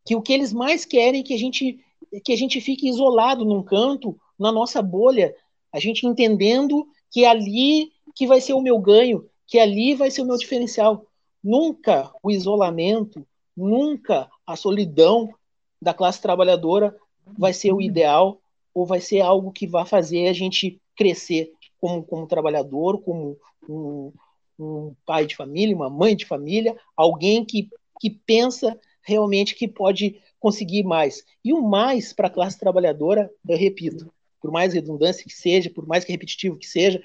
que 0.05 0.15
o 0.15 0.21
que 0.21 0.33
eles 0.33 0.51
mais 0.51 0.85
querem 0.85 1.21
é 1.21 1.23
que 1.23 1.33
a 1.33 1.37
gente 1.37 1.79
que 2.25 2.33
a 2.33 2.35
gente 2.35 2.59
fique 2.59 2.89
isolado 2.89 3.45
num 3.45 3.63
canto, 3.63 4.19
na 4.37 4.51
nossa 4.51 4.81
bolha, 4.81 5.33
a 5.71 5.79
gente 5.79 6.05
entendendo 6.05 6.85
que 7.09 7.23
é 7.23 7.29
ali 7.29 7.91
que 8.13 8.27
vai 8.27 8.41
ser 8.41 8.53
o 8.53 8.61
meu 8.61 8.79
ganho, 8.79 9.29
que 9.47 9.57
ali 9.57 9.95
vai 9.95 10.11
ser 10.11 10.21
o 10.21 10.25
meu 10.25 10.37
diferencial. 10.37 11.05
Nunca 11.41 12.11
o 12.21 12.29
isolamento, 12.29 13.25
nunca 13.55 14.29
a 14.45 14.55
solidão 14.55 15.33
da 15.81 15.93
classe 15.93 16.21
trabalhadora 16.21 16.95
vai 17.37 17.53
ser 17.53 17.71
o 17.71 17.81
ideal 17.81 18.41
ou 18.73 18.85
vai 18.85 19.01
ser 19.01 19.21
algo 19.21 19.51
que 19.51 19.67
vai 19.67 19.85
fazer 19.85 20.27
a 20.27 20.33
gente 20.33 20.81
crescer 20.95 21.51
como, 21.79 22.03
como 22.03 22.27
trabalhador, 22.27 23.01
como 23.01 23.37
um, 23.67 24.13
um 24.59 24.95
pai 25.05 25.25
de 25.25 25.35
família, 25.35 25.75
uma 25.75 25.89
mãe 25.89 26.15
de 26.15 26.25
família, 26.25 26.75
alguém 26.95 27.43
que, 27.43 27.69
que 27.99 28.09
pensa 28.09 28.79
realmente 29.03 29.55
que 29.55 29.67
pode 29.67 30.21
conseguir 30.39 30.83
mais. 30.83 31.23
E 31.43 31.53
o 31.53 31.61
mais 31.61 32.13
para 32.13 32.27
a 32.27 32.31
classe 32.31 32.59
trabalhadora, 32.59 33.31
eu 33.47 33.57
repito, 33.57 34.11
por 34.39 34.51
mais 34.51 34.73
redundância 34.73 35.23
que 35.23 35.33
seja, 35.33 35.69
por 35.69 35.85
mais 35.85 36.03
que 36.03 36.11
repetitivo 36.11 36.57
que 36.57 36.67
seja, 36.67 37.01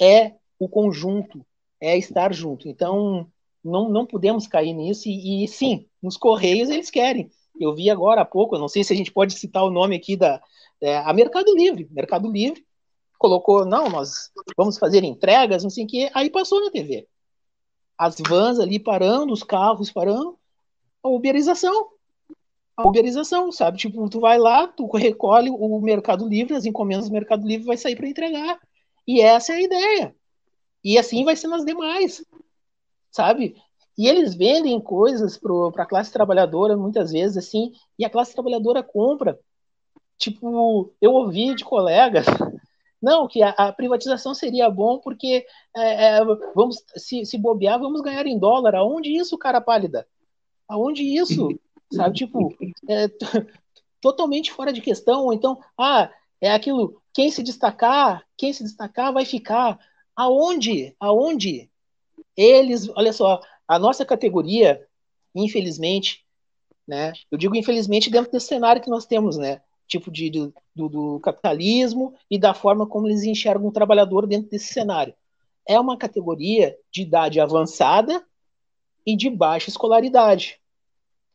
é 0.00 0.34
o 0.58 0.68
conjunto, 0.68 1.44
é 1.80 1.96
estar 1.96 2.32
junto. 2.32 2.68
Então, 2.68 3.28
não, 3.64 3.88
não 3.88 4.06
podemos 4.06 4.46
cair 4.46 4.72
nisso. 4.72 5.08
E, 5.08 5.44
e 5.44 5.48
sim, 5.48 5.86
nos 6.02 6.16
Correios 6.16 6.70
eles 6.70 6.90
querem. 6.90 7.30
Eu 7.60 7.74
vi 7.74 7.90
agora 7.90 8.22
há 8.22 8.24
pouco, 8.24 8.58
não 8.58 8.68
sei 8.68 8.82
se 8.82 8.92
a 8.92 8.96
gente 8.96 9.12
pode 9.12 9.34
citar 9.34 9.64
o 9.64 9.70
nome 9.70 9.94
aqui 9.94 10.16
da 10.16 10.40
é, 10.82 10.98
a 10.98 11.12
Mercado 11.12 11.54
Livre. 11.54 11.88
Mercado 11.90 12.30
Livre 12.30 12.64
colocou, 13.18 13.64
não, 13.64 13.88
nós 13.88 14.30
vamos 14.56 14.76
fazer 14.76 15.04
entregas, 15.04 15.62
não 15.62 15.70
sei 15.70 15.84
o 15.84 15.86
quê, 15.86 16.10
aí 16.12 16.28
passou 16.28 16.60
na 16.60 16.70
TV. 16.70 17.06
As 17.96 18.16
vans 18.18 18.58
ali 18.58 18.80
parando, 18.80 19.32
os 19.32 19.44
carros 19.44 19.92
parando, 19.92 20.36
a 21.02 21.08
uberização. 21.08 21.90
A 22.76 22.88
uberização, 22.88 23.52
sabe? 23.52 23.78
Tipo, 23.78 24.08
tu 24.10 24.18
vai 24.18 24.38
lá, 24.38 24.66
tu 24.66 24.90
recolhe 24.96 25.50
o 25.50 25.80
Mercado 25.80 26.26
Livre, 26.26 26.56
as 26.56 26.64
encomendas 26.64 27.08
do 27.08 27.12
Mercado 27.12 27.46
Livre 27.46 27.66
vai 27.66 27.76
sair 27.76 27.94
para 27.94 28.08
entregar. 28.08 28.58
E 29.06 29.20
essa 29.20 29.52
é 29.52 29.56
a 29.56 29.62
ideia. 29.62 30.16
E 30.82 30.98
assim 30.98 31.24
vai 31.24 31.36
ser 31.36 31.46
nas 31.46 31.64
demais, 31.64 32.24
sabe? 33.10 33.54
E 33.96 34.08
eles 34.08 34.34
vendem 34.34 34.80
coisas 34.80 35.38
para 35.38 35.84
a 35.84 35.86
classe 35.86 36.10
trabalhadora, 36.10 36.76
muitas 36.76 37.12
vezes, 37.12 37.36
assim, 37.36 37.72
e 37.98 38.04
a 38.04 38.10
classe 38.10 38.32
trabalhadora 38.32 38.82
compra. 38.82 39.38
Tipo, 40.22 40.94
eu 41.00 41.12
ouvi 41.14 41.52
de 41.52 41.64
colegas 41.64 42.24
não, 43.02 43.26
que 43.26 43.42
a, 43.42 43.48
a, 43.50 43.72
privatização 43.72 44.32
seria 44.32 44.70
bom 44.70 45.00
porque 45.00 45.44
é, 45.76 46.18
é, 46.18 46.24
vamos 46.54 46.76
se, 46.96 47.26
se 47.26 47.36
bobear, 47.36 47.80
vamos 47.80 48.00
ganhar 48.02 48.24
em 48.24 48.38
dólar. 48.38 48.76
Aonde 48.76 49.10
isso, 49.10 49.36
cara 49.36 49.60
pálida? 49.60 50.06
Aonde 50.68 51.02
isso? 51.02 51.48
Sabe, 51.92 52.14
tipo, 52.14 52.54
é, 52.88 53.08
totalmente 54.00 54.52
fora 54.52 54.72
de 54.72 54.80
questão. 54.80 55.32
Então, 55.32 55.58
ah, 55.76 56.08
é 56.40 56.52
aquilo, 56.52 57.02
quem 57.12 57.28
se 57.28 57.42
destacar, 57.42 58.24
quem 58.36 58.52
se 58.52 58.62
destacar 58.62 59.12
vai 59.12 59.24
ficar. 59.24 59.76
Aonde? 60.14 60.94
Aonde? 61.00 61.68
Eles, 62.36 62.88
olha 62.90 63.12
só, 63.12 63.40
a 63.66 63.76
nossa 63.76 64.04
categoria, 64.04 64.86
infelizmente, 65.34 66.24
né? 66.86 67.12
Eu 67.28 67.36
digo 67.36 67.56
infelizmente 67.56 68.08
dentro 68.08 68.30
desse 68.30 68.46
cenário 68.46 68.80
que 68.80 68.88
nós 68.88 69.04
temos, 69.04 69.36
né? 69.36 69.60
Tipo 69.86 70.10
de, 70.10 70.30
do, 70.74 70.88
do, 70.88 71.20
capitalismo 71.20 72.14
e 72.30 72.38
da 72.38 72.54
forma 72.54 72.86
como 72.86 73.08
eles 73.08 73.24
enxergam 73.24 73.68
o 73.68 73.72
trabalhador 73.72 74.26
dentro 74.26 74.50
desse 74.50 74.72
cenário. 74.72 75.14
É 75.66 75.78
uma 75.78 75.96
categoria 75.96 76.76
de 76.90 77.02
idade 77.02 77.40
avançada 77.40 78.24
e 79.06 79.16
de 79.16 79.28
baixa 79.28 79.68
escolaridade. 79.68 80.60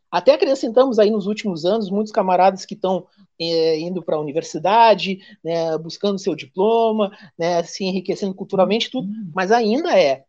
Até 0.10 0.34
acrescentamos 0.34 1.00
aí 1.00 1.12
nos 1.12 1.28
últimos 1.28 1.66
anos 1.66 1.90
muitos 1.90 2.14
camaradas 2.14 2.66
que 2.66 2.74
estão 2.74 3.06
é, 3.40 3.80
indo 3.80 4.02
para 4.02 4.16
a 4.16 4.20
universidade, 4.20 5.20
né, 5.44 5.78
buscando 5.78 6.18
seu 6.18 6.34
diploma, 6.34 7.16
né, 7.38 7.62
se 7.64 7.84
enriquecendo 7.84 8.34
culturalmente, 8.34 8.90
tudo, 8.90 9.08
mas 9.34 9.52
ainda 9.52 10.00
é. 10.00 10.24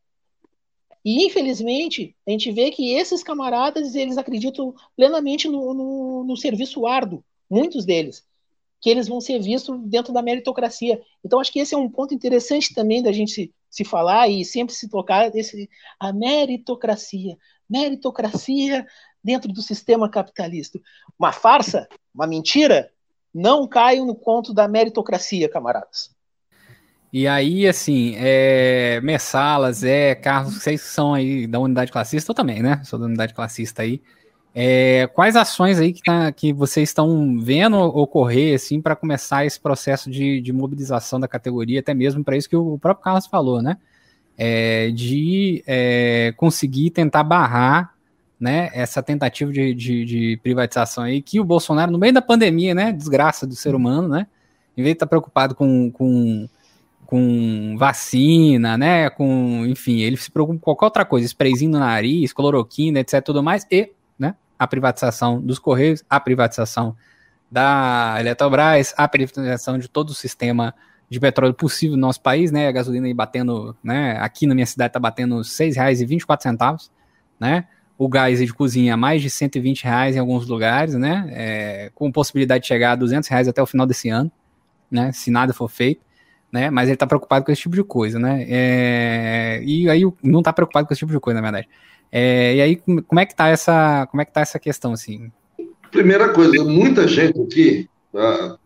E 1.04 1.24
infelizmente 1.24 2.14
a 2.26 2.30
gente 2.30 2.50
vê 2.50 2.70
que 2.70 2.92
esses 2.94 3.22
camaradas 3.22 3.94
eles 3.94 4.18
acreditam 4.18 4.74
plenamente 4.96 5.48
no, 5.48 5.72
no, 5.72 6.24
no 6.24 6.36
serviço 6.36 6.86
árduo, 6.86 7.24
muitos 7.50 7.84
deles, 7.84 8.24
que 8.80 8.90
eles 8.90 9.08
vão 9.08 9.20
ser 9.20 9.40
vistos 9.40 9.78
dentro 9.84 10.12
da 10.12 10.22
meritocracia. 10.22 11.00
Então, 11.24 11.40
acho 11.40 11.52
que 11.52 11.60
esse 11.60 11.74
é 11.74 11.78
um 11.78 11.90
ponto 11.90 12.14
interessante 12.14 12.74
também 12.74 13.02
da 13.02 13.12
gente 13.12 13.32
se, 13.32 13.54
se 13.68 13.84
falar 13.84 14.28
e 14.28 14.44
sempre 14.44 14.74
se 14.74 14.88
tocar 14.88 15.30
desse, 15.30 15.68
a 15.98 16.12
meritocracia. 16.12 17.36
Meritocracia 17.68 18.86
dentro 19.22 19.52
do 19.52 19.62
sistema 19.62 20.08
capitalista. 20.08 20.80
Uma 21.18 21.32
farsa, 21.32 21.88
uma 22.14 22.26
mentira, 22.26 22.90
não 23.34 23.66
caiam 23.66 24.06
no 24.06 24.14
conto 24.14 24.54
da 24.54 24.68
meritocracia, 24.68 25.48
camaradas. 25.48 26.16
E 27.12 27.26
aí, 27.26 27.66
assim, 27.66 28.14
é, 28.18 29.00
Messalas, 29.02 29.82
é, 29.82 30.14
Carlos, 30.14 30.54
vocês 30.54 30.82
são 30.82 31.14
aí 31.14 31.46
da 31.46 31.58
unidade 31.58 31.90
classista, 31.90 32.30
eu 32.30 32.34
também, 32.34 32.62
né? 32.62 32.82
Sou 32.84 32.98
da 32.98 33.06
unidade 33.06 33.32
classista 33.32 33.82
aí. 33.82 34.02
É, 34.60 35.06
quais 35.14 35.36
ações 35.36 35.78
aí 35.78 35.92
que, 35.92 36.02
tá, 36.02 36.32
que 36.32 36.52
vocês 36.52 36.88
estão 36.88 37.38
vendo 37.40 37.76
ocorrer 37.78 38.56
assim 38.56 38.82
para 38.82 38.96
começar 38.96 39.46
esse 39.46 39.60
processo 39.60 40.10
de, 40.10 40.40
de, 40.40 40.52
mobilização 40.52 41.20
da 41.20 41.28
categoria, 41.28 41.78
até 41.78 41.94
mesmo 41.94 42.24
para 42.24 42.36
isso 42.36 42.48
que 42.48 42.56
o 42.56 42.76
próprio 42.76 43.04
Carlos 43.04 43.28
falou, 43.28 43.62
né? 43.62 43.76
É, 44.36 44.90
de 44.90 45.62
é, 45.64 46.34
conseguir 46.36 46.90
tentar 46.90 47.22
barrar 47.22 47.94
né, 48.40 48.68
essa 48.74 49.00
tentativa 49.00 49.52
de, 49.52 49.72
de, 49.72 50.04
de, 50.04 50.40
privatização 50.42 51.04
aí 51.04 51.22
que 51.22 51.38
o 51.38 51.44
Bolsonaro, 51.44 51.92
no 51.92 51.98
meio 51.98 52.12
da 52.12 52.20
pandemia, 52.20 52.74
né? 52.74 52.90
Desgraça 52.90 53.46
do 53.46 53.54
ser 53.54 53.76
humano, 53.76 54.08
né? 54.08 54.26
Em 54.76 54.82
vez 54.82 54.94
de 54.94 54.96
estar 54.96 55.06
tá 55.06 55.10
preocupado 55.10 55.54
com, 55.54 55.88
com, 55.92 56.48
com 57.06 57.76
vacina, 57.78 58.76
né? 58.76 59.08
Com, 59.08 59.64
enfim, 59.68 60.00
ele 60.00 60.16
se 60.16 60.32
preocupa 60.32 60.58
com 60.58 60.64
qualquer 60.64 60.84
outra 60.86 61.04
coisa, 61.04 61.26
sprayzinho 61.26 61.70
no 61.70 61.78
nariz, 61.78 62.32
cloroquina, 62.32 62.98
etc, 62.98 63.22
tudo 63.22 63.40
mais, 63.40 63.64
e 63.70 63.92
a 64.58 64.66
privatização 64.66 65.40
dos 65.40 65.58
Correios, 65.58 66.02
a 66.08 66.18
privatização 66.18 66.96
da 67.50 68.16
Eletrobras, 68.18 68.92
a 68.96 69.08
privatização 69.08 69.78
de 69.78 69.88
todo 69.88 70.10
o 70.10 70.14
sistema 70.14 70.74
de 71.08 71.18
petróleo 71.18 71.54
possível 71.54 71.96
no 71.96 72.02
nosso 72.02 72.20
país, 72.20 72.50
né? 72.50 72.68
A 72.68 72.72
gasolina 72.72 73.06
aí 73.06 73.14
batendo, 73.14 73.74
né? 73.82 74.18
Aqui 74.20 74.46
na 74.46 74.54
minha 74.54 74.66
cidade 74.66 74.92
tá 74.92 75.00
batendo 75.00 75.36
R$ 75.36 75.42
6,24, 75.42 76.90
né? 77.40 77.66
O 77.96 78.08
gás 78.08 78.38
de 78.38 78.52
cozinha 78.52 78.96
mais 78.96 79.22
de 79.22 79.30
120 79.30 79.84
reais 79.84 80.16
em 80.16 80.18
alguns 80.18 80.46
lugares, 80.46 80.94
né? 80.94 81.26
É, 81.30 81.90
com 81.94 82.12
possibilidade 82.12 82.62
de 82.62 82.68
chegar 82.68 82.92
a 82.92 82.96
200 82.96 83.28
reais 83.28 83.48
até 83.48 83.62
o 83.62 83.66
final 83.66 83.86
desse 83.86 84.10
ano, 84.10 84.30
né? 84.90 85.10
Se 85.12 85.30
nada 85.30 85.54
for 85.54 85.68
feito, 85.68 86.02
né? 86.52 86.68
Mas 86.68 86.88
ele 86.88 86.96
tá 86.96 87.06
preocupado 87.06 87.44
com 87.44 87.50
esse 87.50 87.62
tipo 87.62 87.74
de 87.74 87.82
coisa, 87.82 88.18
né? 88.18 88.44
É, 88.46 89.62
e 89.64 89.88
aí 89.88 90.02
não 90.22 90.42
tá 90.42 90.52
preocupado 90.52 90.86
com 90.86 90.92
esse 90.92 91.00
tipo 91.00 91.12
de 91.12 91.20
coisa, 91.20 91.40
na 91.40 91.50
verdade. 91.50 91.68
É, 92.10 92.56
e 92.56 92.60
aí, 92.60 92.76
como 92.76 93.20
é 93.20 93.26
que 93.26 93.36
tá 93.36 93.48
essa, 93.48 94.06
como 94.10 94.20
é 94.20 94.24
que 94.24 94.32
tá 94.32 94.40
essa 94.40 94.58
questão, 94.58 94.92
assim? 94.92 95.30
Primeira 95.90 96.32
coisa, 96.32 96.64
muita 96.64 97.06
gente 97.06 97.40
aqui, 97.40 97.88
tá, 98.12 98.58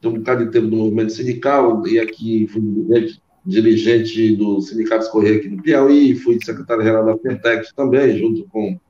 tem 0.00 0.10
um 0.10 0.14
bocado 0.14 0.44
de 0.44 0.50
tempo 0.50 0.68
do 0.68 0.76
movimento 0.76 1.12
sindical, 1.12 1.86
e 1.86 1.98
aqui 1.98 2.46
fui 2.48 2.62
dirigente 3.44 4.36
do 4.36 4.60
Sindicato 4.60 5.10
Correia 5.10 5.38
aqui 5.38 5.48
no 5.48 5.62
Piauí, 5.62 6.14
fui 6.14 6.38
secretário-geral 6.42 7.04
da 7.04 7.18
Pentex 7.18 7.72
também, 7.72 8.16
junto 8.16 8.44
com 8.48 8.72
o 8.72 8.80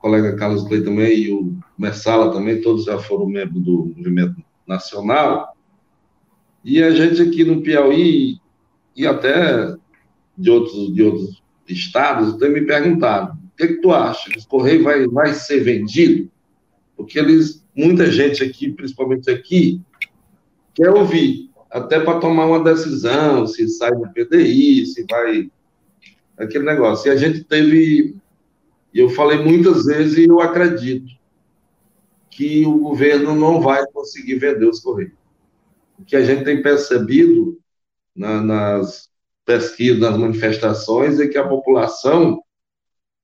colega 0.00 0.36
Carlos 0.36 0.66
Clay 0.66 0.82
também 0.82 1.18
e 1.18 1.32
o 1.32 1.56
Messala 1.78 2.32
também, 2.32 2.60
todos 2.60 2.84
já 2.84 2.98
foram 2.98 3.26
membros 3.26 3.62
do 3.62 3.92
movimento 3.96 4.36
nacional. 4.66 5.56
E 6.64 6.82
a 6.82 6.90
gente 6.90 7.22
aqui 7.22 7.42
no 7.42 7.62
Piauí, 7.62 8.38
e 8.94 9.06
até 9.06 9.74
de 10.36 10.50
outros, 10.50 10.94
de 10.94 11.02
outros 11.02 11.39
estados 11.70 12.36
têm 12.36 12.50
me 12.50 12.62
perguntado: 12.62 13.32
o 13.32 13.56
que, 13.56 13.64
é 13.64 13.66
que 13.68 13.80
tu 13.80 13.92
acha? 13.92 14.30
O 14.30 14.48
Correio 14.48 14.82
vai, 14.82 15.06
vai 15.06 15.32
ser 15.32 15.60
vendido? 15.60 16.30
Porque 16.96 17.18
eles, 17.18 17.64
muita 17.74 18.10
gente 18.10 18.42
aqui, 18.42 18.72
principalmente 18.72 19.30
aqui, 19.30 19.80
quer 20.74 20.90
ouvir, 20.90 21.50
até 21.70 22.00
para 22.00 22.18
tomar 22.18 22.46
uma 22.46 22.62
decisão, 22.62 23.46
se 23.46 23.68
sai 23.68 23.92
do 23.92 24.08
PDI, 24.12 24.86
se 24.86 25.06
vai. 25.08 25.50
aquele 26.36 26.64
negócio. 26.64 27.08
E 27.08 27.12
a 27.12 27.16
gente 27.16 27.44
teve, 27.44 28.16
eu 28.92 29.08
falei 29.10 29.38
muitas 29.38 29.84
vezes, 29.84 30.18
e 30.18 30.24
eu 30.28 30.40
acredito, 30.40 31.20
que 32.30 32.64
o 32.64 32.78
governo 32.78 33.34
não 33.34 33.60
vai 33.60 33.84
conseguir 33.92 34.36
vender 34.36 34.66
os 34.66 34.80
Correios. 34.80 35.12
O 35.98 36.04
que 36.04 36.16
a 36.16 36.24
gente 36.24 36.44
tem 36.44 36.62
percebido 36.62 37.58
na, 38.16 38.40
nas 38.40 39.09
pesquisas, 39.50 39.98
nas 39.98 40.16
manifestações, 40.16 41.18
é 41.18 41.26
que 41.26 41.36
a 41.36 41.48
população 41.48 42.40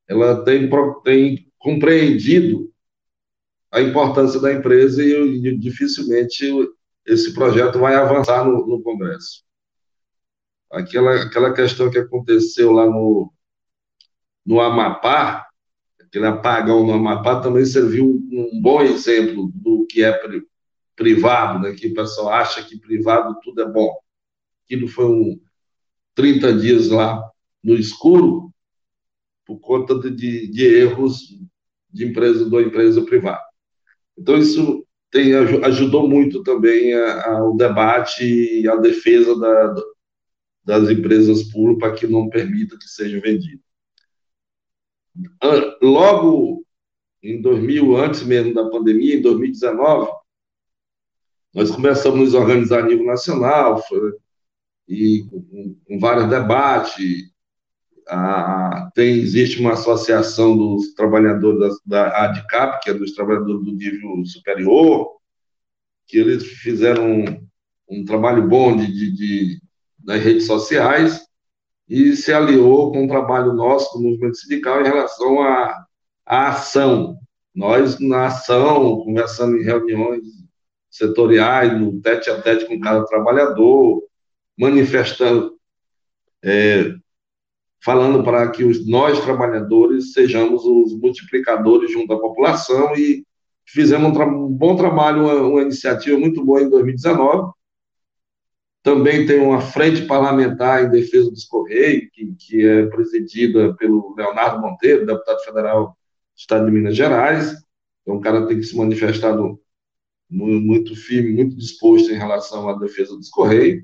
ela 0.09 0.45
tem, 0.45 0.69
tem 1.05 1.53
compreendido 1.57 2.69
a 3.71 3.81
importância 3.81 4.41
da 4.41 4.53
empresa 4.53 5.05
e, 5.05 5.13
e 5.13 5.57
dificilmente 5.57 6.53
esse 7.05 7.33
projeto 7.33 7.79
vai 7.79 7.95
avançar 7.95 8.45
no, 8.45 8.67
no 8.67 8.83
Congresso. 8.83 9.45
Aquela, 10.69 11.23
aquela 11.23 11.55
questão 11.55 11.89
que 11.91 11.99
aconteceu 11.99 12.73
lá 12.73 12.87
no, 12.87 13.33
no 14.45 14.61
Amapá, 14.61 15.47
aquele 16.01 16.27
apagão 16.27 16.85
no 16.85 16.93
Amapá, 16.93 17.41
também 17.41 17.65
serviu 17.65 18.05
um 18.05 18.61
bom 18.61 18.83
exemplo 18.83 19.49
do 19.55 19.87
que 19.89 20.03
é 20.03 20.11
pri, 20.11 20.43
privado, 20.97 21.61
né? 21.61 21.73
que 21.73 21.87
o 21.87 21.95
pessoal 21.95 22.31
acha 22.31 22.65
que 22.65 22.81
privado 22.81 23.39
tudo 23.45 23.63
é 23.63 23.71
bom. 23.71 23.95
Aquilo 24.65 24.89
foi 24.89 25.05
um 25.05 25.41
30 26.17 26.55
dias 26.55 26.89
lá 26.89 27.23
no 27.63 27.77
escuro 27.77 28.51
por 29.45 29.61
conta 29.61 29.95
de, 30.11 30.49
de, 30.49 30.65
erros 30.65 31.21
de 31.93 32.05
empresa, 32.05 32.51
da 32.51 32.63
empresa 32.63 33.03
privada. 33.03 33.45
Então, 34.19 34.37
isso 34.37 34.85
tem, 35.11 35.35
ajudou 35.35 36.09
muito 36.09 36.43
também 36.43 36.93
ao 36.95 37.57
debate 37.57 38.25
e 38.25 38.69
a 38.69 38.75
defesa 38.77 39.39
da, 39.39 39.75
das 40.65 40.91
empresas 40.91 41.45
públicas 41.45 41.79
para 41.79 41.95
que 41.97 42.07
não 42.09 42.29
permita 42.29 42.77
que 42.77 42.89
seja 42.89 43.21
vendido. 43.21 43.63
Logo 45.81 46.65
em 47.23 47.41
2000, 47.41 47.97
antes 47.97 48.23
mesmo 48.25 48.55
da 48.55 48.69
pandemia, 48.69 49.17
em 49.17 49.23
2019, 49.23 50.11
nós 51.55 51.71
começamos 51.71 52.19
a 52.19 52.23
nos 52.23 52.35
organizar 52.35 52.81
a 52.81 52.87
nível 52.87 53.07
nacional 53.07 53.83
e 54.89 55.25
com, 55.31 55.77
com 55.87 55.99
vários 55.99 56.29
debates. 56.29 57.35
A, 58.09 58.91
tem, 58.95 59.19
existe 59.19 59.61
uma 59.61 59.73
associação 59.73 60.57
dos 60.57 60.95
trabalhadores 60.95 61.81
da, 61.85 62.05
da 62.05 62.25
ADCAP, 62.25 62.83
que 62.83 62.91
é 62.91 62.95
dos 62.95 63.13
trabalhadores 63.13 63.65
do 63.65 63.73
nível 63.73 64.25
superior, 64.25 65.17
que 66.07 66.19
eles 66.19 66.45
fizeram 66.45 67.11
um, 67.11 67.47
um 67.91 68.05
trabalho 68.05 68.47
bom 68.47 68.77
de, 68.77 68.87
de, 68.87 69.13
de, 69.13 69.61
nas 70.05 70.23
redes 70.23 70.47
sociais 70.47 71.27
e 71.89 72.15
se 72.17 72.33
aliou 72.33 72.93
com 72.93 73.05
o 73.05 73.09
trabalho 73.09 73.53
nosso 73.53 73.97
do 73.97 74.05
movimento 74.05 74.37
sindical 74.37 74.81
em 74.81 74.85
relação 74.85 75.41
à, 75.43 75.85
à 76.25 76.49
ação. 76.49 77.17
Nós, 77.55 77.99
na 77.99 78.27
ação, 78.27 79.01
conversando 79.01 79.57
em 79.57 79.63
reuniões 79.63 80.23
setoriais, 80.91 81.79
no 81.79 82.01
tete 82.01 82.31
a 82.31 82.41
tete 82.41 82.67
com 82.67 82.79
cada 82.81 83.05
trabalhador, 83.07 84.03
manifestando, 84.59 85.57
é, 86.43 86.95
falando 87.85 88.23
para 88.25 88.51
que 88.51 88.65
os, 88.65 88.87
nós, 88.87 89.21
trabalhadores, 89.21 90.13
sejamos 90.13 90.65
os 90.65 90.99
multiplicadores 90.99 91.93
junto 91.93 92.13
à 92.13 92.21
população 92.21 92.95
e 92.97 93.25
fizemos 93.67 94.17
um, 94.17 94.23
um 94.23 94.49
bom 94.49 94.77
trabalho, 94.77 95.25
uma, 95.25 95.35
uma, 95.35 95.63
iniciativa 95.63 96.19
muito 96.19 96.45
boa 96.45 96.63
em 96.63 96.71
2019. 96.71 97.53
Também 98.83 99.27
tem 99.27 99.41
uma 99.41 99.61
frente 99.61 100.07
parlamentar 100.07 100.85
em 100.85 100.91
defesa 100.91 101.31
dos 101.31 101.45
Correios, 101.45 102.09
que, 102.13 102.35
que 102.39 102.67
é 102.67 102.87
presidida 102.87 103.75
pelo 103.75 104.15
Leonardo 104.17 104.63
Monteiro, 104.63 105.05
deputado 105.05 105.41
federal 105.41 105.87
do 105.89 105.95
Estado 106.37 106.67
de 106.67 106.73
Minas 106.73 106.97
Gerais. 106.97 107.53
Então, 108.03 108.17
o 108.17 108.21
cara 108.21 108.47
tem 108.47 108.59
que 108.59 108.63
se 108.63 108.77
manifestar 108.77 109.37
muito 110.31 110.95
firme, 110.95 111.33
muito 111.33 111.57
disposto 111.57 112.13
em 112.13 112.17
relação 112.17 112.69
à 112.69 112.75
defesa 112.75 113.17
dos 113.17 113.29
Correios. 113.29 113.83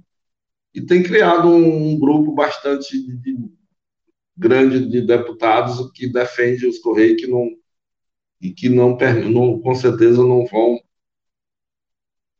E 0.74 0.80
tem 0.80 1.02
criado 1.02 1.48
um, 1.48 1.98
grupo 1.98 2.32
bastante 2.32 2.98
de, 2.98 3.16
de, 3.16 3.38
grande 4.36 4.88
de 4.88 5.02
deputados 5.02 5.90
que 5.92 6.06
defende 6.10 6.66
os 6.66 6.78
Correios, 6.78 7.20
que 7.20 7.26
não 7.26 7.50
e 8.40 8.50
que 8.50 8.68
não, 8.68 8.98
não 9.30 9.60
com 9.60 9.74
certeza 9.74 10.18
não 10.24 10.44
vão 10.46 10.80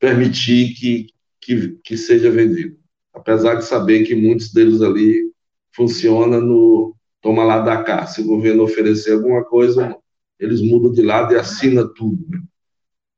permitir 0.01 0.75
que, 0.75 1.07
que, 1.41 1.79
que 1.85 1.97
seja 1.97 2.29
vendido. 2.29 2.77
Apesar 3.15 3.55
de 3.55 3.65
saber 3.65 4.05
que 4.05 4.15
muitos 4.17 4.53
deles 4.53 4.83
ali 4.83 5.33
funciona 5.71 6.41
no 6.41 6.97
toma 7.21 7.45
lá 7.45 7.61
da 7.61 7.83
cá. 7.85 8.05
Se 8.05 8.21
o 8.21 8.27
governo 8.27 8.65
oferecer 8.65 9.13
alguma 9.13 9.45
coisa, 9.45 9.97
eles 10.39 10.61
mudam 10.61 10.93
de 10.93 11.03
lado 11.03 11.33
e 11.33 11.37
assinam 11.37 11.91
tudo. 11.95 12.27
Né? 12.29 12.43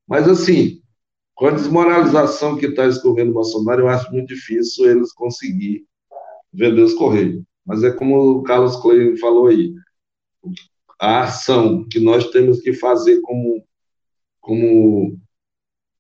Mas, 0.07 0.29
assim, 0.29 0.83
com 1.35 1.47
a 1.47 1.51
desmoralização 1.51 2.57
que 2.57 2.67
está 2.67 2.87
esse 2.87 3.03
governo 3.03 3.33
Bolsonaro, 3.33 3.83
eu 3.83 3.89
acho 3.89 4.11
muito 4.13 4.29
difícil 4.29 4.91
eles 4.91 5.13
conseguir 5.13 5.85
vender 6.53 6.83
os 6.83 6.95
Correios. 6.95 7.43
Mas 7.67 7.83
é 7.83 7.91
como 7.91 8.39
o 8.39 8.43
Carlos 8.43 8.77
Clay 8.77 9.17
falou 9.17 9.49
aí 9.49 9.75
a 11.01 11.23
ação 11.23 11.87
que 11.89 11.99
nós 11.99 12.31
temos 12.31 12.61
que 12.61 12.73
fazer 12.73 13.21
como, 13.23 13.65
como 14.41 15.19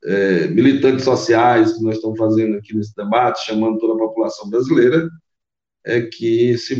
é, 0.04 0.46
militantes 0.48 1.04
sociais, 1.04 1.72
que 1.72 1.82
nós 1.82 1.96
estamos 1.96 2.18
fazendo 2.18 2.56
aqui 2.56 2.74
nesse 2.74 2.94
debate, 2.94 3.44
chamando 3.44 3.78
toda 3.78 3.94
a 3.94 4.06
população 4.06 4.48
brasileira, 4.48 5.08
é 5.84 6.02
que 6.02 6.56
se, 6.56 6.76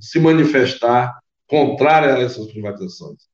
se 0.00 0.20
manifestar 0.20 1.18
contrária 1.48 2.14
a 2.14 2.20
essas 2.20 2.46
privatizações. 2.46 3.26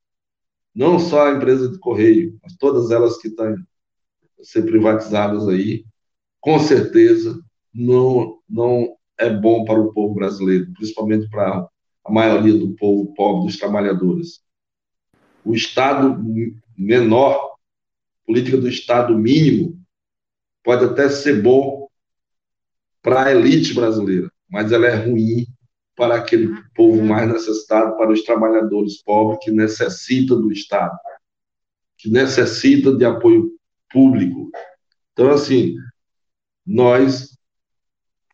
Não 0.74 0.98
só 0.98 1.26
a 1.26 1.32
empresa 1.32 1.68
de 1.68 1.78
correio, 1.78 2.38
mas 2.42 2.56
todas 2.56 2.90
elas 2.90 3.18
que 3.18 3.28
estão 3.28 3.54
ser 4.42 4.62
privatizadas 4.62 5.48
aí, 5.48 5.84
com 6.40 6.58
certeza 6.58 7.40
não, 7.72 8.38
não 8.48 8.96
é 9.18 9.30
bom 9.30 9.64
para 9.64 9.80
o 9.80 9.92
povo 9.92 10.14
brasileiro, 10.14 10.72
principalmente 10.74 11.28
para 11.28 11.66
a 12.04 12.12
maioria 12.12 12.54
do 12.54 12.74
povo 12.74 13.14
pobre, 13.14 13.46
dos 13.46 13.58
trabalhadores. 13.58 14.42
O 15.44 15.54
Estado 15.54 16.22
menor, 16.76 17.56
política 18.26 18.56
do 18.56 18.68
Estado 18.68 19.16
mínimo, 19.16 19.80
pode 20.62 20.84
até 20.84 21.08
ser 21.08 21.42
bom 21.42 21.88
para 23.00 23.26
a 23.26 23.32
elite 23.32 23.74
brasileira, 23.74 24.30
mas 24.48 24.70
ela 24.70 24.86
é 24.86 24.94
ruim 24.94 25.46
para 25.96 26.16
aquele 26.16 26.48
povo 26.74 27.02
mais 27.04 27.30
necessitado, 27.30 27.96
para 27.96 28.10
os 28.10 28.22
trabalhadores 28.22 29.02
pobres 29.02 29.38
que 29.42 29.50
necessitam 29.50 30.40
do 30.40 30.52
Estado, 30.52 30.96
que 31.98 32.08
necessitam 32.08 32.96
de 32.96 33.04
apoio 33.04 33.52
público. 33.92 34.50
Então, 35.12 35.30
assim, 35.30 35.76
nós 36.66 37.36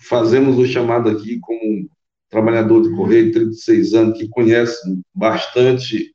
fazemos 0.01 0.59
o 0.59 0.66
chamado 0.66 1.09
aqui 1.09 1.39
como 1.40 1.89
trabalhador 2.28 2.82
de 2.82 2.94
correio, 2.94 3.32
36 3.32 3.94
anos, 3.94 4.18
que 4.18 4.28
conhece 4.28 4.78
bastante 5.14 6.14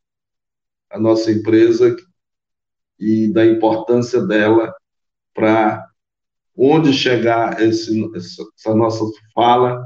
a 0.90 1.00
nossa 1.00 1.32
empresa 1.32 1.96
e 3.00 3.32
da 3.34 3.46
importância 3.46 4.22
dela 4.22 4.74
para 5.34 5.86
onde 6.56 6.94
chegar 6.94 7.60
esse, 7.62 8.10
essa 8.16 8.76
nossa 8.76 9.04
fala, 9.34 9.84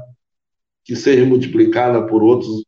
que 0.84 0.94
seja 0.94 1.24
multiplicada 1.24 2.06
por 2.06 2.22
outros 2.22 2.64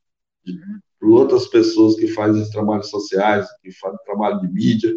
por 0.99 1.11
outras 1.13 1.47
pessoas 1.47 1.97
que 1.97 2.07
fazem 2.09 2.49
trabalhos 2.51 2.91
sociais, 2.91 3.47
que 3.63 3.73
fazem 3.73 3.99
trabalho 4.05 4.41
de 4.41 4.49
mídia, 4.49 4.95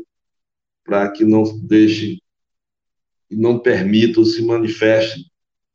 para 0.84 1.10
que 1.12 1.24
não 1.24 1.44
deixem 1.60 2.22
e 3.30 3.36
não 3.36 3.58
permitam 3.60 4.24
se 4.24 4.44
manifestem 4.44 5.26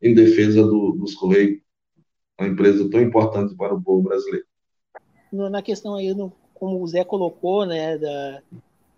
em 0.01 0.15
defesa 0.15 0.63
do, 0.63 0.93
dos 0.93 1.15
Correios 1.15 1.61
uma 2.39 2.49
empresa 2.49 2.89
tão 2.89 3.01
importante 3.01 3.55
para 3.57 3.75
o 3.75 3.83
povo 3.83 4.03
brasileiro. 4.03 4.47
Na 5.33 5.61
questão 5.61 5.95
aí, 5.97 6.15
como 6.55 6.81
o 6.81 6.87
Zé 6.87 7.05
colocou, 7.05 7.67
né, 7.67 7.99
da, 7.99 8.43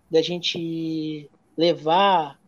da 0.09 0.21
gente 0.21 1.29
levar 1.57 2.39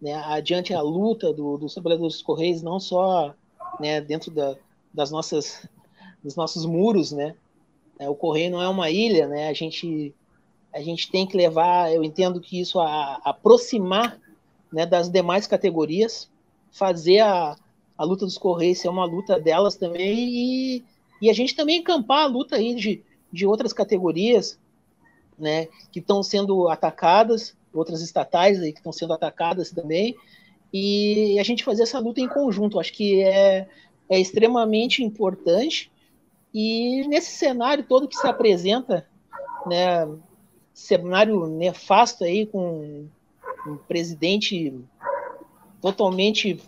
né, 0.00 0.14
adiante 0.14 0.74
a 0.74 0.82
luta 0.82 1.32
do, 1.32 1.56
dos 1.56 1.72
trabalhadores 1.72 2.14
dos 2.14 2.22
Correios, 2.22 2.62
não 2.62 2.78
só 2.78 3.34
né, 3.80 4.00
dentro 4.00 4.30
da, 4.30 4.56
das 4.92 5.10
nossas, 5.10 5.66
dos 6.22 6.36
nossos 6.36 6.66
muros, 6.66 7.10
né? 7.10 7.34
É, 7.98 8.08
o 8.08 8.14
Correio 8.14 8.50
não 8.50 8.60
é 8.60 8.68
uma 8.68 8.90
ilha, 8.90 9.26
né? 9.26 9.48
A 9.48 9.52
gente, 9.52 10.14
a 10.74 10.80
gente 10.80 11.10
tem 11.10 11.26
que 11.26 11.36
levar, 11.36 11.92
eu 11.92 12.02
entendo 12.02 12.40
que 12.40 12.60
isso 12.60 12.80
a, 12.80 13.20
a 13.24 13.30
aproximar 13.30 14.18
né, 14.72 14.84
das 14.84 15.08
demais 15.08 15.46
categorias, 15.46 16.28
fazer 16.72 17.20
a, 17.20 17.56
a 17.96 18.04
luta 18.04 18.26
dos 18.26 18.36
Correios 18.36 18.80
ser 18.80 18.88
uma 18.88 19.04
luta 19.04 19.38
delas 19.38 19.76
também 19.76 20.18
e, 20.18 20.84
e 21.22 21.30
a 21.30 21.32
gente 21.32 21.54
também 21.54 21.78
encampar 21.78 22.24
a 22.24 22.26
luta 22.26 22.56
aí 22.56 22.74
de, 22.74 23.02
de 23.32 23.46
outras 23.46 23.72
categorias 23.72 24.58
né, 25.38 25.68
que 25.92 26.00
estão 26.00 26.22
sendo 26.22 26.68
atacadas, 26.68 27.56
outras 27.72 28.02
estatais 28.02 28.60
aí 28.60 28.72
que 28.72 28.80
estão 28.80 28.92
sendo 28.92 29.12
atacadas 29.12 29.70
também, 29.70 30.16
e 30.72 31.38
a 31.38 31.44
gente 31.44 31.62
fazer 31.62 31.84
essa 31.84 32.00
luta 32.00 32.20
em 32.20 32.28
conjunto. 32.28 32.80
Acho 32.80 32.92
que 32.92 33.22
é, 33.22 33.68
é 34.08 34.18
extremamente 34.18 35.04
importante. 35.04 35.90
E 36.52 37.06
nesse 37.06 37.30
cenário 37.30 37.84
todo 37.84 38.08
que 38.08 38.16
se 38.16 38.26
apresenta, 38.26 39.06
né, 39.66 40.04
cenário 40.74 41.46
nefasto 41.46 42.24
aí 42.24 42.44
com, 42.44 43.06
um 43.66 43.76
presidente 43.76 44.78
totalmente 45.80 46.60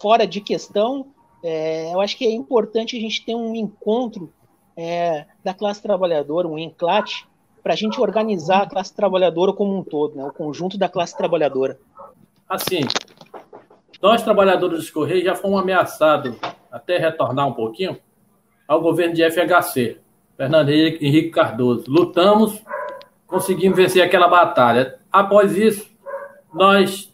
fora 0.00 0.26
de 0.26 0.40
questão. 0.40 1.06
É, 1.42 1.92
eu 1.92 2.00
acho 2.00 2.16
que 2.16 2.24
é 2.24 2.32
importante 2.32 2.96
a 2.96 3.00
gente 3.00 3.24
ter 3.24 3.34
um 3.34 3.54
encontro 3.54 4.32
é, 4.76 5.26
da 5.42 5.52
classe 5.52 5.82
trabalhadora, 5.82 6.46
um 6.46 6.58
enclate, 6.58 7.26
para 7.62 7.72
a 7.72 7.76
gente 7.76 8.00
organizar 8.00 8.62
a 8.62 8.66
classe 8.68 8.94
trabalhadora 8.94 9.52
como 9.52 9.76
um 9.76 9.82
todo, 9.82 10.16
né, 10.16 10.24
o 10.24 10.32
conjunto 10.32 10.76
da 10.76 10.88
classe 10.88 11.16
trabalhadora. 11.16 11.78
Assim, 12.48 12.80
nós, 14.02 14.22
trabalhadores 14.22 14.78
dos 14.78 14.90
Correios, 14.90 15.24
já 15.24 15.34
fomos 15.34 15.62
ameaçados, 15.62 16.36
até 16.70 16.98
retornar 16.98 17.48
um 17.48 17.54
pouquinho, 17.54 17.96
ao 18.68 18.80
governo 18.80 19.14
de 19.14 19.22
FHC, 19.30 19.98
Fernando 20.36 20.68
Henrique 20.68 21.30
Cardoso. 21.30 21.84
Lutamos, 21.88 22.62
conseguimos 23.34 23.76
vencer 23.76 24.00
aquela 24.00 24.28
batalha. 24.28 25.00
Após 25.10 25.56
isso, 25.56 25.90
nós 26.52 27.12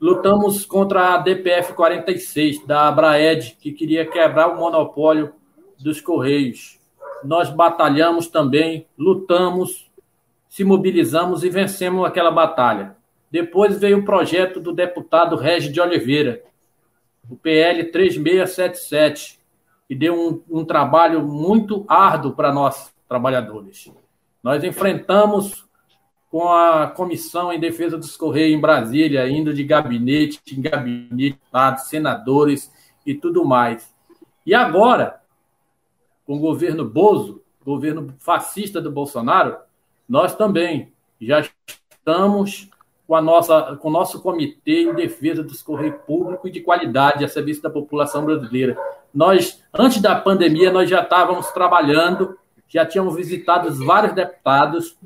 lutamos 0.00 0.64
contra 0.64 1.14
a 1.14 1.18
DPF 1.18 1.72
46 1.72 2.64
da 2.64 2.86
Abraed, 2.86 3.56
que 3.60 3.72
queria 3.72 4.06
quebrar 4.06 4.46
o 4.46 4.60
monopólio 4.60 5.32
dos 5.76 6.00
Correios. 6.00 6.78
Nós 7.24 7.50
batalhamos 7.50 8.28
também, 8.28 8.86
lutamos, 8.96 9.90
se 10.48 10.62
mobilizamos 10.62 11.42
e 11.42 11.50
vencemos 11.50 12.06
aquela 12.06 12.30
batalha. 12.30 12.94
Depois 13.28 13.76
veio 13.76 13.98
o 13.98 14.04
projeto 14.04 14.60
do 14.60 14.72
deputado 14.72 15.34
Regis 15.34 15.72
de 15.72 15.80
Oliveira, 15.80 16.44
o 17.28 17.34
PL 17.34 17.82
3677, 17.90 19.40
que 19.88 19.96
deu 19.96 20.14
um, 20.14 20.60
um 20.60 20.64
trabalho 20.64 21.26
muito 21.26 21.84
árduo 21.88 22.36
para 22.36 22.52
nós, 22.52 22.94
trabalhadores. 23.08 23.90
Nós 24.46 24.62
enfrentamos 24.62 25.66
com 26.30 26.48
a 26.48 26.86
Comissão 26.86 27.52
em 27.52 27.58
Defesa 27.58 27.98
dos 27.98 28.16
Correios 28.16 28.56
em 28.56 28.60
Brasília, 28.60 29.28
indo 29.28 29.52
de 29.52 29.64
gabinete 29.64 30.40
em 30.56 30.62
gabinete, 30.62 31.40
senadores 31.78 32.72
e 33.04 33.12
tudo 33.12 33.44
mais. 33.44 33.92
E 34.46 34.54
agora, 34.54 35.20
com 36.24 36.36
o 36.36 36.38
governo 36.38 36.84
Bozo, 36.84 37.42
governo 37.64 38.14
fascista 38.20 38.80
do 38.80 38.88
Bolsonaro, 38.88 39.56
nós 40.08 40.36
também 40.36 40.92
já 41.20 41.40
estamos 41.40 42.70
com, 43.04 43.16
a 43.16 43.20
nossa, 43.20 43.74
com 43.74 43.88
o 43.88 43.92
nosso 43.92 44.22
comitê 44.22 44.82
em 44.82 44.94
defesa 44.94 45.42
dos 45.42 45.60
correios 45.60 45.96
públicos 46.06 46.48
e 46.48 46.52
de 46.52 46.60
qualidade 46.60 47.24
a 47.24 47.28
serviço 47.28 47.62
da 47.62 47.68
população 47.68 48.24
brasileira. 48.24 48.78
Nós, 49.12 49.60
antes 49.74 50.00
da 50.00 50.14
pandemia, 50.14 50.70
nós 50.70 50.88
já 50.88 51.02
estávamos 51.02 51.50
trabalhando, 51.50 52.38
já 52.68 52.84
tínhamos 52.84 53.14
visitado 53.14 53.72
vários 53.84 54.12
deputados 54.12 54.96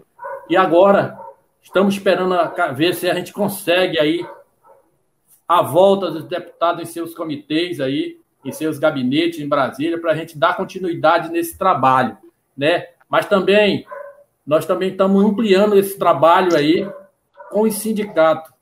e 0.49 0.57
agora 0.57 1.19
estamos 1.63 1.95
esperando 1.95 2.35
ver 2.75 2.95
se 2.95 3.09
a 3.09 3.15
gente 3.15 3.33
consegue 3.33 3.99
aí 3.99 4.27
a 5.47 5.63
volta 5.63 6.11
dos 6.11 6.25
deputados 6.25 6.83
em 6.83 6.87
seus 6.87 7.15
comitês 7.15 7.81
aí, 7.81 8.19
em 8.45 8.53
seus 8.53 8.79
gabinetes 8.79 9.41
em 9.41 9.49
Brasília, 9.49 10.01
para 10.01 10.13
a 10.13 10.15
gente 10.15 10.39
dar 10.39 10.57
continuidade 10.57 11.31
nesse 11.31 11.59
trabalho, 11.59 12.17
né? 12.57 12.87
Mas 13.09 13.27
também 13.27 13.87
nós 14.47 14.65
também 14.67 14.91
estamos 14.91 15.25
ampliando 15.25 15.77
esse 15.77 15.99
trabalho 15.99 16.57
aí 16.57 16.89
com 17.51 17.63
os 17.63 17.75
sindicatos, 17.75 18.53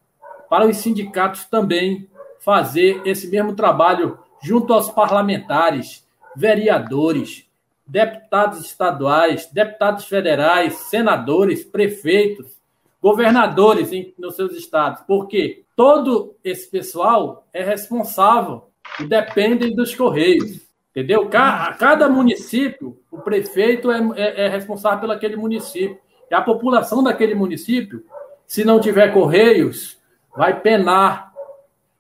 para 0.49 0.67
os 0.67 0.77
sindicatos 0.79 1.45
também 1.45 2.09
fazer 2.41 3.01
esse 3.05 3.29
mesmo 3.29 3.55
trabalho 3.55 4.19
junto 4.43 4.73
aos 4.73 4.91
parlamentares, 4.91 6.07
vereadores, 6.35 7.48
deputados 7.89 8.61
estaduais, 8.61 9.49
deputados 9.53 10.05
federais, 10.05 10.75
senadores, 10.91 11.65
prefeitos, 11.65 12.59
governadores 13.01 13.93
em, 13.93 14.15
nos 14.19 14.37
seus 14.37 14.53
estados, 14.53 15.03
porque 15.07 15.65
todo 15.75 16.37
esse 16.45 16.71
pessoal 16.71 17.47
é 17.53 17.63
responsável 17.63 18.69
e 19.01 19.05
depende 19.05 19.75
dos 19.75 19.95
Correios. 19.95 20.69
Entendeu? 20.91 21.29
Cada 21.29 22.09
município, 22.09 22.99
o 23.11 23.19
prefeito 23.19 23.91
é, 23.91 24.01
é, 24.17 24.47
é 24.47 24.49
responsável 24.49 24.99
pelo 25.01 25.13
aquele 25.13 25.37
município. 25.37 25.99
E 26.29 26.35
a 26.35 26.43
população 26.43 27.05
daquele 27.05 27.35
município 27.35 28.05
se 28.49 28.65
não 28.65 28.81
tiver 28.81 29.13
correios, 29.13 29.99
vai 30.35 30.59
penar, 30.59 31.33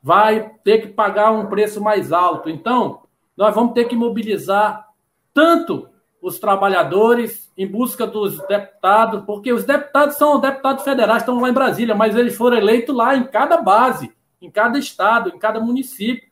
vai 0.03 0.51
ter 0.65 0.79
que 0.79 0.89
pagar 0.89 1.31
um 1.31 1.47
preço 1.47 1.79
mais 1.79 2.11
alto. 2.11 2.49
Então, 2.49 3.03
nós 3.37 3.55
vamos 3.55 3.75
ter 3.75 3.85
que 3.85 3.95
mobilizar 3.95 4.88
tanto 5.33 5.89
os 6.21 6.39
trabalhadores 6.39 7.51
em 7.57 7.67
busca 7.67 8.07
dos 8.07 8.39
deputados, 8.47 9.25
porque 9.25 9.53
os 9.53 9.65
deputados 9.65 10.17
são 10.17 10.41
deputados 10.41 10.83
federais, 10.83 11.23
estão 11.23 11.41
lá 11.41 11.49
em 11.49 11.53
Brasília, 11.53 11.95
mas 11.95 12.17
eles 12.17 12.37
foram 12.37 12.57
eleitos 12.57 12.95
lá 12.95 13.17
em 13.17 13.25
cada 13.25 13.57
base, 13.59 14.13
em 14.41 14.51
cada 14.51 14.79
estado, 14.79 15.31
em 15.31 15.39
cada 15.39 15.61
município. 15.61 16.29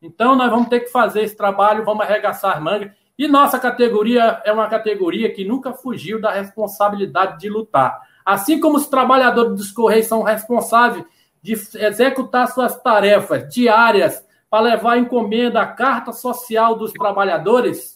Então, 0.00 0.36
nós 0.36 0.50
vamos 0.50 0.68
ter 0.68 0.80
que 0.80 0.90
fazer 0.90 1.22
esse 1.22 1.36
trabalho, 1.36 1.84
vamos 1.84 2.04
arregaçar 2.04 2.56
as 2.56 2.62
mangas. 2.62 2.92
E 3.18 3.26
nossa 3.26 3.58
categoria 3.58 4.42
é 4.44 4.52
uma 4.52 4.68
categoria 4.68 5.32
que 5.32 5.44
nunca 5.44 5.72
fugiu 5.72 6.20
da 6.20 6.32
responsabilidade 6.32 7.38
de 7.38 7.48
lutar. 7.48 7.98
Assim 8.24 8.60
como 8.60 8.76
os 8.76 8.86
trabalhadores 8.86 9.54
dos 9.54 9.70
Correios 9.70 10.06
são 10.06 10.22
responsáveis 10.22 11.04
de 11.42 11.52
executar 11.52 12.48
suas 12.48 12.80
tarefas 12.82 13.48
diárias 13.48 14.24
para 14.50 14.64
levar 14.64 14.98
encomenda 14.98 15.60
à 15.60 15.66
carta 15.66 16.12
social 16.12 16.74
dos 16.74 16.92
trabalhadores, 16.92 17.95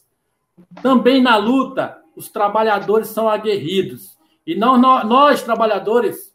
também 0.83 1.23
na 1.23 1.37
luta, 1.37 1.99
os 2.17 2.29
trabalhadores 2.29 3.09
são 3.09 3.29
aguerridos. 3.29 4.19
E 4.47 4.55
nós, 4.55 4.81
nós 5.07 5.43
trabalhadores, 5.43 6.35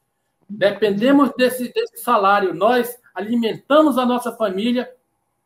dependemos 0.49 1.31
desse, 1.37 1.71
desse 1.73 1.97
salário. 1.97 2.53
Nós 2.53 2.95
alimentamos 3.13 3.97
a 3.97 4.05
nossa 4.05 4.31
família 4.31 4.89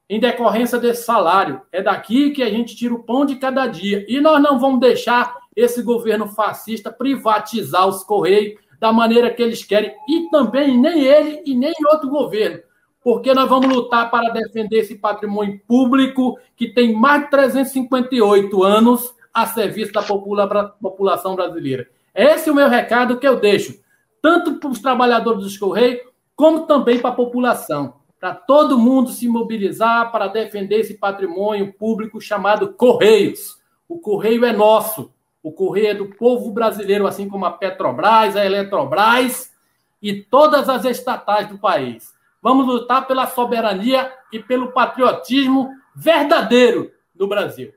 em 0.09 0.19
decorrência 0.19 0.79
desse 0.79 1.03
salário. 1.03 1.61
É 1.71 1.81
daqui 1.81 2.31
que 2.31 2.41
a 2.41 2.49
gente 2.49 2.75
tira 2.75 2.93
o 2.93 3.03
pão 3.03 3.25
de 3.25 3.35
cada 3.35 3.67
dia. 3.67 4.05
E 4.07 4.19
nós 4.19 4.41
não 4.41 4.59
vamos 4.59 4.79
deixar 4.79 5.35
esse 5.55 5.81
governo 5.81 6.27
fascista 6.27 6.91
privatizar 6.91 7.87
os 7.87 8.03
Correios 8.03 8.59
da 8.79 8.93
maneira 8.93 9.29
que 9.29 9.41
eles 9.41 9.63
querem. 9.63 9.93
E 10.07 10.29
também 10.29 10.77
nem 10.77 11.03
ele 11.03 11.43
e 11.45 11.55
nem 11.55 11.73
outro 11.91 12.09
governo. 12.09 12.61
Porque 13.09 13.33
nós 13.33 13.49
vamos 13.49 13.73
lutar 13.73 14.11
para 14.11 14.29
defender 14.29 14.81
esse 14.81 14.93
patrimônio 14.93 15.59
público 15.67 16.37
que 16.55 16.67
tem 16.67 16.93
mais 16.93 17.23
de 17.23 17.31
358 17.31 18.63
anos 18.63 19.15
a 19.33 19.47
serviço 19.47 19.91
da 19.91 20.03
população 20.03 21.35
brasileira. 21.35 21.89
Esse 22.13 22.49
é 22.49 22.51
o 22.51 22.55
meu 22.55 22.69
recado 22.69 23.17
que 23.17 23.27
eu 23.27 23.39
deixo, 23.39 23.79
tanto 24.21 24.59
para 24.59 24.69
os 24.69 24.79
trabalhadores 24.79 25.41
dos 25.41 25.57
Correios, 25.57 26.01
como 26.35 26.67
também 26.67 26.99
para 26.99 27.09
a 27.09 27.15
população. 27.15 27.95
Para 28.19 28.35
todo 28.35 28.77
mundo 28.77 29.09
se 29.09 29.27
mobilizar 29.27 30.11
para 30.11 30.27
defender 30.27 30.81
esse 30.81 30.93
patrimônio 30.93 31.73
público 31.73 32.21
chamado 32.21 32.73
Correios. 32.73 33.57
O 33.87 33.97
Correio 33.97 34.45
é 34.45 34.53
nosso. 34.53 35.11
O 35.41 35.51
correio 35.51 35.87
é 35.87 35.93
do 35.95 36.05
povo 36.05 36.51
brasileiro, 36.51 37.07
assim 37.07 37.27
como 37.27 37.43
a 37.45 37.51
Petrobras, 37.51 38.35
a 38.35 38.45
Eletrobras 38.45 39.51
e 39.99 40.13
todas 40.13 40.69
as 40.69 40.85
estatais 40.85 41.47
do 41.49 41.57
país. 41.57 42.18
Vamos 42.41 42.65
lutar 42.65 43.05
pela 43.05 43.27
soberania 43.27 44.11
e 44.31 44.39
pelo 44.39 44.71
patriotismo 44.71 45.69
verdadeiro 45.95 46.91
do 47.13 47.27
Brasil. 47.27 47.73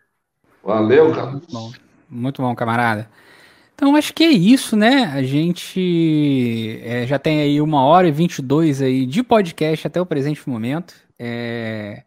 Valeu, 0.62 1.12
cara. 1.12 1.30
Muito 1.32 1.52
bom, 1.52 1.72
muito 2.08 2.42
bom 2.42 2.54
camarada. 2.54 3.10
Então 3.74 3.96
acho 3.96 4.14
que 4.14 4.22
é 4.22 4.30
isso, 4.30 4.76
né? 4.76 5.06
A 5.12 5.22
gente 5.24 6.80
é, 6.84 7.04
já 7.04 7.18
tem 7.18 7.40
aí 7.40 7.60
uma 7.60 7.84
hora 7.84 8.06
e 8.06 8.12
vinte 8.12 8.38
e 8.38 8.42
dois 8.42 8.80
aí 8.80 9.04
de 9.04 9.24
podcast 9.24 9.86
até 9.86 10.00
o 10.00 10.06
presente 10.06 10.48
momento. 10.48 10.94
É, 11.18 12.04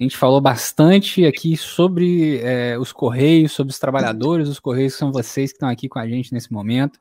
a 0.00 0.02
gente 0.02 0.16
falou 0.16 0.40
bastante 0.40 1.24
aqui 1.24 1.56
sobre 1.56 2.40
é, 2.42 2.76
os 2.76 2.92
Correios, 2.92 3.52
sobre 3.52 3.70
os 3.70 3.78
trabalhadores 3.78 4.48
os 4.48 4.58
Correios, 4.58 4.94
são 4.94 5.12
vocês 5.12 5.52
que 5.52 5.56
estão 5.56 5.68
aqui 5.68 5.88
com 5.88 6.00
a 6.00 6.08
gente 6.08 6.32
nesse 6.32 6.52
momento. 6.52 6.98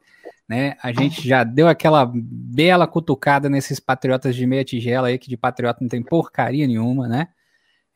Né? 0.48 0.76
A 0.84 0.92
gente 0.92 1.28
já 1.28 1.44
deu 1.44 1.68
aquela 1.68 2.10
bela 2.14 2.86
cutucada 2.88 3.50
nesses 3.50 3.80
patriotas 3.80 4.36
de 4.36 4.46
meia 4.46 4.64
tigela 4.64 5.08
aí, 5.08 5.18
que 5.18 5.30
de 5.30 5.38
patriota 5.38 5.80
não 5.82 5.90
tem 5.90 6.04
porcaria 6.04 6.68
nenhuma, 6.68 7.08
né? 7.08 7.30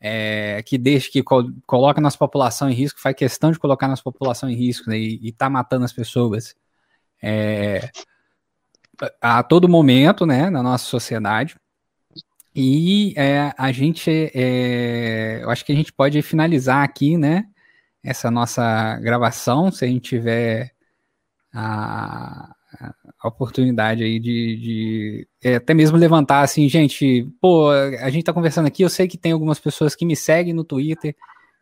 É, 0.00 0.62
que 0.62 0.78
deixa, 0.78 1.10
que 1.10 1.22
col 1.24 1.50
coloca 1.66 2.00
nossa 2.00 2.16
população 2.16 2.70
em 2.70 2.72
risco, 2.72 3.00
faz 3.00 3.16
questão 3.16 3.50
de 3.50 3.58
colocar 3.58 3.88
nossa 3.88 4.02
população 4.02 4.48
em 4.48 4.54
risco 4.54 4.88
né? 4.88 4.96
e, 4.96 5.18
e 5.20 5.32
tá 5.32 5.50
matando 5.50 5.84
as 5.84 5.92
pessoas 5.92 6.54
é, 7.20 7.90
a 9.20 9.42
todo 9.42 9.68
momento, 9.68 10.24
né, 10.26 10.50
na 10.50 10.62
nossa 10.62 10.84
sociedade. 10.84 11.56
E 12.54 13.14
é, 13.16 13.52
a 13.56 13.70
gente, 13.70 14.10
é, 14.34 15.40
eu 15.42 15.50
acho 15.50 15.64
que 15.64 15.72
a 15.72 15.76
gente 15.76 15.92
pode 15.92 16.20
finalizar 16.22 16.82
aqui, 16.82 17.16
né, 17.16 17.46
essa 18.02 18.30
nossa 18.30 18.96
gravação, 19.00 19.70
se 19.70 19.84
a 19.84 19.88
gente 19.88 20.08
tiver 20.08 20.72
a, 21.58 22.94
a 23.20 23.28
oportunidade 23.28 24.02
aí 24.04 24.18
de, 24.20 24.56
de 24.56 25.28
é, 25.42 25.56
até 25.56 25.74
mesmo 25.74 25.96
levantar 25.96 26.42
assim, 26.42 26.68
gente, 26.68 27.26
pô, 27.40 27.70
a 27.70 28.10
gente 28.10 28.24
tá 28.24 28.32
conversando 28.32 28.66
aqui, 28.66 28.82
eu 28.82 28.88
sei 28.88 29.08
que 29.08 29.18
tem 29.18 29.32
algumas 29.32 29.58
pessoas 29.58 29.94
que 29.96 30.06
me 30.06 30.14
seguem 30.14 30.54
no 30.54 30.64
Twitter 30.64 31.14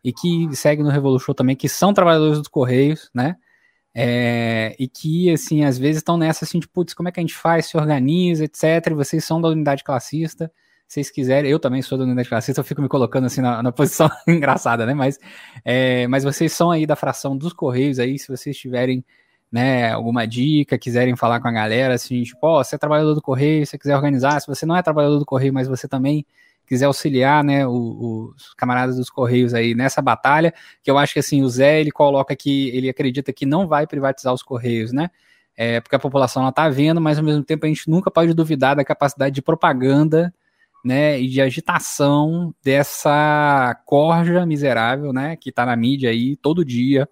e 0.03 0.13
que 0.13 0.55
seguem 0.55 0.83
no 0.83 0.91
Revolution 0.91 1.33
também, 1.33 1.55
que 1.55 1.67
são 1.67 1.93
trabalhadores 1.93 2.37
dos 2.37 2.47
Correios, 2.47 3.09
né, 3.13 3.35
É, 3.95 4.75
e 4.79 4.87
que, 4.87 5.31
assim, 5.31 5.65
às 5.65 5.77
vezes 5.77 5.97
estão 5.97 6.17
nessa, 6.17 6.45
assim, 6.45 6.59
de, 6.59 6.67
putz, 6.67 6.93
como 6.93 7.09
é 7.09 7.11
que 7.11 7.19
a 7.19 7.23
gente 7.23 7.33
faz, 7.35 7.65
se 7.65 7.77
organiza, 7.77 8.45
etc. 8.45 8.91
E 8.91 8.93
vocês 8.93 9.25
são 9.25 9.41
da 9.41 9.49
unidade 9.49 9.83
classista, 9.83 10.51
se 10.87 10.95
vocês 10.95 11.11
quiserem, 11.11 11.51
eu 11.51 11.59
também 11.59 11.81
sou 11.81 11.97
da 11.97 12.03
unidade 12.03 12.29
classista, 12.29 12.61
eu 12.61 12.65
fico 12.65 12.81
me 12.81 12.87
colocando, 12.87 13.25
assim, 13.25 13.41
na, 13.41 13.63
na 13.63 13.71
posição 13.71 14.09
engraçada, 14.27 14.85
né? 14.85 14.93
Mas, 14.93 15.19
é, 15.65 16.07
mas 16.07 16.23
vocês 16.23 16.53
são 16.53 16.69
aí 16.71 16.85
da 16.85 16.95
fração 16.95 17.35
dos 17.35 17.53
Correios 17.53 17.99
aí, 17.99 18.19
se 18.19 18.27
vocês 18.27 18.55
tiverem, 18.55 19.03
né, 19.51 19.91
alguma 19.91 20.27
dica, 20.27 20.77
quiserem 20.77 21.15
falar 21.15 21.39
com 21.39 21.47
a 21.47 21.51
galera, 21.51 21.93
assim, 21.93 22.21
tipo, 22.23 22.39
ó, 22.41 22.59
oh, 22.59 22.63
você 22.63 22.75
é 22.75 22.77
trabalhador 22.77 23.13
do 23.13 23.21
Correio, 23.21 23.65
se 23.65 23.71
você 23.71 23.77
quiser 23.77 23.95
organizar, 23.95 24.39
se 24.41 24.47
você 24.47 24.65
não 24.65 24.75
é 24.75 24.81
trabalhador 24.81 25.19
do 25.19 25.25
Correio, 25.25 25.53
mas 25.53 25.67
você 25.67 25.87
também 25.87 26.25
quiser 26.65 26.85
auxiliar, 26.85 27.43
né, 27.43 27.65
os 27.65 28.53
camaradas 28.57 28.97
dos 28.97 29.09
Correios 29.09 29.53
aí 29.53 29.73
nessa 29.73 30.01
batalha, 30.01 30.53
que 30.83 30.91
eu 30.91 30.97
acho 30.97 31.13
que 31.13 31.19
assim, 31.19 31.41
o 31.43 31.49
Zé, 31.49 31.79
ele 31.79 31.91
coloca 31.91 32.35
que 32.35 32.69
ele 32.69 32.89
acredita 32.89 33.31
que 33.31 33.45
não 33.45 33.67
vai 33.67 33.87
privatizar 33.87 34.33
os 34.33 34.43
Correios, 34.43 34.91
né, 34.91 35.09
é, 35.55 35.79
porque 35.79 35.95
a 35.95 35.99
população 35.99 36.43
ela 36.43 36.51
tá 36.51 36.67
vendo, 36.69 36.99
mas 36.99 37.17
ao 37.17 37.23
mesmo 37.23 37.43
tempo 37.43 37.65
a 37.65 37.69
gente 37.69 37.89
nunca 37.89 38.11
pode 38.11 38.33
duvidar 38.33 38.75
da 38.75 38.83
capacidade 38.83 39.33
de 39.33 39.41
propaganda, 39.41 40.33
né, 40.83 41.19
e 41.19 41.27
de 41.27 41.41
agitação 41.41 42.53
dessa 42.63 43.75
corja 43.85 44.45
miserável, 44.45 45.11
né, 45.13 45.35
que 45.35 45.51
tá 45.51 45.65
na 45.65 45.75
mídia 45.75 46.09
aí 46.09 46.35
todo 46.35 46.65
dia, 46.65 47.07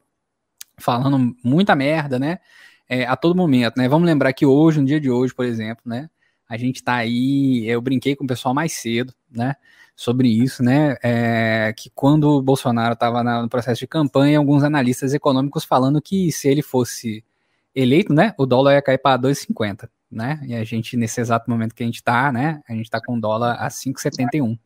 falando 0.77 1.35
muita 1.43 1.76
merda, 1.76 2.19
né, 2.19 2.39
é, 2.88 3.06
a 3.06 3.15
todo 3.15 3.35
momento, 3.35 3.77
né, 3.77 3.88
vamos 3.88 4.06
lembrar 4.06 4.34
que 4.34 4.45
hoje, 4.45 4.80
no 4.80 4.85
dia 4.85 4.99
de 4.99 5.10
hoje, 5.10 5.34
por 5.34 5.45
exemplo, 5.45 5.84
né, 5.85 6.10
a 6.47 6.57
gente 6.57 6.77
está 6.77 6.95
aí, 6.95 7.65
eu 7.68 7.81
brinquei 7.81 8.15
com 8.15 8.23
o 8.23 8.27
pessoal 8.27 8.53
mais 8.53 8.73
cedo, 8.73 9.14
né, 9.30 9.56
sobre 9.95 10.27
isso, 10.27 10.61
né, 10.61 10.97
é, 11.02 11.73
que 11.76 11.89
quando 11.89 12.30
o 12.30 12.41
Bolsonaro 12.41 12.93
estava 12.93 13.23
no 13.23 13.49
processo 13.49 13.80
de 13.80 13.88
campanha, 13.88 14.38
alguns 14.38 14.64
analistas 14.64 15.14
econômicos 15.14 15.64
falando 15.64 16.02
que 16.02 16.31
se 16.31 16.47
ele 16.47 16.61
fosse 16.61 17.23
eleito, 17.73 18.14
né, 18.14 18.34
o 18.38 18.45
dólar 18.45 18.73
ia 18.73 18.81
cair 18.81 18.97
para 18.97 19.18
2,50, 19.18 19.89
né, 20.11 20.39
e 20.45 20.53
a 20.53 20.64
gente, 20.64 20.95
nesse 20.95 21.19
exato 21.19 21.49
momento 21.49 21.73
que 21.73 21.84
a 21.84 21.85
gente 21.85 21.95
está, 21.95 22.31
né, 22.31 22.61
a 22.68 22.73
gente 22.73 22.85
está 22.85 23.02
com 23.02 23.18
o 23.18 23.19
dólar 23.19 23.56
a 23.56 23.69
5,71, 23.69 24.57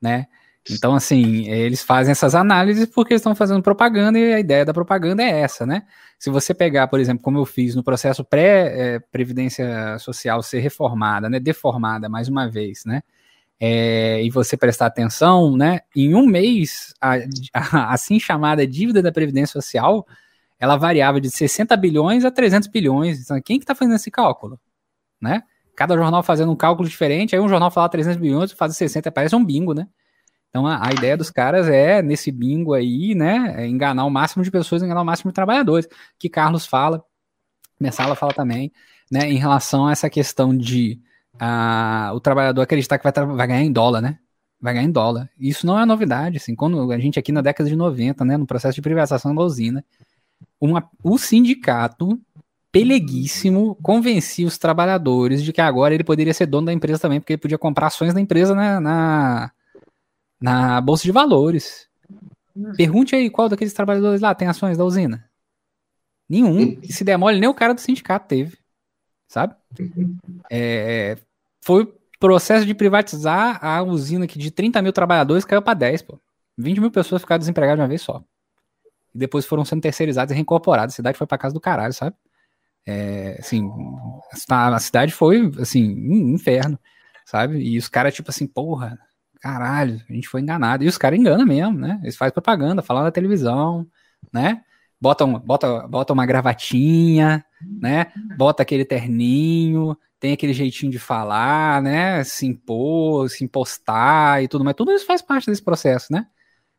né, 0.00 0.26
então, 0.70 0.94
assim, 0.94 1.48
eles 1.48 1.82
fazem 1.82 2.12
essas 2.12 2.34
análises 2.34 2.86
porque 2.86 3.14
estão 3.14 3.34
fazendo 3.34 3.62
propaganda 3.62 4.18
e 4.18 4.32
a 4.32 4.38
ideia 4.38 4.64
da 4.64 4.72
propaganda 4.72 5.22
é 5.22 5.40
essa, 5.40 5.66
né? 5.66 5.82
Se 6.18 6.30
você 6.30 6.54
pegar, 6.54 6.86
por 6.86 7.00
exemplo, 7.00 7.22
como 7.22 7.38
eu 7.38 7.44
fiz 7.44 7.74
no 7.74 7.82
processo 7.82 8.24
pré-previdência 8.24 9.64
é, 9.64 9.98
social 9.98 10.40
ser 10.42 10.60
reformada, 10.60 11.28
né, 11.28 11.40
deformada 11.40 12.08
mais 12.08 12.28
uma 12.28 12.48
vez, 12.48 12.84
né? 12.84 13.02
É, 13.58 14.22
e 14.22 14.30
você 14.30 14.56
prestar 14.56 14.86
atenção, 14.86 15.56
né? 15.56 15.80
Em 15.96 16.14
um 16.14 16.26
mês, 16.26 16.94
a, 17.00 17.14
a, 17.52 17.92
assim 17.92 18.20
chamada 18.20 18.66
dívida 18.66 19.02
da 19.02 19.10
Previdência 19.12 19.60
Social, 19.60 20.06
ela 20.60 20.76
variava 20.76 21.20
de 21.20 21.28
60 21.30 21.76
bilhões 21.76 22.24
a 22.24 22.30
300 22.30 22.68
bilhões. 22.68 23.20
Então, 23.20 23.40
quem 23.42 23.58
que 23.58 23.64
está 23.64 23.74
fazendo 23.74 23.96
esse 23.96 24.10
cálculo? 24.12 24.60
Né? 25.20 25.42
Cada 25.76 25.96
jornal 25.96 26.22
fazendo 26.22 26.52
um 26.52 26.56
cálculo 26.56 26.88
diferente, 26.88 27.34
aí 27.34 27.40
um 27.40 27.48
jornal 27.48 27.70
fala 27.70 27.88
300 27.88 28.20
bilhões, 28.20 28.52
faz 28.52 28.76
60, 28.76 29.10
parece 29.10 29.34
um 29.34 29.44
bingo, 29.44 29.74
né? 29.74 29.88
Então 30.52 30.66
a, 30.66 30.86
a, 30.86 30.92
ideia 30.92 31.16
dos 31.16 31.30
caras 31.30 31.66
é, 31.66 32.02
nesse 32.02 32.30
bingo 32.30 32.74
aí, 32.74 33.14
né, 33.14 33.54
é 33.56 33.66
enganar 33.66 34.04
o 34.04 34.10
máximo 34.10 34.44
de 34.44 34.50
pessoas, 34.50 34.82
enganar 34.82 35.00
o 35.00 35.04
máximo 35.04 35.30
de 35.30 35.34
trabalhadores, 35.34 35.88
que 36.18 36.28
Carlos 36.28 36.66
fala, 36.66 37.02
Messala 37.80 38.14
fala 38.14 38.34
também, 38.34 38.70
né, 39.10 39.30
em 39.30 39.38
relação 39.38 39.86
a 39.86 39.92
essa 39.92 40.10
questão 40.10 40.54
de 40.54 41.00
uh, 41.36 42.14
o 42.14 42.20
trabalhador 42.20 42.60
acreditar 42.60 42.98
que 42.98 43.04
vai, 43.04 43.12
vai, 43.26 43.46
ganhar 43.46 43.62
em 43.62 43.72
dólar, 43.72 44.02
né, 44.02 44.18
vai 44.60 44.74
ganhar 44.74 44.86
em 44.86 44.92
dólar. 44.92 45.30
Isso 45.40 45.66
não 45.66 45.80
é 45.80 45.86
novidade, 45.86 46.36
assim, 46.36 46.54
quando 46.54 46.92
a 46.92 46.98
gente 46.98 47.18
aqui 47.18 47.32
na 47.32 47.40
década 47.40 47.70
de 47.70 47.74
90, 47.74 48.22
né, 48.22 48.36
no 48.36 48.46
processo 48.46 48.74
de 48.74 48.82
privatização 48.82 49.34
da 49.34 49.40
usina, 49.40 49.82
uma, 50.60 50.86
o 51.02 51.16
sindicato 51.16 52.20
peleguíssimo 52.70 53.74
convencia 53.76 54.46
os 54.46 54.58
trabalhadores 54.58 55.42
de 55.42 55.50
que 55.50 55.62
agora 55.62 55.94
ele 55.94 56.04
poderia 56.04 56.34
ser 56.34 56.44
dono 56.44 56.66
da 56.66 56.72
empresa 56.74 56.98
também, 56.98 57.20
porque 57.20 57.32
ele 57.32 57.40
podia 57.40 57.58
comprar 57.58 57.86
ações 57.86 58.12
da 58.12 58.20
empresa 58.20 58.54
na, 58.54 58.80
na 58.80 59.52
na 60.42 60.80
Bolsa 60.80 61.04
de 61.04 61.12
Valores. 61.12 61.88
Hum. 62.56 62.72
Pergunte 62.76 63.14
aí 63.14 63.30
qual 63.30 63.48
daqueles 63.48 63.72
trabalhadores 63.72 64.20
lá 64.20 64.34
tem 64.34 64.48
ações 64.48 64.76
da 64.76 64.84
usina. 64.84 65.28
Nenhum. 66.28 66.78
E 66.82 66.92
se 66.92 67.04
der 67.04 67.16
mole, 67.16 67.38
nem 67.38 67.48
o 67.48 67.54
cara 67.54 67.74
do 67.74 67.80
sindicato 67.80 68.26
teve. 68.26 68.58
Sabe? 69.28 69.54
É, 70.50 71.16
foi 71.62 71.94
processo 72.18 72.66
de 72.66 72.74
privatizar 72.74 73.58
a 73.64 73.82
usina 73.82 74.26
que 74.26 74.38
de 74.38 74.50
30 74.50 74.80
mil 74.82 74.92
trabalhadores 74.92 75.44
caiu 75.44 75.62
para 75.62 75.74
10, 75.74 76.02
pô. 76.02 76.20
20 76.56 76.80
mil 76.80 76.90
pessoas 76.90 77.22
ficaram 77.22 77.38
desempregadas 77.38 77.78
de 77.78 77.82
uma 77.82 77.88
vez 77.88 78.02
só. 78.02 78.22
E 79.14 79.18
depois 79.18 79.46
foram 79.46 79.64
sendo 79.64 79.80
terceirizadas 79.82 80.32
e 80.32 80.34
reincorporadas. 80.34 80.94
A 80.94 80.96
cidade 80.96 81.18
foi 81.18 81.26
para 81.26 81.38
casa 81.38 81.54
do 81.54 81.60
caralho, 81.60 81.92
sabe? 81.92 82.16
É, 82.86 83.36
assim, 83.38 83.70
a 84.48 84.78
cidade 84.78 85.12
foi, 85.12 85.50
assim, 85.60 85.94
um 85.94 86.34
inferno, 86.34 86.78
sabe? 87.24 87.58
E 87.58 87.78
os 87.78 87.88
caras, 87.88 88.14
tipo 88.14 88.30
assim, 88.30 88.46
porra, 88.46 88.98
caralho, 89.42 90.00
a 90.08 90.12
gente 90.12 90.28
foi 90.28 90.40
enganado. 90.40 90.84
E 90.84 90.88
os 90.88 90.96
caras 90.96 91.18
enganam 91.18 91.44
mesmo, 91.44 91.76
né? 91.76 91.98
Eles 92.02 92.16
fazem 92.16 92.32
propaganda, 92.32 92.80
falam 92.80 93.02
na 93.02 93.10
televisão, 93.10 93.84
né? 94.32 94.62
Botam, 95.00 95.36
bota, 95.40 95.88
bota 95.88 96.12
uma 96.12 96.24
gravatinha, 96.24 97.44
né? 97.60 98.06
Bota 98.38 98.62
aquele 98.62 98.84
terninho, 98.84 99.98
tem 100.20 100.32
aquele 100.32 100.52
jeitinho 100.52 100.92
de 100.92 100.98
falar, 101.00 101.82
né? 101.82 102.22
Se 102.22 102.46
impor, 102.46 103.28
se 103.28 103.42
impostar 103.42 104.40
e 104.44 104.46
tudo 104.48 104.64
mas 104.64 104.74
Tudo 104.74 104.92
isso 104.92 105.04
faz 105.04 105.20
parte 105.20 105.50
desse 105.50 105.62
processo, 105.62 106.12
né? 106.12 106.24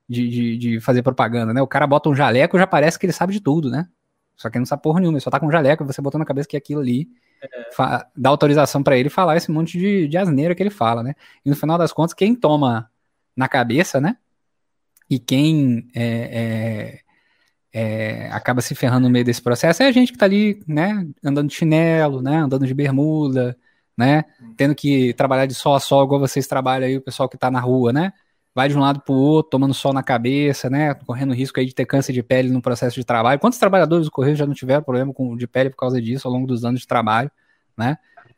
De, 0.07 0.29
de, 0.29 0.57
de, 0.57 0.79
fazer 0.79 1.03
propaganda, 1.03 1.53
né? 1.53 1.61
O 1.61 1.67
cara 1.67 1.85
bota 1.85 2.07
um 2.09 2.15
jaleco 2.15 2.57
já 2.57 2.65
parece 2.65 2.97
que 2.97 3.05
ele 3.05 3.13
sabe 3.13 3.33
de 3.33 3.41
tudo, 3.41 3.69
né? 3.69 3.89
Só 4.37 4.49
que 4.49 4.57
ele 4.57 4.61
não 4.61 4.65
sabe 4.65 4.81
porra 4.81 5.01
nenhuma, 5.01 5.17
ele 5.17 5.23
só 5.23 5.29
tá 5.29 5.39
com 5.39 5.47
um 5.47 5.51
jaleco, 5.51 5.85
você 5.85 6.01
botou 6.01 6.17
na 6.17 6.25
cabeça 6.25 6.47
que 6.47 6.57
aquilo 6.57 6.79
ali 6.79 7.09
dá 8.15 8.29
autorização 8.29 8.83
para 8.83 8.97
ele 8.97 9.09
falar 9.09 9.37
esse 9.37 9.51
monte 9.51 9.77
de, 9.77 10.07
de 10.07 10.17
asneira 10.17 10.55
que 10.55 10.63
ele 10.63 10.69
fala, 10.69 11.03
né? 11.03 11.13
E 11.45 11.49
no 11.49 11.55
final 11.55 11.77
das 11.77 11.91
contas, 11.91 12.13
quem 12.13 12.35
toma 12.35 12.89
na 13.35 13.47
cabeça, 13.47 13.99
né? 13.99 14.17
E 15.09 15.19
quem 15.19 15.87
é, 15.93 17.01
é, 17.73 18.23
é, 18.25 18.29
acaba 18.31 18.61
se 18.61 18.75
ferrando 18.75 19.07
no 19.07 19.13
meio 19.13 19.25
desse 19.25 19.41
processo 19.41 19.83
é 19.83 19.87
a 19.87 19.91
gente 19.91 20.11
que 20.11 20.17
tá 20.17 20.25
ali, 20.25 20.63
né? 20.67 21.07
Andando 21.23 21.49
de 21.49 21.55
chinelo, 21.55 22.21
né? 22.21 22.37
Andando 22.37 22.65
de 22.65 22.73
bermuda, 22.73 23.57
né? 23.97 24.23
Tendo 24.57 24.75
que 24.75 25.13
trabalhar 25.13 25.45
de 25.45 25.53
sol 25.53 25.75
a 25.75 25.79
sol, 25.79 26.05
igual 26.05 26.19
vocês 26.19 26.47
trabalham 26.47 26.87
aí, 26.87 26.97
o 26.97 27.01
pessoal 27.01 27.27
que 27.29 27.37
tá 27.37 27.51
na 27.51 27.59
rua, 27.59 27.91
né? 27.91 28.13
Vai 28.55 28.69
de 28.69 28.77
um 28.77 28.81
lado 28.81 29.01
pro 29.01 29.13
outro, 29.13 29.49
tomando 29.49 29.73
sol 29.73 29.93
na 29.93 30.03
cabeça, 30.03 30.69
né? 30.69 30.93
Correndo 30.93 31.33
risco 31.33 31.59
aí 31.59 31.65
de 31.65 31.73
ter 31.73 31.85
câncer 31.85 32.13
de 32.13 32.21
pele 32.21 32.49
no 32.49 32.61
processo 32.61 32.95
de 32.95 33.03
trabalho. 33.03 33.39
Quantos 33.39 33.57
trabalhadores 33.57 34.05
do 34.05 34.11
Correio 34.11 34.35
já 34.35 34.45
não 34.45 34.53
tiveram 34.53 34.83
problema 34.83 35.11
com, 35.13 35.35
de 35.35 35.47
pele 35.47 35.71
por 35.71 35.77
causa 35.77 35.99
disso 36.01 36.27
ao 36.27 36.33
longo 36.33 36.45
dos 36.45 36.63
anos 36.63 36.81
de 36.81 36.87
trabalho, 36.87 37.31
né? 37.75 37.97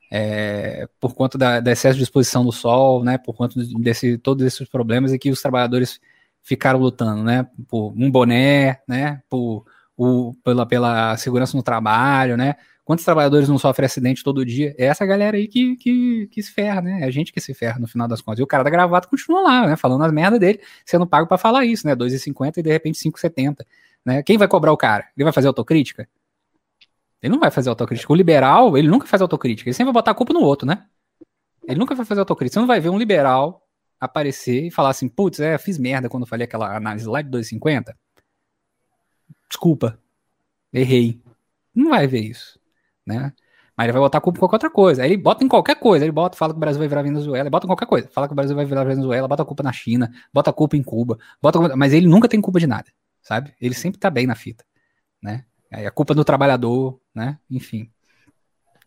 É, 0.09 0.87
por 0.99 1.13
conta 1.13 1.37
da, 1.37 1.59
da, 1.59 1.71
excesso 1.71 1.97
de 1.97 2.03
exposição 2.03 2.45
do 2.45 2.51
sol, 2.51 3.03
né? 3.03 3.17
Por 3.17 3.35
conta 3.35 3.59
desse 3.79 4.17
todos 4.17 4.45
esses 4.45 4.69
problemas 4.69 5.11
e 5.11 5.19
que 5.19 5.29
os 5.29 5.41
trabalhadores 5.41 5.99
ficaram 6.41 6.79
lutando, 6.79 7.23
né? 7.23 7.47
Por 7.67 7.93
um 7.97 8.09
boné, 8.09 8.79
né? 8.87 9.21
Por 9.29 9.65
o, 9.97 10.33
pela, 10.43 10.65
pela 10.65 11.17
segurança 11.17 11.55
no 11.55 11.63
trabalho, 11.63 12.37
né? 12.37 12.55
Quantos 12.85 13.03
trabalhadores 13.03 13.49
não 13.49 13.57
sofrem 13.57 13.87
acidente 13.87 14.23
todo 14.23 14.45
dia? 14.45 14.75
É 14.77 14.85
essa 14.85 15.03
galera 15.07 15.35
aí 15.35 15.47
que, 15.47 15.75
que, 15.75 16.27
que 16.27 16.43
se 16.43 16.51
ferra, 16.51 16.83
né? 16.83 17.01
É 17.01 17.05
a 17.05 17.09
gente 17.09 17.33
que 17.33 17.41
se 17.41 17.51
ferra 17.51 17.79
no 17.79 17.87
final 17.87 18.07
das 18.07 18.21
contas. 18.21 18.39
E 18.39 18.43
o 18.43 18.47
cara 18.47 18.63
da 18.63 18.69
gravata 18.69 19.07
continua 19.07 19.41
lá, 19.41 19.65
né? 19.65 19.75
Falando 19.75 20.03
as 20.03 20.11
merdas 20.11 20.39
dele, 20.39 20.61
sendo 20.85 21.07
pago 21.07 21.27
para 21.27 21.35
falar 21.35 21.65
isso, 21.65 21.87
né? 21.87 21.95
2,50 21.95 22.57
e 22.57 22.61
de 22.61 22.71
repente 22.71 22.99
5,70. 22.99 23.65
Né? 24.05 24.21
Quem 24.21 24.37
vai 24.37 24.47
cobrar 24.47 24.71
o 24.71 24.77
cara? 24.77 25.07
Ele 25.17 25.23
vai 25.23 25.33
fazer 25.33 25.47
autocrítica? 25.47 26.07
Ele 27.23 27.31
não 27.33 27.39
vai 27.39 27.49
fazer 27.49 27.69
autocrítica. 27.69 28.13
O 28.13 28.15
liberal, 28.15 28.77
ele 28.77 28.87
nunca 28.87 29.07
faz 29.07 29.19
autocrítica. 29.19 29.67
Ele 29.67 29.73
sempre 29.73 29.91
vai 29.91 29.93
botar 29.93 30.11
a 30.11 30.15
culpa 30.15 30.31
no 30.31 30.41
outro, 30.41 30.67
né? 30.67 30.85
Ele 31.67 31.79
nunca 31.79 31.95
vai 31.95 32.05
fazer 32.05 32.19
autocrítica. 32.19 32.53
Você 32.53 32.59
não 32.59 32.67
vai 32.67 32.79
ver 32.79 32.89
um 32.89 32.99
liberal 32.99 33.67
aparecer 33.99 34.67
e 34.67 34.69
falar 34.69 34.89
assim, 34.91 35.09
putz, 35.09 35.39
é, 35.39 35.57
fiz 35.57 35.79
merda 35.79 36.07
quando 36.07 36.27
falei 36.27 36.45
aquela 36.45 36.77
análise 36.77 37.07
lá 37.07 37.23
de 37.23 37.31
2,50. 37.31 37.95
Desculpa. 39.49 39.97
Errei. 40.71 41.19
Não 41.73 41.89
vai 41.89 42.05
ver 42.05 42.21
isso 42.21 42.63
né? 43.05 43.33
Mas 43.77 43.85
ele 43.85 43.93
vai 43.93 44.01
botar 44.01 44.19
a 44.19 44.21
culpa 44.21 44.37
em 44.37 44.39
qualquer 44.39 44.55
outra 44.55 44.69
coisa. 44.69 45.03
Aí 45.03 45.09
ele 45.09 45.17
bota 45.17 45.43
em 45.43 45.47
qualquer 45.47 45.75
coisa. 45.75 46.05
Ele 46.05 46.11
bota, 46.11 46.37
fala 46.37 46.53
que 46.53 46.57
o 46.57 46.59
Brasil 46.59 46.79
vai 46.79 46.87
virar 46.87 47.01
Venezuela, 47.01 47.43
ele 47.43 47.49
bota 47.49 47.65
em 47.65 47.69
qualquer 47.69 47.85
coisa. 47.85 48.07
Fala 48.09 48.27
que 48.27 48.33
o 48.33 48.35
Brasil 48.35 48.55
vai 48.55 48.65
virar 48.65 48.83
Venezuela, 48.85 49.27
bota 49.27 49.43
a 49.43 49.45
culpa 49.45 49.63
na 49.63 49.73
China, 49.73 50.11
bota 50.33 50.49
a 50.49 50.53
culpa 50.53 50.77
em 50.77 50.83
Cuba, 50.83 51.17
bota 51.41 51.75
mas 51.75 51.91
ele 51.91 52.07
nunca 52.07 52.29
tem 52.29 52.39
culpa 52.39 52.59
de 52.59 52.67
nada, 52.67 52.89
sabe? 53.21 53.53
Ele 53.59 53.75
sempre 53.75 53.99
tá 53.99 54.09
bem 54.09 54.25
na 54.25 54.35
fita, 54.35 54.63
né? 55.21 55.43
Aí 55.71 55.85
a 55.85 55.91
culpa 55.91 56.13
do 56.13 56.23
trabalhador, 56.23 56.99
né? 57.13 57.37
Enfim. 57.51 57.89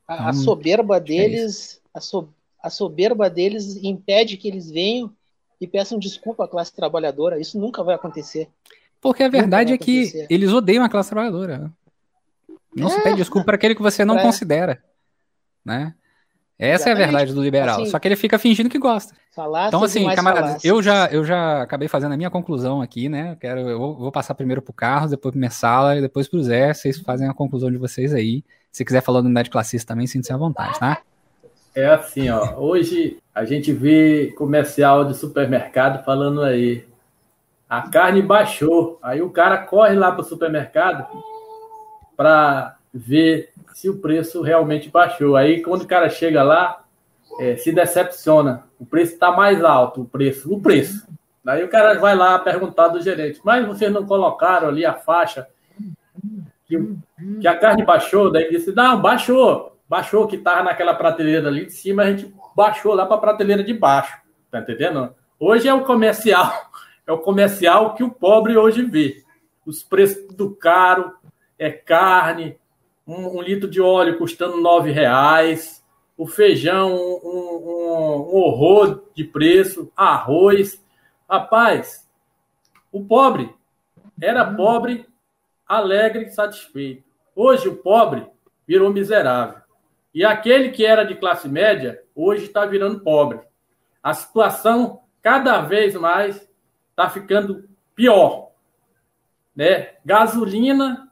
A, 0.07 0.15
então, 0.15 0.27
a 0.29 0.33
soberba 0.33 0.97
é 0.97 1.01
deles, 1.01 1.83
é 1.95 1.99
a, 1.99 2.01
so, 2.01 2.33
a 2.63 2.71
soberba 2.71 3.29
deles 3.29 3.77
impede 3.83 4.39
que 4.39 4.49
eles 4.49 4.71
venham 4.71 5.13
e 5.61 5.67
peçam 5.67 5.99
desculpa 5.99 6.45
à 6.45 6.49
classe 6.49 6.73
trabalhadora. 6.73 7.39
Isso 7.39 7.59
nunca 7.61 7.83
vai 7.83 7.95
acontecer. 7.95 8.49
Porque 9.01 9.23
a 9.23 9.29
verdade 9.29 9.75
é 9.75 9.79
que 9.79 10.27
eles 10.31 10.51
odeiam 10.51 10.83
a 10.83 10.89
classe 10.89 11.11
trabalhadora. 11.11 11.71
Não 12.81 12.89
é. 12.89 12.93
se 12.93 13.03
pede 13.03 13.17
desculpa 13.17 13.47
para 13.47 13.55
aquele 13.57 13.75
que 13.75 13.83
você 13.83 14.05
não 14.05 14.19
é. 14.19 14.23
considera, 14.23 14.83
né? 15.65 15.95
Essa 16.59 16.91
Exatamente. 16.91 17.01
é 17.01 17.03
a 17.03 17.07
verdade 17.07 17.35
do 17.35 17.43
liberal. 17.43 17.81
Assim, 17.81 17.91
Só 17.91 17.99
que 18.01 18.09
ele 18.09 18.17
fica 18.17 18.37
fingindo 18.37 18.69
que 18.69 18.81
gosta. 18.81 19.15
então, 19.69 19.85
assim, 19.85 20.05
camaradas, 20.13 20.65
eu 20.65 20.83
já, 20.83 21.07
eu 21.07 21.25
já 21.25 21.63
acabei 21.63 21.87
fazendo 21.87 22.15
a 22.15 22.17
minha 22.17 22.31
conclusão 22.31 22.83
aqui, 22.83 23.09
né? 23.09 23.33
Eu, 23.33 23.37
quero, 23.37 23.61
eu 23.61 23.79
vou, 23.79 23.97
vou 23.97 24.11
passar 24.11 24.35
primeiro 24.35 24.61
pro 24.61 24.73
Carlos, 24.73 25.13
depois 25.13 25.31
pro 25.31 25.41
Messala 25.41 25.97
e 25.97 26.01
depois 26.01 26.27
pro 26.27 26.43
Zé. 26.43 26.75
Vocês 26.75 26.99
fazem 26.99 27.29
a 27.29 27.35
conclusão 27.35 27.71
de 27.71 27.77
vocês 27.77 28.13
aí. 28.13 28.43
Se 28.73 28.85
quiser 28.85 29.03
falar 29.03 29.21
do 29.21 29.27
unidade 29.27 29.51
classista 29.51 29.95
também, 29.95 30.09
sinta-se 30.09 30.33
à 30.33 30.37
vontade, 30.37 30.81
tá? 30.81 31.01
É 31.77 31.87
assim, 31.87 32.29
ó. 32.29 32.57
Hoje 32.57 33.19
a 33.33 33.45
gente 33.45 33.73
vê 33.73 34.35
comercial 34.37 35.05
de 35.05 35.17
supermercado 35.17 36.05
falando 36.05 36.43
aí. 36.43 36.85
A 37.69 37.83
carne 37.83 38.21
baixou. 38.21 38.99
Aí 39.01 39.23
o 39.23 39.31
cara 39.31 39.59
corre 39.59 39.95
lá 39.95 40.11
pro 40.11 40.25
supermercado 40.25 41.07
para 42.19 42.77
ver 42.93 43.53
se 43.75 43.89
o 43.89 43.99
preço 43.99 44.43
realmente 44.43 44.91
baixou. 44.91 45.37
Aí 45.37 45.63
quando 45.63 45.83
o 45.83 45.87
cara 45.87 46.11
chega 46.11 46.43
lá, 46.43 46.85
é, 47.39 47.55
se 47.55 47.71
decepciona. 47.71 48.65
O 48.81 48.85
preço 48.85 49.13
está 49.13 49.31
mais 49.31 49.63
alto, 49.63 50.03
o 50.03 50.05
preço, 50.05 50.53
o 50.53 50.61
preço. 50.61 51.07
Aí 51.47 51.63
o 51.63 51.69
cara 51.69 51.99
vai 52.01 52.17
lá 52.17 52.37
perguntar 52.41 52.89
do 52.89 53.01
gerente, 53.01 53.41
mas 53.45 53.65
vocês 53.65 53.93
não 53.93 54.05
colocaram 54.05 54.69
ali 54.69 54.85
a 54.85 54.95
faixa 54.95 55.47
que, 56.67 56.97
que 57.41 57.49
a 57.49 57.57
carne 57.57 57.85
baixou? 57.85 58.31
Daí 58.31 58.51
disse, 58.51 58.73
não, 58.73 59.01
baixou. 59.01 59.77
Baixou 59.89 60.27
que 60.27 60.37
estava 60.37 60.63
naquela 60.63 60.93
prateleira 60.93 61.49
ali 61.49 61.67
de 61.67 61.73
cima, 61.73 62.03
a 62.03 62.11
gente 62.11 62.33
baixou 62.55 62.95
lá 62.95 63.07
para 63.07 63.17
a 63.17 63.21
prateleira 63.21 63.65
de 63.65 63.73
baixo. 63.73 64.19
Tá 64.51 64.59
entendendo? 64.59 65.15
Hoje 65.41 65.67
é 65.67 65.73
o 65.73 65.85
comercial, 65.85 66.53
é 67.07 67.13
o 67.13 67.19
comercial 67.19 67.95
que 67.95 68.03
o 68.05 68.11
pobre 68.11 68.57
hoje 68.57 68.83
vê. 68.83 69.23
Os 69.65 69.83
preços 69.83 70.35
do 70.35 70.55
caro, 70.55 71.15
é 71.59 71.71
carne, 71.71 72.59
um, 73.07 73.39
um 73.39 73.43
litro 73.43 73.69
de 73.69 73.81
óleo 73.81 74.19
custando 74.19 74.61
nove 74.61 74.91
reais, 74.91 75.85
o 76.17 76.27
feijão, 76.27 76.95
um, 76.95 77.21
um, 77.25 78.33
um 78.33 78.37
horror 78.37 79.05
de 79.15 79.25
preço, 79.25 79.91
arroz. 79.97 80.85
Rapaz, 81.29 82.09
o 82.93 83.05
pobre 83.05 83.55
era 84.21 84.45
pobre, 84.55 85.07
alegre 85.67 86.27
e 86.27 86.31
satisfeito. 86.31 87.05
Hoje 87.35 87.69
o 87.69 87.77
pobre 87.77 88.27
virou 88.67 88.93
miserável. 88.93 89.61
E 90.13 90.25
aquele 90.25 90.71
que 90.71 90.85
era 90.85 91.05
de 91.05 91.15
classe 91.15 91.49
média, 91.49 92.03
hoje 92.15 92.45
está 92.45 92.67
virando 92.67 93.01
pobre. 93.01 93.41
A 94.03 94.13
situação 94.13 95.03
cada 95.23 95.61
vez 95.61 95.95
mais 95.95 96.49
está 96.91 97.09
ficando 97.09 97.69
pior. 97.95 98.51
Né? 99.55 99.91
Gasolina 100.05 101.08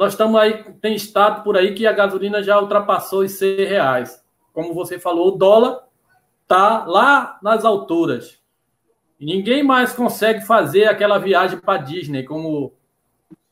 nós 0.00 0.14
estamos 0.14 0.40
aí, 0.40 0.64
tem 0.80 0.94
estado 0.94 1.44
por 1.44 1.58
aí 1.58 1.74
que 1.74 1.86
a 1.86 1.92
gasolina 1.92 2.42
já 2.42 2.58
ultrapassou 2.58 3.20
os 3.20 3.32
seis 3.32 3.68
reais. 3.68 4.24
Como 4.50 4.72
você 4.72 4.98
falou, 4.98 5.28
o 5.28 5.36
dólar 5.36 5.78
está 6.40 6.86
lá 6.86 7.38
nas 7.42 7.66
alturas. 7.66 8.40
Ninguém 9.20 9.62
mais 9.62 9.92
consegue 9.92 10.40
fazer 10.40 10.86
aquela 10.86 11.18
viagem 11.18 11.58
para 11.58 11.82
Disney, 11.82 12.22
como 12.22 12.72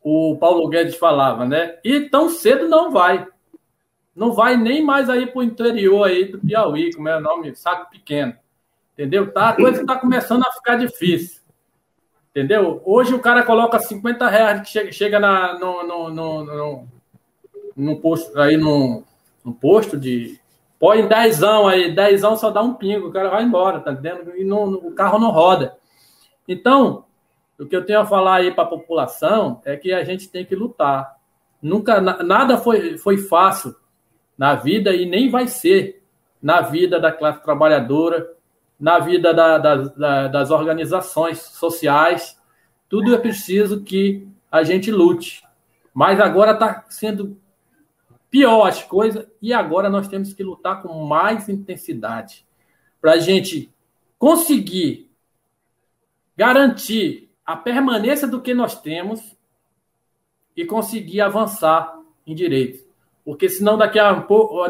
o 0.03 0.39
Paulo 0.41 0.67
Guedes 0.71 0.97
falava, 0.97 1.45
né? 1.45 1.79
E 1.85 2.09
tão 2.09 2.31
cedo 2.31 2.67
não 2.67 2.91
vai. 2.91 3.29
Não 4.17 4.33
vai 4.33 4.57
nem 4.57 4.83
mais 4.83 5.11
aí 5.11 5.27
para 5.27 5.41
o 5.41 5.43
interior 5.43 6.05
aí 6.05 6.33
do 6.33 6.39
Piauí, 6.39 6.95
como 6.95 7.11
é 7.11 7.19
o 7.19 7.21
nome, 7.21 7.55
saco 7.55 7.91
pequeno. 7.91 8.35
Entendeu? 8.95 9.31
Tá, 9.31 9.51
a 9.51 9.53
coisa 9.55 9.83
está 9.83 9.97
começando 9.97 10.47
a 10.47 10.53
ficar 10.53 10.77
difícil. 10.77 11.38
Entendeu? 12.31 12.83
Hoje 12.85 13.15
o 13.15 13.21
cara 13.21 13.43
coloca 13.43 13.79
50 13.79 14.29
reais 14.29 14.71
que 14.71 14.93
chega, 14.93 15.19
na, 15.19 15.59
no, 15.59 15.87
no, 15.87 16.11
no, 16.11 16.45
no, 16.45 16.89
no 17.77 18.01
posto, 18.01 18.39
aí 18.39 18.57
no, 18.57 19.03
no 19.45 19.53
posto 19.53 19.97
de. 19.97 20.39
Põe 20.79 21.09
dezão 21.09 21.67
aí, 21.67 21.93
dezão 21.93 22.37
só 22.37 22.51
dá 22.51 22.63
um 22.63 22.75
pingo, 22.75 23.09
o 23.09 23.13
cara 23.13 23.31
vai 23.31 23.43
embora, 23.43 23.81
tá 23.81 23.91
entendendo? 23.91 24.33
E 24.37 24.49
o 24.49 24.93
carro 24.93 25.19
não 25.19 25.31
roda. 25.31 25.77
Então, 26.47 27.05
o 27.59 27.67
que 27.67 27.75
eu 27.75 27.85
tenho 27.85 28.01
a 28.01 28.07
falar 28.07 28.37
aí 28.37 28.53
para 28.53 28.63
a 28.63 28.69
população 28.69 29.61
é 29.65 29.77
que 29.77 29.93
a 29.93 30.05
gente 30.05 30.29
tem 30.29 30.45
que 30.45 30.55
lutar. 30.55 31.17
Nunca, 31.61 32.01
nada 32.01 32.57
foi, 32.57 32.97
foi 32.97 33.19
fácil 33.19 33.75
na 34.37 34.55
vida 34.55 34.95
e 34.95 35.05
nem 35.05 35.29
vai 35.29 35.49
ser 35.49 36.01
na 36.41 36.61
vida 36.61 37.01
da 37.01 37.11
classe 37.11 37.43
trabalhadora, 37.43 38.33
na 38.79 38.99
vida 38.99 39.35
da, 39.35 39.59
da, 39.59 39.75
da, 39.77 40.29
das 40.29 40.51
organizações 40.51 41.41
sociais. 41.41 42.41
Tudo 42.89 43.15
é 43.15 43.19
preciso 43.19 43.83
que 43.83 44.27
a 44.51 44.63
gente 44.63 44.91
lute. 44.91 45.43
Mas 45.93 46.21
agora 46.21 46.53
está 46.53 46.85
sendo 46.89 47.37
pior 48.31 48.67
as 48.67 48.83
coisas 48.83 49.27
e 49.41 49.53
agora 49.53 49.91
nós 49.91 50.07
temos 50.07 50.33
que 50.33 50.43
lutar 50.43 50.83
com 50.83 51.07
mais 51.07 51.49
intensidade 51.49 52.47
para 53.01 53.13
a 53.13 53.19
gente 53.19 53.73
conseguir 54.19 55.11
garantir 56.37 57.31
a 57.45 57.57
permanência 57.57 58.29
do 58.29 58.41
que 58.41 58.53
nós 58.53 58.81
temos 58.81 59.37
e 60.57 60.65
conseguir 60.65 61.21
avançar 61.21 61.99
em 62.27 62.35
direitos. 62.35 62.85
Porque 63.25 63.49
senão 63.49 63.77
daqui 63.77 63.99
a, 63.99 64.13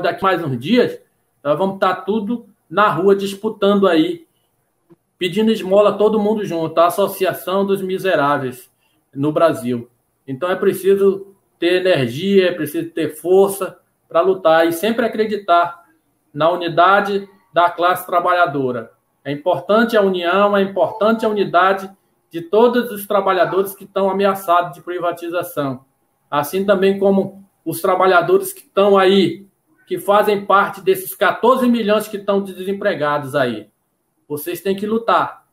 daqui 0.01 0.21
a 0.21 0.23
mais 0.23 0.45
uns 0.45 0.59
dias 0.59 1.01
nós 1.43 1.59
vamos 1.59 1.75
estar 1.75 1.97
tudo 2.03 2.49
na 2.69 2.89
rua 2.89 3.17
disputando 3.17 3.87
aí, 3.87 4.27
pedindo 5.19 5.51
esmola 5.51 5.97
todo 5.97 6.21
mundo 6.21 6.45
junto, 6.45 6.79
a 6.79 6.87
Associação 6.87 7.65
dos 7.65 7.83
Miseráveis 7.83 8.71
no 9.15 9.33
Brasil. 9.33 9.91
Então 10.27 10.51
é 10.51 10.57
preciso 10.57 11.35
ter 11.59 11.81
energia, 11.81 12.49
é 12.49 12.53
preciso 12.53 12.91
ter 12.91 13.17
força 13.17 13.79
para 14.09 14.21
lutar 14.21 14.67
e 14.67 14.73
sempre 14.73 15.05
acreditar 15.05 15.85
na 16.33 16.51
unidade 16.51 17.29
da 17.53 17.71
classe 17.71 18.07
trabalhadora. 18.07 18.93
É 19.25 19.33
importante 19.33 19.97
a 19.97 20.03
união, 20.03 20.57
é 20.57 20.63
importante 20.63 21.27
a 21.27 21.29
unidade 21.29 21.91
de 22.31 22.43
todos 22.43 22.91
os 22.91 23.07
trabalhadores 23.07 23.75
que 23.75 23.85
estão 23.85 24.11
ameaçados 24.11 24.75
de 24.75 24.83
privatização. 24.83 25.85
Assim 26.31 26.65
também 26.65 26.99
como 26.99 27.45
os 27.65 27.81
trabalhadores 27.81 28.53
que 28.53 28.61
estão 28.61 28.97
aí 28.97 29.48
que 29.89 29.99
fazem 29.99 30.45
parte 30.45 30.83
desses 30.83 31.15
14 31.15 31.67
milhões 31.67 32.07
que 32.07 32.19
estão 32.19 32.43
desempregados 32.43 33.35
aí. 33.35 33.71
Vocês 34.29 34.61
têm 34.61 34.77
que 34.77 34.87
lutar, 34.87 35.47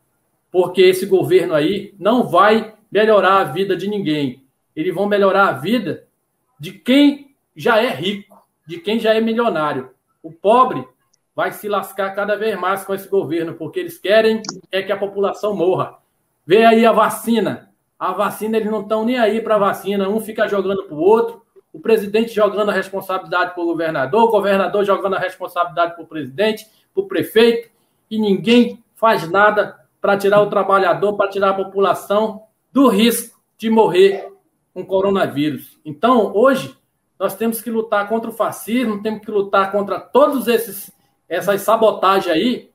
porque 0.51 0.81
esse 0.81 1.05
governo 1.05 1.53
aí 1.53 1.95
não 1.97 2.27
vai 2.27 2.75
melhorar 2.91 3.39
a 3.39 3.43
vida 3.45 3.77
de 3.77 3.87
ninguém. 3.87 4.43
Eles 4.75 4.93
vão 4.93 5.07
melhorar 5.07 5.47
a 5.47 5.53
vida 5.53 6.05
de 6.59 6.73
quem 6.73 7.33
já 7.55 7.81
é 7.81 7.87
rico, 7.87 8.45
de 8.67 8.77
quem 8.77 8.99
já 8.99 9.13
é 9.13 9.21
milionário. 9.21 9.91
O 10.21 10.33
pobre 10.33 10.85
vai 11.33 11.53
se 11.53 11.69
lascar 11.69 12.13
cada 12.13 12.35
vez 12.35 12.59
mais 12.59 12.83
com 12.83 12.93
esse 12.93 13.07
governo, 13.07 13.53
porque 13.53 13.79
eles 13.79 13.97
querem 13.97 14.41
é 14.69 14.81
que 14.81 14.91
a 14.91 14.97
população 14.97 15.55
morra. 15.55 15.97
Vê 16.45 16.65
aí 16.65 16.85
a 16.85 16.91
vacina. 16.91 17.71
A 17.97 18.11
vacina, 18.11 18.57
eles 18.57 18.69
não 18.69 18.81
estão 18.81 19.05
nem 19.05 19.17
aí 19.17 19.39
para 19.39 19.55
a 19.55 19.59
vacina. 19.59 20.09
Um 20.09 20.19
fica 20.19 20.45
jogando 20.45 20.83
para 20.83 20.95
o 20.95 20.99
outro 20.99 21.44
o 21.75 21.79
presidente 21.81 22.33
jogando 22.33 22.71
a 22.71 22.73
responsabilidade 22.73 23.53
para 23.53 23.61
o 23.61 23.65
governador, 23.65 24.23
o 24.23 24.31
governador 24.31 24.85
jogando 24.85 25.15
a 25.15 25.19
responsabilidade 25.19 25.93
para 25.93 26.05
o 26.05 26.07
presidente, 26.07 26.65
para 26.93 27.03
o 27.03 27.07
prefeito, 27.07 27.69
e 28.09 28.17
ninguém 28.17 28.81
faz 28.93 29.29
nada 29.29 29.77
para 29.99 30.17
tirar 30.17 30.41
o 30.41 30.49
trabalhador, 30.49 31.17
para 31.17 31.29
tirar 31.29 31.49
a 31.49 31.53
população 31.53 32.43
do 32.71 32.87
risco 32.87 33.37
de 33.57 33.69
morrer 33.69 34.31
com 34.73 34.85
coronavírus. 34.85 35.77
Então, 35.83 36.33
hoje, 36.33 36.73
nós 37.19 37.35
temos 37.35 37.61
que 37.61 37.69
lutar 37.69 38.07
contra 38.07 38.29
o 38.29 38.33
fascismo, 38.33 39.03
temos 39.03 39.25
que 39.25 39.31
lutar 39.31 39.69
contra 39.69 39.99
todos 39.99 40.47
esses 40.47 40.89
essas 41.27 41.61
sabotagens 41.61 42.33
aí 42.33 42.69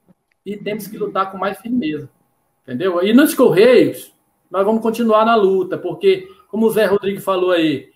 e 0.44 0.59
temos 0.59 0.86
que 0.89 0.98
lutar 0.98 1.32
com 1.32 1.39
mais 1.39 1.59
firmeza. 1.59 2.10
Entendeu? 2.64 3.02
E 3.02 3.14
nos 3.14 3.32
Correios, 3.32 4.12
nós 4.51 4.66
vamos 4.66 4.82
continuar 4.82 5.24
na 5.24 5.36
luta, 5.36 5.78
porque, 5.78 6.28
como 6.48 6.66
o 6.66 6.70
Zé 6.70 6.85
Rodrigues 6.85 7.24
falou 7.24 7.52
aí, 7.52 7.89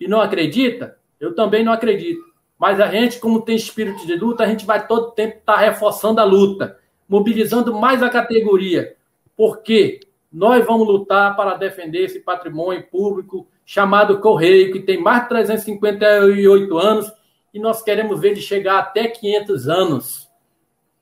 e 0.00 0.08
não 0.08 0.20
acredita, 0.20 0.96
eu 1.20 1.34
também 1.34 1.62
não 1.62 1.72
acredito. 1.72 2.24
Mas 2.58 2.80
a 2.80 2.88
gente, 2.88 3.20
como 3.20 3.42
tem 3.42 3.54
espírito 3.54 4.06
de 4.06 4.16
luta, 4.16 4.42
a 4.42 4.46
gente 4.46 4.66
vai 4.66 4.86
todo 4.86 5.12
tempo 5.12 5.38
estar 5.38 5.54
tá 5.54 5.60
reforçando 5.60 6.20
a 6.20 6.24
luta, 6.24 6.78
mobilizando 7.08 7.74
mais 7.74 8.02
a 8.02 8.08
categoria, 8.08 8.96
porque 9.36 10.00
nós 10.32 10.64
vamos 10.64 10.86
lutar 10.86 11.36
para 11.36 11.56
defender 11.56 12.04
esse 12.04 12.20
patrimônio 12.20 12.86
público 12.90 13.46
chamado 13.64 14.20
Correio, 14.20 14.72
que 14.72 14.80
tem 14.80 15.00
mais 15.00 15.22
de 15.22 15.28
358 15.28 16.78
anos, 16.78 17.12
e 17.52 17.58
nós 17.58 17.82
queremos 17.82 18.20
ver 18.20 18.34
de 18.34 18.42
chegar 18.42 18.78
até 18.78 19.08
500 19.08 19.68
anos 19.68 20.30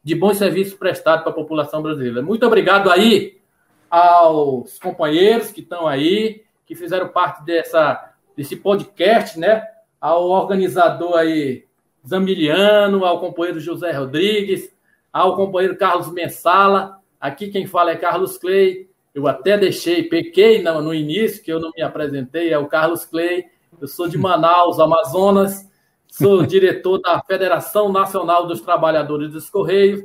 de 0.03 0.15
bons 0.15 0.39
serviços 0.39 0.75
prestados 0.75 1.23
para 1.23 1.33
a 1.33 1.35
população 1.35 1.83
brasileira. 1.83 2.23
Muito 2.23 2.47
obrigado 2.47 2.91
aí 2.91 3.39
aos 3.91 4.79
companheiros 4.79 5.51
que 5.51 5.61
estão 5.61 5.87
aí, 5.87 6.45
que 6.65 6.75
fizeram 6.75 7.09
parte 7.09 7.45
dessa 7.45 8.08
desse 8.39 8.55
podcast, 8.55 9.37
né? 9.37 9.67
Ao 10.01 10.29
organizador 10.29 11.17
aí, 11.17 11.65
Zamiliano, 12.07 13.05
ao 13.05 13.19
companheiro 13.19 13.59
José 13.59 13.91
Rodrigues, 13.91 14.73
ao 15.13 15.35
companheiro 15.35 15.77
Carlos 15.77 16.09
Mensala. 16.13 17.01
Aqui 17.21 17.49
quem 17.49 17.67
fala 17.67 17.91
é 17.91 17.97
Carlos 17.97 18.39
Clay. 18.39 18.89
Eu 19.13 19.27
até 19.27 19.59
deixei, 19.59 20.05
pequei 20.05 20.63
no, 20.63 20.81
no 20.81 20.95
início, 20.95 21.43
que 21.43 21.53
eu 21.53 21.59
não 21.59 21.73
me 21.77 21.83
apresentei, 21.83 22.53
é 22.53 22.59
o 22.59 22.69
Carlos 22.69 23.05
Clay. 23.05 23.47
Eu 23.81 23.89
sou 23.89 24.07
de 24.07 24.17
Manaus, 24.17 24.79
Amazonas, 24.79 25.69
sou 26.07 26.47
diretor 26.47 27.01
da 27.01 27.21
Federação 27.21 27.91
Nacional 27.91 28.47
dos 28.47 28.61
Trabalhadores 28.61 29.33
dos 29.33 29.51
Correios. 29.51 30.05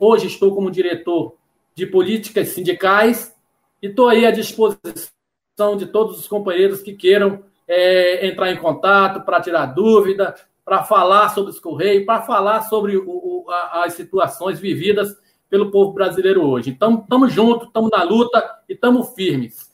Hoje 0.00 0.26
estou 0.26 0.52
como 0.56 0.72
diretor 0.72 1.36
de 1.76 1.86
políticas 1.86 2.48
sindicais 2.48 3.32
e 3.80 3.86
estou 3.86 4.08
aí 4.08 4.26
à 4.26 4.32
disposição 4.32 5.76
de 5.78 5.86
todos 5.86 6.18
os 6.18 6.26
companheiros 6.26 6.82
que 6.82 6.94
queiram 6.94 7.48
é, 7.70 8.26
entrar 8.26 8.50
em 8.50 8.56
contato 8.56 9.24
para 9.24 9.40
tirar 9.40 9.66
dúvida, 9.66 10.34
para 10.64 10.82
falar 10.82 11.28
sobre 11.28 11.52
os 11.52 11.60
Correios, 11.60 12.04
para 12.04 12.22
falar 12.22 12.62
sobre 12.62 12.96
o, 12.96 13.04
o, 13.08 13.46
a, 13.48 13.84
as 13.84 13.94
situações 13.94 14.58
vividas 14.58 15.16
pelo 15.48 15.70
povo 15.70 15.92
brasileiro 15.92 16.42
hoje. 16.44 16.70
Então, 16.70 16.98
estamos 17.00 17.32
juntos, 17.32 17.68
estamos 17.68 17.90
na 17.90 18.02
luta 18.02 18.44
e 18.68 18.72
estamos 18.72 19.14
firmes. 19.14 19.70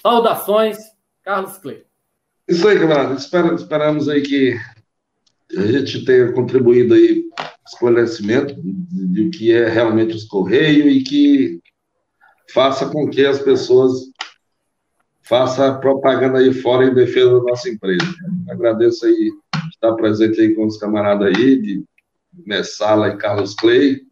Saudações, 0.00 0.78
Carlos 1.22 1.58
Clay. 1.58 1.84
Isso 2.48 2.66
aí, 2.66 2.78
camarada. 2.78 3.14
Espera, 3.14 3.54
esperamos 3.54 4.08
aí 4.08 4.22
que 4.22 4.58
a 5.58 5.66
gente 5.66 6.06
tenha 6.06 6.32
contribuído 6.32 6.94
aí 6.94 7.24
esclarecimento 7.66 8.54
de, 8.62 9.26
o 9.26 9.30
que 9.30 9.52
é 9.52 9.68
realmente 9.68 10.14
os 10.14 10.24
Correios 10.24 10.86
e 10.86 11.02
que 11.02 11.60
faça 12.52 12.88
com 12.88 13.10
que 13.10 13.26
as 13.26 13.40
pessoas 13.40 14.10
façam 15.26 15.80
propaganda 15.80 16.38
aí 16.38 16.52
fora 16.52 16.86
em 16.86 16.94
defesa 16.94 17.38
da 17.38 17.42
nossa 17.42 17.68
empresa. 17.68 18.06
Agradeço 18.48 19.06
aí 19.06 19.32
estar 19.70 19.92
presente 19.94 20.40
aí 20.40 20.54
com 20.54 20.66
os 20.66 20.78
camaradas 20.78 21.36
aí, 21.36 21.60
de 21.60 21.84
Messala 22.44 23.08
e 23.08 23.16
Carlos 23.16 23.54
Clay. 23.54 24.02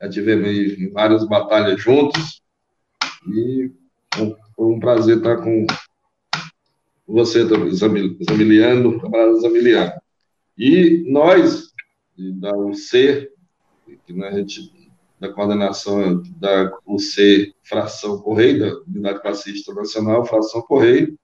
Já 0.00 0.08
tivemos 0.08 0.92
várias 0.92 1.26
batalhas 1.26 1.80
juntos 1.80 2.42
e 3.28 3.70
foi 4.14 4.66
um 4.66 4.80
prazer 4.80 5.18
estar 5.18 5.38
com 5.38 5.66
você, 7.06 7.44
Zamiliano, 7.44 9.00
camarada 9.00 9.40
Zamiliano. 9.40 9.92
E 10.56 11.04
nós, 11.10 11.70
da 12.16 12.56
UC, 12.56 13.30
que 14.06 14.12
na 14.12 14.30
gente, 14.32 14.70
da 15.20 15.30
coordenação 15.30 16.22
da 16.36 16.72
UC 16.86 17.54
Fração 17.62 18.18
Correio, 18.18 18.58
da 18.58 18.80
Unidade 18.88 19.20
Classista 19.20 19.74
Nacional, 19.74 20.24
Fração 20.24 20.62
Correio, 20.62 21.14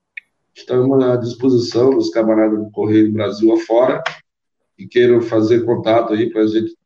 estamos 0.55 1.03
à 1.03 1.15
disposição 1.15 1.89
dos 1.89 2.11
camaradas 2.11 2.59
do 2.59 2.69
Correio 2.69 3.11
Brasil 3.11 3.51
afora, 3.53 4.03
que 4.77 4.87
queiram 4.87 5.19
fazer 5.21 5.65
contato 5.65 6.13
aí 6.13 6.29
para 6.29 6.43
a 6.43 6.47
gente, 6.47 6.77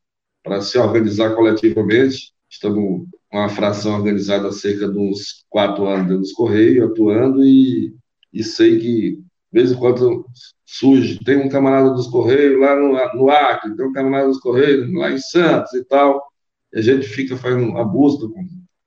para 0.42 0.62
se 0.62 0.78
organizar 0.78 1.36
coletivamente. 1.36 2.34
Estamos 2.50 3.06
uma 3.32 3.50
fração 3.50 3.96
organizada 3.96 4.48
há 4.48 4.52
cerca 4.52 4.88
de 4.88 4.98
uns 4.98 5.46
quatro 5.50 5.88
anos 5.88 6.08
dentro 6.08 6.20
dos 6.20 6.34
Correios, 6.34 6.90
atuando, 6.90 7.44
e, 7.44 7.94
e 8.34 8.44
sei 8.44 8.78
que, 8.78 9.12
de 9.12 9.24
vez 9.52 9.72
em 9.72 9.76
quando, 9.76 10.26
surge. 10.66 11.20
Tem 11.24 11.38
um 11.38 11.50
camarada 11.50 11.92
dos 11.92 12.08
Correios 12.08 12.60
lá 12.60 12.76
no, 12.76 12.92
no 13.16 13.30
Acre, 13.30 13.76
tem 13.76 13.86
um 13.86 13.94
camarada 13.94 14.28
dos 14.28 14.40
Correios 14.40 14.94
lá 14.94 15.12
em 15.12 15.18
Santos 15.18 15.74
e 15.74 15.84
tal. 15.86 16.31
A 16.74 16.82
gente 16.82 17.08
fica 17.08 17.36
fazendo 17.36 17.66
uma 17.66 17.84
busca, 17.84 18.28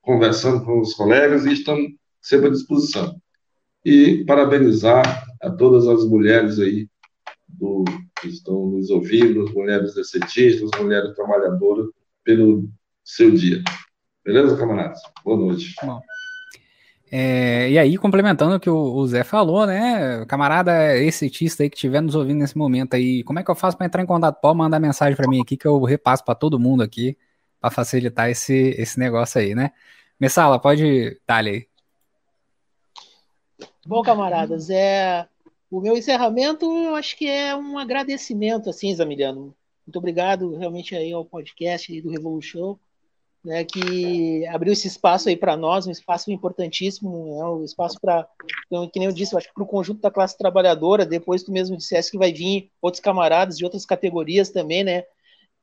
conversando 0.01 0.65
com 0.65 0.81
os 0.81 0.95
colegas 0.95 1.45
e 1.45 1.53
estamos 1.53 1.93
sempre 2.21 2.49
à 2.49 2.51
disposição. 2.51 3.21
E 3.85 4.25
parabenizar 4.25 5.27
a 5.43 5.51
todas 5.51 5.87
as 5.87 6.05
mulheres 6.07 6.59
aí 6.59 6.89
do, 7.47 7.85
que 8.21 8.29
estão 8.29 8.67
nos 8.71 8.89
ouvindo, 8.89 9.43
as 9.43 9.53
mulheres 9.53 9.95
decentistas, 9.95 10.71
as 10.73 10.81
mulheres 10.81 11.15
trabalhadoras, 11.15 11.87
pelo 12.25 12.69
seu 13.05 13.31
dia. 13.31 13.63
Beleza, 14.25 14.57
camaradas? 14.57 14.99
Boa 15.23 15.37
noite. 15.37 15.75
Bom. 15.83 16.01
É, 17.13 17.71
e 17.71 17.79
aí, 17.79 17.99
complementando 17.99 18.57
o 18.57 18.61
que 18.61 18.71
o, 18.71 18.77
o, 18.77 19.07
Zé 19.07 19.23
falou, 19.23 19.67
né? 19.67 20.25
Camarada 20.27 20.97
exitista 20.97 21.63
aí 21.63 21.71
que 21.71 21.77
estiver 21.77 22.01
nos 22.01 22.15
ouvindo 22.15 22.39
nesse 22.39 22.57
momento 22.57 22.95
aí, 22.95 23.23
como 23.23 23.39
é 23.39 23.45
que 23.45 23.51
eu 23.51 23.55
faço 23.55 23.77
para 23.77 23.87
entrar 23.87 24.03
em 24.03 24.07
contato? 24.07 24.41
Pode 24.41 24.57
mandar 24.57 24.81
mensagem 24.81 25.15
para 25.15 25.29
mim 25.29 25.43
aqui 25.43 25.57
que 25.57 25.67
eu 25.67 25.81
repasso 25.85 26.25
para 26.25 26.35
todo 26.35 26.59
mundo 26.59 26.83
aqui 26.83 27.17
para 27.65 27.71
facilitar 27.71 28.29
esse, 28.29 28.75
esse 28.77 28.99
negócio 28.99 29.41
aí, 29.41 29.55
né? 29.55 29.73
Messala, 30.21 30.59
pode 30.59 31.19
dar 31.27 31.43
aí. 31.43 31.67
Bom, 33.87 34.03
camaradas, 34.03 34.69
é 34.69 35.27
o 35.71 35.81
meu 35.81 35.97
encerramento, 35.97 36.67
eu 36.67 36.95
acho 36.95 37.17
que 37.17 37.27
é 37.27 37.57
um 37.57 37.79
agradecimento, 37.79 38.69
assim, 38.69 38.95
Zamiliano. 38.95 39.55
Muito 39.87 39.97
obrigado 39.97 40.55
realmente 40.57 40.95
aí 40.95 41.11
ao 41.11 41.25
podcast 41.25 42.03
do 42.03 42.11
Revolution 42.11 42.77
né, 43.45 43.63
que 43.63 44.47
abriu 44.47 44.73
esse 44.73 44.89
espaço 44.89 45.29
aí 45.29 45.37
para 45.37 45.57
nós, 45.57 45.87
um 45.87 45.91
espaço 45.91 46.31
importantíssimo, 46.33 47.37
né, 47.37 47.45
um 47.45 47.63
espaço 47.63 48.01
para, 48.01 48.27
então, 48.67 48.89
que 48.89 48.99
nem 48.99 49.07
eu 49.07 49.15
disse, 49.15 49.35
eu 49.35 49.39
acho 49.39 49.49
que 49.49 49.55
para 49.55 49.63
o 49.63 49.67
conjunto 49.67 50.01
da 50.01 50.11
classe 50.11 50.37
trabalhadora, 50.39 51.05
depois 51.05 51.43
tu 51.43 51.53
mesmo 51.53 51.77
dissesse 51.77 52.11
que 52.11 52.17
vai 52.17 52.33
vir 52.33 52.71
outros 52.81 53.03
camaradas 53.03 53.59
de 53.59 53.65
outras 53.65 53.85
categorias 53.85 54.49
também, 54.49 54.83
né, 54.83 55.05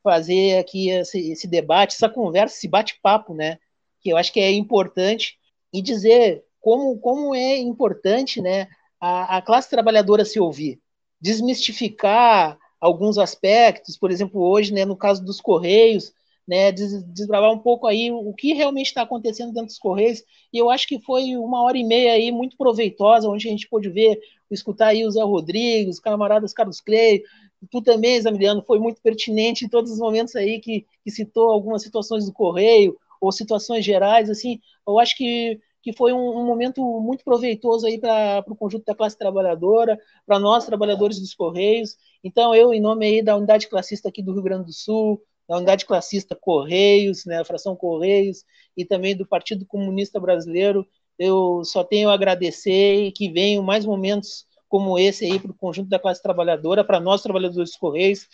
fazer 0.03 0.57
aqui 0.57 0.89
esse, 0.89 1.31
esse 1.31 1.47
debate, 1.47 1.95
essa 1.95 2.09
conversa, 2.09 2.55
esse 2.55 2.67
bate-papo, 2.67 3.33
né, 3.33 3.57
que 3.99 4.09
eu 4.09 4.17
acho 4.17 4.33
que 4.33 4.39
é 4.39 4.51
importante, 4.51 5.37
e 5.73 5.81
dizer 5.81 6.43
como, 6.59 6.97
como 6.99 7.33
é 7.33 7.57
importante, 7.57 8.41
né, 8.41 8.67
a, 8.99 9.37
a 9.37 9.41
classe 9.41 9.69
trabalhadora 9.69 10.25
se 10.25 10.39
ouvir, 10.39 10.79
desmistificar 11.19 12.57
alguns 12.79 13.17
aspectos, 13.17 13.97
por 13.97 14.11
exemplo, 14.11 14.41
hoje, 14.41 14.73
né, 14.73 14.85
no 14.85 14.97
caso 14.97 15.23
dos 15.23 15.39
Correios, 15.39 16.13
né, 16.47 16.71
desbravar 16.71 17.51
um 17.51 17.59
pouco 17.59 17.87
aí 17.87 18.11
o 18.11 18.33
que 18.33 18.53
realmente 18.53 18.87
está 18.87 19.03
acontecendo 19.03 19.53
dentro 19.53 19.67
dos 19.67 19.77
Correios, 19.77 20.23
e 20.51 20.57
eu 20.57 20.69
acho 20.69 20.87
que 20.87 20.99
foi 20.99 21.37
uma 21.37 21.61
hora 21.61 21.77
e 21.77 21.83
meia 21.83 22.13
aí 22.13 22.31
muito 22.31 22.57
proveitosa, 22.57 23.29
onde 23.29 23.47
a 23.47 23.51
gente 23.51 23.69
pôde 23.69 23.89
ver, 23.89 24.19
escutar 24.49 24.87
aí 24.87 25.05
o 25.05 25.11
Zé 25.11 25.21
Rodrigues, 25.23 25.95
os 25.95 26.01
camaradas 26.01 26.53
Carlos 26.53 26.81
Clay, 26.81 27.23
tu 27.69 27.81
também, 27.81 28.19
Zamiliano, 28.21 28.63
foi 28.63 28.79
muito 28.79 29.01
pertinente 29.01 29.65
em 29.65 29.69
todos 29.69 29.91
os 29.91 29.99
momentos 29.99 30.35
aí 30.35 30.59
que, 30.59 30.85
que 31.03 31.11
citou 31.11 31.51
algumas 31.51 31.83
situações 31.83 32.25
do 32.25 32.33
Correio, 32.33 32.97
ou 33.19 33.31
situações 33.31 33.85
gerais, 33.85 34.29
assim, 34.29 34.59
eu 34.87 34.99
acho 34.99 35.15
que 35.15 35.59
que 35.81 35.93
foi 35.93 36.13
um, 36.13 36.39
um, 36.39 36.45
momento 36.45 36.81
muito 37.01 37.23
proveitoso 37.23 37.87
aí 37.87 37.97
para 37.99 38.43
o 38.47 38.55
conjunto 38.55 38.85
da 38.85 38.95
classe 38.95 39.17
trabalhadora, 39.17 39.99
para 40.25 40.39
nós, 40.39 40.65
trabalhadores 40.65 41.19
dos 41.19 41.33
Correios. 41.33 41.97
Então, 42.23 42.53
eu, 42.53 42.73
em 42.73 42.79
nome 42.79 43.05
aí 43.05 43.21
da 43.21 43.35
unidade 43.35 43.67
classista 43.67 44.09
aqui 44.09 44.21
do 44.21 44.31
Rio 44.31 44.43
Grande 44.43 44.65
do 44.65 44.73
Sul, 44.73 45.21
da 45.49 45.57
unidade 45.57 45.85
classista 45.85 46.35
Correios, 46.35 47.25
né, 47.25 47.39
a 47.39 47.45
fração 47.45 47.75
Correios, 47.75 48.43
e 48.77 48.85
também 48.85 49.15
do 49.15 49.25
Partido 49.25 49.65
Comunista 49.65 50.19
Brasileiro. 50.19 50.87
Eu 51.17 51.63
só 51.65 51.83
tenho 51.83 52.09
a 52.09 52.13
agradecer 52.13 53.07
e 53.07 53.11
que 53.11 53.31
venham 53.31 53.63
mais 53.63 53.85
momentos 53.85 54.45
como 54.71 54.97
esse 54.97 55.25
aí 55.25 55.37
para 55.37 55.51
o 55.51 55.53
conjunto 55.53 55.89
da 55.89 55.99
classe 55.99 56.23
trabalhadora, 56.23 56.83
para 56.83 56.99
nós 56.99 57.21
trabalhadores 57.21 57.69
dos 57.69 57.77
Correios, 57.77 58.25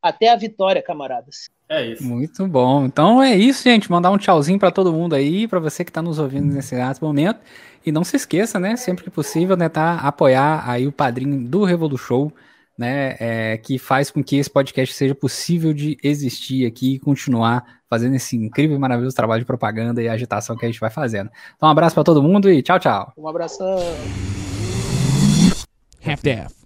até 0.00 0.30
a 0.30 0.36
vitória, 0.36 0.82
camaradas. 0.82 1.48
É 1.68 1.84
isso. 1.84 2.04
Muito 2.04 2.46
bom. 2.46 2.84
Então 2.84 3.20
é 3.20 3.34
isso, 3.34 3.64
gente. 3.64 3.90
Mandar 3.90 4.10
um 4.10 4.18
tchauzinho 4.18 4.58
para 4.58 4.70
todo 4.70 4.92
mundo 4.92 5.14
aí, 5.14 5.48
para 5.48 5.58
você 5.58 5.82
que 5.82 5.90
está 5.90 6.02
nos 6.02 6.18
ouvindo 6.18 6.54
nesse 6.54 6.74
exato 6.74 7.04
momento. 7.04 7.40
E 7.84 7.90
não 7.90 8.04
se 8.04 8.16
esqueça, 8.16 8.58
né, 8.58 8.76
sempre 8.76 9.04
que 9.04 9.10
possível, 9.10 9.56
né, 9.56 9.68
tá, 9.68 9.94
apoiar 10.00 10.68
aí 10.68 10.86
o 10.86 10.92
padrinho 10.92 11.48
do 11.48 11.64
Revolu 11.64 11.96
Show 11.96 12.32
né, 12.78 13.16
é, 13.18 13.56
que 13.56 13.78
faz 13.78 14.10
com 14.10 14.22
que 14.22 14.36
esse 14.36 14.50
podcast 14.50 14.94
seja 14.94 15.14
possível 15.14 15.72
de 15.72 15.96
existir 16.02 16.66
aqui 16.66 16.94
e 16.94 16.98
continuar 16.98 17.64
fazendo 17.88 18.16
esse 18.16 18.36
incrível 18.36 18.76
e 18.76 18.78
maravilhoso 18.78 19.16
trabalho 19.16 19.40
de 19.40 19.46
propaganda 19.46 20.02
e 20.02 20.08
agitação 20.08 20.56
que 20.56 20.64
a 20.64 20.68
gente 20.68 20.80
vai 20.80 20.90
fazendo. 20.90 21.30
Então, 21.56 21.68
um 21.68 21.72
abraço 21.72 21.94
para 21.94 22.04
todo 22.04 22.22
mundo 22.22 22.50
e 22.50 22.62
tchau, 22.62 22.78
tchau. 22.78 23.12
Um 23.16 23.28
abração. 23.28 23.78
half 26.06 26.22
to 26.22 26.34
half. 26.34 26.65